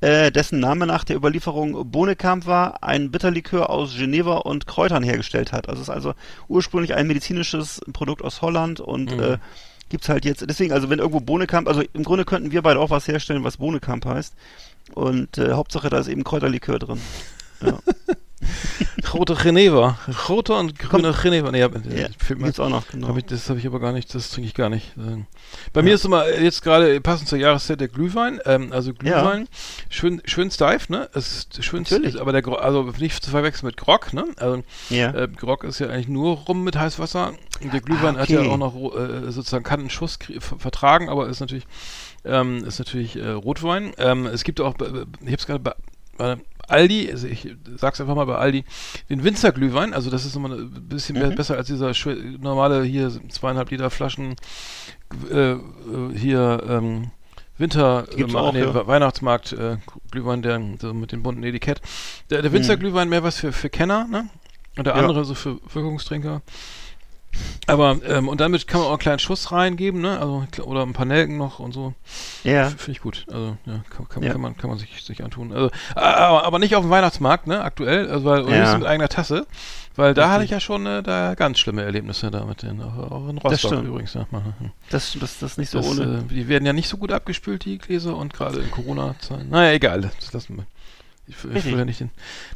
äh, 0.00 0.32
dessen 0.32 0.58
Name 0.58 0.86
nach 0.86 1.04
der 1.04 1.14
Überlieferung 1.16 1.88
Bonekamp 1.90 2.46
war, 2.46 2.82
ein 2.82 3.12
Bitterlikör 3.12 3.70
aus 3.70 3.94
Geneva 3.96 4.38
und 4.38 4.66
Kräutern 4.66 5.04
hergestellt 5.04 5.52
hat. 5.52 5.68
Also 5.68 5.82
es 5.82 5.88
ist 5.88 5.94
also 5.94 6.14
ursprünglich 6.48 6.94
ein 6.94 7.06
medizinisches 7.06 7.80
Produkt 7.92 8.22
aus 8.22 8.42
Holland 8.42 8.80
und 8.80 9.12
äh, 9.12 9.38
gibt's 9.88 10.08
halt 10.08 10.24
jetzt, 10.24 10.44
deswegen, 10.48 10.72
also 10.72 10.90
wenn 10.90 10.98
irgendwo 10.98 11.20
Bohnekamp, 11.20 11.68
also 11.68 11.82
im 11.92 12.04
Grunde 12.04 12.24
könnten 12.24 12.52
wir 12.52 12.62
beide 12.62 12.80
auch 12.80 12.90
was 12.90 13.08
herstellen, 13.08 13.44
was 13.44 13.58
Bohnekamp 13.58 14.04
heißt. 14.04 14.34
Und 14.94 15.38
äh, 15.38 15.52
Hauptsache, 15.52 15.88
da 15.88 15.98
ist 15.98 16.08
eben 16.08 16.24
Kräuterlikör 16.24 16.78
drin. 16.78 17.00
Ja, 17.62 17.78
Rote 19.12 19.34
Geneva. 19.34 19.98
Rote 20.28 20.54
und 20.54 20.78
grüne 20.78 21.12
Geneva. 21.22 21.50
Nee, 21.50 21.62
hab, 21.62 21.74
ja 21.74 22.08
fehlt 22.18 22.38
mir, 22.40 22.46
gibt's 22.46 22.60
auch 22.60 22.68
noch, 22.68 22.88
genau. 22.88 23.08
hab 23.08 23.16
ich, 23.16 23.24
das 23.26 23.48
habe 23.48 23.58
ich 23.58 23.66
aber 23.66 23.80
gar 23.80 23.92
nicht, 23.92 24.14
das 24.14 24.30
trinke 24.30 24.48
ich 24.48 24.54
gar 24.54 24.68
nicht. 24.68 24.96
Äh, 24.96 25.22
Bei 25.72 25.82
mir 25.82 25.94
ist 25.94 26.04
immer 26.04 26.28
jetzt 26.28 26.62
gerade 26.62 27.00
passend 27.00 27.28
zur 27.28 27.38
Jahreszeit 27.38 27.80
der 27.80 27.88
Glühwein, 27.88 28.40
ähm, 28.46 28.72
also 28.72 28.92
Glühwein, 28.94 29.48
schön, 29.90 30.22
schön 30.24 30.50
steif, 30.50 30.88
ne? 30.88 31.08
Es 31.14 31.32
ist 31.52 31.64
schön, 31.64 31.82
Natürlich. 31.82 32.20
aber 32.20 32.32
der, 32.32 32.42
Gro- 32.42 32.56
also 32.56 32.82
nicht 32.98 33.22
zu 33.24 33.30
verwechseln 33.30 33.66
mit 33.66 33.76
Grog, 33.76 34.12
ne? 34.12 34.24
Also 34.36 34.62
Ja. 34.90 35.10
äh, 35.14 35.28
Grog 35.28 35.64
ist 35.64 35.78
ja 35.78 35.88
eigentlich 35.88 36.08
nur 36.08 36.36
rum 36.38 36.64
mit 36.64 36.76
Heißwasser. 36.76 37.34
Und 37.62 37.72
der 37.72 37.80
Glühwein 37.80 38.16
Ah, 38.16 38.20
hat 38.20 38.28
ja 38.28 38.40
okay. 38.40 38.48
auch 38.50 38.56
noch 38.58 38.74
äh, 38.74 39.30
sozusagen 39.30 39.64
kann 39.64 39.80
einen 39.80 39.90
Schuss 39.90 40.18
vertragen, 40.40 41.08
aber 41.08 41.28
ist 41.28 41.40
natürlich 41.40 41.66
ähm, 42.24 42.64
ist 42.64 42.78
natürlich 42.78 43.16
äh, 43.16 43.28
Rotwein. 43.30 43.92
Ähm, 43.98 44.26
es 44.26 44.44
gibt 44.44 44.60
auch, 44.60 44.74
äh, 44.80 45.04
ich 45.20 45.26
habe 45.26 45.34
es 45.36 45.46
gerade 45.46 45.74
bei, 46.16 46.36
bei 46.36 46.42
Aldi, 46.68 47.10
also 47.10 47.26
ich 47.26 47.54
sag's 47.76 48.00
einfach 48.00 48.14
mal 48.14 48.24
bei 48.24 48.36
Aldi, 48.36 48.64
den 49.10 49.22
Winzerglühwein, 49.24 49.92
also 49.92 50.10
das 50.10 50.24
ist 50.24 50.34
nochmal 50.34 50.58
ein 50.58 50.88
bisschen 50.88 51.16
Mhm. 51.18 51.34
besser 51.34 51.56
als 51.56 51.66
dieser 51.66 51.92
normale 52.40 52.82
hier 52.84 53.10
zweieinhalb 53.28 53.70
Liter 53.70 53.90
Flaschen 53.90 54.36
äh, 55.30 55.52
äh, 55.52 55.58
hier 56.16 56.62
ähm, 56.68 57.10
Winter, 57.56 58.06
äh, 58.16 58.24
auch, 58.34 58.52
nee, 58.52 58.60
ja. 58.60 58.86
Weihnachtsmarkt 58.86 59.52
äh, 59.52 59.76
Glühwein, 60.10 60.42
der 60.42 60.60
so 60.80 60.92
mit 60.92 61.12
dem 61.12 61.22
bunten 61.22 61.44
Etikett. 61.44 61.80
Der, 62.30 62.42
der 62.42 62.50
Mhm. 62.50 62.54
Winzerglühwein 62.56 63.08
mehr 63.08 63.22
was 63.22 63.38
für, 63.38 63.52
für 63.52 63.70
Kenner, 63.70 64.06
ne? 64.08 64.28
Und 64.76 64.86
der 64.88 64.94
Ja. 64.94 65.00
andere 65.00 65.24
so 65.24 65.34
für 65.34 65.60
Wirkungstrinker. 65.72 66.42
Aber, 67.66 67.98
ähm, 68.06 68.28
und 68.28 68.40
damit 68.40 68.66
kann 68.66 68.80
man 68.80 68.88
auch 68.88 68.92
einen 68.92 68.98
kleinen 68.98 69.18
Schuss 69.18 69.50
reingeben, 69.52 70.00
ne? 70.00 70.18
Also, 70.20 70.44
oder 70.64 70.82
ein 70.82 70.92
paar 70.92 71.06
Nelken 71.06 71.36
noch 71.38 71.58
und 71.58 71.72
so. 71.72 71.94
ja. 72.44 72.68
Finde 72.68 72.92
ich 72.92 73.00
gut. 73.00 73.24
Also, 73.30 73.56
ja, 73.66 73.80
kann, 73.90 74.08
kann, 74.08 74.22
Ja. 74.22 74.32
kann 74.32 74.40
man, 74.40 74.56
kann 74.56 74.68
man 74.70 74.78
sich, 74.78 75.02
sich 75.02 75.22
antun. 75.24 75.52
Also, 75.52 75.70
aber, 75.94 76.44
aber 76.44 76.58
nicht 76.58 76.76
auf 76.76 76.82
dem 76.84 76.90
Weihnachtsmarkt, 76.90 77.46
ne? 77.46 77.62
Aktuell, 77.62 78.10
also, 78.10 78.24
weil, 78.24 78.42
oder 78.42 78.56
Ja. 78.56 78.78
mit 78.78 78.86
eigener 78.86 79.08
Tasse. 79.08 79.46
Weil 79.96 80.12
da 80.12 80.22
Richtig. 80.22 80.34
hatte 80.34 80.44
ich 80.46 80.50
ja 80.50 80.58
schon 80.60 80.86
äh, 80.86 81.02
da 81.04 81.34
ganz 81.36 81.60
schlimme 81.60 81.82
Erlebnisse 81.84 82.28
da 82.32 82.44
mit 82.44 82.62
den, 82.62 82.82
auch, 82.82 83.12
auch 83.12 83.28
in 83.28 83.38
Rostock 83.38 83.84
übrigens. 83.84 84.14
Ja, 84.14 84.26
mal. 84.32 84.42
Das, 84.90 85.12
das, 85.20 85.38
das 85.38 85.52
ist 85.52 85.58
nicht 85.58 85.70
so 85.70 85.78
das, 85.78 85.86
ohne. 85.88 86.24
äh, 86.28 86.34
die 86.34 86.48
werden 86.48 86.66
ja 86.66 86.72
nicht 86.72 86.88
so 86.88 86.96
gut 86.96 87.12
abgespült, 87.12 87.64
die 87.64 87.78
Gläser, 87.78 88.16
und 88.16 88.32
gerade 88.32 88.58
in 88.58 88.70
Corona-Zeiten. 88.72 89.50
Naja, 89.50 89.72
egal, 89.72 90.10
das 90.18 90.32
lassen 90.32 90.56
wir. 90.56 90.66
Ich, 91.26 91.36
ich 91.42 91.64
will 91.64 91.78
ja 91.78 91.84
nicht 91.84 92.00
den, 92.00 92.10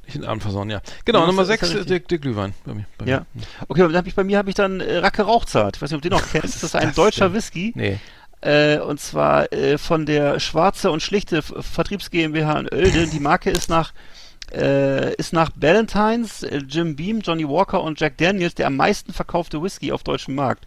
nicht 0.05 0.17
den 0.17 0.25
Abend 0.25 0.43
versauen, 0.43 0.69
ja. 0.69 0.81
Genau, 1.05 1.21
Ja, 1.21 1.27
Nummer 1.27 1.43
ist 1.43 1.49
ja 1.49 1.57
6, 1.57 1.63
richtig. 1.71 1.87
der, 1.87 1.99
der 2.01 2.19
Glühwein 2.19 2.53
bei 2.67 2.75
mir. 2.75 2.85
Bei 2.99 3.07
Ja. 3.07 3.27
mir. 3.33 3.43
Okay, 3.69 3.81
dann 3.83 3.97
hab 3.97 4.07
ich, 4.07 4.15
bei 4.15 4.25
mir 4.25 4.37
habe 4.39 4.49
ich 4.51 4.55
dann 4.55 4.81
äh, 4.81 4.99
Racke 4.99 5.23
Rauchzart. 5.23 5.77
Ich 5.77 5.83
weiß 5.83 5.91
nicht, 5.91 5.97
ob 5.97 6.03
du 6.03 6.11
den 6.11 6.19
noch 6.19 6.29
kennst. 6.33 6.57
Das 6.57 6.63
ist 6.65 6.75
ein 6.75 6.89
das 6.89 6.97
deutscher 6.97 7.27
denn? 7.29 7.35
Whisky. 7.35 7.73
Nee. 7.75 7.99
Äh, 8.41 8.79
und 8.79 9.01
zwar 9.01 9.53
äh, 9.53 9.79
von 9.79 10.07
der 10.07 10.39
Schwarze 10.39 10.91
und 10.91 11.03
Schlichte 11.03 11.43
Vertriebs 11.43 12.11
GmbH 12.11 12.61
in 12.61 12.69
Oelde. 12.69 13.07
Die 13.09 13.21
Marke 13.21 13.51
ist 13.51 13.69
nach 13.69 13.93
äh, 14.53 15.15
ist 15.17 15.33
nach 15.33 15.51
Ballantines, 15.51 16.43
äh, 16.43 16.59
Jim 16.59 16.95
Beam, 16.97 17.21
Johnny 17.21 17.47
Walker 17.49 17.83
und 17.83 18.01
Jack 18.01 18.17
Daniels 18.17 18.55
der 18.55 18.69
am 18.69 18.77
meisten 18.77 19.13
verkaufte 19.13 19.63
Whisky 19.63 19.93
auf 19.93 20.05
deutschem 20.05 20.35
Markt. 20.37 20.67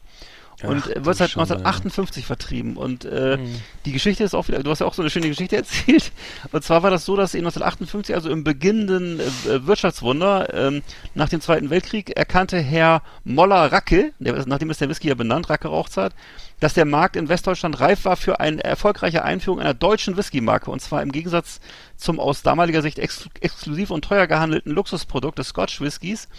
Und 0.64 0.84
Ach, 0.84 0.90
äh, 0.90 1.14
seit 1.14 1.32
Schande, 1.32 1.56
1958 1.56 2.26
vertrieben. 2.26 2.78
Und 2.78 3.06
äh, 3.06 3.38
Mhm. 3.38 3.56
die 3.86 3.92
Geschichte 3.92 4.24
ist 4.24 4.34
auch 4.36 4.48
wieder, 4.48 4.62
du 4.62 4.70
hast 4.70 4.80
ja 4.80 4.86
auch 4.86 4.94
so 4.94 5.02
eine 5.02 5.10
schöne 5.10 5.28
Geschichte 5.30 5.56
erzählt. 5.58 6.12
Und 6.52 6.64
zwar 6.64 6.84
war 6.84 6.92
das 6.92 7.06
so, 7.06 7.16
dass 7.16 7.34
in 7.34 7.40
1958, 7.42 8.16
also 8.16 8.30
im 8.30 8.44
beginnenden 8.44 9.20
äh, 9.20 9.66
Wirtschaftswunder, 9.66 10.54
ähm, 10.54 10.84
nach 11.16 11.30
dem 11.30 11.42
Zweiten 11.42 11.70
Weltkrieg, 11.70 12.16
erkannte 12.16 12.60
Herr 12.60 13.02
Moller 13.24 13.72
Racke, 13.72 14.12
der, 14.20 14.46
nachdem 14.46 14.70
ist 14.70 14.82
der 14.82 14.90
Whisky 14.90 15.08
ja 15.10 15.16
benannt, 15.16 15.50
Racke 15.50 15.68
Rauchzart, 15.68 16.14
dass 16.62 16.76
der 16.76 16.86
Markt 16.86 17.16
in 17.16 17.28
Westdeutschland 17.28 17.80
reif 17.80 18.06
war 18.06 18.16
für 18.16 18.40
eine 18.40 18.64
erfolgreiche 18.64 19.26
Einführung 19.26 19.60
einer 19.60 19.74
deutschen 19.74 20.16
Whisky-Marke. 20.16 20.70
Und 20.70 20.80
zwar 20.80 21.02
im 21.02 21.12
Gegensatz 21.12 21.60
zum 21.98 22.20
aus 22.20 22.44
damaliger 22.44 22.84
Sicht 22.84 23.00
ex 23.00 23.28
exklusiv 23.42 23.90
und 23.90 24.06
teuer 24.06 24.28
gehandelten 24.28 24.72
Luxusprodukt 24.72 25.40
des 25.40 25.48
Scotch 25.48 25.82
Whiskys 25.82 26.30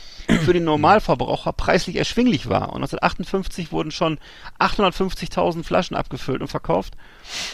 für 0.44 0.52
den 0.52 0.62
Normalverbraucher 0.62 1.52
preislich 1.52 1.96
erschwinglich 1.96 2.48
war. 2.48 2.68
Und 2.68 2.82
1958 2.82 3.72
wurden 3.72 3.90
schon 3.90 4.18
850.000 4.60 5.64
Flaschen 5.64 5.96
abgefüllt 5.96 6.40
und 6.40 6.48
verkauft. 6.48 6.94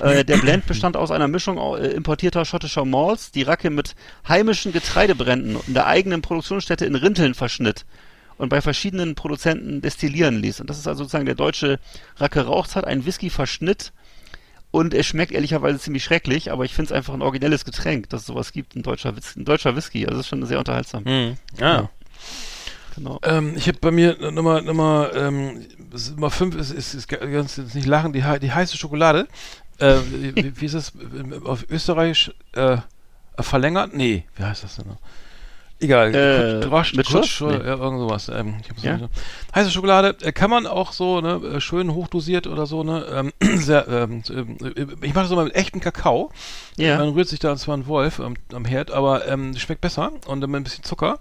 Äh, 0.00 0.26
der 0.26 0.36
Blend 0.36 0.66
bestand 0.66 0.98
aus 0.98 1.10
einer 1.10 1.26
Mischung 1.26 1.56
äh, 1.56 1.88
importierter 1.88 2.44
schottischer 2.44 2.84
Malls, 2.84 3.30
die 3.30 3.42
Racke 3.42 3.70
mit 3.70 3.94
heimischen 4.28 4.72
Getreidebränden 4.72 5.56
in 5.66 5.72
der 5.72 5.86
eigenen 5.86 6.20
Produktionsstätte 6.20 6.84
in 6.84 6.96
Rinteln 6.96 7.32
verschnitt 7.32 7.86
und 8.38 8.48
bei 8.48 8.60
verschiedenen 8.60 9.14
Produzenten 9.14 9.80
destillieren 9.82 10.40
ließ. 10.40 10.60
Und 10.60 10.70
das 10.70 10.78
ist 10.78 10.86
also 10.88 11.04
sozusagen 11.04 11.26
der 11.26 11.34
deutsche 11.34 11.78
Racke 12.16 12.40
Rauchzart, 12.46 12.86
ein 12.86 13.04
Whisky 13.04 13.28
verschnitt 13.30 13.92
und 14.70 14.94
er 14.94 15.02
schmeckt 15.02 15.32
ehrlicherweise 15.32 15.78
ziemlich 15.78 16.04
schrecklich, 16.04 16.50
aber 16.52 16.64
ich 16.64 16.74
finde 16.74 16.86
es 16.90 16.92
einfach 16.96 17.14
ein 17.14 17.22
originelles 17.22 17.64
Getränk, 17.64 18.08
dass 18.10 18.22
es 18.22 18.26
sowas 18.26 18.52
gibt, 18.52 18.74
ein 18.76 18.82
deutscher, 18.82 19.12
ein 19.36 19.44
deutscher 19.44 19.76
Whisky. 19.76 20.04
Also 20.06 20.16
das 20.18 20.26
ist 20.26 20.28
schon 20.30 20.44
sehr 20.46 20.58
unterhaltsam. 20.58 21.04
Mhm. 21.04 21.36
Ah. 21.60 21.88
Genau. 22.96 23.20
Ähm, 23.22 23.54
ich 23.56 23.68
habe 23.68 23.78
bei 23.80 23.90
mir 23.92 24.16
Nummer 24.32 24.60
Nummer 24.60 25.10
ähm, 25.14 25.64
Nummer 26.16 26.30
5 26.30 26.56
ist, 26.56 26.72
ist, 26.72 26.94
ist 26.94 27.08
ga- 27.08 27.24
ganz 27.24 27.56
jetzt 27.56 27.74
nicht 27.76 27.86
lachen, 27.86 28.12
die, 28.12 28.22
die 28.40 28.52
heiße 28.52 28.76
Schokolade. 28.76 29.28
Äh, 29.78 29.98
wie, 30.10 30.60
wie 30.60 30.64
ist 30.66 30.74
das 30.74 30.92
ähm, 30.96 31.46
auf 31.46 31.64
Österreichisch 31.70 32.32
äh, 32.54 32.78
verlängert? 33.38 33.94
Nee, 33.94 34.24
wie 34.36 34.42
heißt 34.42 34.64
das 34.64 34.76
denn 34.76 34.88
noch? 34.88 34.98
Egal, 35.80 36.12
Äh, 36.12 36.66
Kutsch, 36.68 36.94
mit 36.94 37.06
Kutsch, 37.06 37.30
Schuss? 37.30 37.52
Nee. 37.52 37.58
ja, 37.64 37.76
irgend 37.76 38.00
sowas. 38.00 38.28
Ähm, 38.34 38.56
ich 38.60 38.68
hab's 38.68 38.82
Ja? 38.82 38.96
nicht 38.96 39.02
so- 39.14 39.54
Heiße 39.54 39.70
Schokolade 39.70 40.16
äh, 40.22 40.32
kann 40.32 40.50
man 40.50 40.66
auch 40.66 40.90
so, 40.92 41.20
ne, 41.20 41.34
äh, 41.54 41.60
schön 41.60 41.94
hochdosiert 41.94 42.48
oder 42.48 42.66
so, 42.66 42.82
ne, 42.82 43.06
ähm, 43.12 43.32
sehr, 43.60 43.86
ähm, 43.86 44.22
äh, 44.28 44.86
ich 45.06 45.14
mache 45.14 45.24
das 45.24 45.30
immer 45.30 45.44
mit 45.44 45.54
echtem 45.54 45.80
Kakao. 45.80 46.32
Ja. 46.76 46.98
Man 46.98 47.10
rührt 47.10 47.28
sich 47.28 47.38
da 47.38 47.56
zwar 47.56 47.76
ein 47.76 47.86
Wolf 47.86 48.18
am, 48.18 48.34
am 48.52 48.64
Herd, 48.64 48.90
aber 48.90 49.28
ähm, 49.28 49.56
schmeckt 49.56 49.80
besser 49.80 50.10
und 50.26 50.40
dann 50.40 50.50
mit 50.50 50.60
ein 50.60 50.64
bisschen 50.64 50.82
Zucker, 50.82 51.20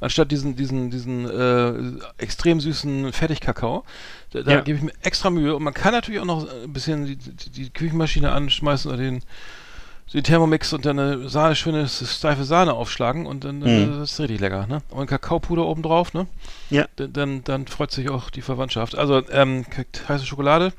anstatt 0.00 0.30
diesen, 0.30 0.56
diesen, 0.56 0.90
diesen 0.90 1.28
äh, 1.28 1.72
extrem 2.16 2.60
süßen 2.60 3.12
Fertigkakao. 3.12 3.84
Da, 4.32 4.40
da 4.42 4.50
Ja. 4.52 4.60
gebe 4.62 4.78
ich 4.78 4.84
mir 4.84 4.92
extra 5.02 5.28
Mühe 5.28 5.54
und 5.54 5.62
man 5.62 5.74
kann 5.74 5.92
natürlich 5.92 6.20
auch 6.20 6.24
noch 6.26 6.46
ein 6.50 6.72
bisschen 6.72 7.04
die, 7.04 7.16
die, 7.16 7.50
die 7.50 7.70
Küchenmaschine 7.70 8.32
anschmeißen 8.32 8.90
oder 8.90 9.00
den, 9.02 9.22
den 10.14 10.24
Thermomix 10.24 10.72
und 10.72 10.86
dann 10.86 10.98
eine 10.98 11.28
Sahne, 11.28 11.54
schöne 11.54 11.86
steife 11.88 12.44
Sahne 12.44 12.72
aufschlagen 12.74 13.26
und 13.26 13.44
dann 13.44 13.62
äh, 13.62 13.86
Mhm. 13.86 14.00
das 14.00 14.12
ist 14.12 14.20
richtig 14.20 14.40
lecker, 14.40 14.66
ne? 14.66 14.82
Und 14.90 15.06
Kakaopuder 15.06 15.66
oben 15.66 15.82
drauf, 15.82 16.14
ne? 16.14 16.26
Ja. 16.70 16.86
Dann, 16.96 17.12
dann, 17.12 17.44
dann 17.44 17.66
freut 17.66 17.90
sich 17.90 18.08
auch 18.08 18.30
die 18.30 18.42
Verwandtschaft. 18.42 18.96
Also, 18.96 19.22
ähm, 19.30 19.66
heiße 20.08 20.24
Schokolade 20.26 20.72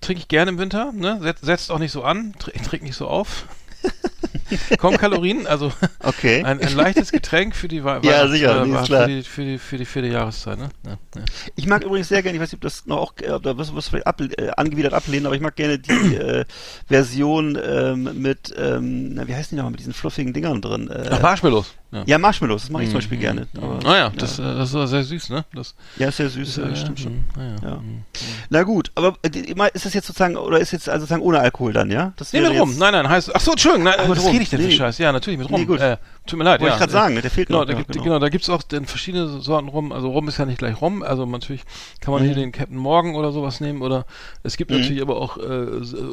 trinke 0.00 0.20
ich 0.20 0.28
gerne 0.28 0.50
im 0.50 0.58
Winter, 0.58 0.92
ne? 0.92 1.18
Setzt, 1.22 1.44
setzt 1.44 1.70
auch 1.70 1.78
nicht 1.78 1.92
so 1.92 2.02
an, 2.02 2.34
tr 2.38 2.52
trinkt 2.62 2.84
nicht 2.84 2.96
so 2.96 3.08
auf. 3.08 3.46
Kaum 4.78 4.96
Kalorien, 4.96 5.46
also 5.46 5.72
Okay. 6.00 6.42
ein, 6.44 6.60
ein 6.60 6.74
leichtes 6.74 7.12
Getränk 7.12 7.54
für 7.54 7.68
die 7.68 7.76
Ja, 7.78 8.28
sicher, 8.28 8.62
äh, 8.62 8.66
nee, 8.66 8.72
ist 8.74 8.80
für, 8.80 8.86
klar. 8.86 9.06
die, 9.06 9.22
für, 9.22 9.44
die, 9.44 9.58
für 9.58 9.78
die 9.78 9.84
vierte 9.84 10.08
Jahreszeit, 10.08 10.58
ne? 10.58 10.68
Ja, 10.84 10.90
ja. 11.16 11.22
Ich 11.56 11.66
mag 11.66 11.84
übrigens 11.84 12.08
sehr 12.08 12.22
gerne, 12.22 12.36
ich 12.36 12.42
weiß 12.42 12.50
nicht, 12.52 12.58
ob 12.58 12.62
das 12.62 12.86
noch 12.86 12.98
auch, 12.98 13.12
äh, 13.18 13.38
da 13.40 13.56
wirst 13.56 13.70
du 13.70 13.80
vielleicht 13.80 14.06
ab, 14.06 14.20
äh, 14.20 14.50
angewidert 14.56 14.94
ablehnen, 14.94 15.26
aber 15.26 15.34
ich 15.34 15.40
mag 15.40 15.56
gerne 15.56 15.78
die 15.78 15.90
äh, 16.16 16.44
Version 16.88 17.58
ähm, 17.64 18.10
mit, 18.20 18.54
ähm, 18.58 19.14
na, 19.14 19.26
wie 19.28 19.34
heißen 19.34 19.50
die 19.50 19.56
nochmal, 19.56 19.72
mit 19.72 19.80
diesen 19.80 19.92
fluffigen 19.94 20.32
Dingern 20.32 20.60
drin? 20.60 20.88
Äh, 20.90 21.08
Ach, 21.10 21.20
Marshmallows. 21.22 21.74
Ja. 21.92 22.04
ja, 22.06 22.18
Marshmallows, 22.18 22.62
das 22.62 22.70
mache 22.70 22.84
ich 22.84 22.88
zum 22.88 22.94
Mhm, 22.94 22.98
Beispiel 23.00 23.18
mhm, 23.18 23.20
gerne. 23.20 23.46
mhm. 23.52 23.62
Aber, 23.62 23.86
Ah 23.86 23.96
ja, 23.98 24.12
das, 24.16 24.38
äh, 24.38 24.42
das 24.42 24.72
ist 24.72 24.90
sehr 24.90 25.02
süß, 25.04 25.28
ne? 25.28 25.44
Das 25.54 25.74
ja, 25.98 26.08
ist 26.08 26.18
ja 26.18 26.28
süß, 26.28 26.56
ja, 26.56 26.68
äh, 26.68 26.76
stimmt 26.76 27.00
schon. 27.00 27.12
mhm, 27.12 27.24
ah 27.36 27.42
ja. 27.62 27.68
Ja. 27.70 27.76
mhm. 27.76 28.04
Na 28.48 28.62
gut, 28.62 28.90
aber 28.94 29.14
äh, 29.22 29.28
ist 29.74 29.84
das 29.84 29.92
jetzt 29.92 30.06
sozusagen, 30.06 30.36
oder 30.36 30.58
ist 30.58 30.70
jetzt 30.72 30.88
also 30.88 31.00
sozusagen 31.02 31.22
ohne 31.22 31.40
Alkohol 31.40 31.74
dann, 31.74 31.90
ja? 31.90 32.14
Das 32.16 32.32
Nee, 32.32 32.40
mit 32.40 32.58
Rum. 32.58 32.78
Nein, 32.78 32.92
nein, 32.94 33.08
heißt. 33.10 33.34
Ach 33.34 33.40
so, 33.40 33.50
Entschuldigung, 33.50 33.84
nein, 33.84 34.08
mit 34.08 34.16
was 34.16 34.24
Rum. 34.24 34.32
Rede 34.42 34.44
ich 34.44 34.50
denn 34.50 34.60
für 34.60 34.66
Nee. 34.66 34.72
Scheiß? 34.72 34.98
Ja, 34.98 35.12
natürlich 35.12 35.38
mit 35.38 35.50
Rum. 35.50 35.60
Nee, 35.60 35.66
gut. 35.66 35.80
Äh, 35.80 35.96
tut 36.26 36.38
mir 36.38 36.44
leid, 36.44 36.60
Wollte 36.60 36.70
ja. 36.70 36.74
ich 36.74 36.78
gerade 36.80 36.92
sagen, 36.92 37.14
ne, 37.14 37.22
der 37.22 37.30
fehlt 37.30 37.48
Genau, 37.48 37.60
noch. 37.60 37.66
da 37.66 37.72
ja, 37.72 37.78
gibt, 37.78 37.92
genau. 37.92 38.18
da 38.18 38.28
gibt's 38.28 38.48
auch 38.50 38.62
dann 38.62 38.86
verschiedene 38.86 39.26
Sorten 39.40 39.68
Rum. 39.68 39.92
Also 39.92 40.10
Rum 40.10 40.28
ist 40.28 40.38
ja 40.38 40.44
nicht 40.46 40.58
gleich 40.58 40.80
Rum. 40.80 41.02
Also 41.02 41.24
natürlich 41.26 41.62
kann 42.00 42.12
man 42.14 42.22
Mhm. 42.22 42.26
hier 42.26 42.34
den 42.34 42.52
Captain 42.52 42.76
Morgan 42.78 43.14
oder 43.14 43.32
sowas 43.32 43.60
nehmen. 43.60 43.82
Oder 43.82 44.06
es 44.42 44.56
gibt 44.56 44.70
Mhm. 44.70 44.78
natürlich 44.78 45.02
aber 45.02 45.16
auch 45.16 45.36
äh, 45.38 45.42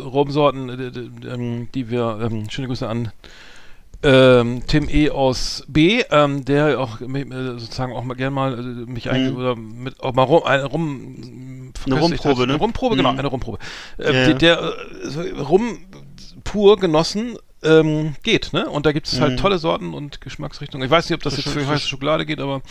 Rumsorten, 0.06 0.70
äh, 0.70 1.28
ähm, 1.34 1.68
die 1.74 1.90
wir, 1.90 2.20
ähm, 2.22 2.50
schöne 2.50 2.68
Grüße 2.68 2.88
an 2.88 3.12
ähm, 4.02 4.62
Tim 4.66 4.88
E. 4.90 5.10
aus 5.10 5.66
B, 5.68 6.04
ähm, 6.10 6.46
der 6.46 6.80
auch 6.80 7.02
äh, 7.02 7.26
sozusagen 7.60 7.92
auch 7.94 8.04
mal 8.06 8.14
gern 8.14 8.32
mal 8.34 8.54
äh, 8.58 8.62
mich 8.90 9.12
Mhm. 9.12 9.36
oder 9.36 9.56
mit 9.58 10.00
auch 10.02 10.14
mal 10.14 10.24
rum, 10.24 10.44
eine 10.46 10.64
Rum 10.66 11.74
Eine 11.86 12.00
Rumprobe, 12.00 12.48
ne? 12.48 12.54
Eine 12.54 12.62
Rumprobe, 12.62 12.96
genau, 12.96 13.12
Mhm. 13.12 13.20
eine 13.20 13.28
Rumprobe. 13.28 13.58
Äh, 13.98 14.14
Ja, 14.14 14.28
ja. 14.30 14.34
Der 14.36 14.62
äh, 14.62 14.72
so 15.10 15.22
Rum 15.22 15.80
pur 16.46 16.78
genossen 16.78 17.38
ähm, 17.64 18.16
geht, 18.24 18.53
ne? 18.53 18.70
Und 18.70 18.86
da 18.86 18.91
gibt 18.91 19.07
es 19.07 19.20
halt 19.20 19.34
Mhm. 19.34 19.38
tolle 19.38 19.57
Sorten 19.57 19.93
und 19.93 20.22
Geschmacksrichtungen. 20.22 20.86
Ich 20.86 20.91
weiß 20.91 21.10
nicht, 21.10 21.16
ob 21.16 21.24
das 21.24 21.36
Das 21.36 21.43
jetzt 21.45 21.53
für 21.53 21.68
heiße 21.68 21.88
Schokolade 21.88 22.26
geht, 22.26 22.39
aber 22.39 22.62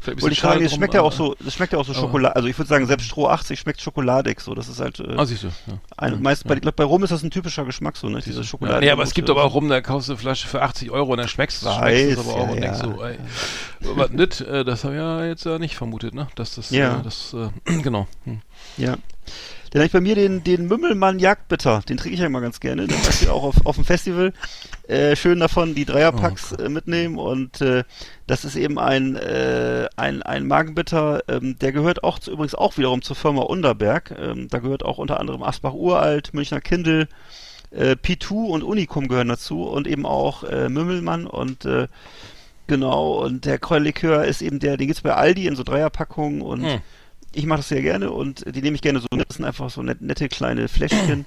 vielleicht 0.00 0.22
ein 0.24 0.32
ich 0.32 0.38
schade 0.38 0.60
drum, 0.64 0.68
schmeckt 0.76 0.94
ja 0.94 1.02
auch 1.02 1.12
so, 1.12 1.36
das 1.40 1.54
schmeckt 1.54 1.72
ja 1.72 1.78
auch 1.78 1.84
so 1.84 1.92
Schokolade, 1.94 2.34
also 2.36 2.48
ich 2.48 2.56
würde 2.58 2.68
sagen, 2.68 2.86
selbst 2.86 3.06
Stroh 3.06 3.28
80 3.28 3.58
schmeckt 3.58 3.80
schokoladig 3.80 4.40
so, 4.40 4.54
das 4.54 4.68
ist 4.68 4.80
halt, 4.80 5.00
äh, 5.00 5.14
Ah, 5.16 5.26
siehst 5.26 5.42
du. 5.44 5.48
Ja. 5.48 5.78
ein, 5.96 6.12
ja, 6.14 6.18
meist 6.20 6.44
ja. 6.44 6.48
bei, 6.48 6.54
ich 6.54 6.62
glaube, 6.62 6.76
bei 6.76 6.84
Rum 6.84 7.04
ist 7.04 7.10
das 7.10 7.22
ein 7.22 7.30
typischer 7.30 7.64
Geschmack 7.64 7.96
so, 7.96 8.08
ne, 8.08 8.20
diese 8.24 8.42
Schokolade. 8.44 8.76
Ja, 8.76 8.80
nee, 8.80 8.90
aber 8.90 9.02
es 9.02 9.12
gibt 9.14 9.28
aber 9.28 9.44
auch 9.44 9.54
rum, 9.54 9.68
da 9.68 9.80
kaufst 9.80 10.08
du 10.08 10.12
eine 10.12 10.18
Flasche 10.20 10.48
für 10.48 10.62
80 10.62 10.90
Euro 10.90 11.12
und 11.12 11.18
dann 11.18 11.28
schmeckst 11.28 11.62
du 11.62 11.66
es 11.68 11.72
es 12.12 12.18
aber 12.18 12.34
auch 12.34 12.46
ja, 12.46 12.52
und 12.52 12.60
denkst 12.62 12.80
ja. 12.80 12.84
so, 12.96 13.02
ey, 13.04 13.18
was 13.80 14.10
nicht, 14.10 14.40
äh, 14.40 14.64
das 14.64 14.84
habe 14.84 14.94
ich 14.94 14.98
ja 15.00 15.24
jetzt 15.24 15.46
äh, 15.46 15.58
nicht 15.58 15.76
vermutet, 15.76 16.14
ne? 16.14 16.28
Dass 16.36 16.54
das, 16.54 16.70
Ja. 16.70 17.00
äh, 17.00 17.02
das, 17.02 17.34
äh, 17.34 17.48
genau. 17.82 18.06
Hm. 18.24 18.40
Ja. 18.76 18.96
Dann 19.70 19.80
habe 19.80 19.86
ich 19.86 19.92
bei 19.92 20.00
mir 20.00 20.14
den, 20.14 20.42
den 20.44 20.66
Mümmelmann 20.66 21.18
Jagdbitter. 21.18 21.82
Den 21.88 21.98
trinke 21.98 22.14
ich 22.14 22.20
ja 22.20 22.26
immer 22.26 22.40
ganz 22.40 22.60
gerne. 22.60 22.86
Den 22.86 22.96
möchte 22.98 23.24
ich 23.24 23.30
auch 23.30 23.42
auf, 23.42 23.66
auf 23.66 23.76
dem 23.76 23.84
Festival. 23.84 24.32
Äh, 24.86 25.14
schön 25.14 25.40
davon 25.40 25.74
die 25.74 25.84
Dreierpacks 25.84 26.54
Oh 26.58 26.62
äh, 26.62 26.68
mitnehmen. 26.70 27.18
Und 27.18 27.60
äh, 27.60 27.84
das 28.26 28.46
ist 28.46 28.56
eben 28.56 28.78
ein, 28.78 29.16
äh, 29.16 29.88
ein, 29.96 30.22
ein 30.22 30.46
Magenbitter. 30.46 31.22
Ähm, 31.28 31.58
der 31.58 31.72
gehört 31.72 32.02
auch 32.02 32.18
zu, 32.18 32.32
übrigens 32.32 32.54
auch 32.54 32.78
wiederum 32.78 33.02
zur 33.02 33.16
Firma 33.16 33.42
Underberg. 33.42 34.14
Ähm, 34.18 34.48
da 34.48 34.58
gehört 34.58 34.84
auch 34.84 34.96
unter 34.96 35.20
anderem 35.20 35.42
Asbach 35.42 35.74
Uralt, 35.74 36.32
Münchner 36.32 36.62
Kindl, 36.62 37.06
äh, 37.70 37.92
P2 37.92 38.32
und 38.46 38.62
Unicum 38.62 39.08
gehören 39.08 39.28
dazu. 39.28 39.64
Und 39.64 39.86
eben 39.86 40.06
auch 40.06 40.44
äh, 40.44 40.70
Mümmelmann. 40.70 41.26
Und 41.26 41.66
äh, 41.66 41.88
genau. 42.66 43.22
Und 43.22 43.44
der 43.44 43.58
Kräuterlikör 43.58 44.24
ist 44.24 44.40
eben 44.40 44.60
der, 44.60 44.78
den 44.78 44.86
gibt's 44.86 45.02
bei 45.02 45.14
Aldi 45.14 45.46
in 45.46 45.56
so 45.56 45.62
Dreierpackungen. 45.62 46.40
Und 46.40 46.64
Hm. 46.64 46.80
Ich 47.38 47.46
mache 47.46 47.58
das 47.58 47.68
sehr 47.68 47.82
gerne 47.82 48.10
und 48.10 48.44
die 48.54 48.62
nehme 48.62 48.74
ich 48.74 48.82
gerne 48.82 49.00
so. 49.00 49.06
Das 49.10 49.36
sind 49.36 49.44
einfach 49.44 49.70
so 49.70 49.82
net, 49.82 50.00
nette 50.02 50.28
kleine 50.28 50.68
Fläschchen 50.68 51.24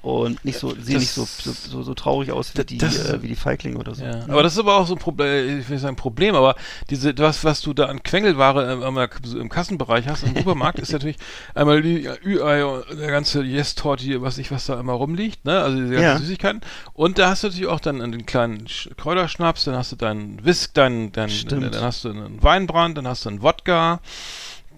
und 0.00 0.44
nicht 0.44 0.58
so, 0.58 0.70
sehen 0.80 0.98
nicht 1.00 1.10
so, 1.10 1.24
so, 1.26 1.82
so, 1.82 1.92
traurig 1.94 2.30
aus 2.30 2.52
wie 2.56 2.64
die, 2.64 2.78
das- 2.78 3.10
äh, 3.10 3.20
wie 3.20 3.26
die 3.26 3.34
Feiglinge 3.34 3.76
oder 3.78 3.96
so. 3.96 4.04
Ja. 4.04 4.22
Aber 4.28 4.44
das 4.44 4.52
ist 4.52 4.60
aber 4.60 4.76
auch 4.76 4.86
so 4.86 4.94
ein 4.94 4.98
Problem, 5.00 5.58
ich 5.58 5.68
will 5.68 5.74
nicht 5.74 5.82
sagen 5.82 5.96
Problem, 5.96 6.36
aber 6.36 6.54
diese, 6.88 7.18
was, 7.18 7.42
was 7.42 7.60
du 7.62 7.74
da 7.74 7.86
an 7.86 8.02
Quengelware 8.04 8.72
im, 8.72 8.82
im, 8.82 9.08
im 9.40 9.48
Kassenbereich 9.48 10.06
hast, 10.06 10.22
im 10.22 10.36
Supermarkt, 10.36 10.78
ist 10.78 10.92
natürlich 10.92 11.16
einmal 11.54 11.82
die 11.82 12.08
Ü-Ei, 12.24 12.64
und 12.64 12.84
der 12.96 13.10
ganze 13.10 13.42
Yes-Torti, 13.42 14.22
was 14.22 14.38
ich, 14.38 14.52
was 14.52 14.66
da 14.66 14.78
immer 14.78 14.92
rumliegt, 14.92 15.44
ne, 15.44 15.60
also 15.60 15.76
diese 15.76 15.90
ganzen 15.90 16.04
Ja. 16.04 16.18
Süßigkeiten. 16.18 16.60
Und 16.94 17.18
da 17.18 17.30
hast 17.30 17.42
du 17.42 17.48
natürlich 17.48 17.66
auch 17.68 17.80
dann 17.80 17.98
den 17.98 18.24
kleinen 18.24 18.66
Sch- 18.68 18.94
Kräuterschnaps, 18.94 19.64
dann 19.64 19.74
hast 19.74 19.90
du 19.90 19.96
deinen 19.96 20.44
Whisk, 20.44 20.74
deinen, 20.74 21.10
deinen, 21.10 21.32
dann 21.48 21.74
hast 21.82 22.04
du 22.04 22.10
einen 22.10 22.40
Weinbrand, 22.42 22.96
dann 22.96 23.08
hast 23.08 23.24
du 23.24 23.30
einen 23.30 23.42
Wodka, 23.42 24.00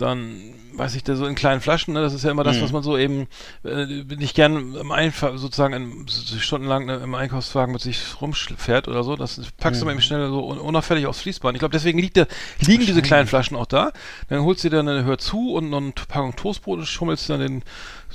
dann 0.00 0.54
weiß 0.72 0.94
ich, 0.94 1.02
da 1.04 1.14
so 1.16 1.26
in 1.26 1.34
kleinen 1.34 1.60
Flaschen, 1.60 1.92
ne, 1.94 2.00
das 2.00 2.14
ist 2.14 2.24
ja 2.24 2.30
immer 2.30 2.44
das, 2.44 2.56
Mhm. 2.56 2.62
was 2.62 2.72
man 2.72 2.82
so 2.82 2.96
eben 2.96 3.26
äh, 3.64 3.84
nicht 4.16 4.34
gern 4.34 4.74
im 4.76 4.92
Einfach 4.92 5.36
sozusagen 5.36 5.74
in, 5.74 6.06
stundenlang 6.08 6.86
ne, 6.86 6.96
im 7.02 7.14
Einkaufswagen 7.14 7.72
mit 7.72 7.82
sich 7.82 7.98
rumfährt 8.20 8.88
oder 8.88 9.02
so. 9.04 9.16
Das 9.16 9.40
packst 9.58 9.82
du 9.82 9.84
mal 9.86 9.92
eben 9.92 10.00
schnell 10.00 10.28
so 10.28 10.46
un 10.48 10.58
unauffällig 10.58 11.06
aufs 11.06 11.20
Fließband. 11.20 11.56
Ich 11.56 11.58
glaube, 11.58 11.72
deswegen 11.72 11.98
liegt 11.98 12.16
der, 12.16 12.28
liegen 12.60 12.86
diese 12.86 13.02
kleinen 13.02 13.26
Flaschen 13.26 13.56
auch 13.56 13.66
da. 13.66 13.92
Dann 14.28 14.42
holst 14.42 14.64
du 14.64 14.70
dir 14.70 14.76
dann 14.76 14.88
eine 14.88 15.04
Hör 15.04 15.18
zu 15.18 15.54
und 15.54 15.68
noch 15.70 15.78
eine 15.78 15.92
Packung 15.92 16.34
Toastbrot 16.36 16.78
und 16.78 16.86
schummelst 16.86 17.28
dann 17.28 17.40
den 17.40 17.62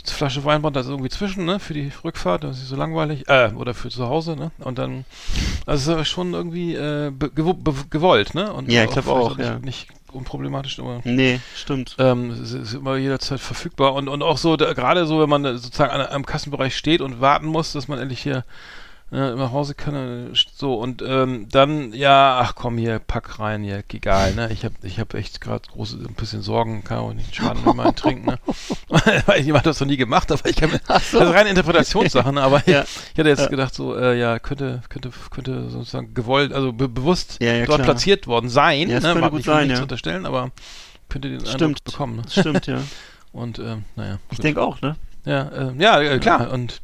Flasche 0.05 0.43
Weinbrand 0.43 0.75
da 0.75 0.81
ist 0.81 0.87
irgendwie 0.87 1.09
zwischen, 1.09 1.45
ne, 1.45 1.59
für 1.59 1.73
die 1.73 1.91
Rückfahrt, 2.03 2.43
das 2.43 2.57
ist 2.57 2.61
nicht 2.63 2.69
so 2.69 2.75
langweilig, 2.75 3.27
äh, 3.27 3.51
oder 3.55 3.73
für 3.73 3.89
zu 3.89 4.07
Hause, 4.07 4.35
ne, 4.35 4.51
und 4.59 4.77
dann, 4.77 5.05
also 5.65 5.77
es 5.77 5.87
ist 5.87 5.89
aber 5.93 6.05
schon 6.05 6.33
irgendwie, 6.33 6.75
äh, 6.75 7.11
gewollt, 7.33 8.35
ne, 8.35 8.51
und 8.53 8.69
Ja, 8.71 8.83
ich 8.83 8.89
glaub 8.91 9.05
vielleicht 9.05 9.17
auch, 9.17 9.37
nicht, 9.37 9.47
ja. 9.47 9.59
nicht 9.59 9.87
unproblematisch, 10.15 10.79
aber 10.79 11.01
Nee, 11.03 11.39
stimmt. 11.55 11.95
ähm, 11.99 12.31
es 12.31 12.51
ist 12.51 12.73
immer 12.73 12.97
jederzeit 12.97 13.39
verfügbar 13.39 13.93
und, 13.93 14.07
und 14.07 14.23
auch 14.23 14.37
so, 14.37 14.57
gerade 14.57 15.05
so, 15.05 15.19
wenn 15.21 15.29
man 15.29 15.45
äh, 15.45 15.57
sozusagen 15.57 15.91
an, 15.91 16.01
am 16.01 16.25
Kassenbereich 16.25 16.75
steht 16.75 17.01
und 17.01 17.21
warten 17.21 17.45
muss, 17.45 17.73
dass 17.73 17.87
man 17.87 17.99
endlich 17.99 18.21
hier 18.21 18.43
äh, 19.11 19.35
nach 19.35 19.51
Hause 19.51 19.75
kann, 19.75 20.33
so 20.55 20.75
und 20.75 21.01
ähm, 21.05 21.47
dann, 21.51 21.93
ja, 21.93 22.39
ach 22.41 22.55
komm 22.55 22.77
hier, 22.77 22.99
pack 22.99 23.39
rein, 23.39 23.63
hier, 23.63 23.83
egal, 23.93 24.33
ne, 24.33 24.49
ich 24.51 24.65
habe 24.65 24.73
ich 24.81 24.99
hab 24.99 25.13
echt 25.13 25.41
gerade 25.41 25.67
große, 25.71 25.97
ein 25.97 26.15
bisschen 26.15 26.41
Sorgen, 26.41 26.83
kann 26.83 26.97
auch 26.97 27.13
nicht 27.13 27.35
schaden, 27.35 27.63
wenn 27.65 27.75
man 27.75 27.95
trinkt, 27.95 28.25
ne, 28.25 28.39
weil 29.27 29.41
jemand 29.41 29.65
hat 29.65 29.67
das 29.71 29.79
noch 29.79 29.87
nie 29.87 29.97
gemacht, 29.97 30.31
aber 30.31 30.49
ich 30.49 30.55
kann 30.55 30.71
mir, 30.71 30.81
das 30.87 31.13
ist 31.13 31.21
reine 31.21 31.49
Interpretationssachen, 31.49 32.37
aber 32.37 32.63
Ja. 32.67 32.81
ich, 32.83 32.87
ich 33.13 33.19
hatte 33.19 33.29
jetzt 33.29 33.39
Ja. 33.41 33.47
gedacht 33.47 33.75
so, 33.75 33.95
äh, 33.95 34.17
ja, 34.19 34.39
könnte, 34.39 34.81
könnte, 34.89 35.11
könnte 35.29 35.69
sozusagen 35.69 36.13
gewollt, 36.13 36.51
also 36.51 36.73
be 36.73 36.89
bewusst 36.89 37.37
Ja, 37.41 37.53
dort 37.65 37.67
klar. 37.67 37.85
platziert 37.85 38.25
worden 38.27 38.49
sein, 38.49 38.89
Ja, 38.89 38.99
das 38.99 39.13
ne, 39.13 39.21
mag 39.21 39.31
gut 39.31 39.39
will 39.39 39.53
sein, 39.53 39.67
nichts 39.67 39.81
unterstellen, 39.81 40.25
aber 40.25 40.51
könnte 41.09 41.29
den 41.29 41.39
Eindruck 41.39 41.55
Stimmt. 41.55 41.83
bekommen, 41.83 42.15
ne? 42.17 42.23
Stimmt, 42.29 42.65
ja. 42.67 42.81
Und 43.31 43.59
ähm, 43.59 43.83
naja. 43.95 44.17
Ich 44.31 44.39
denke 44.39 44.61
auch, 44.61 44.81
ne? 44.81 44.95
Ja, 45.25 45.43
äh, 45.49 45.73
ja, 45.77 45.99
äh, 46.01 46.19
klar. 46.19 46.51
Und 46.51 46.81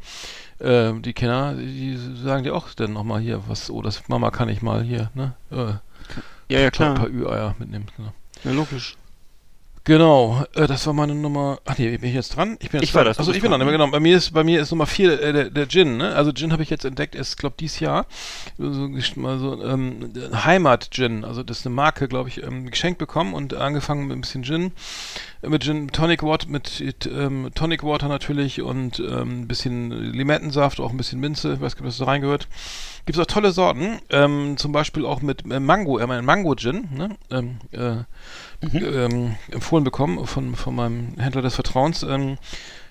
äh, 0.62 0.94
die 1.00 1.14
Kinder, 1.14 1.54
die 1.56 1.98
sagen 2.24 2.44
dir 2.44 2.54
auch 2.56 2.74
dann 2.74 2.94
nochmal 2.94 3.20
hier, 3.22 3.42
was, 3.48 3.70
oh, 3.70 3.82
das 3.82 4.08
Mama 4.08 4.32
kann 4.32 4.50
ich 4.50 4.62
mal 4.62 4.84
hier, 4.84 5.10
ne? 5.14 5.34
Äh, 5.52 5.56
Ja, 6.54 6.60
ja, 6.60 6.66
Ein 6.66 6.72
klar. 6.72 6.96
paar 6.96 7.08
Ü-Eier 7.10 7.56
mitnehmen. 7.60 7.88
Genau. 7.98 8.14
Ja, 8.44 8.52
logisch. 8.52 8.96
Genau, 9.84 10.46
äh, 10.54 10.68
das 10.68 10.86
war 10.86 10.94
meine 10.94 11.16
Nummer. 11.16 11.60
Ach 11.66 11.76
nee, 11.78 11.98
bin 11.98 12.10
ich 12.10 12.16
jetzt 12.16 12.36
dran? 12.36 12.56
Ich 12.60 12.70
bin 12.70 12.82
jetzt 12.82 12.90
Ich 12.90 12.94
war 12.96 13.04
dran. 13.04 13.10
das, 13.10 13.18
du 13.18 13.22
Also 13.22 13.34
ich 13.34 13.42
bin 13.42 13.50
dran. 13.50 13.66
Genau. 13.66 13.88
Bei 13.88 14.00
mir 14.00 14.16
ist 14.16 14.32
bei 14.32 14.44
mir 14.44 14.62
ist 14.62 14.70
Nummer 14.70 14.86
vier 14.86 15.20
äh, 15.20 15.34
der, 15.34 15.50
der 15.50 15.68
Gin. 15.68 15.98
Ne? 15.98 16.14
Also 16.14 16.32
Gin 16.32 16.52
habe 16.52 16.62
ich 16.62 16.70
jetzt 16.70 16.86
entdeckt. 16.86 17.16
Ist 17.16 17.38
glaube 17.38 17.56
dieses 17.60 17.80
Jahr 17.80 18.06
so, 18.60 18.90
mal 19.16 19.40
so 19.40 19.64
ähm, 19.64 20.14
Heimat 20.34 20.92
Gin. 20.92 21.26
Also 21.26 21.42
das 21.42 21.60
ist 21.60 21.66
eine 21.66 21.74
Marke, 21.74 22.08
glaube 22.08 22.30
ich, 22.30 22.44
ähm, 22.44 22.70
geschenkt 22.70 23.00
bekommen 23.00 23.34
und 23.34 23.56
angefangen 23.56 24.06
mit 24.06 24.18
ein 24.18 24.22
bisschen 24.22 24.44
Gin, 24.44 24.72
äh, 25.42 25.50
mit 25.50 25.64
Gin 25.64 25.88
Tonic 25.92 26.22
Water, 26.22 26.48
mit 26.48 26.84
ähm, 27.12 27.50
Tonic 27.56 27.84
Water 27.84 28.08
natürlich 28.08 28.62
und 28.62 29.00
ähm, 29.00 29.42
ein 29.42 29.48
bisschen 29.48 29.90
Limettensaft, 30.14 30.80
auch 30.80 30.92
ein 30.92 30.98
bisschen 30.98 31.20
Minze. 31.20 31.54
Ich 31.54 31.62
weiß 31.62 31.76
gar 31.76 31.84
nicht, 31.84 31.94
was 31.94 31.98
da 31.98 32.06
reingehört. 32.06 32.48
Gibt 33.06 33.18
es 33.18 33.22
auch 33.22 33.28
tolle 33.28 33.52
Sorten, 33.52 34.00
ähm, 34.10 34.58
zum 34.58 34.72
Beispiel 34.72 35.06
auch 35.06 35.22
mit 35.22 35.44
äh, 35.50 35.60
Mango, 35.60 35.98
äh, 36.00 36.08
mein 36.08 36.24
Mango 36.26 36.56
Gin, 36.56 36.88
ne? 36.94 37.18
ähm, 37.30 37.58
äh, 37.72 38.04
ähm, 38.78 39.36
empfohlen 39.52 39.84
bekommen 39.84 40.26
von, 40.28 40.56
von 40.56 40.76
meinem 40.76 41.16
Händler 41.18 41.42
des 41.42 41.56
Vertrauens. 41.56 42.04
Ähm, 42.04 42.38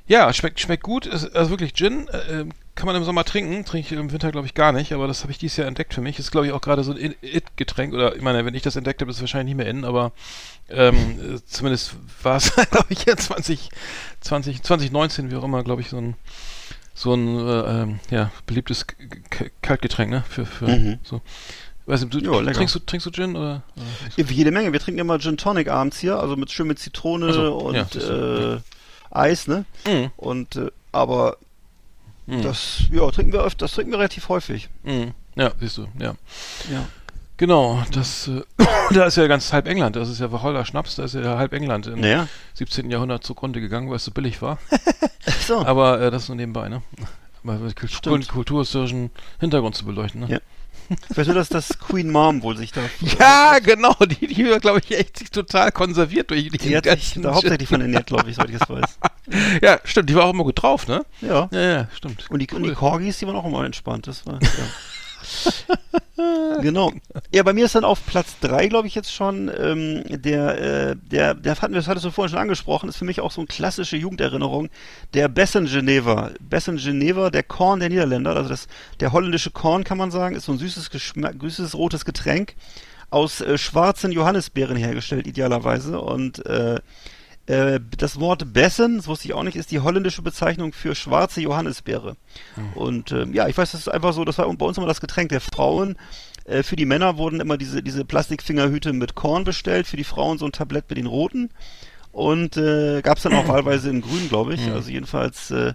ja, 0.07 0.33
schmeckt, 0.33 0.59
schmeckt 0.59 0.83
gut, 0.83 1.07
ist 1.07 1.37
also 1.37 1.51
wirklich 1.51 1.75
Gin, 1.75 2.09
äh, 2.09 2.45
kann 2.75 2.87
man 2.87 2.97
im 2.97 3.05
Sommer 3.05 3.25
trinken, 3.25 3.65
trinke 3.65 3.87
ich 3.87 3.93
im 3.93 4.11
Winter 4.11 4.33
glaube 4.33 4.47
ich 4.47 4.55
gar 4.55 4.73
nicht, 4.73 4.93
aber 4.93 5.07
das 5.07 5.23
habe 5.23 5.31
ich 5.31 5.39
dieses 5.39 5.57
Jahr 5.59 5.69
entdeckt 5.69 5.95
für 5.95 6.01
mich. 6.01 6.19
Ist 6.19 6.33
glaube 6.33 6.47
ich 6.49 6.53
auch 6.53 6.61
gerade 6.61 6.83
so 6.83 6.93
ein 6.93 6.97
In- 6.97 7.15
It-Getränk 7.21 7.93
oder 7.95 8.17
ich 8.17 8.23
meine, 8.23 8.45
wenn 8.45 8.55
ich 8.55 8.63
das 8.63 8.75
entdeckt 8.75 9.01
habe, 9.03 9.11
ist 9.11 9.19
es 9.19 9.23
wahrscheinlich 9.23 9.55
nicht 9.55 9.63
mehr 9.65 9.71
in, 9.71 9.85
aber 9.85 10.11
ähm, 10.69 10.97
äh, 11.37 11.39
zumindest 11.47 11.95
war 12.23 12.37
es 12.37 12.53
glaube 12.71 12.87
ich 12.89 13.05
ja 13.05 13.17
20, 13.17 13.69
20, 14.21 14.63
2019, 14.63 15.31
wie 15.31 15.37
auch 15.37 15.45
immer, 15.45 15.63
glaube 15.63 15.83
ich, 15.83 15.89
so 15.91 15.99
ein 15.99 16.17
so 17.01 17.15
ein 17.15 17.39
äh, 17.39 17.83
ähm, 17.83 18.01
ja, 18.11 18.31
beliebtes 18.47 18.87
K 18.87 18.95
K 19.31 19.51
Kaltgetränk, 19.63 20.11
ne? 20.11 20.23
Für, 20.29 20.45
für 20.45 20.67
Mhm. 20.69 20.99
so. 21.03 21.23
Weißt 21.87 22.07
du, 22.11 22.19
Ja, 22.19 22.41
lecker. 22.41 22.59
trinkst 22.59 22.75
du 22.75 22.79
trinkst 22.81 23.07
du 23.07 23.11
Gin 23.11 23.35
oder? 23.37 23.63
oder? 23.75 23.85
Ja, 24.17 24.25
jede 24.25 24.51
Menge. 24.51 24.73
Wir 24.73 24.81
trinken 24.81 25.01
immer 25.01 25.19
Gin 25.19 25.37
Tonic 25.39 25.69
abends 25.69 25.99
hier, 25.99 26.19
also 26.21 26.37
mit 26.37 26.51
schön 26.53 26.67
mit 26.67 26.79
Zitrone 26.79 27.33
so, 27.33 27.57
und 27.57 27.95
ja, 27.95 28.55
äh, 28.55 28.61
Eis, 29.11 29.47
ne? 29.49 29.65
Mhm. 29.87 30.11
Und 30.17 30.57
äh, 30.57 30.71
aber 30.93 31.37
Mhm. 32.27 32.43
das 32.43 32.83
ja, 32.93 33.11
trinken 33.11 33.33
wir 33.33 33.41
öfter, 33.43 33.65
das 33.65 33.73
trinken 33.73 33.93
wir 33.93 33.99
relativ 33.99 34.29
häufig. 34.29 34.69
Mhm. 34.85 35.13
Ja, 35.37 35.51
siehst 35.59 35.79
du, 35.79 35.87
ja. 35.99 36.15
Ja. 36.71 36.87
Genau, 37.41 37.83
das, 37.93 38.29
äh, 38.29 38.43
da 38.95 39.07
ist 39.07 39.17
ja 39.17 39.27
ganz 39.27 39.51
halb 39.51 39.67
England, 39.67 39.97
das 39.97 40.11
ist 40.11 40.21
ja 40.21 40.31
Wacholder 40.31 40.67
Schnaps, 40.67 40.97
da 40.97 41.05
ist 41.05 41.15
ja 41.15 41.39
halb 41.39 41.55
England 41.55 41.87
im 41.87 42.01
Naja. 42.01 42.29
17. 42.53 42.91
Jahrhundert 42.91 43.25
zugrunde 43.25 43.63
gegangen, 43.63 43.89
weil 43.89 43.97
es 43.97 44.05
so 44.05 44.11
billig 44.11 44.43
war. 44.43 44.59
So. 45.47 45.65
Aber 45.65 46.01
äh, 46.01 46.11
das 46.11 46.29
nur 46.29 46.37
nebenbei, 46.37 46.69
ne? 46.69 46.83
mal 47.43 47.59
Kultur, 47.75 48.21
kulturhistorischen 48.21 49.11
Hintergrund 49.39 49.75
zu 49.75 49.85
beleuchten. 49.85 50.21
Ne? 50.21 50.29
Ja. 50.29 50.39
Ich 51.11 51.17
weiß 51.17 51.27
nur, 51.27 51.35
dass 51.37 51.49
das 51.49 51.79
Queen 51.79 52.11
Mom 52.11 52.43
wohl 52.43 52.57
sich 52.57 52.73
da. 52.73 52.81
Ja, 53.19 53.59
genau, 53.59 53.95
die, 54.01 54.27
die 54.27 54.45
wird, 54.45 54.63
glaube 54.63 54.81
ich, 54.81 54.99
echt 54.99 55.33
total 55.33 55.73
konserviert 55.73 56.31
durch 56.31 56.51
die 56.51 56.59
Die 56.59 56.77
hat 56.77 56.85
sich 56.85 57.15
da 57.17 57.35
hauptsächlich 57.35 57.69
von 57.69 57.81
ernährt, 57.81 58.07
glaube 58.07 58.29
ich, 58.29 58.37
soweit 58.37 58.51
ich 58.51 58.59
das 58.59 58.69
weiß. 58.69 58.99
Ja, 59.63 59.79
stimmt, 59.85 60.11
die 60.11 60.15
war 60.15 60.25
auch 60.25 60.33
immer 60.33 60.45
gut 60.45 60.61
drauf, 60.63 60.89
ne? 60.89 61.05
Ja. 61.21 61.49
Ja, 61.53 61.61
ja, 61.61 61.89
stimmt. 61.95 62.29
Und 62.31 62.41
die, 62.41 62.49
und 62.55 62.63
die 62.63 62.71
Cool. 62.71 62.75
Corgis, 62.75 63.19
die 63.19 63.27
waren 63.27 63.37
auch 63.37 63.47
immer 63.47 63.65
entspannt. 63.65 64.09
Das 64.09 64.27
war, 64.27 64.41
ja. 64.43 64.49
genau. 66.63 66.93
Ja, 67.33 67.43
bei 67.43 67.53
mir 67.53 67.65
ist 67.65 67.75
dann 67.75 67.85
auf 67.85 68.05
Platz 68.07 68.39
3, 68.41 68.69
glaube 68.69 68.89
ich, 68.89 68.95
jetzt 68.95 69.13
schon, 69.13 69.51
ähm, 69.59 70.03
der, 70.09 70.91
äh, 70.91 70.97
der, 70.97 71.35
der 71.35 71.61
hatten 71.61 71.73
wir, 71.73 71.81
das 71.81 71.89
hattest 71.89 72.07
du 72.07 72.11
vorhin 72.11 72.31
schon 72.31 72.41
angesprochen, 72.41 72.89
ist 72.89 72.97
für 72.97 73.05
mich 73.05 73.21
auch 73.21 73.31
so 73.31 73.41
eine 73.41 73.49
klassische 73.49 73.97
Jugenderinnerung, 73.97 74.69
der 75.15 75.29
Bessen 75.29 75.67
Geneva. 75.67 76.31
Bessen 76.41 76.77
Geneva, 76.77 77.31
der 77.31 77.43
Korn 77.43 77.81
der 77.81 77.89
Niederländer, 77.89 78.37
also 78.37 78.49
das, 78.49 78.69
der 79.01 79.13
holländische 79.13 79.51
Korn, 79.51 79.85
kann 79.85 79.99
man 79.99 80.11
sagen, 80.11 80.37
ist 80.37 80.45
so 80.45 80.53
ein 80.53 80.59
süßes, 80.59 80.91
Geschmack, 80.91 81.37
süßes 81.41 81.75
rotes 81.75 82.05
Getränk 82.05 82.55
aus 83.11 83.41
äh, 83.41 83.59
schwarzen 83.59 84.13
Johannisbeeren 84.13 84.77
hergestellt, 84.77 85.27
idealerweise. 85.27 86.01
Und 86.01 86.45
äh, 86.47 86.81
das 87.47 88.21
Wort 88.21 88.53
Bessen, 88.53 88.99
das 88.99 89.09
wusste 89.09 89.27
ich 89.27 89.35
auch 89.35 89.43
nicht, 89.43 89.57
ist 89.57 89.73
die 89.73 89.81
holländische 89.81 90.23
Bezeichnung 90.23 90.73
für 90.73 90.95
schwarze 90.95 91.41
Johannisbeere. 91.41 92.17
Und 92.77 93.11
ähm, 93.11 93.35
ja, 93.35 93.49
ich 93.49 93.59
weiß, 93.59 93.73
das 93.73 93.81
ist 93.81 93.89
einfach 93.89 94.13
so, 94.13 94.25
das 94.25 94.39
war 94.39 94.53
bei 94.55 94.67
uns 94.67 94.79
immer 94.79 94.87
das 94.87 95.01
Getränk 95.01 95.31
der 95.31 95.41
Frauen. 95.41 95.97
Äh, 96.45 96.63
für 96.63 96.77
die 96.77 96.85
Männer 96.85 97.17
wurden 97.17 97.41
immer 97.41 97.57
diese, 97.57 97.83
diese 97.83 98.05
Plastikfingerhüte 98.05 98.93
mit 98.93 99.15
Korn 99.15 99.45
bestellt, 99.45 99.87
für 99.87 99.97
die 99.97 100.05
Frauen 100.05 100.39
so 100.39 100.47
ein 100.47 100.53
Tablett 100.53 100.89
mit 100.89 100.99
den 100.99 101.07
roten. 101.07 101.51
Und 102.13 102.57
äh, 102.57 103.03
gab 103.03 103.17
es 103.17 103.25
dann 103.25 103.35
auch 103.35 103.49
wahlweise 103.49 103.91
in 103.91 104.01
grün, 104.01 104.29
glaube 104.29 104.55
ich. 104.55 104.71
Also 104.71 104.91
jedenfalls 104.91 105.51
äh, 105.51 105.75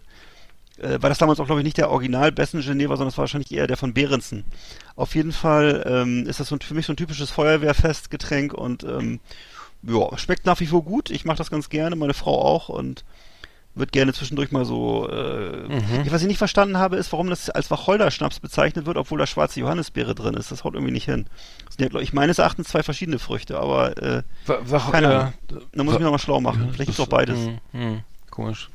äh, 0.78 1.02
war 1.02 1.10
das 1.10 1.18
damals 1.18 1.40
auch, 1.40 1.46
glaube 1.46 1.62
ich, 1.62 1.66
nicht 1.66 1.78
der 1.78 1.90
Original 1.90 2.32
Bessen 2.32 2.62
Geneva, 2.62 2.96
sondern 2.96 3.10
es 3.10 3.18
war 3.18 3.24
wahrscheinlich 3.24 3.52
eher 3.52 3.68
der 3.68 3.78
von 3.78 3.94
Behrensen. 3.94 4.44
Auf 4.96 5.16
jeden 5.16 5.32
Fall 5.32 5.84
ähm, 5.88 6.28
ist 6.28 6.40
das 6.40 6.50
so 6.50 6.56
ein, 6.56 6.62
für 6.62 6.74
mich 6.74 6.86
so 6.86 6.94
ein 6.94 6.98
typisches 6.98 7.32
Feuerwehrfestgetränk 7.32 8.54
und 8.54 8.84
ähm, 8.84 9.20
ja, 9.88 10.18
schmeckt 10.18 10.46
nach 10.46 10.60
wie 10.60 10.68
vor 10.68 10.84
gut. 10.84 11.10
Ich 11.10 11.26
mache 11.26 11.38
das 11.38 11.52
ganz 11.52 11.70
gerne, 11.70 11.96
meine 11.96 12.14
Frau 12.14 12.42
auch 12.42 12.70
und 12.70 13.04
wird 13.78 13.92
gerne 13.92 14.14
zwischendurch 14.14 14.52
mal 14.52 14.64
so. 14.66 15.10
Äh, 15.10 15.68
Mhm. 15.68 16.10
Was 16.12 16.22
ich 16.22 16.28
nicht 16.28 16.38
verstanden 16.38 16.78
habe, 16.78 16.96
ist, 16.96 17.12
warum 17.12 17.30
das 17.30 17.50
als 17.50 17.70
Wacholderschnaps 17.70 18.40
bezeichnet 18.40 18.86
wird, 18.86 18.96
obwohl 18.98 19.20
da 19.20 19.28
schwarze 19.28 19.60
Johannisbeere 19.60 20.16
drin 20.16 20.36
ist. 20.36 20.50
Das 20.52 20.64
haut 20.64 20.76
irgendwie 20.76 20.94
nicht 20.94 21.06
hin. 21.06 21.26
Das 21.66 21.76
sind 21.76 21.84
ja, 21.84 21.90
glaub 21.90 22.02
ich 22.02 22.14
meines 22.14 22.40
Erachtens 22.40 22.70
zwei 22.70 22.84
verschiedene 22.84 23.20
Früchte, 23.20 23.60
aber 23.60 23.98
äh, 24.02 24.24
Keine 24.92 25.08
Ahnung. 25.20 25.34
da 25.74 25.84
muss 25.84 25.94
ich 25.94 26.00
mich 26.00 26.06
nochmal 26.06 26.20
schlau 26.20 26.40
machen. 26.40 26.70
Vielleicht 26.72 26.88
gibt's 26.88 27.00
auch 27.02 27.08
beides. 27.08 27.38
Hm, 27.38 27.58
hm, 27.74 28.02
komisch. 28.32 28.70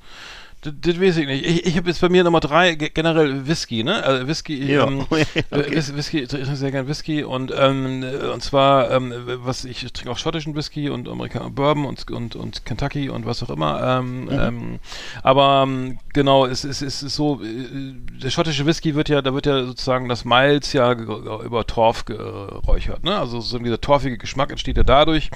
Das, 0.63 0.75
das 0.79 1.01
weiß 1.01 1.17
ich 1.17 1.27
nicht. 1.27 1.47
Ich, 1.47 1.67
ich 1.67 1.77
habe 1.79 1.89
jetzt 1.89 2.03
bei 2.03 2.11
mir 2.11 2.23
Nummer 2.23 2.41
drei 2.41 2.75
ge- 2.75 2.91
generell 2.93 3.47
Whisky, 3.47 3.83
ne? 3.83 4.03
Also 4.05 4.27
Whisky, 4.29 4.63
Ja. 4.71 4.87
ähm, 4.87 5.01
Okay. 5.11 5.25
äh, 5.51 5.57
Whis- 5.75 5.97
Whisky, 5.97 6.19
ich 6.21 6.29
trinke 6.29 6.55
sehr 6.55 6.71
gern 6.71 6.87
Whisky 6.87 7.25
und 7.25 7.51
ähm, 7.57 8.03
äh, 8.03 8.27
und 8.29 8.43
zwar 8.43 8.91
ähm, 8.91 9.15
was 9.43 9.65
ich, 9.65 9.91
trinke 9.93 10.11
auch 10.11 10.19
schottischen 10.19 10.55
Whisky 10.55 10.91
und 10.91 11.09
Amerikaner 11.09 11.49
Bourbon 11.49 11.87
und, 11.87 12.11
und 12.11 12.37
und 12.37 12.67
Kentucky 12.67 13.09
und 13.09 13.25
was 13.25 13.43
auch 13.43 13.49
immer. 13.49 13.83
Ähm, 14.01 14.25
Mhm. 14.25 14.31
ähm, 14.33 14.79
aber 15.23 15.63
ähm, 15.67 15.99
genau, 16.13 16.45
es, 16.45 16.65
es, 16.65 16.83
es 16.83 17.03
ist 17.03 17.17
so, 17.17 17.43
äh, 17.43 17.95
der 18.23 18.29
schottische 18.29 18.67
Whisky 18.67 18.95
wird 18.95 19.09
ja, 19.09 19.23
da 19.23 19.33
wird 19.33 19.47
ja 19.47 19.65
sozusagen 19.65 20.11
das 20.11 20.27
Malz 20.27 20.75
ja 20.75 20.93
über 20.93 21.67
Torf 21.67 22.05
geräuchert, 22.05 23.03
ne? 23.03 23.19
Also 23.19 23.41
so 23.41 23.59
dieser 23.59 23.81
torfige 23.81 24.19
Geschmack 24.19 24.51
entsteht 24.51 24.77
ja 24.77 24.83
dadurch, 24.83 25.31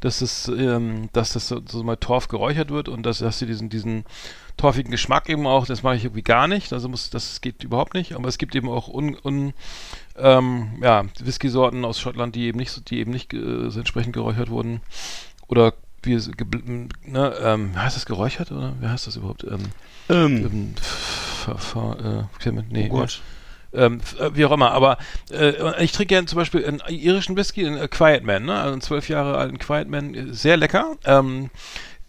dass 0.00 0.22
es, 0.22 0.48
ähm, 0.48 1.10
dass 1.12 1.34
das 1.34 1.48
so, 1.48 1.60
so 1.68 1.82
mal 1.82 1.96
Torf 1.96 2.28
geräuchert 2.28 2.70
wird 2.70 2.88
und 2.88 3.04
dass, 3.04 3.18
dass 3.18 3.38
sie 3.38 3.46
diesen 3.46 3.68
diesen 3.68 4.04
torfigen 4.56 4.90
Geschmack 4.90 5.28
eben 5.28 5.46
auch, 5.46 5.66
das 5.66 5.82
mache 5.82 5.96
ich 5.96 6.04
irgendwie 6.04 6.22
gar 6.22 6.46
nicht, 6.48 6.72
also 6.72 6.88
muss, 6.88 7.10
das 7.10 7.40
geht 7.40 7.64
überhaupt 7.64 7.94
nicht, 7.94 8.14
aber 8.14 8.28
es 8.28 8.38
gibt 8.38 8.54
eben 8.54 8.68
auch 8.68 8.88
un, 8.88 9.16
un 9.22 9.52
ähm, 10.16 10.78
ja, 10.80 11.04
Whisky-Sorten 11.20 11.84
aus 11.84 12.00
Schottland, 12.00 12.34
die 12.36 12.44
eben 12.46 12.58
nicht, 12.58 12.70
so- 12.70 12.80
die 12.80 12.98
eben 13.00 13.10
nicht 13.10 13.32
äh, 13.34 13.36
entsprechend 13.36 14.12
geräuchert 14.12 14.50
wurden 14.50 14.80
oder 15.48 15.74
wie 16.02 16.12
es, 16.12 16.30
ne, 17.06 17.34
ähm, 17.42 17.80
heißt 17.80 17.96
das 17.96 18.06
geräuchert 18.06 18.52
oder 18.52 18.74
wie 18.80 18.86
heißt 18.86 19.06
das 19.06 19.16
überhaupt? 19.16 19.44
Ähm, 19.44 19.60
Ähm, 20.08 20.44
ähm, 20.46 20.74
äh, 22.44 22.62
nee, 22.70 22.88
oh 22.90 22.96
Gott. 22.98 23.22
ähm, 23.72 24.00
äh, 24.20 24.30
wie 24.34 24.44
auch 24.44 24.52
immer, 24.52 24.70
aber 24.72 24.98
äh, 25.30 25.82
ich 25.82 25.92
trinke 25.92 26.14
gerne 26.14 26.26
zum 26.26 26.36
Beispiel 26.36 26.64
einen 26.64 26.80
irischen 26.88 27.36
Whisky, 27.36 27.66
einen 27.66 27.78
äh, 27.78 27.88
Quiet 27.88 28.22
Man, 28.22 28.44
ne? 28.44 28.54
also 28.54 28.72
einen 28.72 28.82
zwölf 28.82 29.08
Jahre 29.08 29.36
alten 29.38 29.58
Quiet 29.58 29.88
Man, 29.88 30.14
äh, 30.14 30.32
sehr 30.32 30.56
lecker, 30.56 30.96
ähm, 31.04 31.50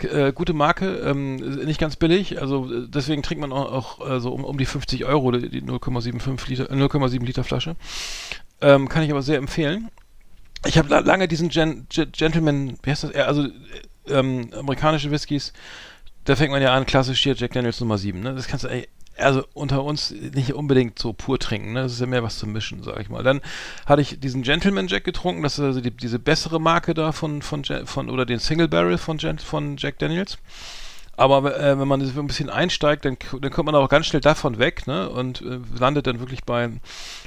äh, 0.04 0.34
gute 0.34 0.54
Marke, 0.54 0.98
ähm, 0.98 1.36
nicht 1.36 1.80
ganz 1.80 1.96
billig, 1.96 2.42
also 2.42 2.72
äh, 2.72 2.88
deswegen 2.88 3.24
trinkt 3.24 3.42
man 3.42 3.52
auch, 3.52 3.72
auch 3.72 4.10
äh, 4.10 4.20
so 4.20 4.32
um, 4.32 4.44
um 4.44 4.58
die 4.58 4.66
50 4.66 5.06
Euro 5.06 5.32
die, 5.32 5.50
die 5.50 5.62
0,75 5.62 6.50
Liter, 6.50 6.70
äh, 6.70 6.76
0,7 6.76 7.24
Liter 7.24 7.44
Flasche. 7.44 7.76
Ähm, 8.62 8.90
kann 8.90 9.04
ich 9.04 9.12
aber 9.12 9.22
sehr 9.22 9.38
empfehlen. 9.38 9.90
Ich 10.66 10.78
habe 10.78 10.90
la 10.90 11.00
lange 11.00 11.28
diesen 11.28 11.50
Gen 11.50 11.88
Gen 11.90 12.12
Gentleman, 12.12 12.78
wie 12.84 12.92
heißt 12.92 13.04
das, 13.04 13.16
äh, 13.16 13.22
also 13.22 13.44
äh, 13.44 13.50
ähm, 14.08 14.50
amerikanische 14.54 15.12
Whiskys, 15.12 15.54
da 16.26 16.36
fängt 16.36 16.52
man 16.52 16.62
ja 16.62 16.74
an, 16.74 16.86
klassisch 16.86 17.22
hier 17.22 17.36
Jack 17.36 17.54
Daniels 17.54 17.80
Nummer 17.80 17.98
7, 17.98 18.20
ne? 18.20 18.34
Das 18.34 18.48
kannst 18.48 18.66
du, 18.66 18.70
ey, 18.70 18.88
also 19.18 19.44
unter 19.54 19.84
uns 19.84 20.12
nicht 20.12 20.54
unbedingt 20.54 21.00
so 21.00 21.14
pur 21.14 21.40
trinken, 21.40 21.74
ne? 21.74 21.84
Das 21.84 21.94
ist 21.94 22.02
ja 22.02 22.06
mehr 22.06 22.24
was 22.24 22.38
zum 22.38 22.52
Mischen, 22.52 22.84
sag 22.84 23.00
ich 23.00 23.10
mal. 23.10 23.24
Dann 23.24 23.42
hatte 23.86 24.02
ich 24.02 24.20
diesen 24.20 24.44
Gentleman 24.44 24.88
Jack 24.88 25.04
getrunken, 25.04 25.44
das 25.44 25.58
ist 25.58 25.66
also 25.66 25.82
die, 25.82 25.92
diese 25.92 26.20
bessere 26.20 26.60
Marke 26.60 26.94
da 26.94 27.12
von, 27.12 27.42
von, 27.42 27.64
von 27.64 28.10
oder 28.10 28.26
den 28.26 28.40
Single 28.40 28.68
Barrel 28.68 28.98
von, 28.98 29.20
von 29.20 29.78
Jack 29.78 30.00
Daniels. 30.00 30.38
Aber 31.18 31.58
äh, 31.58 31.80
wenn 31.80 31.88
man 31.88 32.02
so 32.06 32.20
ein 32.20 32.28
bisschen 32.28 32.50
einsteigt, 32.50 33.06
dann, 33.06 33.18
dann 33.40 33.52
kommt 33.52 33.68
man 33.68 33.76
auch 33.76 33.88
ganz 33.88 34.06
schnell 34.08 34.22
davon 34.22 34.60
weg, 34.60 34.86
ne? 34.86 35.10
Und 35.10 35.42
äh, 35.42 35.60
landet 35.80 36.08
dann 36.08 36.20
wirklich 36.20 36.44
bei, 36.44 36.70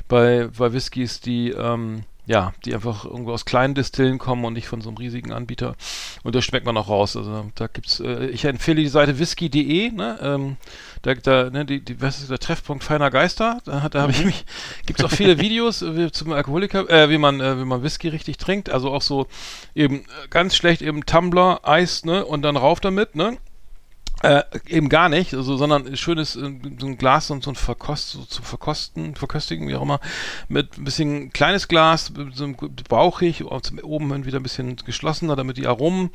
bei, 0.08 0.48
bei 0.58 0.72
Whiskys, 0.72 1.20
die, 1.20 1.50
ähm, 1.50 2.02
ja, 2.28 2.52
die 2.66 2.74
einfach 2.74 3.06
irgendwo 3.06 3.32
aus 3.32 3.46
kleinen 3.46 3.74
Distillen 3.74 4.18
kommen 4.18 4.44
und 4.44 4.52
nicht 4.52 4.68
von 4.68 4.82
so 4.82 4.90
einem 4.90 4.98
riesigen 4.98 5.32
Anbieter. 5.32 5.74
Und 6.22 6.34
das 6.34 6.44
schmeckt 6.44 6.66
man 6.66 6.76
auch 6.76 6.88
raus. 6.88 7.16
Also 7.16 7.50
da 7.54 7.66
gibt's, 7.68 8.00
äh, 8.00 8.26
ich 8.26 8.44
empfehle 8.44 8.82
die 8.82 8.88
Seite 8.88 9.18
whisky.de, 9.18 9.90
ne? 9.92 10.18
Ähm, 10.22 10.56
da, 11.02 11.14
da, 11.14 11.48
ne, 11.50 11.64
die, 11.64 11.80
die, 11.82 12.00
was 12.02 12.20
ist 12.20 12.30
der 12.30 12.38
Treffpunkt 12.38 12.84
feiner 12.84 13.10
Geister? 13.10 13.60
Da, 13.64 13.82
hat- 13.82 13.94
da 13.94 14.02
habe 14.02 14.12
ich 14.12 14.24
mich, 14.24 14.44
gibt's 14.86 15.02
auch 15.02 15.10
viele 15.10 15.38
Videos 15.40 15.80
äh, 15.82 15.96
wie 15.96 16.12
zum 16.12 16.32
Alkoholiker, 16.32 16.88
äh, 16.90 17.08
wie 17.08 17.18
man, 17.18 17.40
äh, 17.40 17.58
wie 17.58 17.64
man 17.64 17.82
Whisky 17.82 18.08
richtig 18.08 18.36
trinkt. 18.36 18.68
Also 18.70 18.92
auch 18.92 19.02
so 19.02 19.26
eben 19.74 20.00
äh, 20.00 20.28
ganz 20.28 20.54
schlecht 20.54 20.82
eben 20.82 21.06
Tumbler, 21.06 21.60
Eis, 21.66 22.04
ne? 22.04 22.26
Und 22.26 22.42
dann 22.42 22.56
rauf 22.58 22.80
damit, 22.80 23.16
ne? 23.16 23.38
Äh, 24.22 24.42
eben 24.66 24.88
gar 24.88 25.08
nicht, 25.08 25.32
also, 25.34 25.56
sondern 25.56 25.96
schönes 25.96 26.34
äh, 26.34 26.50
so 26.80 26.86
ein 26.86 26.98
Glas 26.98 27.30
und 27.30 27.44
so 27.44 27.52
ein 27.52 27.54
Verkost, 27.54 28.10
so 28.10 28.24
zu 28.24 28.42
verkosten, 28.42 29.14
verköstigen, 29.14 29.68
wie 29.68 29.76
auch 29.76 29.82
immer, 29.82 30.00
mit 30.48 30.76
ein 30.76 30.82
bisschen 30.82 31.32
kleines 31.32 31.68
Glas, 31.68 32.12
so 32.34 32.52
bauchig, 32.88 33.44
oben 33.44 34.12
hin 34.12 34.24
wieder 34.24 34.40
ein 34.40 34.42
bisschen 34.42 34.74
geschlossener, 34.74 35.36
damit 35.36 35.56
die 35.56 35.68
Aromen 35.68 36.10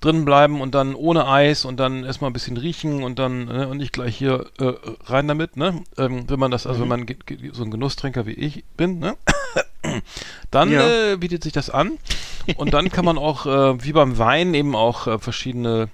drin 0.00 0.24
bleiben 0.24 0.62
und 0.62 0.74
dann 0.74 0.94
ohne 0.94 1.28
Eis 1.28 1.66
und 1.66 1.76
dann 1.78 2.04
erstmal 2.04 2.30
ein 2.30 2.32
bisschen 2.32 2.56
riechen 2.56 3.02
und 3.02 3.18
dann 3.18 3.44
ne, 3.44 3.68
und 3.68 3.76
nicht 3.76 3.92
gleich 3.92 4.16
hier 4.16 4.46
äh, 4.58 4.72
rein 5.04 5.28
damit, 5.28 5.58
ne? 5.58 5.82
Ähm, 5.98 6.24
wenn 6.30 6.40
man 6.40 6.50
das, 6.50 6.66
also 6.66 6.80
wenn 6.80 6.88
man 6.88 7.06
so 7.52 7.64
ein 7.64 7.70
Genusstrinker 7.70 8.24
wie 8.24 8.32
ich 8.32 8.64
bin, 8.78 8.98
ne? 8.98 9.14
dann 10.50 10.70
Ja. 10.70 11.12
äh, 11.12 11.16
bietet 11.16 11.42
sich 11.42 11.52
das 11.52 11.68
an 11.68 11.98
und 12.56 12.72
dann 12.72 12.88
kann 12.90 13.04
man 13.04 13.18
auch 13.18 13.44
äh, 13.44 13.84
wie 13.84 13.92
beim 13.92 14.16
Wein 14.16 14.54
eben 14.54 14.74
auch 14.74 15.06
äh, 15.06 15.18
verschiedene 15.18 15.88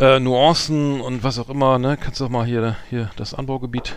äh, 0.00 0.18
Nuancen 0.20 1.00
und 1.00 1.22
was 1.22 1.38
auch 1.38 1.48
immer, 1.48 1.78
ne? 1.78 1.96
Kannst 1.96 2.20
du 2.20 2.26
auch 2.26 2.30
mal 2.30 2.46
hier, 2.46 2.76
hier 2.90 3.10
das 3.16 3.34
Anbaugebiet 3.34 3.96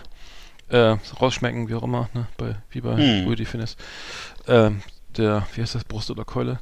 äh, 0.68 0.96
rausschmecken, 1.20 1.68
wie 1.68 1.74
auch 1.74 1.82
immer, 1.82 2.08
ne? 2.14 2.26
Bei, 2.36 2.56
wie 2.70 2.80
bei 2.80 2.96
Hm. 2.96 3.26
Rüdi 3.26 3.44
Finnes. 3.44 3.76
Ähm, 4.46 4.82
der, 5.16 5.46
wie 5.54 5.62
heißt 5.62 5.74
das, 5.74 5.84
Brust 5.84 6.10
oder 6.10 6.24
Keule? 6.24 6.60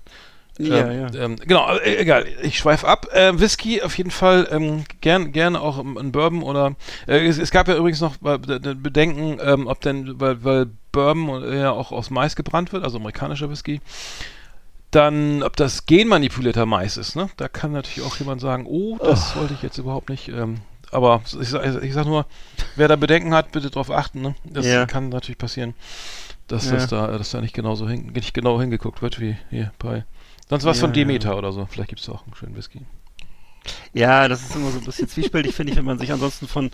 Ja, 0.59 0.91
ähm, 0.91 1.13
ja. 1.13 1.25
Ähm, 1.25 1.37
genau, 1.37 1.71
äh, 1.77 1.97
egal, 1.97 2.27
ich 2.43 2.57
schweife 2.59 2.89
ab. 2.89 3.09
Äh, 3.13 3.39
Whisky 3.39 3.83
auf 3.83 3.99
jeden 3.99 4.11
Fall 4.11 4.49
ähm, 4.51 4.85
gern, 5.03 5.33
gerne 5.33 5.61
auch 5.61 5.79
ein 5.79 6.13
Bourbon 6.13 6.43
oder 6.43 6.77
äh, 7.07 7.27
es, 7.27 7.37
es 7.39 7.51
gab 7.51 7.69
ja 7.69 7.77
übrigens 7.77 8.01
noch 8.01 8.15
äh, 8.25 8.39
Be- 8.39 8.59
Bedenken, 8.75 9.39
ähm, 9.43 9.67
ob 9.67 9.83
denn, 9.83 10.19
weil, 10.19 10.43
weil 10.45 10.67
Bourbon 10.93 11.53
ja 11.53 11.73
auch 11.73 11.93
aus 11.93 12.09
Mais 12.09 12.37
gebrannt 12.37 12.73
wird, 12.73 12.85
also 12.85 12.97
amerikanischer 12.97 13.51
Whisky, 13.51 13.83
dann, 14.97 15.43
ob 15.43 15.57
das 15.57 15.87
genmanipulierter 15.87 16.67
Mais 16.67 16.97
ist, 16.97 17.15
ne? 17.17 17.29
Da 17.37 17.49
kann 17.49 17.73
natürlich 17.73 18.07
auch 18.07 18.17
jemand 18.17 18.41
sagen, 18.41 18.67
oh, 18.67 18.99
das 18.99 19.37
wollte 19.37 19.55
ich 19.55 19.63
jetzt 19.63 19.79
überhaupt 19.79 20.09
nicht. 20.09 20.29
Ähm, 20.29 20.61
aber 20.91 21.23
ich, 21.41 21.49
sag- 21.49 21.83
ich 21.83 21.93
sag 21.93 22.07
nur, 22.07 22.27
wer 22.77 22.89
da 22.89 22.97
Bedenken 22.97 23.35
hat, 23.35 23.53
bitte 23.53 23.71
drauf 23.71 23.91
achten, 23.91 24.23
ne? 24.23 24.35
Das 24.45 24.67
Ja. 24.67 24.87
kann 24.87 25.09
natürlich 25.11 25.39
passieren, 25.39 25.75
dass 26.49 26.67
Ja. 26.67 26.73
das 26.73 26.89
da, 26.89 27.19
dass 27.19 27.31
da 27.31 27.41
nicht 27.41 27.55
genauso 27.55 27.89
hin, 27.89 28.13
nicht 28.15 28.35
genau 28.35 28.61
hingeguckt 28.61 29.03
wird 29.03 29.21
wie 29.21 29.37
hier 29.51 29.73
bei. 29.79 30.05
Sonst 30.49 30.65
was 30.65 30.79
Ja, 30.79 30.83
von. 30.83 30.93
Demeter 30.93 31.37
oder 31.37 31.53
so. 31.53 31.67
Vielleicht 31.67 31.89
gibt 31.91 32.01
es 32.01 32.09
auch 32.09 32.25
einen 32.25 32.35
schönen 32.35 32.57
Whisky. 32.57 32.81
Ja, 33.93 34.29
das 34.29 34.43
ist 34.43 34.55
immer 34.55 34.71
so 34.71 34.79
ein 34.79 34.85
bisschen 34.85 35.09
zwiespältig, 35.09 35.55
finde 35.55 35.73
ich, 35.73 35.79
wenn 35.79 35.85
man 35.85 35.99
sich 35.99 36.13
ansonsten 36.13 36.47
von 36.47 36.71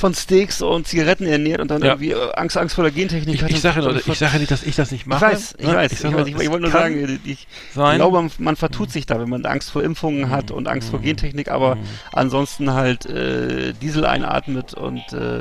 von 0.00 0.14
Steaks 0.14 0.62
und 0.62 0.88
Zigaretten 0.88 1.26
ernährt 1.26 1.60
und 1.60 1.70
dann 1.70 1.82
Ja. 1.82 1.88
irgendwie 1.92 2.10
äh, 2.12 2.32
Angst, 2.34 2.56
Angst 2.56 2.74
vor 2.74 2.82
der 2.84 2.92
Gentechnik 2.92 3.34
Ich, 3.36 3.42
hat. 3.42 3.50
ich 3.50 3.60
sage 3.60 3.80
nur, 3.80 3.96
ich 3.96 4.18
sage 4.18 4.38
nicht, 4.38 4.50
dass 4.50 4.62
ich 4.62 4.74
das 4.74 4.90
nicht 4.90 5.02
ich 5.02 5.06
mache. 5.06 5.20
weiß, 5.26 5.54
ich 5.58 5.66
ne? 5.66 5.74
weiß, 5.76 5.92
ich, 5.92 5.98
sag 6.00 6.14
weiß, 6.14 6.26
ich, 6.26 6.34
ich 6.36 6.50
wollte 6.50 6.62
nur 6.62 6.70
sagen, 6.72 7.20
ich, 7.24 7.30
ich 7.32 7.46
sein. 7.74 7.96
glaube, 7.98 8.20
man, 8.22 8.30
man 8.38 8.56
vertut 8.56 8.90
sich 8.90 9.06
da, 9.06 9.20
wenn 9.20 9.28
man 9.28 9.44
Angst 9.46 9.70
vor 9.70 9.82
Impfungen 9.84 10.30
hat 10.30 10.50
und 10.50 10.66
Angst 10.68 10.88
vor 10.90 11.00
Gentechnik, 11.00 11.48
aber 11.50 11.76
ansonsten 12.12 12.72
halt 12.72 13.06
äh, 13.06 13.72
Diesel 13.74 14.04
einatmet 14.06 14.74
und 14.74 15.02
äh, 15.12 15.40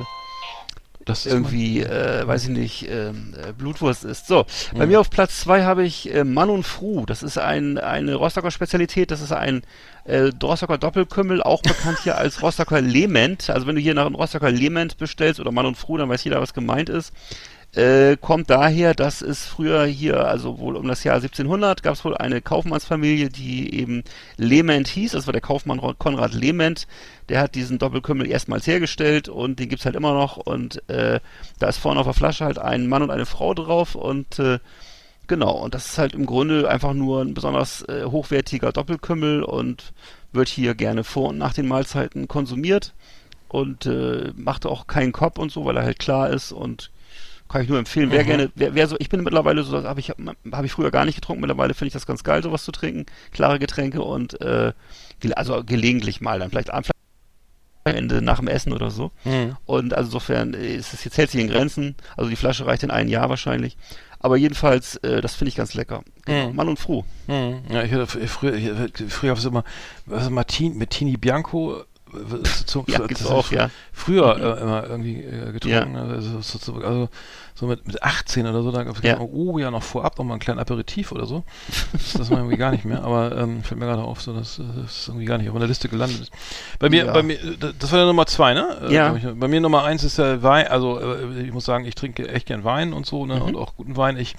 das 1.10 1.26
ist 1.26 1.32
irgendwie, 1.34 1.82
äh, 1.82 2.26
weiß 2.26 2.44
ich 2.44 2.50
nicht, 2.50 2.88
ähm, 2.90 3.34
äh, 3.38 3.52
Blutwurst 3.52 4.04
ist. 4.06 4.28
So, 4.28 4.46
bei 4.74 4.86
Mhm. 4.86 4.92
mir 4.92 5.00
auf 5.00 5.10
Platz 5.10 5.40
zwei 5.42 5.64
habe 5.64 5.84
ich 5.84 6.14
äh, 6.14 6.24
Mann 6.24 6.50
und 6.50 6.64
Fru. 6.64 7.06
Das 7.06 7.24
ist 7.24 7.38
ein, 7.38 7.78
eine 7.78 8.16
Rostocker 8.16 8.52
Spezialität. 8.52 9.12
Das 9.12 9.22
ist 9.22 9.32
ein 9.32 9.62
äh, 10.06 10.30
Rostocker 10.42 10.78
Doppelkümmel, 10.78 11.42
auch 11.44 11.62
bekannt 11.62 12.00
hier 12.04 12.18
als 12.18 12.42
Rostocker 12.42 12.82
Lement. 12.82 13.50
Also 13.50 13.68
wenn 13.68 13.76
du 13.76 13.82
hier 13.82 13.94
nach 13.94 14.06
einem 14.06 14.16
Rostocker 14.16 14.52
Lement 14.52 14.98
bestellst 14.98 15.40
oder 15.40 15.52
Mann 15.52 15.66
und 15.66 15.76
Fru, 15.76 15.98
dann 15.98 16.10
weiß 16.10 16.24
jeder, 16.24 16.42
was 16.42 16.54
gemeint 16.54 16.90
ist. 16.90 17.12
Äh, 17.76 18.18
kommt 18.18 18.50
daher, 18.50 18.96
dass 18.96 19.22
es 19.22 19.46
früher 19.46 19.86
hier, 19.86 20.28
also 20.28 20.58
wohl 20.58 20.76
um 20.76 20.88
das 20.88 21.04
Jahr 21.04 21.16
1700, 21.16 21.84
gab 21.84 21.94
es 21.94 22.04
wohl 22.04 22.18
eine 22.18 22.42
Kaufmannsfamilie, 22.42 23.30
die 23.30 23.76
eben 23.76 24.04
Lehment 24.38 24.88
hieß. 24.88 25.12
Das 25.12 25.28
war 25.28 25.34
der 25.34 25.42
Kaufmann 25.42 25.80
Konrad 26.00 26.34
Lehment. 26.34 26.88
Der 27.30 27.40
hat 27.40 27.54
diesen 27.54 27.78
Doppelkümmel 27.78 28.28
erstmals 28.28 28.66
hergestellt 28.66 29.30
und 29.30 29.60
den 29.60 29.70
gibt's 29.70 29.86
halt 29.86 29.96
immer 29.96 30.14
noch. 30.14 30.38
Und 30.38 30.88
äh, 30.90 31.20
da 31.60 31.68
ist 31.68 31.78
vorne 31.78 32.00
auf 32.00 32.08
der 32.08 32.16
Flasche 32.16 32.46
halt 32.46 32.58
ein 32.58 32.88
Mann 32.88 33.04
und 33.04 33.12
eine 33.12 33.28
Frau 33.28 33.54
drauf 33.54 33.96
und 33.96 34.40
äh, 34.40 34.60
Genau, 35.30 35.52
und 35.52 35.76
das 35.76 35.86
ist 35.86 35.98
halt 36.00 36.16
im 36.16 36.26
Grunde 36.26 36.68
einfach 36.68 36.94
nur 36.96 37.22
ein 37.22 37.36
besonders 37.36 37.84
äh, 37.84 38.06
hochwertiger 38.06 38.72
Doppelkümmel 38.72 39.44
und 39.44 39.94
wird 40.32 40.50
hier 40.50 40.74
gerne 40.74 41.04
vor 41.04 41.30
und 41.30 41.38
nach 41.38 41.54
den 41.54 41.68
Mahlzeiten 41.68 42.28
konsumiert 42.28 42.96
und 43.48 43.86
äh, 43.86 44.34
macht 44.36 44.66
auch 44.66 44.88
keinen 44.88 45.12
Kopf 45.12 45.38
und 45.38 45.52
so, 45.52 45.66
weil 45.66 45.78
er 45.78 45.84
halt 45.84 46.00
klar 46.00 46.32
ist 46.32 46.52
und 46.52 46.90
kann 47.50 47.62
ich 47.64 47.70
nur 47.70 47.80
empfehlen. 47.80 48.12
Wer 48.12 48.24
Mhm. 48.24 48.28
gerne, 48.28 48.52
wer, 48.56 48.76
wer 48.76 48.88
so, 48.88 48.96
ich 49.00 49.10
bin 49.10 49.24
mittlerweile 49.24 49.64
so, 49.64 49.84
habe 49.84 50.00
ich 50.00 50.10
habe 50.10 50.66
ich 50.66 50.72
früher 50.72 50.92
gar 50.92 51.06
nicht 51.06 51.16
getrunken. 51.16 51.42
Mittlerweile 51.42 51.74
finde 51.74 51.88
ich 51.88 51.94
das 51.94 52.06
ganz 52.06 52.24
geil, 52.24 52.42
sowas 52.44 52.64
zu 52.64 52.72
trinken, 52.72 53.06
klare 53.32 53.60
Getränke 53.60 54.02
und 54.02 54.40
äh, 54.42 54.72
also 55.36 55.64
gelegentlich 55.66 56.22
mal 56.22 56.40
dann 56.40 56.50
vielleicht 56.50 56.72
am 56.72 56.84
Ende 57.86 58.22
nach 58.22 58.38
dem 58.40 58.48
Essen 58.48 58.72
oder 58.74 58.92
so. 58.92 59.12
Mhm. 59.24 59.58
Und 59.66 59.94
also 59.96 60.08
insofern 60.10 60.54
äh, 60.54 60.76
ist 60.76 60.94
es 60.94 61.04
jetzt 61.04 61.18
hält 61.18 61.32
sich 61.32 61.42
in 61.42 61.48
Grenzen. 61.50 61.96
Also 62.16 62.30
die 62.30 62.36
Flasche 62.36 62.66
reicht 62.66 62.84
in 62.84 62.92
ein 62.92 63.08
Jahr 63.08 63.30
wahrscheinlich. 63.30 63.78
Aber 64.20 64.36
jedenfalls, 64.38 64.98
äh, 64.98 65.22
das 65.22 65.36
finde 65.36 65.50
ich 65.50 65.56
ganz 65.56 65.74
lecker. 65.74 66.04
Genau. 66.26 66.50
Mhm. 66.50 66.56
Mann 66.56 66.68
und 66.70 66.78
Froh. 66.78 67.04
Mhm. 67.28 67.62
Ja, 67.72 67.84
ich 67.84 67.92
hatte 67.92 68.04
fr- 68.04 68.28
früher, 68.28 68.54
ich, 68.54 68.70
früher 69.12 69.30
gab 69.32 69.38
es 69.40 69.46
immer, 69.46 69.64
was 70.06 70.24
ist 70.24 70.30
Martin, 70.30 70.78
mit 70.78 70.92
Tini 70.92 71.18
Bianco. 71.18 71.84
Zum, 72.66 72.86
Ja, 72.88 73.06
gibt's 73.06 73.26
auch, 73.26 73.52
ja. 73.52 73.70
Früher 73.92 74.36
äh, 74.38 74.62
immer 74.62 74.84
irgendwie 74.88 75.22
äh, 75.22 75.52
getrunken, 75.52 75.96
also, 75.96 76.42
so, 76.42 76.58
so, 76.58 76.74
also 76.82 77.10
so 77.60 77.68
mit, 77.68 77.86
mit 77.86 78.02
18 78.02 78.48
oder 78.48 78.64
so, 78.64 78.72
da 78.72 78.84
gab 78.84 78.96
es 78.96 79.02
Ja. 79.04 79.20
oh 79.20 79.58
ja, 79.58 79.70
noch 79.70 79.84
vorab 79.84 80.18
noch 80.18 80.24
mal 80.24 80.36
einen 80.36 80.40
kleinen 80.40 80.60
Aperitif 80.60 81.12
oder 81.12 81.26
so. 81.26 81.44
Das, 81.92 82.14
das 82.14 82.32
war 82.32 82.38
irgendwie 82.38 82.56
gar 82.56 82.72
nicht 82.72 82.86
mehr, 82.86 83.04
aber 83.04 83.36
ähm, 83.38 83.64
fällt 83.64 83.80
mir 83.80 83.86
gerade 83.86 84.02
auf, 84.04 84.22
so 84.22 84.34
dass 84.34 84.60
äh, 84.60 84.64
das 84.82 85.08
irgendwie 85.10 85.26
gar 85.26 85.38
nicht 85.38 85.48
auf 85.50 85.54
meiner 85.54 85.68
Liste 85.68 85.90
gelandet 85.90 86.22
ist. 86.22 86.32
Bei 86.80 86.90
mir, 86.90 87.06
Ja. 87.06 87.12
bei 87.14 87.22
mir, 87.22 87.34
äh, 87.36 87.58
das 87.78 87.92
war 87.92 88.00
der 88.00 88.08
Nummer 88.08 88.26
zwei, 88.28 88.54
ne? 88.54 88.78
Äh, 88.90 88.94
Ja. 88.94 89.14
Ich, 89.16 89.24
bei 89.26 89.48
mir 89.50 89.60
Nummer 89.60 89.84
eins 89.84 90.04
ist 90.06 90.18
der 90.18 90.42
Wein, 90.42 90.68
also 90.68 91.02
ich 91.44 91.52
muss 91.52 91.66
sagen, 91.66 91.86
ich 91.86 91.96
trinke 91.96 92.30
echt 92.30 92.46
gern 92.46 92.64
Wein 92.64 92.94
und 92.94 93.06
so, 93.06 93.26
ne? 93.26 93.36
Mhm. 93.36 93.42
Und 93.42 93.56
auch 93.58 93.76
guten 93.76 93.98
Wein. 93.98 94.16
Ich 94.18 94.36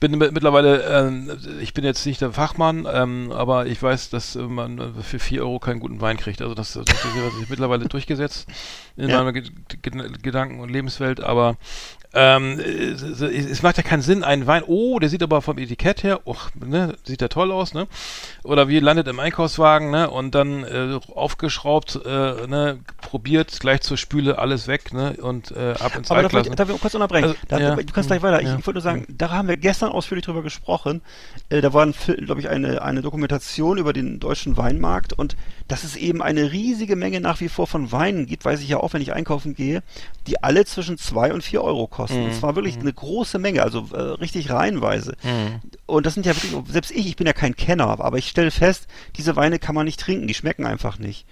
bin 0.00 0.18
mit- 0.18 0.32
mittlerweile, 0.32 0.82
ähm, 0.82 1.30
ich 1.60 1.74
bin 1.74 1.84
jetzt 1.84 2.04
nicht 2.06 2.20
der 2.20 2.32
Fachmann, 2.32 2.88
ähm, 2.92 3.30
aber 3.32 3.66
ich 3.66 3.80
weiß, 3.80 4.10
dass 4.10 4.34
man 4.34 4.94
für 5.02 5.18
4 5.20 5.42
Euro 5.42 5.58
keinen 5.60 5.78
guten 5.80 6.00
Wein 6.00 6.16
kriegt. 6.16 6.42
Also 6.42 6.54
das, 6.54 6.72
das 6.72 6.86
hat 6.88 7.32
sich 7.38 7.48
mittlerweile 7.48 7.86
durchgesetzt 7.86 8.48
in 8.96 9.10
Ja. 9.10 9.18
meiner 9.18 9.32
Ge 9.32 9.42
Ge 9.82 9.92
Gedanken- 10.22 10.60
und 10.60 10.70
Lebenswelt, 10.70 11.22
aber 11.22 11.56
ähm, 12.14 12.60
es, 12.60 13.02
es, 13.02 13.20
es 13.20 13.62
macht 13.62 13.76
ja 13.76 13.82
keinen 13.82 14.02
Sinn, 14.02 14.24
einen 14.24 14.46
Wein, 14.46 14.62
oh, 14.66 14.98
der 14.98 15.08
sieht 15.08 15.22
aber 15.22 15.42
vom 15.42 15.58
Etikett 15.58 16.02
her, 16.02 16.26
och, 16.26 16.50
ne, 16.54 16.94
sieht 17.04 17.20
ja 17.20 17.28
toll 17.28 17.52
aus, 17.52 17.74
ne? 17.74 17.86
Oder 18.44 18.68
wie 18.68 18.78
landet 18.78 19.08
im 19.08 19.18
Einkaufswagen, 19.20 19.90
ne? 19.90 20.10
Und 20.10 20.34
dann 20.34 20.64
äh, 20.64 21.00
aufgeschraubt, 21.14 21.98
äh, 22.04 22.46
ne, 22.46 22.78
probiert, 23.00 23.58
gleich 23.58 23.80
zur 23.80 23.96
Spüle, 23.96 24.38
alles 24.38 24.68
weg, 24.68 24.92
ne? 24.92 25.16
Und 25.20 25.50
äh, 25.50 25.72
ab 25.80 25.96
ins 25.96 26.10
Aber 26.10 26.20
da 26.20 26.26
Altglas. 26.26 26.32
wollte 26.32 26.48
ich, 26.50 26.54
darf 26.54 26.68
ich 26.68 26.78
kurz 26.78 26.94
unterbrechen? 26.94 27.28
Also, 27.28 27.36
da, 27.48 27.58
ja, 27.58 27.74
du 27.74 27.92
kannst 27.92 28.10
gleich 28.10 28.22
weiter. 28.22 28.42
Ich, 28.42 28.48
ja, 28.48 28.58
ich 28.58 28.66
wollte 28.66 28.74
nur 28.74 28.82
sagen, 28.82 29.06
da 29.08 29.30
haben 29.30 29.48
wir 29.48 29.56
gestern 29.56 29.92
ausführlich 29.92 30.26
drüber 30.26 30.42
gesprochen. 30.42 31.00
Äh, 31.48 31.62
da 31.62 31.72
war, 31.72 31.86
glaube 31.86 32.40
ich, 32.40 32.50
eine, 32.50 32.82
eine 32.82 33.00
Dokumentation 33.00 33.78
über 33.78 33.94
den 33.94 34.20
deutschen 34.20 34.58
Weinmarkt 34.58 35.14
und 35.14 35.36
dass 35.66 35.82
es 35.82 35.96
eben 35.96 36.20
eine 36.20 36.52
riesige 36.52 36.96
Menge 36.96 37.20
nach 37.20 37.40
wie 37.40 37.48
vor 37.48 37.66
von 37.66 37.92
Weinen 37.92 38.26
gibt, 38.26 38.44
weiß 38.44 38.60
ich 38.60 38.68
ja 38.68 38.76
auch, 38.76 38.92
wenn 38.92 39.00
ich 39.00 39.14
einkaufen 39.14 39.54
gehe, 39.54 39.82
die 40.26 40.42
alle 40.42 40.66
zwischen 40.66 40.98
zwei 40.98 41.32
und 41.32 41.42
vier 41.42 41.62
Euro 41.62 41.86
kosten. 41.86 42.20
Mhm. 42.20 42.24
Und 42.26 42.34
zwar 42.34 42.56
wirklich 42.56 42.78
eine 42.78 42.92
große 42.92 43.38
Menge, 43.38 43.62
also 43.62 43.88
äh, 43.94 43.98
richtig 43.98 44.50
reihenweise. 44.50 45.16
Mhm. 45.22 45.60
Und 45.86 46.04
das 46.04 46.12
sind 46.12 46.26
ja 46.26 46.34
wirklich, 46.36 46.52
selbst 46.70 46.90
ich, 46.90 47.06
ich 47.06 47.16
bin 47.16 47.26
ja 47.26 47.32
kein 47.32 47.56
Kenner, 47.56 47.88
aber 47.88 48.18
ich 48.18 48.33
stelle 48.34 48.50
fest, 48.50 48.88
diese 49.16 49.36
Weine 49.36 49.60
kann 49.60 49.76
man 49.76 49.86
nicht 49.86 50.00
trinken, 50.00 50.26
die 50.26 50.34
schmecken 50.34 50.66
einfach 50.66 50.98
nicht. 50.98 51.24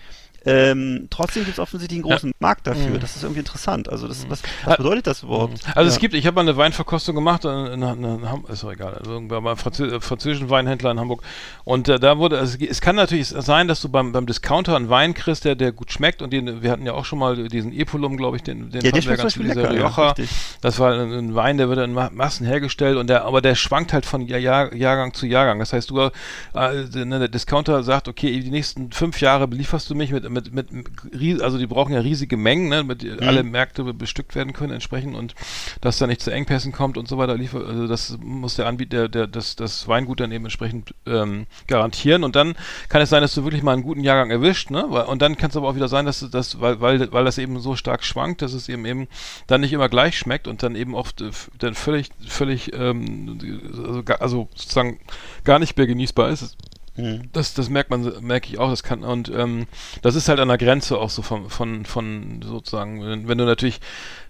Ähm, 0.44 1.06
trotzdem 1.10 1.44
gibt 1.44 1.54
es 1.56 1.60
offensichtlich 1.60 1.98
einen 2.02 2.10
großen 2.10 2.32
Markt 2.40 2.66
dafür. 2.66 2.90
Mhm. 2.90 3.00
Das 3.00 3.16
ist 3.16 3.22
irgendwie 3.22 3.40
interessant. 3.40 3.88
Also 3.88 4.08
das, 4.08 4.28
was, 4.28 4.40
was 4.64 4.76
bedeutet 4.76 5.06
das 5.06 5.22
überhaupt? 5.22 5.60
Also 5.74 5.88
es 5.88 5.94
Ja. 5.94 6.00
gibt, 6.00 6.14
ich 6.14 6.26
habe 6.26 6.34
mal 6.36 6.40
eine 6.42 6.56
Weinverkostung 6.56 7.14
gemacht, 7.14 7.44
in, 7.44 7.50
in, 7.66 7.82
in, 7.82 8.04
in 8.04 8.44
ist 8.52 8.62
doch 8.62 8.72
egal, 8.72 8.94
also 8.94 9.20
bei 9.26 9.36
einem 9.36 9.56
Franzö 9.56 9.86
äh, 9.96 10.00
französischen 10.00 10.50
Weinhändler 10.50 10.90
in 10.90 11.00
Hamburg. 11.00 11.22
Und 11.64 11.88
äh, 11.88 11.98
da 11.98 12.18
wurde, 12.18 12.38
also, 12.38 12.58
es 12.58 12.80
kann 12.80 12.96
natürlich 12.96 13.28
sein, 13.28 13.68
dass 13.68 13.80
du 13.80 13.88
beim, 13.88 14.12
beim 14.12 14.26
Discounter 14.26 14.76
einen 14.76 14.88
Wein 14.88 15.14
kriegst, 15.14 15.44
der, 15.44 15.54
der 15.54 15.72
gut 15.72 15.92
schmeckt. 15.92 16.22
Und 16.22 16.32
den, 16.32 16.62
wir 16.62 16.70
hatten 16.70 16.86
ja 16.86 16.92
auch 16.92 17.04
schon 17.04 17.18
mal 17.18 17.48
diesen 17.48 17.72
Epolum, 17.72 18.16
glaube 18.16 18.36
ich, 18.36 18.42
den, 18.42 18.70
den 18.70 18.84
Ja, 18.84 18.90
der 18.92 19.16
ganz 19.16 19.34
gut, 19.34 19.44
dieser 19.44 19.62
lecker, 19.62 19.74
ja, 19.74 19.86
Rioja. 19.88 20.08
richtig. 20.10 20.30
das 20.60 20.78
war 20.78 20.92
ein, 20.92 21.12
ein 21.12 21.34
Wein, 21.34 21.58
der 21.58 21.68
wird 21.68 21.78
in 21.78 21.92
Ma 21.92 22.10
Massen 22.12 22.46
hergestellt 22.46 22.96
und 22.96 23.08
der, 23.08 23.24
aber 23.24 23.40
der 23.40 23.54
schwankt 23.54 23.92
halt 23.92 24.06
von 24.06 24.26
Jahr, 24.26 24.38
Jahr, 24.38 24.74
Jahrgang 24.74 25.14
zu 25.14 25.26
Jahrgang. 25.26 25.58
Das 25.58 25.72
heißt, 25.72 25.90
du, 25.90 26.00
äh, 26.00 26.10
ne, 26.54 27.18
der 27.18 27.28
Discounter 27.28 27.82
sagt, 27.82 28.08
okay, 28.08 28.40
die 28.40 28.50
nächsten 28.50 28.92
fünf 28.92 29.20
Jahre 29.20 29.48
belieferst 29.48 29.88
du 29.88 29.94
mich 29.94 30.10
mit, 30.12 30.28
mit, 30.32 30.52
mit, 30.52 31.42
also 31.42 31.58
die 31.58 31.66
brauchen 31.66 31.92
ja 31.92 32.00
riesige 32.00 32.36
Mengen, 32.36 32.68
ne, 32.68 32.82
mit 32.82 33.02
Mhm. 33.02 33.28
alle 33.28 33.42
Märkte 33.42 33.84
bestückt 33.94 34.34
werden 34.34 34.52
können 34.52 34.72
entsprechend 34.72 35.14
und 35.14 35.34
dass 35.80 35.98
da 35.98 36.06
nicht 36.06 36.20
zu 36.20 36.30
Engpässen 36.30 36.72
kommt 36.72 36.96
und 36.96 37.08
so 37.08 37.18
weiter, 37.18 37.32
also 37.32 37.86
das 37.86 38.18
muss 38.22 38.56
der 38.56 38.66
Anbieter, 38.66 39.08
der, 39.08 39.08
der, 39.08 39.26
das, 39.26 39.56
das 39.56 39.88
Weingut 39.88 40.20
dann 40.20 40.32
eben 40.32 40.44
entsprechend 40.44 40.94
ähm, 41.06 41.46
garantieren 41.66 42.24
und 42.24 42.36
dann 42.36 42.54
kann 42.88 43.02
es 43.02 43.10
sein, 43.10 43.22
dass 43.22 43.34
du 43.34 43.44
wirklich 43.44 43.62
mal 43.62 43.72
einen 43.72 43.82
guten 43.82 44.02
Jahrgang 44.04 44.30
erwischt, 44.30 44.70
ne, 44.70 44.86
und 44.86 45.22
dann 45.22 45.36
kann 45.36 45.50
es 45.50 45.56
aber 45.56 45.68
auch 45.68 45.76
wieder 45.76 45.88
sein, 45.88 46.06
dass 46.06 46.28
das, 46.30 46.60
weil, 46.60 46.80
weil, 46.80 47.12
weil 47.12 47.24
das 47.24 47.38
eben 47.38 47.58
so 47.60 47.76
stark 47.76 48.04
schwankt, 48.04 48.42
dass 48.42 48.52
es 48.52 48.68
eben 48.68 48.84
eben 48.86 49.08
dann 49.46 49.60
nicht 49.60 49.72
immer 49.72 49.88
gleich 49.88 50.18
schmeckt 50.18 50.48
und 50.48 50.62
dann 50.62 50.76
eben 50.76 50.94
oft 50.94 51.20
äh, 51.20 51.30
dann 51.58 51.74
völlig, 51.74 52.10
völlig, 52.26 52.72
ähm, 52.74 53.38
also, 53.76 54.02
also 54.18 54.48
sozusagen 54.54 54.98
gar 55.44 55.58
nicht 55.58 55.76
mehr 55.76 55.86
genießbar 55.86 56.30
ist. 56.30 56.56
Das, 56.94 57.54
das 57.54 57.70
merkt 57.70 57.88
man, 57.88 58.12
merke 58.20 58.48
ich 58.48 58.58
auch, 58.58 58.68
das 58.68 58.82
kann, 58.82 59.02
und 59.02 59.30
ähm, 59.34 59.66
das 60.02 60.14
ist 60.14 60.28
halt 60.28 60.40
an 60.40 60.48
der 60.48 60.58
Grenze 60.58 60.98
auch 60.98 61.08
so 61.08 61.22
von, 61.22 61.48
von, 61.48 61.86
von 61.86 62.42
sozusagen, 62.42 63.26
wenn, 63.26 63.38
du 63.38 63.46
natürlich 63.46 63.80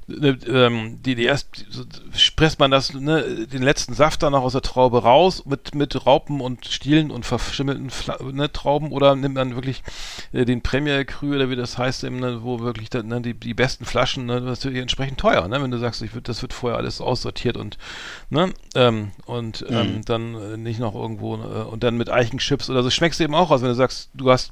ähm, 0.08 0.98
die, 1.02 1.14
die 1.14 1.24
erst 1.24 1.66
presst 2.36 2.58
man 2.58 2.70
das, 2.70 2.92
ne, 2.92 3.46
den 3.46 3.62
letzten 3.62 3.94
Saft 3.94 4.22
dann 4.22 4.32
noch 4.32 4.42
aus 4.42 4.52
der 4.52 4.62
Traube 4.62 5.02
raus 5.02 5.44
mit, 5.46 5.74
mit 5.74 6.06
Raupen 6.06 6.40
und 6.40 6.66
Stielen 6.66 7.10
und 7.10 7.24
verschimmelten 7.24 7.90
Fla 7.90 8.18
ne, 8.22 8.50
Trauben 8.52 8.92
oder 8.92 9.14
nimmt 9.14 9.36
man 9.36 9.54
wirklich 9.54 9.82
äh, 10.32 10.44
den 10.44 10.62
Premier 10.62 11.04
Cru 11.04 11.34
oder 11.34 11.50
wie 11.50 11.56
das 11.56 11.78
heißt, 11.78 12.04
eben, 12.04 12.20
ne, 12.20 12.42
wo 12.42 12.60
wirklich 12.60 12.90
dann, 12.90 13.06
ne, 13.06 13.20
die, 13.20 13.34
die 13.34 13.54
besten 13.54 13.84
Flaschen, 13.84 14.26
ne, 14.26 14.40
das 14.40 14.58
ist 14.58 14.64
natürlich 14.64 14.82
entsprechend 14.82 15.18
teuer, 15.18 15.46
ne, 15.48 15.62
wenn 15.62 15.70
du 15.70 15.78
sagst, 15.78 16.02
ich 16.02 16.14
würd, 16.14 16.28
das 16.28 16.42
wird 16.42 16.52
vorher 16.52 16.78
alles 16.78 17.00
aussortiert 17.00 17.56
und 17.56 17.78
ne, 18.30 18.52
ähm, 18.74 19.12
und 19.26 19.64
ähm, 19.68 19.82
Mhm. 19.82 20.04
dann 20.04 20.34
äh, 20.34 20.56
nicht 20.56 20.80
noch 20.80 20.94
irgendwo 20.94 21.34
äh, 21.36 21.38
und 21.38 21.82
dann 21.82 21.96
mit 21.96 22.10
Eichenchips 22.10 22.70
oder 22.70 22.82
so 22.82 22.90
schmeckst 22.90 23.20
du 23.20 23.24
eben 23.24 23.34
auch 23.34 23.50
aus, 23.50 23.62
wenn 23.62 23.68
du 23.68 23.74
sagst, 23.74 24.10
du 24.14 24.30
hast 24.30 24.50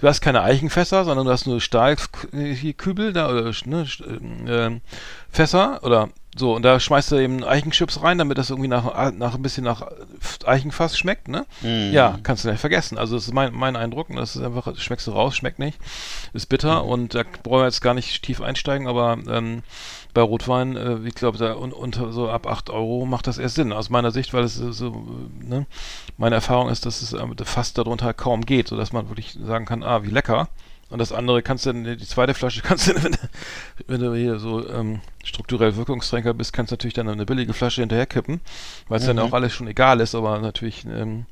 du 0.00 0.06
hast 0.06 0.20
keine 0.20 0.42
Eichenfässer, 0.42 1.04
sondern 1.04 1.26
du 1.26 1.32
hast 1.32 1.46
nur 1.46 1.60
Stahlkübel 1.60 3.12
da 3.12 3.30
oder 3.30 3.52
ne, 3.64 3.86
äh, 4.46 4.80
Fässer 5.30 5.80
oder 5.82 6.08
so 6.38 6.54
und 6.54 6.62
da 6.62 6.78
schmeißt 6.78 7.12
du 7.12 7.16
eben 7.16 7.42
Eichenchips 7.44 8.02
rein, 8.02 8.18
damit 8.18 8.36
das 8.36 8.50
irgendwie 8.50 8.68
nach, 8.68 9.12
nach 9.12 9.34
ein 9.34 9.42
bisschen 9.42 9.64
nach 9.64 9.86
Eichenfass 10.44 10.98
schmeckt, 10.98 11.28
ne? 11.28 11.46
Mhm. 11.62 11.92
Ja, 11.92 12.18
kannst 12.22 12.44
du 12.44 12.48
gleich 12.48 12.60
vergessen. 12.60 12.98
Also 12.98 13.14
das 13.16 13.26
ist 13.26 13.32
mein, 13.32 13.54
mein 13.54 13.74
Eindruck. 13.74 14.10
und 14.10 14.16
Das 14.16 14.36
ist 14.36 14.42
einfach, 14.42 14.64
das 14.66 14.82
schmeckst 14.82 15.06
du 15.06 15.12
raus, 15.12 15.34
schmeckt 15.34 15.58
nicht, 15.58 15.78
ist 16.34 16.46
bitter 16.50 16.82
Mhm. 16.82 16.88
und 16.90 17.14
da 17.14 17.22
brauchen 17.42 17.60
wir 17.60 17.64
jetzt 17.64 17.80
gar 17.80 17.94
nicht 17.94 18.22
tief 18.22 18.42
einsteigen, 18.42 18.86
aber 18.86 19.16
ähm, 19.28 19.62
bei 20.12 20.20
Rotwein, 20.20 20.76
äh, 20.76 20.98
ich 21.06 21.14
glaube, 21.14 21.38
da 21.38 21.54
un, 21.56 21.72
unter 21.72 22.12
so 22.12 22.28
ab 22.28 22.46
8 22.46 22.68
Euro 22.68 23.06
macht 23.06 23.26
das 23.26 23.38
erst 23.38 23.54
Sinn, 23.54 23.72
aus 23.72 23.88
meiner 23.88 24.10
Sicht, 24.10 24.34
weil 24.34 24.44
es 24.44 24.56
so, 24.56 25.06
ne, 25.40 25.64
meine 26.18 26.34
Erfahrung 26.34 26.68
ist, 26.68 26.84
dass 26.84 27.00
es 27.00 27.14
äh, 27.14 27.24
fast 27.44 27.78
darunter 27.78 28.12
kaum 28.12 28.44
geht, 28.44 28.68
sodass 28.68 28.92
man 28.92 29.08
wirklich 29.08 29.38
sagen 29.42 29.64
kann, 29.64 29.82
ah, 29.82 30.02
wie 30.02 30.10
lecker. 30.10 30.48
Und 30.88 31.00
das 31.00 31.10
andere 31.12 31.42
kannst 31.42 31.66
du 31.66 31.72
dann, 31.72 31.84
die 31.84 32.06
zweite 32.06 32.32
Flasche 32.34 32.62
kannst 32.64 32.88
du, 32.88 32.94
wenn, 33.02 33.12
du- 33.12 33.18
wenn 33.88 34.00
du 34.00 34.14
hier 34.14 34.38
so 34.38 34.68
ähm, 34.68 35.00
strukturell 35.24 35.76
Wirkungsträger 35.76 36.32
bist, 36.34 36.52
kannst 36.52 36.70
du 36.70 36.74
natürlich 36.74 36.94
dann 36.94 37.08
eine 37.08 37.26
billige 37.26 37.52
Flasche 37.52 37.82
hinterher 37.82 38.06
kippen, 38.06 38.40
weil 38.88 39.00
es 39.00 39.06
dann 39.06 39.16
Mhm. 39.16 39.22
auch 39.22 39.32
alles 39.32 39.52
schon 39.52 39.66
egal 39.66 40.00
ist, 40.00 40.14
aber 40.14 40.38
natürlich 40.38 40.84
ähm, 40.84 41.26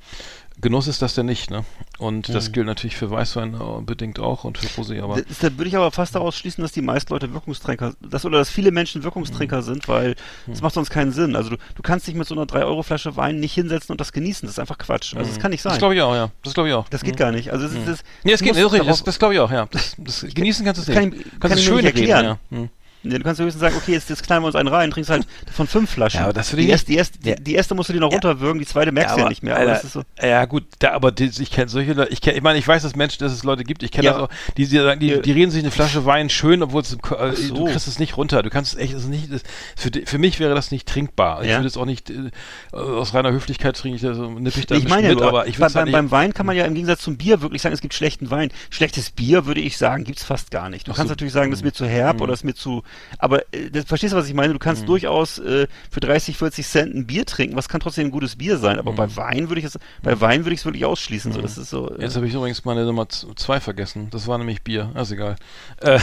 Genuss 0.61 0.87
ist 0.87 1.03
das 1.03 1.15
denn 1.15 1.27
nicht, 1.27 1.51
ne? 1.51 1.65
Und 1.99 2.33
das 2.33 2.49
Mhm. 2.49 2.53
gilt 2.53 2.67
natürlich 2.67 2.97
für 2.97 3.11
Weißwein 3.11 3.55
äh, 3.55 3.81
bedingt 3.83 4.19
auch 4.19 4.45
und 4.45 4.57
für 4.57 4.67
Rosé, 4.81 5.03
aber 5.03 5.21
Das, 5.21 5.39
da 5.41 5.51
würde 5.59 5.69
ich 5.69 5.77
aber 5.77 5.91
fast 5.91 6.15
daraus 6.15 6.37
schließen, 6.37 6.63
dass 6.63 6.73
die 6.73 6.81
meisten 6.81 7.13
Leute 7.13 7.33
Wirkungstrinker, 7.35 7.95
dass, 8.01 8.25
oder 8.25 8.39
dass 8.39 8.51
viele 8.51 8.71
Menschen 8.71 9.03
Wirkungstrinker 9.03 9.59
Mhm. 9.59 9.63
sind, 9.63 9.89
weil 9.89 10.15
das 10.47 10.63
macht 10.63 10.75
sonst 10.75 10.91
keinen 10.91 11.13
Sinn. 11.13 11.35
Also 11.37 11.51
du, 11.51 11.57
du 11.75 11.83
kannst 11.83 12.07
dich 12.07 12.15
mit 12.15 12.27
so 12.29 12.35
einer 12.35 12.45
3-Euro-Flasche 12.47 13.17
Wein 13.17 13.41
nicht 13.41 13.53
hinsetzen 13.55 13.93
und 13.93 14.01
das 14.01 14.13
genießen. 14.13 14.47
Das 14.47 14.55
ist 14.55 14.59
einfach 14.61 14.79
Quatsch. 14.79 15.15
Also 15.17 15.29
das 15.29 15.39
kann 15.41 15.51
nicht 15.51 15.63
sein. 15.63 15.71
Mhm. 15.71 15.75
das 15.75 15.79
glaube 15.81 15.95
ich 15.97 16.03
auch, 16.03 16.15
ja. 16.15 16.31
Das 16.43 16.55
glaube 16.55 16.69
ich 16.69 16.75
auch. 16.75 16.89
Das 16.89 17.03
geht 17.03 17.17
gar 17.17 17.33
nicht. 17.33 17.51
Also 17.53 17.67
es 17.67 17.73
ist, 17.75 17.87
das, 17.89 18.05
Nee, 18.23 18.31
das 18.33 18.41
du 18.41 18.47
geht, 18.47 18.55
musst 18.55 18.75
das, 18.75 18.87
das, 18.87 19.03
das 19.05 19.19
glaube 19.19 19.35
ich 19.35 19.41
auch, 19.41 19.51
ja. 19.51 19.67
Das, 19.71 19.95
das 19.99 20.25
genießen 20.33 20.65
kannst 20.65 20.87
du 20.87 20.91
es 20.91 20.97
kann 20.97 21.09
nicht. 21.11 21.27
ich- 21.27 21.31
kann 21.33 21.41
kannst 21.51 21.59
ich 21.59 21.65
du 21.67 21.73
mir 21.75 21.79
schön 21.79 21.85
nicht 21.85 21.97
reden, 21.99 22.11
erklären. 22.51 22.71
Ja. 23.05 23.19
Du 23.19 23.25
kannst 23.25 23.41
höchstens 23.41 23.61
sagen, 23.61 23.77
okay, 23.77 23.93
jetzt, 23.93 24.11
jetzt 24.11 24.23
knallen 24.23 24.43
wir 24.43 24.47
uns 24.47 24.57
einen 24.57 24.69
rein, 24.69 24.91
trinkst 24.91 25.11
halt 25.11 25.27
von 25.53 25.67
fünf 25.67 25.91
Flaschen. 25.91 26.21
Ja, 26.21 26.25
aber 26.25 26.33
das 26.33 26.53
würde 26.53 26.63
die, 26.63 26.71
erste, 26.71 26.87
die, 26.87 26.97
erste, 26.97 27.19
die, 27.19 27.35
die 27.35 27.55
erste 27.55 27.75
musst 27.75 27.89
du 27.89 27.93
dir 27.93 28.01
noch 28.01 28.13
runterwürgen, 28.13 28.59
die 28.59 28.67
zweite 28.67 28.93
merkst 28.93 29.17
du 29.17 29.21
ja, 29.21 29.29
nicht 29.29 29.43
mehr. 29.43 29.57
Aber 29.57 29.71
Alter, 29.71 29.83
das 29.83 29.93
so, 29.93 30.03
Ja, 30.21 30.45
gut, 30.45 30.65
da, 30.79 30.93
aber 30.93 31.13
die, 31.13 31.31
ich 31.39 31.51
kenne 31.51 31.69
solche 31.69 31.93
Leute, 31.93 32.13
ich 32.13 32.21
kenn, 32.21 32.37
ich 32.37 32.43
meine, 32.43 32.59
ich 32.59 32.67
weiß, 32.67 32.83
dass 32.83 32.97
Menschen, 32.97 33.19
dass 33.21 33.33
es 33.33 33.45
Leute 33.45 33.65
gibt, 33.65 33.83
ich 33.83 33.91
kenne 33.91 34.09
das 34.09 34.17
auch, 34.17 34.29
die, 34.57 34.67
die 34.67 35.21
die, 35.21 35.33
reden 35.33 35.51
sich 35.51 35.63
eine 35.63 35.71
Flasche 35.71 36.05
Wein 36.07 36.31
schön, 36.31 36.63
obwohl 36.63 36.83
es, 36.83 36.93
äh, 36.93 37.33
so. 37.35 37.55
du 37.55 37.65
kriegst 37.67 37.89
es 37.89 37.99
nicht 37.99 38.17
runter, 38.17 38.43
du 38.43 38.51
kannst 38.51 38.75
es 38.75 38.81
echt, 38.81 38.95
es 38.95 39.07
nicht, 39.07 39.33
das, 39.33 39.43
für, 39.77 39.91
für 40.05 40.19
mich 40.19 40.41
wäre 40.41 40.55
das 40.55 40.71
nicht 40.71 40.89
trinkbar. 40.89 41.43
Ich 41.43 41.51
würde 41.51 41.67
es 41.67 41.77
auch 41.77 41.87
nicht, 41.87 42.11
äh, 42.11 42.31
aus 42.73 43.15
reiner 43.15 43.33
Höflichkeit 43.33 43.77
trinke 43.77 43.97
ich 43.97 44.03
das, 44.03 44.17
so, 44.17 44.31
nipp 44.31 44.57
ich 44.57 44.67
da 44.67 44.77
ich 44.77 44.85
ein 44.85 44.89
meine 44.89 45.09
mit, 45.09 45.23
aber 45.23 45.47
ich 45.47 45.59
bei, 45.59 45.67
beim, 45.67 45.75
halt 45.75 45.93
beim 45.93 46.05
nicht, 46.07 46.13
Wein 46.13 46.35
kann 46.35 46.47
man 46.47 46.57
ja 46.57 46.65
im 46.65 46.75
Gegensatz 46.75 47.03
zum 47.03 47.17
Bier 47.17 47.43
wirklich 47.43 47.63
sagen, 47.63 47.75
es 47.75 47.81
gibt 47.81 47.95
schlechten 47.95 48.31
Wein. 48.31 48.51
Schlechtes 48.71 49.11
Bier, 49.11 49.47
würde 49.47 49.61
ich 49.61 49.77
sagen, 49.77 50.05
gibt's 50.05 50.25
fast 50.25 50.51
gar 50.51 50.69
nicht. 50.69 50.87
Du 50.87 50.93
Ach 50.93 50.97
kannst 50.97 51.09
so. 51.09 51.13
natürlich 51.13 51.33
sagen, 51.33 51.51
das 51.51 51.61
ist 51.61 51.65
mir 51.65 51.73
zu 51.73 51.87
herb 51.87 52.21
oder 52.21 52.33
das 52.33 52.41
ist 52.41 52.45
mir 52.45 52.55
zu, 52.55 52.83
aber 53.19 53.41
äh, 53.53 53.71
das, 53.71 53.85
verstehst 53.85 54.13
du, 54.13 54.17
was 54.17 54.29
ich 54.29 54.35
meine? 54.35 54.53
Du 54.53 54.59
kannst 54.59 54.89
durchaus 54.89 55.39
äh, 55.39 55.67
für 55.91 56.01
30, 56.01 56.37
40 56.37 56.67
Cent 56.67 56.95
ein 56.95 57.07
Bier 57.07 57.25
trinken, 57.27 57.57
was 57.57 57.69
kann 57.69 57.81
trotzdem 57.81 58.07
ein 58.09 58.11
gutes 58.11 58.37
Bier 58.37 58.59
sein, 58.59 58.79
aber 58.79 58.93
bei 58.93 59.17
Wein 59.17 59.49
würde 59.49 59.61
ich 59.61 59.67
es, 59.67 59.79
bei 60.03 60.21
Wein 60.21 60.45
würde 60.45 60.55
ich 60.55 60.61
es 60.61 60.65
wirklich 60.65 60.85
ausschließen, 60.85 61.33
so, 61.33 61.41
das 61.41 61.59
ist 61.59 61.71
so, 61.71 61.91
äh, 61.97 62.03
Jetzt 62.03 62.17
habe 62.17 62.27
ich 62.27 62.35
übrigens 62.35 62.65
meine 62.65 62.85
Nummer 62.85 63.09
zwei 63.09 63.61
vergessen. 63.61 64.09
Das 64.11 64.27
war 64.27 64.39
nämlich 64.39 64.63
Bier. 64.63 64.91
Ist 64.97 65.13
egal. 65.13 65.37
Äh, 65.81 65.99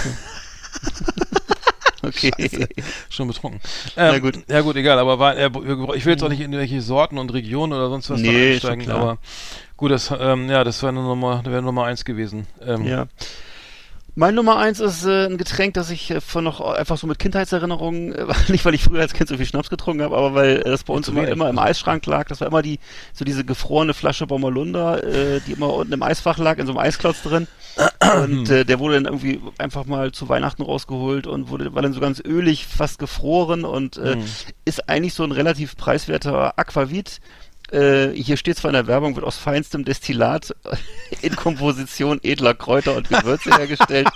okay. 2.04 2.32
schon 3.10 3.28
betrunken. 3.28 3.60
Na 3.96 4.16
Ähm, 4.16 4.22
gut. 4.22 4.40
Ja 4.48 4.62
gut, 4.62 4.76
egal. 4.76 5.00
Aber 5.00 5.20
war, 5.20 5.38
äh, 5.38 5.48
ich 5.96 6.06
will 6.06 6.14
jetzt 6.14 6.24
auch 6.24 6.30
nicht 6.30 6.40
in 6.40 6.52
irgendwelche 6.52 6.82
Sorten 6.82 7.18
und 7.18 7.32
Regionen 7.34 7.74
oder 7.74 7.90
sonst 7.90 8.10
was 8.10 8.20
Nee, 8.20 8.54
einsteigen. 8.54 8.90
Aber 8.92 9.18
gut, 9.78 9.92
das, 9.92 10.12
ähm, 10.18 10.50
ja, 10.50 10.64
das 10.64 10.82
wäre 10.82 10.94
Nummer, 10.94 11.44
wäre 11.46 11.62
Nummer 11.62 11.86
eins 11.86 12.06
gewesen. 12.06 12.48
Ähm, 12.66 12.86
Ja. 12.86 13.08
Mein 14.14 14.36
Nummer 14.36 14.58
eins 14.58 14.82
ist 14.82 15.06
äh, 15.06 15.26
ein 15.28 15.38
Getränk, 15.38 15.74
das 15.74 15.90
ich 15.90 16.12
äh, 16.12 16.20
von 16.20 16.44
noch 16.44 16.60
einfach 16.60 16.98
so 16.98 17.08
mit 17.08 17.18
Kindheitserinnerungen, 17.18 18.14
äh, 18.16 18.26
nicht 18.50 18.66
weil 18.66 18.74
ich 18.74 18.84
früher 18.84 19.00
als 19.02 19.14
Kind 19.14 19.30
so 19.30 19.38
viel 19.38 19.46
Schnaps 19.46 19.70
getrunken 19.70 20.04
habe, 20.04 20.18
aber 20.18 20.34
weil 20.34 20.58
äh, 20.58 20.64
das 20.66 20.84
bei 20.84 20.94
uns 20.94 21.08
immer, 21.08 21.28
immer 21.28 21.50
im 21.50 21.58
Eisschrank 21.58 22.06
lag. 22.06 22.28
Das 22.28 22.42
war 22.42 22.48
immer 22.48 22.62
die, 22.62 22.80
so 23.14 23.24
diese 23.24 23.46
gefrorene 23.46 23.94
Flasche 23.94 24.28
Bommerlunder, 24.28 25.04
äh, 25.04 25.40
die 25.48 25.54
immer 25.54 25.74
unten 25.74 25.94
im 25.94 26.04
Eisfach 26.04 26.38
lag, 26.38 26.58
in 26.58 26.66
so 26.66 26.74
einem 26.74 26.80
Eisklotz 26.80 27.22
drin. 27.24 27.48
Und 28.24 28.50
äh, 28.50 28.66
der 28.66 28.80
wurde 28.80 28.96
dann 28.96 29.06
irgendwie 29.06 29.40
einfach 29.58 29.86
mal 29.86 30.12
zu 30.12 30.28
Weihnachten 30.28 30.62
rausgeholt 30.62 31.26
und 31.26 31.50
wurde, 31.50 31.74
war 31.74 31.82
dann 31.82 31.94
so 31.94 32.02
ganz 32.02 32.20
ölig, 32.20 32.68
fast 32.68 33.00
gefroren 33.00 33.64
und 33.64 33.98
äh, 33.98 34.18
ist 34.66 34.90
eigentlich 34.90 35.14
so 35.14 35.24
ein 35.24 35.32
relativ 35.32 35.78
preiswerter 35.78 36.60
Aquavit. 36.60 37.22
Äh, 37.72 38.10
hier 38.14 38.36
steht 38.38 38.58
zwar 38.58 38.70
in 38.70 38.74
der 38.74 38.88
Werbung, 38.88 39.16
wird 39.16 39.26
aus 39.26 39.38
feinstem 39.38 39.86
Destillat 39.86 40.54
in 41.22 41.36
Komposition 41.36 42.20
edler 42.22 42.54
Kräuter 42.54 42.96
und 42.96 43.08
Gewürze 43.10 43.50
hergestellt. 43.58 44.10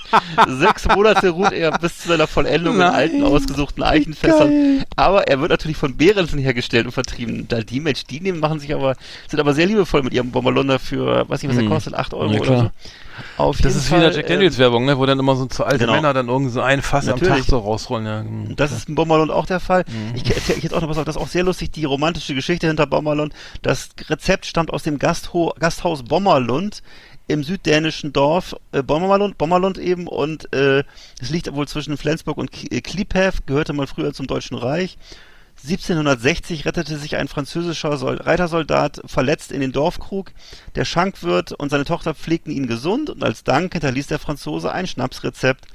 Sechs 0.47 0.85
Monate 0.87 1.29
ruht 1.29 1.53
er 1.53 1.77
bis 1.79 1.99
zu 1.99 2.09
seiner 2.09 2.27
Vollendung 2.27 2.77
Nein. 2.77 2.89
in 2.89 2.93
alten, 2.93 3.23
ausgesuchten 3.23 3.83
Eichenfässern. 3.83 4.83
Aber 4.95 5.27
er 5.27 5.39
wird 5.39 5.51
natürlich 5.51 5.77
von 5.77 5.95
Behrensen 5.95 6.39
hergestellt 6.39 6.85
und 6.85 6.91
vertrieben. 6.91 7.47
Da 7.47 7.61
die 7.61 7.79
Mensch, 7.79 8.03
die 8.05 8.19
nehmen, 8.19 8.39
machen 8.39 8.59
sich 8.59 8.73
aber, 8.73 8.95
sind 9.29 9.39
aber 9.39 9.53
sehr 9.53 9.65
liebevoll 9.67 10.03
mit 10.03 10.13
ihrem 10.13 10.31
Bommerlunder 10.31 10.79
für, 10.79 11.27
weiß 11.29 11.41
nicht, 11.41 11.49
was 11.49 11.57
der 11.57 11.65
Hm. 11.65 11.71
kostet, 11.71 11.93
8 11.93 12.13
Euro 12.13 12.33
Ja, 12.33 12.39
oder 12.41 12.57
so. 12.59 12.71
Auf 13.37 13.57
Das 13.57 13.65
jeden 13.73 13.77
ist 13.77 13.87
Fall, 13.89 13.99
wieder 13.99 14.11
Jack 14.11 14.27
Daniels 14.27 14.57
Werbung, 14.57 14.85
ne? 14.85 14.97
Wo 14.97 15.05
dann 15.05 15.19
immer 15.19 15.35
so, 15.35 15.47
so 15.51 15.63
alte 15.63 15.79
genau. 15.79 15.93
Männer 15.93 16.13
dann 16.13 16.27
irgend 16.27 16.51
so 16.51 16.61
ein 16.61 16.81
Fass 16.81 17.07
am 17.07 17.19
Natürlich. 17.19 17.41
Tag 17.43 17.49
so 17.49 17.59
rausrollen. 17.59 18.05
Ja. 18.05 18.19
hm. 18.21 18.55
Das 18.55 18.71
ist 18.71 18.89
in 18.89 18.95
Bommerlund 18.95 19.31
auch 19.31 19.45
der 19.45 19.59
Fall. 19.59 19.83
Mhm. 19.87 20.15
Ich, 20.15 20.29
ich 20.29 20.63
jetzt 20.63 20.73
auch 20.73 20.81
noch 20.81 20.89
was 20.89 20.97
auf, 20.97 21.05
das 21.05 21.15
ist 21.15 21.21
auch 21.21 21.27
sehr 21.27 21.43
lustig, 21.43 21.71
die 21.71 21.85
romantische 21.85 22.35
Geschichte 22.35 22.67
hinter 22.67 22.87
Bommerlund. 22.87 23.33
Das 23.61 23.89
Rezept 24.09 24.45
stammt 24.45 24.71
aus 24.71 24.83
dem 24.83 24.99
Gastho 24.99 25.53
Gasthaus 25.59 26.03
Bommerlund 26.03 26.81
im 27.27 27.43
süddänischen 27.43 28.13
Dorf 28.13 28.55
äh, 28.71 28.83
Bommerlund, 28.83 29.37
Bommerlund 29.37 29.77
eben 29.79 30.07
und 30.07 30.53
äh, 30.53 30.83
es 31.19 31.29
liegt 31.31 31.51
wohl 31.55 31.67
zwischen 31.67 31.97
Flensburg 31.97 32.37
und 32.37 32.51
Ki- 32.51 32.67
äh, 32.69 32.81
gehörte 32.81 33.73
mal 33.73 33.87
früher 33.87 34.13
zum 34.13 34.27
Deutschen 34.27 34.57
Reich. 34.57 34.97
1760 35.65 36.65
rettete 36.65 36.97
sich 36.97 37.15
ein 37.15 37.27
französischer 37.27 37.97
Sol 37.97 38.17
Reitersoldat 38.17 39.01
verletzt 39.05 39.51
in 39.51 39.61
den 39.61 39.71
Dorfkrug. 39.71 40.31
Der 40.75 40.85
Schankwirt 40.85 41.51
und 41.51 41.69
seine 41.69 41.85
Tochter 41.85 42.13
pflegten 42.13 42.51
ihn 42.51 42.67
gesund 42.67 43.09
und 43.09 43.23
als 43.23 43.43
Dank 43.43 43.73
hinterließ 43.73 44.07
der 44.07 44.19
Franzose 44.19 44.71
ein 44.71 44.87
Schnapsrezept. 44.87 45.65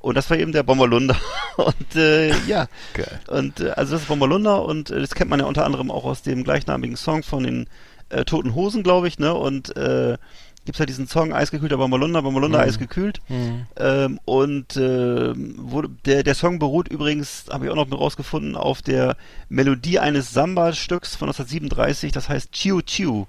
Und 0.00 0.16
das 0.16 0.28
war 0.30 0.36
eben 0.36 0.52
der 0.52 0.62
Bommerlunder. 0.64 1.16
Und 1.56 1.94
äh, 1.94 2.34
ja, 2.46 2.66
Geil. 2.94 3.20
und 3.28 3.60
äh, 3.60 3.70
also 3.70 3.92
das 3.92 4.02
ist 4.02 4.08
Bommerlunder 4.08 4.64
und 4.64 4.90
äh, 4.90 5.00
das 5.00 5.14
kennt 5.14 5.30
man 5.30 5.38
ja 5.38 5.46
unter 5.46 5.64
anderem 5.64 5.88
auch 5.88 6.04
aus 6.04 6.22
dem 6.22 6.42
gleichnamigen 6.42 6.96
Song 6.96 7.22
von 7.22 7.44
den 7.44 7.68
äh, 8.08 8.24
Toten 8.24 8.56
Hosen, 8.56 8.82
glaube 8.82 9.06
ich, 9.06 9.20
ne? 9.20 9.32
Und 9.34 9.76
äh, 9.76 10.18
gibt's 10.64 10.78
ja 10.78 10.86
diesen 10.86 11.06
Song 11.06 11.32
Eisgekühlter 11.32 11.76
Bommerlunder, 11.76 12.22
Bommerlunder 12.22 12.58
Mhm. 12.58 12.64
eisgekühlt. 12.64 13.20
Hm. 13.26 13.66
Ähm, 13.76 14.20
und 14.24 14.76
ähm, 14.76 15.54
wurde, 15.58 15.90
der, 16.04 16.22
der 16.22 16.34
Song 16.34 16.58
beruht 16.58 16.88
übrigens, 16.88 17.46
habe 17.50 17.66
ich 17.66 17.70
auch 17.70 17.76
noch 17.76 17.86
mit 17.86 17.98
rausgefunden, 17.98 18.56
auf 18.56 18.82
der 18.82 19.16
Melodie 19.48 19.98
eines 19.98 20.32
Samba-Stücks 20.32 21.16
von 21.16 21.28
1937, 21.28 22.12
das 22.12 22.28
heißt 22.28 22.52
Chiu 22.52 22.80
Chiu. 22.82 23.26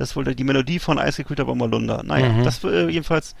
Das 0.00 0.10
ist 0.10 0.16
wohl 0.16 0.24
die 0.34 0.44
Melodie 0.44 0.78
von 0.78 0.98
Eisgekühlter 0.98 1.44
Bommerlunder. 1.44 2.02
Naja, 2.04 2.28
Mhm. 2.30 2.44
das 2.44 2.62
äh, 2.64 2.88
jedenfalls. 2.88 3.34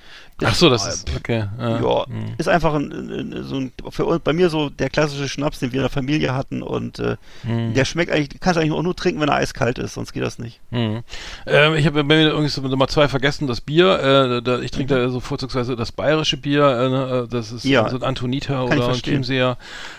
Ach 0.44 0.54
so, 0.54 0.70
das 0.70 0.86
ist 0.86 1.10
okay. 1.16 1.46
Ja, 1.58 1.80
Ja, 1.80 2.06
Hm. 2.06 2.34
ist 2.38 2.48
einfach 2.48 2.74
ein, 2.74 2.92
ein, 2.92 3.42
so 3.44 3.56
ein, 3.56 3.72
für 3.90 4.20
bei 4.20 4.32
mir 4.32 4.50
so 4.50 4.68
der 4.70 4.88
klassische 4.88 5.28
Schnaps, 5.28 5.58
den 5.58 5.72
wir 5.72 5.78
in 5.80 5.82
der 5.84 5.90
Familie 5.90 6.34
hatten 6.34 6.62
und 6.62 6.98
äh, 7.00 7.16
Hm. 7.42 7.74
der 7.74 7.84
schmeckt 7.84 8.12
eigentlich, 8.12 8.40
kannst 8.40 8.56
du 8.56 8.60
eigentlich 8.60 8.72
auch 8.72 8.82
nur 8.82 8.94
trinken, 8.94 9.20
wenn 9.20 9.28
er 9.28 9.34
eiskalt 9.36 9.78
ist, 9.78 9.94
sonst 9.94 10.12
geht 10.12 10.22
das 10.22 10.38
nicht. 10.38 10.60
Mhm. 10.70 11.02
Ähm, 11.46 11.74
ich 11.74 11.86
habe 11.86 12.04
bei 12.04 12.16
mir 12.16 12.28
irgendwie 12.28 12.48
so 12.48 12.60
Nummer 12.62 12.86
zwei 12.88 13.08
vergessen, 13.08 13.46
das 13.48 13.60
Bier. 13.60 14.38
Äh, 14.38 14.42
da, 14.42 14.60
ich 14.60 14.70
trinke 14.70 14.94
da 14.94 15.08
so 15.08 15.20
vorzugsweise 15.20 15.74
das 15.76 15.90
bayerische 15.92 16.36
Bier. 16.36 16.64
Äh, 16.66 16.88
ne, 16.88 17.24
äh, 17.24 17.28
das 17.28 17.50
ist 17.52 17.64
Ja. 17.64 17.88
so 17.88 17.96
ein 18.00 18.16
ich 18.32 18.48
oder 18.50 18.88
ein. 18.88 18.94
Chiemseer. 18.94 19.56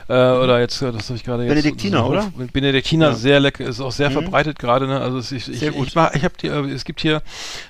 Äh, 0.07 0.13
oder 0.13 0.59
jetzt, 0.59 0.81
das 0.81 1.07
habe 1.09 1.15
ich 1.15 1.23
gerade 1.23 1.43
jetzt. 1.43 1.49
Benediktiner, 1.49 1.99
so, 1.99 2.05
so, 2.05 2.11
oder? 2.11 2.31
Benediktiner, 2.53 3.07
Ja. 3.09 3.13
sehr 3.13 3.39
lecker, 3.39 3.65
ist 3.65 3.79
auch 3.81 3.91
sehr 3.91 4.09
Mhm. 4.09 4.13
verbreitet 4.13 4.57
gerade. 4.59 4.87
Ne? 4.87 4.99
Also 4.99 5.19
ich, 5.35 5.47
ich, 5.49 5.59
Sehr 5.59 5.71
gut. 5.71 5.87
ich, 5.87 5.95
mach, 5.95 6.13
ich 6.13 6.23
habe 6.23 6.33
äh, 6.43 6.48
es 6.49 6.85
gibt 6.85 7.01
hier 7.01 7.21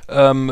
ähm, 0.08 0.52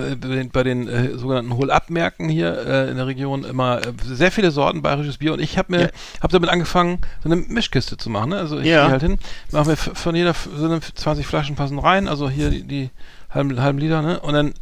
bei 0.52 0.64
den, 0.64 0.88
äh, 0.88 1.18
sogenannten 1.18 1.56
Hol-Up-Märkten 1.56 2.30
hier 2.30 2.58
äh, 2.66 2.90
in 2.90 2.98
der 2.98 3.08
Region 3.08 3.44
immer 3.44 3.80
äh, 3.82 3.94
sehr 4.06 4.32
viele 4.32 4.52
Sorten 4.52 4.82
bayerisches 4.82 5.18
Bier 5.18 5.34
und 5.34 5.40
ich 5.40 5.58
habe 5.58 5.72
mir, 5.76 5.82
Ja. 5.82 5.90
habe 6.22 6.34
damit 6.34 6.50
angefangen, 6.50 7.00
so 7.24 7.30
eine 7.30 7.36
Mischkiste 7.38 7.98
zu 7.98 8.10
machen. 8.10 8.30
Ne? 8.30 8.38
Also 8.38 8.60
ich 8.60 8.68
Ja. 8.68 8.84
gehe 8.84 8.92
halt 8.92 9.02
hin, 9.02 9.18
mache 9.52 9.70
mir 9.70 9.78
von 9.78 10.16
jeder 10.16 10.34
so 10.34 10.66
eine 10.66 10.80
20 10.82 11.26
Flaschen 11.26 11.56
passen 11.56 11.80
rein, 11.80 12.08
also 12.08 12.30
hier 12.30 12.50
die, 12.50 12.64
die 12.64 12.90
halben, 13.30 13.62
halben 13.62 13.80
Liter, 13.80 14.02
ne? 14.02 14.20
Und 14.20 14.34
dann 14.34 14.54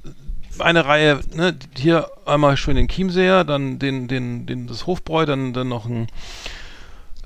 eine 0.59 0.85
Reihe, 0.85 1.19
ne, 1.33 1.53
hier 1.77 2.07
einmal 2.25 2.55
schön 2.55 2.77
den 2.77 2.87
Chiemseer, 2.87 3.43
dann 3.43 3.77
den, 3.77 4.07
den, 4.07 4.45
den, 4.45 4.67
das 4.67 4.87
Hofbräu, 4.87 5.25
dann, 5.25 5.51
dann 5.53 5.67
noch 5.67 5.85
ein, 5.85 6.07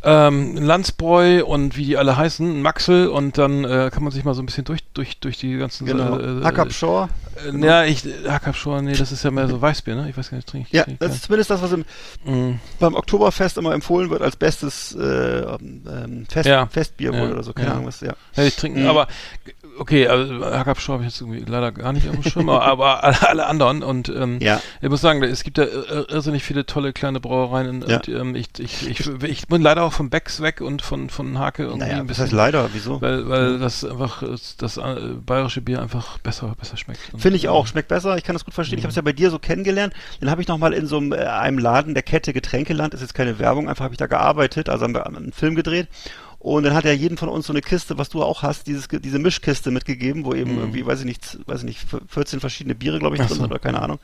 ähm, 0.04 0.56
ein 0.58 0.66
Landsbräu 0.66 1.44
und 1.44 1.76
wie 1.76 1.86
die 1.86 1.98
alle 1.98 2.16
heißen, 2.16 2.46
ein 2.60 2.62
Maxel 2.62 3.08
und 3.08 3.38
dann 3.38 3.66
äh, 3.66 3.90
kann 3.94 4.04
man 4.04 4.12
sich 4.14 4.24
mal 4.24 4.34
so 4.34 4.42
ein 4.42 4.46
bisschen 4.46 4.64
durch, 4.64 4.82
durch, 4.94 5.20
durch 5.20 5.38
die 5.38 5.58
ganzen 5.58 5.86
Genau. 5.86 6.18
äh, 6.20 6.44
Hackab 6.44 6.72
Shore. 6.72 7.10
äh, 7.46 7.58
Ja, 7.66 7.84
ich 7.84 8.04
Hackab 8.28 8.56
Shore, 8.56 8.82
nee, 8.82 8.94
das 8.96 9.12
ist 9.12 9.24
ja 9.24 9.32
mehr 9.32 9.48
so 9.50 9.62
Weißbier, 9.62 9.96
ne? 9.96 10.10
Ich 10.10 10.18
weiß 10.18 10.30
gar 10.30 10.38
nicht, 10.38 10.48
trinke 10.48 10.68
ich. 10.70 10.74
Ja, 10.74 10.86
das 11.00 11.16
ist 11.16 11.24
zumindest 11.24 11.50
das, 11.52 11.62
was 11.62 11.72
im, 11.74 11.86
Mhm. 12.24 12.60
beim 12.80 12.96
Oktoberfest 12.96 13.58
immer 13.58 13.74
empfohlen 13.74 14.10
wird 14.10 14.22
als 14.22 14.36
bestes 14.36 14.96
äh, 14.96 15.00
ähm, 15.42 16.26
Fest, 16.30 16.48
Ja. 16.48 16.68
Festbier 16.68 17.14
Ja. 17.14 17.24
oder 17.30 17.44
so, 17.44 17.54
keine 17.54 17.68
Ja. 17.68 17.74
Ahnung 17.74 17.88
was, 17.88 18.00
ja. 18.02 18.14
Ja, 18.36 18.44
ich 18.44 18.56
trinke, 18.56 18.80
Mhm. 18.80 18.88
aber 18.88 19.08
okay, 19.80 20.08
also 20.08 20.46
Hackabschau 20.46 20.94
habe 20.94 21.04
ich 21.04 21.10
jetzt 21.10 21.22
irgendwie 21.22 21.44
leider 21.50 21.72
gar 21.72 21.94
nicht 21.94 22.08
auf 22.10 22.16
dem 22.16 22.24
Schirm, 22.24 22.50
aber 22.50 23.04
alle, 23.04 23.48
anderen 23.48 23.82
und 23.84 24.10
ähm, 24.10 24.40
Ja. 24.42 24.62
ich 24.82 24.90
muss 24.90 25.02
sagen, 25.02 25.24
es 25.24 25.44
gibt 25.44 25.58
ja 25.58 25.64
ir- 25.66 26.10
irrsinnig 26.12 26.44
viele 26.44 26.66
tolle 26.66 26.94
kleine 26.94 27.20
Brauereien 27.20 27.84
Ja. 27.88 27.98
und 27.98 28.08
ähm, 28.10 28.36
ich, 28.36 28.48
ich, 28.60 28.88
ich, 28.90 29.08
ich 29.24 29.48
bin 29.48 29.62
leider 29.62 29.84
auch 29.84 29.94
von 29.94 30.10
Becks 30.10 30.42
weg 30.42 30.62
und 30.62 30.82
von, 30.82 31.10
von 31.10 31.40
Hake 31.40 31.64
irgendwie 31.64 31.80
Naja, 31.86 31.94
ein 31.96 32.00
das 32.08 32.18
bisschen. 32.18 32.24
heißt 32.26 32.34
leider, 32.34 32.70
wieso? 32.74 33.02
weil, 33.02 33.28
weil 33.30 33.60
das 33.60 33.84
einfach 33.86 34.22
das, 34.22 34.58
das 34.58 34.78
äh, 34.78 34.96
bayerische 35.26 35.62
Bier 35.62 35.82
einfach 35.82 36.18
besser 36.20 36.56
besser 36.60 36.78
schmeckt. 36.78 37.00
Finde 37.18 37.38
ich 37.38 37.48
auch, 37.50 37.62
ähm, 37.66 37.68
schmeckt 37.68 37.88
besser. 37.88 38.18
Ich 38.18 38.24
kann 38.24 38.36
das 38.36 38.46
gut 38.46 38.54
verstehen. 38.54 38.78
Mhm. 38.78 38.80
Ich 38.80 38.84
habe 38.86 38.90
es 38.92 38.96
ja 38.96 39.02
bei 39.02 39.14
dir 39.14 39.32
so 39.32 39.40
kennengelernt. 39.40 39.94
Dann 40.20 40.30
habe 40.30 40.42
ich 40.42 40.48
noch 40.48 40.58
mal 40.58 40.74
in 40.74 40.86
so 40.88 40.98
einem, 40.98 41.14
äh, 41.14 41.18
einem 41.18 41.58
Laden 41.58 41.94
der 41.94 42.04
Kette 42.04 42.34
Getränkeland, 42.34 42.94
ist 42.94 43.02
jetzt 43.02 43.14
keine 43.14 43.40
Werbung, 43.40 43.70
einfach 43.70 43.84
habe 43.86 43.94
ich 43.94 43.98
da 43.98 44.08
gearbeitet, 44.08 44.70
also 44.70 44.84
haben 44.84 44.94
wir 44.94 45.06
einen 45.08 45.32
Film 45.32 45.56
gedreht. 45.56 45.88
Und 46.42 46.64
dann 46.64 46.74
hat 46.74 46.86
er 46.86 46.94
jeden 46.94 47.18
von 47.18 47.28
uns 47.28 47.48
so 47.48 47.52
eine 47.54 47.60
Kiste, 47.62 47.98
was 47.98 48.08
du 48.08 48.24
auch 48.24 48.44
hast, 48.44 48.66
dieses, 48.68 48.88
diese 48.88 49.20
Mischkiste 49.20 49.72
mitgegeben, 49.72 50.24
wo 50.24 50.34
eben 50.34 50.54
Mhm. 50.54 50.60
irgendwie, 50.60 50.86
weiß 50.86 51.00
ich 51.02 51.06
nicht, 51.06 51.38
weiß 51.48 51.60
ich 51.60 51.66
nicht, 51.66 51.80
14 52.08 52.40
verschiedene 52.40 52.76
Biere, 52.76 52.98
glaube 53.00 53.16
ich, 53.18 53.20
drin 53.22 53.28
so. 53.30 53.36
sind 53.36 53.44
oder 53.46 53.60
keine 53.60 53.82
Ahnung. 53.82 54.00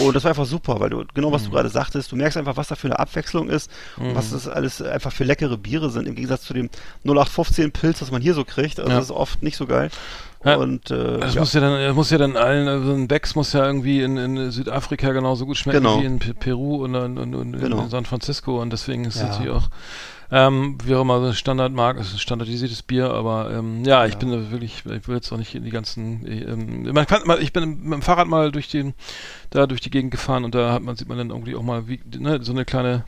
Und 0.00 0.14
das 0.14 0.22
war 0.22 0.30
einfach 0.30 0.46
super, 0.46 0.78
weil 0.78 0.90
du, 0.90 1.04
genau 1.12 1.32
was 1.32 1.42
du 1.42 1.48
Mhm. 1.48 1.54
gerade 1.54 1.68
sagtest, 1.68 2.12
du 2.12 2.16
merkst 2.16 2.36
einfach, 2.38 2.56
was 2.56 2.68
da 2.68 2.76
für 2.76 2.86
eine 2.86 3.00
Abwechslung 3.00 3.48
ist 3.48 3.68
und 3.96 4.14
was 4.14 4.30
das 4.30 4.46
alles 4.46 4.80
einfach 4.80 5.10
für 5.12 5.24
leckere 5.24 5.56
Biere 5.58 5.90
sind, 5.90 6.06
im 6.06 6.14
Gegensatz 6.14 6.42
zu 6.42 6.54
dem 6.54 6.70
0815 7.02 7.72
Pilz, 7.72 8.00
was 8.00 8.12
man 8.12 8.22
hier 8.22 8.34
so 8.34 8.44
kriegt. 8.44 8.78
Also 8.78 8.90
Ja. 8.90 8.96
das 8.98 9.06
ist 9.06 9.10
oft 9.10 9.42
nicht 9.42 9.56
so 9.56 9.66
geil. 9.66 9.90
Ja. 10.44 10.54
Und 10.58 10.92
äh, 10.92 11.18
Das 11.18 11.34
ja. 11.34 11.40
muss 11.40 11.52
ja 11.52 11.60
dann, 11.60 11.80
das 11.80 11.94
muss 11.96 12.10
ja 12.10 12.18
dann 12.18 12.36
allen, 12.36 12.68
also 12.68 12.92
ein 12.92 13.08
Becks 13.08 13.34
muss 13.34 13.52
ja 13.52 13.66
irgendwie 13.66 14.02
in, 14.02 14.16
in 14.16 14.50
Südafrika 14.52 15.10
genauso 15.10 15.46
gut 15.46 15.56
schmecken 15.56 15.78
Genau. 15.82 16.00
wie 16.00 16.04
in 16.04 16.20
Pe- 16.20 16.34
Peru 16.34 16.84
und, 16.84 16.94
und, 16.94 17.18
und 17.34 17.58
Genau. 17.58 17.80
in 17.82 17.90
San 17.90 18.04
Francisco 18.04 18.62
und 18.62 18.70
deswegen 18.72 19.04
ist 19.04 19.16
es 19.16 19.22
natürlich 19.22 19.50
auch, 19.50 19.68
ähm, 20.30 20.78
wie 20.84 20.94
auch 20.94 21.02
immer, 21.02 21.20
so 21.20 21.26
ein 21.26 21.34
Standardmarkt, 21.34 22.00
es 22.00 22.08
ist 22.08 22.14
ein 22.14 22.18
standardisiertes 22.18 22.82
Bier, 22.82 23.10
aber 23.10 23.50
ähm, 23.52 23.84
ja, 23.84 24.06
ich 24.06 24.14
Ja. 24.14 24.18
bin 24.18 24.30
da 24.32 24.50
wirklich, 24.50 24.82
ich 24.84 25.08
will 25.08 25.14
jetzt 25.16 25.30
auch 25.32 25.36
nicht 25.36 25.54
in 25.54 25.64
die 25.64 25.70
ganzen, 25.70 26.26
ähm, 26.26 26.92
man 26.92 27.06
kann 27.06 27.22
mal, 27.26 27.40
ich 27.42 27.52
bin 27.52 27.82
mit 27.82 27.92
dem 27.92 28.02
Fahrrad 28.02 28.26
mal 28.28 28.50
durch 28.52 28.68
den, 28.68 28.94
da 29.50 29.66
durch 29.66 29.80
die 29.80 29.90
Gegend 29.90 30.10
gefahren 30.10 30.44
und 30.44 30.54
da 30.54 30.72
hat 30.72 30.82
man, 30.82 30.96
sieht 30.96 31.08
man 31.08 31.18
dann 31.18 31.30
irgendwie 31.30 31.54
auch 31.54 31.62
mal, 31.62 31.88
wie, 31.88 32.00
ne, 32.18 32.40
so 32.42 32.52
eine 32.52 32.64
kleine 32.64 33.04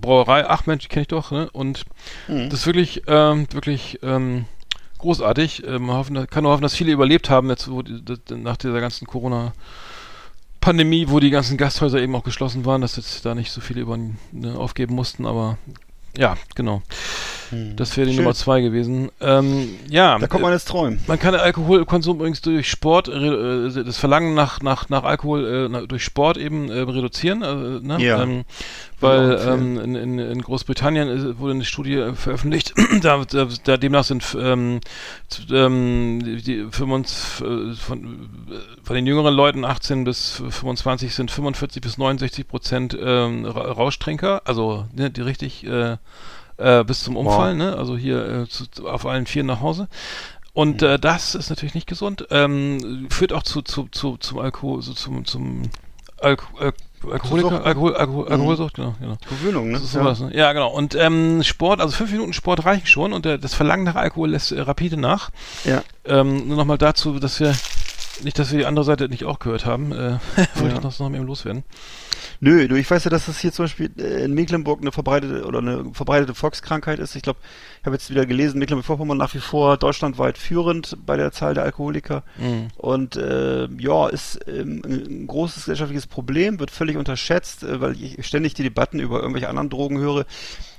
Brauerei, 0.00 0.46
ach 0.48 0.66
Mensch, 0.66 0.84
die 0.84 0.88
kenne 0.88 1.02
ich 1.02 1.08
doch, 1.08 1.30
ne, 1.30 1.48
und 1.52 1.84
Mhm. 2.28 2.50
das 2.50 2.60
ist 2.60 2.66
wirklich, 2.66 3.02
ähm, 3.06 3.46
wirklich 3.52 3.98
ähm, 4.02 4.44
großartig. 4.98 5.66
Ähm, 5.66 5.90
hoffen, 5.90 6.26
kann 6.28 6.42
nur 6.42 6.52
hoffen, 6.52 6.62
dass 6.62 6.74
viele 6.74 6.92
überlebt 6.92 7.30
haben 7.30 7.48
jetzt 7.48 7.70
wo 7.70 7.82
die, 7.82 8.04
das, 8.04 8.18
nach 8.30 8.56
dieser 8.56 8.80
ganzen 8.80 9.06
Corona. 9.06 9.52
Pandemie, 10.60 11.08
wo 11.08 11.20
die 11.20 11.30
ganzen 11.30 11.56
Gasthäuser 11.56 12.00
eben 12.00 12.14
auch 12.16 12.24
geschlossen 12.24 12.64
waren, 12.64 12.80
dass 12.80 12.96
jetzt 12.96 13.24
da 13.24 13.34
nicht 13.34 13.52
so 13.52 13.60
viele 13.60 13.80
über, 13.80 13.96
ne, 13.96 14.56
aufgeben 14.56 14.94
mussten, 14.94 15.24
aber 15.24 15.56
ja, 16.18 16.36
genau. 16.54 16.82
Das 17.76 17.96
wäre 17.96 18.06
die 18.06 18.14
Schön. 18.14 18.24
Nummer 18.24 18.34
zwei 18.34 18.60
gewesen. 18.60 19.10
Ähm, 19.20 19.70
ja, 19.88 20.18
Da 20.18 20.26
kommt 20.26 20.42
man 20.42 20.52
ins 20.52 20.64
Träumen. 20.64 21.00
man 21.06 21.18
kann 21.18 21.34
Alkoholkonsum 21.34 22.16
übrigens 22.18 22.40
durch 22.40 22.68
Sport, 22.70 23.08
äh, 23.08 23.84
das 23.84 23.98
Verlangen 23.98 24.34
nach, 24.34 24.60
nach, 24.60 24.88
nach 24.88 25.04
Alkohol 25.04 25.70
äh, 25.74 25.86
durch 25.86 26.04
Sport 26.04 26.36
eben 26.36 26.70
äh, 26.70 26.80
reduzieren. 26.80 27.42
Äh, 27.42 27.86
ne? 27.86 27.96
Ja. 28.04 28.22
ähm, 28.22 28.44
Würde 29.00 29.44
weil 29.46 29.54
ähm, 29.54 29.78
in, 29.80 29.94
in, 29.94 30.18
in 30.18 30.42
Großbritannien 30.42 31.38
wurde 31.38 31.52
eine 31.54 31.64
Studie 31.64 31.94
äh, 31.94 32.14
veröffentlicht, 32.14 32.74
da, 33.02 33.24
da, 33.30 33.46
da 33.64 33.76
demnach 33.76 34.04
sind 34.04 34.24
ähm, 34.38 34.80
ähm, 35.50 36.20
die, 36.24 36.42
die 36.42 36.66
25, 36.70 37.46
äh, 37.46 37.74
von, 37.76 38.04
äh, 38.50 38.54
von 38.82 38.96
den 38.96 39.06
jüngeren 39.06 39.34
Leuten 39.34 39.64
18 39.64 40.04
bis 40.04 40.42
25 40.50 41.14
sind 41.14 41.30
45 41.30 41.80
bis 41.82 41.96
69 41.98 42.48
Prozent 42.48 42.98
ähm, 43.00 43.44
Ra- 43.44 43.70
Rauschtrinker, 43.72 44.42
also 44.44 44.86
ne, 44.94 45.10
die 45.10 45.20
richtig 45.20 45.64
äh, 45.66 45.96
äh, 46.58 46.84
bis 46.84 47.02
zum 47.04 47.16
Umfallen, 47.16 47.56
ne? 47.58 47.76
also 47.76 47.96
hier 47.96 48.42
äh, 48.42 48.48
zu, 48.48 48.64
auf 48.86 49.06
allen 49.06 49.26
vier 49.26 49.44
nach 49.44 49.60
Hause. 49.60 49.88
Und 50.52 50.80
Mhm. 50.82 50.86
äh, 50.88 50.98
das 50.98 51.34
ist 51.34 51.50
natürlich 51.50 51.74
nicht 51.74 51.86
gesund. 51.86 52.26
Ähm, 52.30 53.06
führt 53.10 53.32
auch 53.32 53.42
zu, 53.44 53.62
zu, 53.62 53.88
zu 53.90 54.16
zum 54.16 54.38
Alkohol, 54.40 54.82
so 54.82 54.92
zum, 54.92 55.24
zum 55.24 55.62
Alko 56.20 56.46
Al 56.58 56.72
Alkoholiker. 57.12 57.64
Alkohol, 57.64 57.94
Alkohol, 57.94 58.24
Mhm. 58.26 58.32
Alkoholsucht, 58.32 58.74
genau, 58.74 58.94
genau. 59.00 59.16
Gewöhnung, 59.30 59.70
ne? 59.70 59.78
Sowas, 59.78 60.18
ne? 60.18 60.34
Ja, 60.34 60.52
genau. 60.52 60.72
Und 60.72 60.96
ähm, 60.96 61.44
Sport, 61.44 61.80
also 61.80 61.94
fünf 61.94 62.10
Minuten 62.10 62.32
Sport 62.32 62.64
reichen 62.64 62.88
schon 62.88 63.12
und 63.12 63.24
der, 63.24 63.38
das 63.38 63.54
Verlangen 63.54 63.84
nach 63.84 63.94
Alkohol 63.94 64.30
lässt 64.30 64.50
äh, 64.50 64.60
rapide 64.60 64.96
nach. 64.96 65.30
Ja. 65.64 65.82
Ähm, 66.04 66.48
nur 66.48 66.56
nochmal 66.56 66.76
dazu, 66.78 67.20
dass 67.20 67.38
wir 67.38 67.54
nicht, 68.24 68.38
dass 68.38 68.50
wir 68.52 68.58
die 68.58 68.66
andere 68.66 68.84
Seite 68.84 69.08
nicht 69.08 69.24
auch 69.24 69.38
gehört 69.38 69.66
haben, 69.66 69.92
äh, 69.92 69.96
wollte 70.54 70.68
Ja. 70.68 70.76
ich 70.76 70.82
noch, 70.82 70.98
noch 70.98 71.08
mal 71.10 71.16
eben 71.16 71.26
loswerden. 71.26 71.64
Nö, 72.40 72.68
du, 72.68 72.76
ich 72.76 72.88
weiß 72.88 73.04
ja, 73.04 73.10
dass 73.10 73.26
das 73.26 73.38
hier 73.40 73.52
zum 73.52 73.64
Beispiel 73.64 73.90
äh, 73.98 74.24
in 74.24 74.32
Mecklenburg 74.34 74.80
eine 74.80 74.92
verbreitete 74.92 75.44
oder 75.44 75.58
eine 75.58 75.92
verbreitete 75.92 76.34
Volkskrankheit 76.34 76.98
ist. 77.00 77.16
Ich 77.16 77.22
glaube, 77.22 77.40
ich 77.80 77.86
habe 77.86 77.96
jetzt 77.96 78.10
wieder 78.10 78.26
gelesen, 78.26 78.58
Mecklenburg-Vorpommern 78.60 79.16
nach 79.18 79.34
wie 79.34 79.38
vor 79.40 79.76
deutschlandweit 79.76 80.38
führend 80.38 80.96
bei 81.04 81.16
der 81.16 81.32
Zahl 81.32 81.54
der 81.54 81.64
Alkoholiker. 81.64 82.22
Mhm. 82.38 82.68
Und 82.76 83.16
äh, 83.16 83.66
ja, 83.78 84.08
ist 84.08 84.38
ähm, 84.46 84.82
ein 84.84 85.06
ein 85.08 85.26
großes 85.26 85.64
gesellschaftliches 85.64 86.06
Problem, 86.06 86.60
wird 86.60 86.70
völlig 86.70 86.96
unterschätzt, 86.96 87.62
äh, 87.64 87.80
weil 87.80 88.00
ich 88.00 88.24
ständig 88.26 88.54
die 88.54 88.62
Debatten 88.62 89.00
über 89.00 89.20
irgendwelche 89.20 89.48
anderen 89.48 89.70
Drogen 89.70 89.98
höre. 89.98 90.24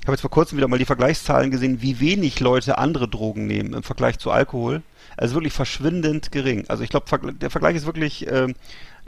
Ich 0.01 0.05
habe 0.07 0.13
jetzt 0.13 0.21
vor 0.21 0.29
kurzem 0.29 0.57
wieder 0.57 0.67
mal 0.69 0.79
die 0.79 0.85
Vergleichszahlen 0.85 1.51
gesehen, 1.51 1.81
wie 1.81 1.99
wenig 1.99 2.39
Leute 2.39 2.77
andere 2.77 3.07
Drogen 3.09 3.47
nehmen 3.47 3.73
im 3.73 3.83
Vergleich 3.83 4.17
zu 4.17 4.31
Alkohol. 4.31 4.81
Also 5.19 5.35
wirklich 5.35 5.51
verschwindend 5.51 6.31
gering. 6.31 6.63
Also 6.69 6.81
ich 6.81 6.89
glaube, 6.89 7.05
der 7.33 7.49
Vergleich 7.49 7.75
ist 7.75 7.85
wirklich, 7.85 8.31
ähm, 8.31 8.55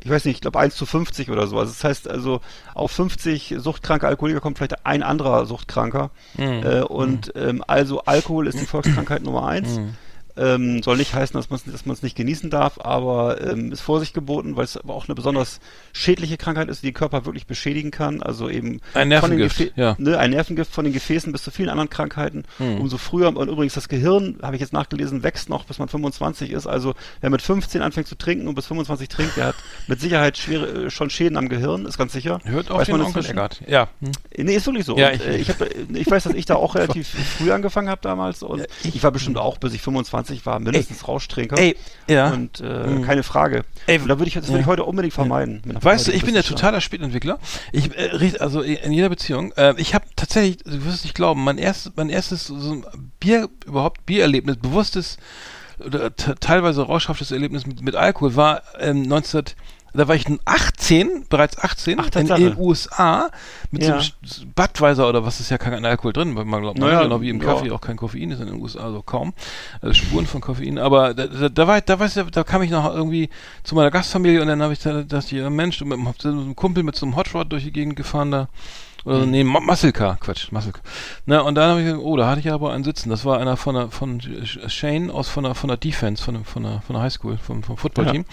ich 0.03 0.09
weiß 0.09 0.25
nicht, 0.25 0.35
ich 0.35 0.41
glaube 0.41 0.59
1 0.59 0.75
zu 0.75 0.85
50 0.85 1.29
oder 1.29 1.47
so. 1.47 1.57
Also 1.57 1.71
das 1.71 1.85
heißt 1.85 2.09
also, 2.09 2.41
auf 2.73 2.91
50 2.91 3.55
suchtkranke 3.57 4.07
Alkoholiker 4.07 4.41
kommt 4.41 4.57
vielleicht 4.57 4.85
ein 4.85 5.03
anderer 5.03 5.45
Suchtkranker. 5.45 6.11
Mhm. 6.35 6.63
Äh, 6.63 6.81
und 6.81 7.31
ähm, 7.35 7.63
also 7.65 8.01
Alkohol 8.01 8.47
ist 8.47 8.59
die 8.59 8.65
Volkskrankheit 8.65 9.23
Nummer 9.23 9.47
eins. 9.47 9.77
Mhm. 9.77 9.95
Ähm, 10.37 10.81
soll 10.83 10.97
nicht 10.97 11.13
heißen, 11.13 11.39
dass 11.39 11.49
man 11.85 11.93
es 11.93 12.01
nicht 12.03 12.15
genießen 12.15 12.49
darf, 12.49 12.79
aber 12.79 13.41
ähm, 13.41 13.71
ist 13.71 13.81
Vorsicht 13.81 14.13
geboten, 14.13 14.55
weil 14.55 14.63
es 14.65 14.77
aber 14.77 14.93
auch 14.93 15.07
eine 15.07 15.15
besonders 15.15 15.59
schädliche 15.93 16.37
Krankheit 16.37 16.69
ist, 16.69 16.83
die 16.83 16.87
den 16.87 16.93
Körper 16.93 17.25
wirklich 17.25 17.47
beschädigen 17.47 17.91
kann. 17.91 18.21
Also 18.21 18.49
eben 18.49 18.81
Ein 18.93 19.09
Nervengift, 19.09 19.73
ja. 19.75 19.95
ne, 19.97 20.17
ein 20.17 20.31
Nervengift 20.31 20.71
von 20.73 20.83
den 20.85 20.93
Gefäßen 20.93 21.31
bis 21.31 21.43
zu 21.43 21.51
vielen 21.51 21.69
anderen 21.69 21.89
Krankheiten. 21.89 22.43
Hm. 22.57 22.81
Umso 22.81 22.97
früher, 22.97 23.35
und 23.35 23.49
übrigens 23.49 23.73
das 23.73 23.89
Gehirn, 23.89 24.39
habe 24.41 24.55
ich 24.55 24.61
jetzt 24.61 24.73
nachgelesen, 24.73 25.23
wächst 25.23 25.49
noch, 25.49 25.65
bis 25.65 25.79
man 25.79 25.87
25 25.89 26.51
ist. 26.51 26.67
Also 26.67 26.93
wer 27.21 27.29
mit 27.29 27.41
15 27.41 27.81
anfängt 27.81 28.07
zu 28.07 28.15
trinken 28.15 28.47
und 28.47 28.55
bis 28.55 28.67
25 28.67 29.09
trinkt, 29.09 29.37
der 29.37 29.47
hat 29.47 29.55
mit 29.87 29.99
Sicherheit 29.99 30.37
schwere, 30.37 30.85
äh, 30.85 30.89
schon 30.89 31.09
Schäden 31.09 31.37
am 31.37 31.49
Gehirn, 31.49 31.85
ist 31.85 31.97
ganz 31.97 32.13
sicher. 32.13 32.39
Hört 32.43 32.71
auf 32.71 32.83
den 32.83 32.97
man 32.97 33.05
Onkel? 33.05 33.25
Eckart. 33.25 33.61
Ja. 33.67 33.89
Hm. 34.01 34.11
Nee, 34.45 34.55
ist 34.55 34.65
wirklich 34.65 34.85
so. 34.85 34.97
Ja, 34.97 35.09
und, 35.09 35.15
ich- 35.15 35.27
äh, 35.27 35.37
ich, 35.37 35.49
hab, 35.49 35.61
äh, 35.61 35.67
ich 35.93 36.09
weiß, 36.09 36.23
dass 36.23 36.33
ich 36.33 36.45
da 36.45 36.55
auch 36.55 36.75
relativ 36.75 37.07
früh 37.37 37.51
angefangen 37.51 37.89
habe 37.89 38.01
damals 38.01 38.43
und 38.43 38.65
ich, 38.83 39.01
war 39.03 39.11
bestimmt 39.11 39.37
auch, 39.37 39.57
bis 39.57 39.73
ich 39.73 39.81
25 39.81 40.11
war, 40.45 40.59
mindestens 40.59 41.07
Rauschtrinker. 41.07 41.57
Ey, 41.57 41.75
ja. 42.07 42.31
Und 42.31 42.59
äh, 42.61 42.87
Mhm. 42.87 43.01
keine 43.03 43.23
Frage. 43.23 43.63
Ey, 43.87 43.99
und 43.99 44.07
da 44.07 44.17
würde 44.19 44.27
ich, 44.27 44.33
das 44.35 44.47
würde 44.47 44.59
ich 44.59 44.65
ja. 44.65 44.71
heute 44.71 44.83
unbedingt 44.83 45.13
vermeiden. 45.13 45.61
mit 45.65 45.83
Weißt 45.83 46.07
du, 46.07 46.11
ich 46.11 46.23
bin 46.25 46.35
ja 46.35 46.41
totaler 46.41 46.81
Spätentwickler. 46.81 47.39
Ich 47.71 47.95
äh, 47.97 48.33
also 48.39 48.61
in 48.61 48.91
jeder 48.91 49.09
Beziehung. 49.09 49.51
Äh, 49.57 49.73
ich 49.77 49.93
habe 49.95 50.05
tatsächlich, 50.15 50.57
du 50.63 50.85
wirst 50.85 50.97
es 50.97 51.03
nicht 51.03 51.15
glauben, 51.15 51.43
mein 51.43 51.57
erstes, 51.57 51.91
mein 51.95 52.09
erstes 52.09 52.47
so 52.47 52.55
ein 52.73 52.85
Bier 53.19 53.49
überhaupt 53.65 54.05
Biererlebnis, 54.05 54.57
bewusstes 54.57 55.17
oder 55.85 56.15
te- 56.15 56.35
teilweise 56.39 56.83
rauschhaftes 56.83 57.31
Erlebnis 57.31 57.65
mit, 57.65 57.81
mit 57.81 57.95
Alkohol 57.95 58.35
war 58.35 58.61
ähm, 58.79 59.01
19 59.03 59.43
da 59.93 60.07
war 60.07 60.15
ich 60.15 60.25
18, 60.45 61.25
bereits 61.29 61.57
18, 61.57 61.99
Ach, 61.99 62.07
in 62.15 62.27
den 62.27 62.57
USA 62.57 63.29
mit 63.71 63.83
Ja. 63.83 63.99
so 63.99 64.41
einem 64.41 64.53
Budweiser 64.53 65.07
oder 65.09 65.25
was 65.25 65.39
ist 65.39 65.49
ja 65.51 65.57
kein 65.57 65.83
Alkohol 65.85 66.13
drin, 66.13 66.35
weil 66.35 66.45
man 66.45 66.61
glaubt, 66.61 66.77
Naja, 66.79 67.03
genau 67.03 67.21
wie 67.21 67.29
im 67.29 67.41
ja. 67.41 67.45
Kaffee 67.53 67.71
auch 67.71 67.81
kein 67.81 67.97
Koffein 67.97 68.31
ist 68.31 68.39
in 68.39 68.47
den 68.47 68.61
USA, 68.61 68.81
also 68.85 69.01
kaum 69.01 69.33
also 69.81 69.93
Spuren 69.93 70.25
von 70.27 70.41
Koffein, 70.41 70.77
aber 70.77 71.13
da, 71.13 71.27
da, 71.27 71.49
da 71.49 71.67
war 71.67 71.77
ich, 71.77 71.83
da 71.85 71.99
weiß 71.99 72.17
ich, 72.17 72.31
da 72.31 72.43
kam 72.43 72.61
ich 72.61 72.71
noch 72.71 72.93
irgendwie 72.93 73.29
zu 73.63 73.75
meiner 73.75 73.91
Gastfamilie 73.91 74.41
und 74.41 74.47
dann 74.47 74.61
habe 74.61 74.73
ich 74.73 74.79
da, 74.79 75.03
dass 75.03 75.27
die 75.27 75.41
Mensch 75.49 75.81
mit, 75.81 75.93
einem- 75.93 76.03
mit 76.05 76.25
einem 76.25 76.55
Kumpel 76.55 76.83
mit 76.83 76.95
so 76.95 77.05
einem 77.05 77.15
Hot 77.15 77.33
Rod 77.33 77.51
durch 77.51 77.63
die 77.63 77.71
Gegend 77.73 77.95
gefahren 77.95 78.31
da 78.31 78.47
oder 79.03 79.17
Mhm. 79.17 79.21
so, 79.21 79.25
nee, 79.31 79.43
Ma- 79.43 79.59
Muscle 79.59 79.91
Car, 79.91 80.17
Quatsch, 80.19 80.51
Muscle 80.51 80.73
Car. 80.73 80.83
Na, 81.25 81.39
und 81.41 81.55
dann 81.55 81.71
habe 81.71 81.79
ich 81.81 81.87
gesagt, 81.87 82.03
oh, 82.03 82.17
da 82.17 82.27
hatte 82.29 82.39
ich 82.39 82.51
aber 82.51 82.71
einen 82.71 82.83
Sitzen. 82.83 83.09
Das 83.09 83.25
war 83.25 83.39
einer 83.39 83.57
von 83.57 83.73
der, 83.73 83.89
von 83.89 84.19
Sh- 84.21 84.69
Shane 84.69 85.09
aus 85.09 85.27
von 85.27 85.43
der, 85.43 85.55
von 85.55 85.69
der 85.69 85.77
Defense, 85.77 86.23
von, 86.23 86.35
der- 86.35 86.43
von 86.43 86.61
der, 86.61 86.81
von 86.85 86.93
der 86.93 87.01
Highschool, 87.01 87.37
vom, 87.37 87.63
vom 87.63 87.77
Footballteam. 87.77 88.25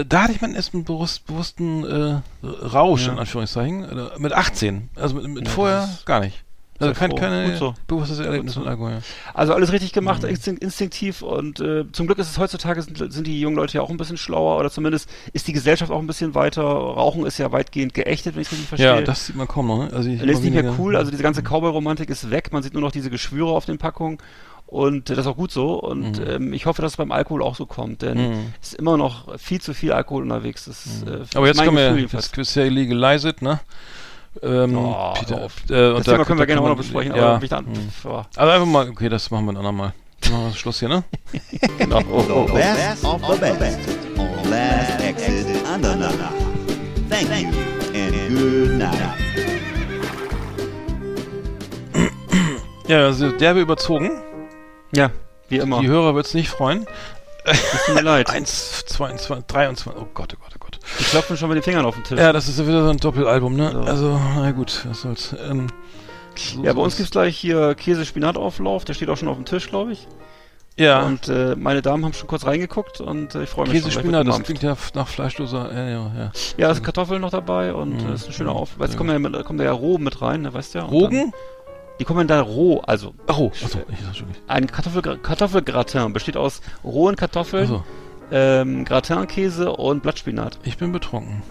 Da, 0.00 0.04
da 0.04 0.22
hatte 0.22 0.32
ich 0.32 0.40
meinen 0.40 0.54
ersten 0.54 0.84
bewusst, 0.84 1.26
bewussten 1.26 1.84
äh, 1.84 2.46
Rausch, 2.46 3.06
Ja. 3.06 3.12
in 3.12 3.18
Anführungszeichen, 3.18 3.84
äh, 3.84 4.18
mit 4.18 4.32
18. 4.32 4.88
Also 4.96 5.16
mit, 5.16 5.26
mit 5.28 5.44
Ja, 5.46 5.50
vorher 5.52 5.88
gar 6.04 6.20
nicht. 6.20 6.44
Also 6.82 6.94
kein, 6.94 7.14
keine 7.14 7.54
so. 7.58 7.74
bewusstes 7.86 8.20
Erlebnis 8.20 8.54
so. 8.54 8.60
mit 8.60 8.68
Alkohol. 8.70 8.90
Ja. 8.92 8.98
Also 9.34 9.52
alles 9.52 9.70
richtig 9.70 9.92
gemacht, 9.92 10.22
Mhm. 10.22 10.30
instinkt, 10.30 10.62
instinktiv 10.62 11.20
und 11.20 11.60
äh, 11.60 11.84
zum 11.92 12.06
Glück 12.06 12.18
ist 12.18 12.30
es 12.30 12.38
heutzutage, 12.38 12.80
sind, 12.80 13.12
sind 13.12 13.26
die 13.26 13.38
jungen 13.38 13.56
Leute 13.56 13.74
ja 13.74 13.82
auch 13.82 13.90
ein 13.90 13.98
bisschen 13.98 14.16
schlauer 14.16 14.58
oder 14.58 14.70
zumindest 14.70 15.10
ist 15.34 15.46
die 15.46 15.52
Gesellschaft 15.52 15.92
auch 15.92 15.98
ein 15.98 16.06
bisschen 16.06 16.34
weiter. 16.34 16.62
Rauchen 16.62 17.26
ist 17.26 17.36
ja 17.36 17.52
weitgehend 17.52 17.92
geächtet, 17.92 18.34
wenn 18.34 18.40
ich 18.40 18.46
es 18.48 18.52
richtig 18.52 18.68
verstehe. 18.68 18.86
Ja, 18.94 19.02
das 19.02 19.26
sieht 19.26 19.36
man 19.36 19.46
kaum 19.46 19.66
noch. 19.66 19.76
Ne? 19.88 19.92
Also 19.92 20.08
ich 20.08 20.20
Das 20.20 20.30
ist 20.30 20.42
nicht 20.42 20.54
mehr 20.54 20.74
cool, 20.78 20.96
also 20.96 21.10
diese 21.10 21.22
ganze 21.22 21.42
Cowboy-Romantik 21.42 22.08
ist 22.08 22.30
weg, 22.30 22.48
man 22.50 22.62
sieht 22.62 22.72
nur 22.72 22.80
noch 22.82 22.92
diese 22.92 23.10
Geschwüre 23.10 23.50
auf 23.50 23.66
den 23.66 23.76
Packungen 23.76 24.16
und 24.70 25.10
das 25.10 25.18
ist 25.18 25.26
auch 25.26 25.36
gut 25.36 25.50
so 25.52 25.74
und 25.74 26.18
Mhm. 26.18 26.26
ähm, 26.28 26.52
ich 26.52 26.66
hoffe, 26.66 26.80
dass 26.82 26.92
es 26.92 26.96
beim 26.96 27.12
Alkohol 27.12 27.42
auch 27.42 27.56
so 27.56 27.66
kommt, 27.66 28.02
denn 28.02 28.16
Mhm. 28.18 28.52
es 28.62 28.68
ist 28.72 28.78
immer 28.78 28.96
noch 28.96 29.36
viel 29.38 29.60
zu 29.60 29.74
viel 29.74 29.92
Alkohol 29.92 30.22
unterwegs. 30.22 30.64
Das 30.66 30.86
ist, 30.86 31.06
äh, 31.06 31.20
Aber 31.34 31.46
jetzt 31.48 31.56
mein 31.56 31.66
kommen 31.66 31.78
wir, 31.78 31.94
jedenfalls. 31.96 32.30
ist 32.36 32.54
ja 32.54 32.64
legalize 32.64 33.28
it, 33.28 33.42
ne? 33.42 33.60
Ähm, 34.42 34.76
Oh, 34.78 35.12
Peter, 35.14 35.40
äh, 35.42 35.42
und 35.42 35.48
Das 35.98 36.04
da- 36.04 36.12
Thema 36.12 36.24
können 36.24 36.38
da 36.38 36.42
wir 36.42 36.46
gerne 36.46 36.60
auch 36.62 36.68
noch 36.68 36.76
besprechen, 36.76 37.16
ja, 37.16 37.34
aber 37.34 37.46
dann, 37.48 37.66
hm. 37.66 37.74
pff, 37.90 38.04
ja, 38.04 38.26
Also 38.36 38.50
einfach 38.52 38.66
mal, 38.66 38.88
okay, 38.88 39.08
das 39.08 39.28
machen 39.32 39.44
wir 39.46 39.52
ein 39.52 39.56
andermal. 39.56 39.92
Dann 40.20 40.32
machen 40.32 40.44
wir 40.50 40.54
Schluss 40.54 40.78
hier, 40.78 40.88
ne? 40.88 41.02
genau. 41.78 41.98
Oh, 42.12 42.24
oh, 42.30 42.46
oh. 42.48 42.54
best 42.54 43.04
of 43.04 43.20
the 43.26 43.40
best 43.58 43.78
on 44.16 44.50
Last 44.50 45.00
Exit 45.02 45.46
Andernach. 45.66 46.12
Thank 47.08 47.28
you 47.42 47.48
and 47.92 48.38
good 48.38 48.78
night. 48.78 49.18
Ja, 52.86 53.04
also 53.06 53.30
derbe 53.32 53.60
überzogen. 53.60 54.10
Ja, 54.92 55.10
wie 55.48 55.58
immer. 55.58 55.80
Die 55.80 55.88
Hörer 55.88 56.14
wird's 56.14 56.34
nicht 56.34 56.48
freuen. 56.48 56.86
Es 57.44 57.58
tut 57.86 57.94
mir 57.94 58.02
leid. 58.02 58.28
1, 58.28 58.84
22, 58.86 59.46
23, 59.46 59.92
oh 60.00 60.06
Gott, 60.12 60.34
oh 60.36 60.42
Gott, 60.42 60.52
oh 60.54 60.58
Gott. 60.60 60.78
Die 60.98 61.04
klopfen 61.04 61.36
schon 61.36 61.48
mit 61.48 61.56
den 61.56 61.62
Fingern 61.62 61.84
auf 61.86 61.94
den 61.94 62.04
Tisch. 62.04 62.18
Ja, 62.18 62.32
das 62.32 62.48
ist 62.48 62.58
ja 62.58 62.66
wieder 62.66 62.82
so 62.84 62.90
ein 62.90 62.98
Doppelalbum, 62.98 63.56
ne? 63.56 63.70
So. 63.72 63.80
Also, 63.80 64.20
na 64.36 64.50
gut, 64.52 64.84
was 64.88 65.00
soll's. 65.00 65.34
Ähm, 65.48 65.68
so- 66.36 66.62
Ja, 66.62 66.72
bei 66.74 66.82
uns 66.82 66.96
gibt's 66.96 67.10
gleich 67.12 67.36
hier 67.38 67.74
Käse-Spinat-Auflauf, 67.74 68.84
der 68.84 68.94
steht 68.94 69.08
auch 69.08 69.16
schon 69.16 69.28
auf 69.28 69.36
dem 69.36 69.46
Tisch, 69.46 69.68
glaube 69.68 69.92
ich. 69.92 70.06
Ja, 70.76 71.02
Und 71.02 71.28
äh, 71.28 71.56
meine 71.56 71.82
Damen 71.82 72.04
haben 72.04 72.12
schon 72.14 72.28
kurz 72.28 72.46
reingeguckt 72.46 73.00
und 73.00 73.34
äh, 73.34 73.42
ich 73.42 73.50
freue 73.50 73.68
mich 73.68 73.80
schon. 73.80 73.90
Käsespinat, 73.90 74.26
das 74.26 74.42
klingt 74.42 74.62
ja 74.62 74.76
nach 74.94 75.08
fleischloser, 75.08 75.70
ja, 75.74 75.88
ja, 75.88 76.12
ja. 76.16 76.32
Ja, 76.56 76.70
es 76.70 76.76
sind 76.76 76.84
Kartoffeln 76.84 77.20
noch 77.20 77.30
dabei 77.30 77.74
und 77.74 78.02
Mhm. 78.02 78.10
äh, 78.10 78.14
ist 78.14 78.26
ein 78.26 78.32
schöner 78.32 78.52
Mhm. 78.52 78.56
Auf. 78.56 78.70
Jetzt 78.80 78.92
Ja. 78.92 78.96
kommt 78.98 79.10
ja, 79.10 79.42
kommt 79.42 79.60
ja 79.60 79.72
Roh 79.72 79.98
mit 79.98 80.22
rein, 80.22 80.42
ne, 80.42 80.54
weißt 80.54 80.74
du 80.74 80.78
ja. 80.78 80.84
Rogen? 80.84 81.32
Die 82.00 82.04
kommen 82.04 82.26
dann 82.26 82.40
roh, 82.40 82.80
also 82.80 83.14
Ach, 83.26 83.38
oh, 83.38 83.52
achso, 83.62 83.78
ein 84.48 84.66
Kartoffel, 84.66 85.18
Kartoffelgratin 85.18 86.14
besteht 86.14 86.34
aus 86.34 86.62
rohen 86.82 87.14
Kartoffeln, 87.14 87.64
Achso, 87.64 87.84
ähm, 88.32 88.86
Gratinkäse 88.86 89.70
und 89.70 90.02
Blattspinat. 90.02 90.58
ich 90.64 90.78
bin 90.78 90.92
betrunken. 90.92 91.42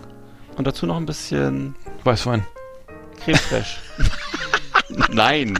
Und 0.58 0.66
dazu 0.66 0.88
noch 0.88 0.98
ein 0.98 1.06
bisschen 1.06 1.76
Weißwein. 2.04 2.46
Creme 3.24 3.38
fraiche. 3.38 3.78
Nein. 5.12 5.60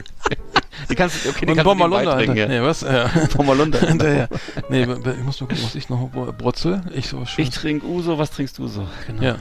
Die 0.88 0.94
kannst 0.96 1.24
du, 1.24 1.28
okay, 1.28 1.46
die 1.46 1.52
Und 1.52 1.56
kannst 1.56 1.60
du 1.60 1.70
Bommerlunder, 1.70 2.14
Alter. 2.14 2.34
Nee, 2.34 2.60
was? 2.60 2.80
Ja. 2.80 3.08
Bommerlunder. 3.36 3.78
Hinterher. 3.86 4.28
Nee, 4.70 4.82
ich 4.82 4.88
muss 5.22 5.40
mal 5.40 5.46
gucken, 5.46 5.64
was 5.64 5.74
ich 5.76 5.88
noch 5.88 6.10
brotzel. 6.36 6.82
Ich 6.92 7.08
so 7.08 7.22
Ich 7.36 7.50
trinke 7.50 7.86
Uso, 7.86 8.18
was 8.18 8.32
trinkst 8.32 8.58
du 8.58 8.66
so? 8.66 8.88
Genau. 9.06 9.22
Ja. 9.22 9.36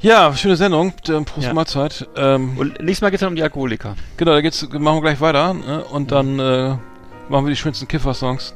Ja, 0.00 0.34
schöne 0.36 0.56
Sendung. 0.56 0.92
Ähm, 1.08 1.24
Prost 1.24 1.46
Ja. 1.48 1.54
Mahlzeit. 1.54 2.08
Ähm, 2.16 2.56
Und 2.56 2.80
nächstes 2.80 3.00
Mal 3.02 3.10
geht's 3.10 3.20
dann 3.20 3.30
um 3.30 3.36
die 3.36 3.42
Alkoholiker. 3.42 3.96
genau, 4.16 4.32
da 4.32 4.40
geht's, 4.40 4.62
machen 4.62 4.96
wir 4.96 5.00
gleich 5.02 5.20
weiter. 5.20 5.54
Ne? 5.54 5.84
Und 5.84 6.12
dann 6.12 6.38
äh, 6.38 6.76
machen 7.28 7.44
wir 7.46 7.50
die 7.50 7.56
schönsten 7.56 7.88
Kiffer-Songs. 7.88 8.54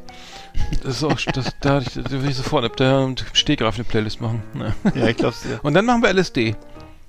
Das 0.85 0.97
ist 0.97 1.05
auch, 1.05 1.17
das, 1.33 1.51
da, 1.61 1.79
ich, 1.79 1.95
da 1.95 2.11
will 2.11 2.29
ich 2.29 2.37
sofort 2.37 2.65
ab 2.65 2.77
der 2.77 3.15
Stegreif 3.33 3.75
eine 3.77 3.85
Playlist 3.85 4.21
machen. 4.21 4.43
Ne? 4.55 4.75
Ja, 4.95 5.09
ich 5.09 5.17
glaub's 5.17 5.43
dir. 5.43 5.59
Und 5.63 5.75
dann 5.75 5.85
machen 5.87 6.03
wir 6.03 6.11
LSD. 6.13 6.55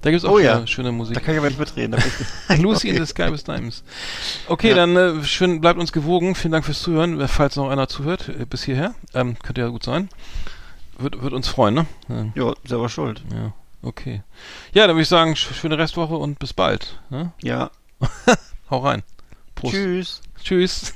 Da 0.02 0.10
gibt's 0.12 0.26
auch 0.26 0.32
Oh 0.32 0.38
schöne, 0.38 0.46
ja. 0.48 0.68
schöne 0.68 0.92
Musik. 0.92 1.14
Da 1.16 1.20
kann 1.22 1.34
ich 1.34 1.40
aber 1.40 1.48
nicht 1.50 1.60
mitreden. 1.60 1.92
Da 2.48 2.56
Lucy 2.56 2.90
in 2.90 2.96
Okay. 2.96 3.06
the 3.06 3.10
Sky 3.10 3.32
with 3.32 3.44
Diamonds. 3.44 3.84
Okay, 4.48 4.70
Ja. 4.70 4.76
dann 4.76 4.96
äh, 4.98 5.24
schön, 5.24 5.62
bleibt 5.62 5.80
uns 5.80 5.92
gewogen. 5.94 6.36
Vielen 6.36 6.52
Dank 6.54 6.66
fürs 6.66 6.82
Zuhören. 6.82 7.26
Falls 7.28 7.56
noch 7.56 7.70
einer 7.70 7.88
zuhört, 7.88 8.30
äh, 8.30 8.46
bis 8.46 8.64
hierher. 8.64 8.96
Ähm, 9.14 9.38
könnte 9.44 9.62
ja 9.62 9.68
gut 9.68 9.84
sein. 9.84 10.10
Wird, 10.98 11.22
wird 11.22 11.34
uns 11.34 11.48
freuen, 11.48 11.76
ne? 11.76 11.86
Ähm, 12.10 12.32
Ja, 12.36 12.54
selber 12.66 12.90
schuld. 12.90 13.22
ja, 13.32 13.54
okay. 13.84 14.24
Ja, 14.74 14.88
dann 14.88 14.96
würde 14.96 15.04
ich 15.04 15.10
sagen, 15.10 15.36
sch 15.36 15.54
schöne 15.54 15.78
Restwoche 15.78 16.16
und 16.16 16.40
bis 16.40 16.54
bald. 16.54 17.00
Ne? 17.10 17.32
Ja. 17.42 17.72
Hau 18.70 18.80
rein. 18.80 19.04
Prost. 19.56 19.74
Tschüss. 19.74 20.22
Tschüss. 20.44 20.92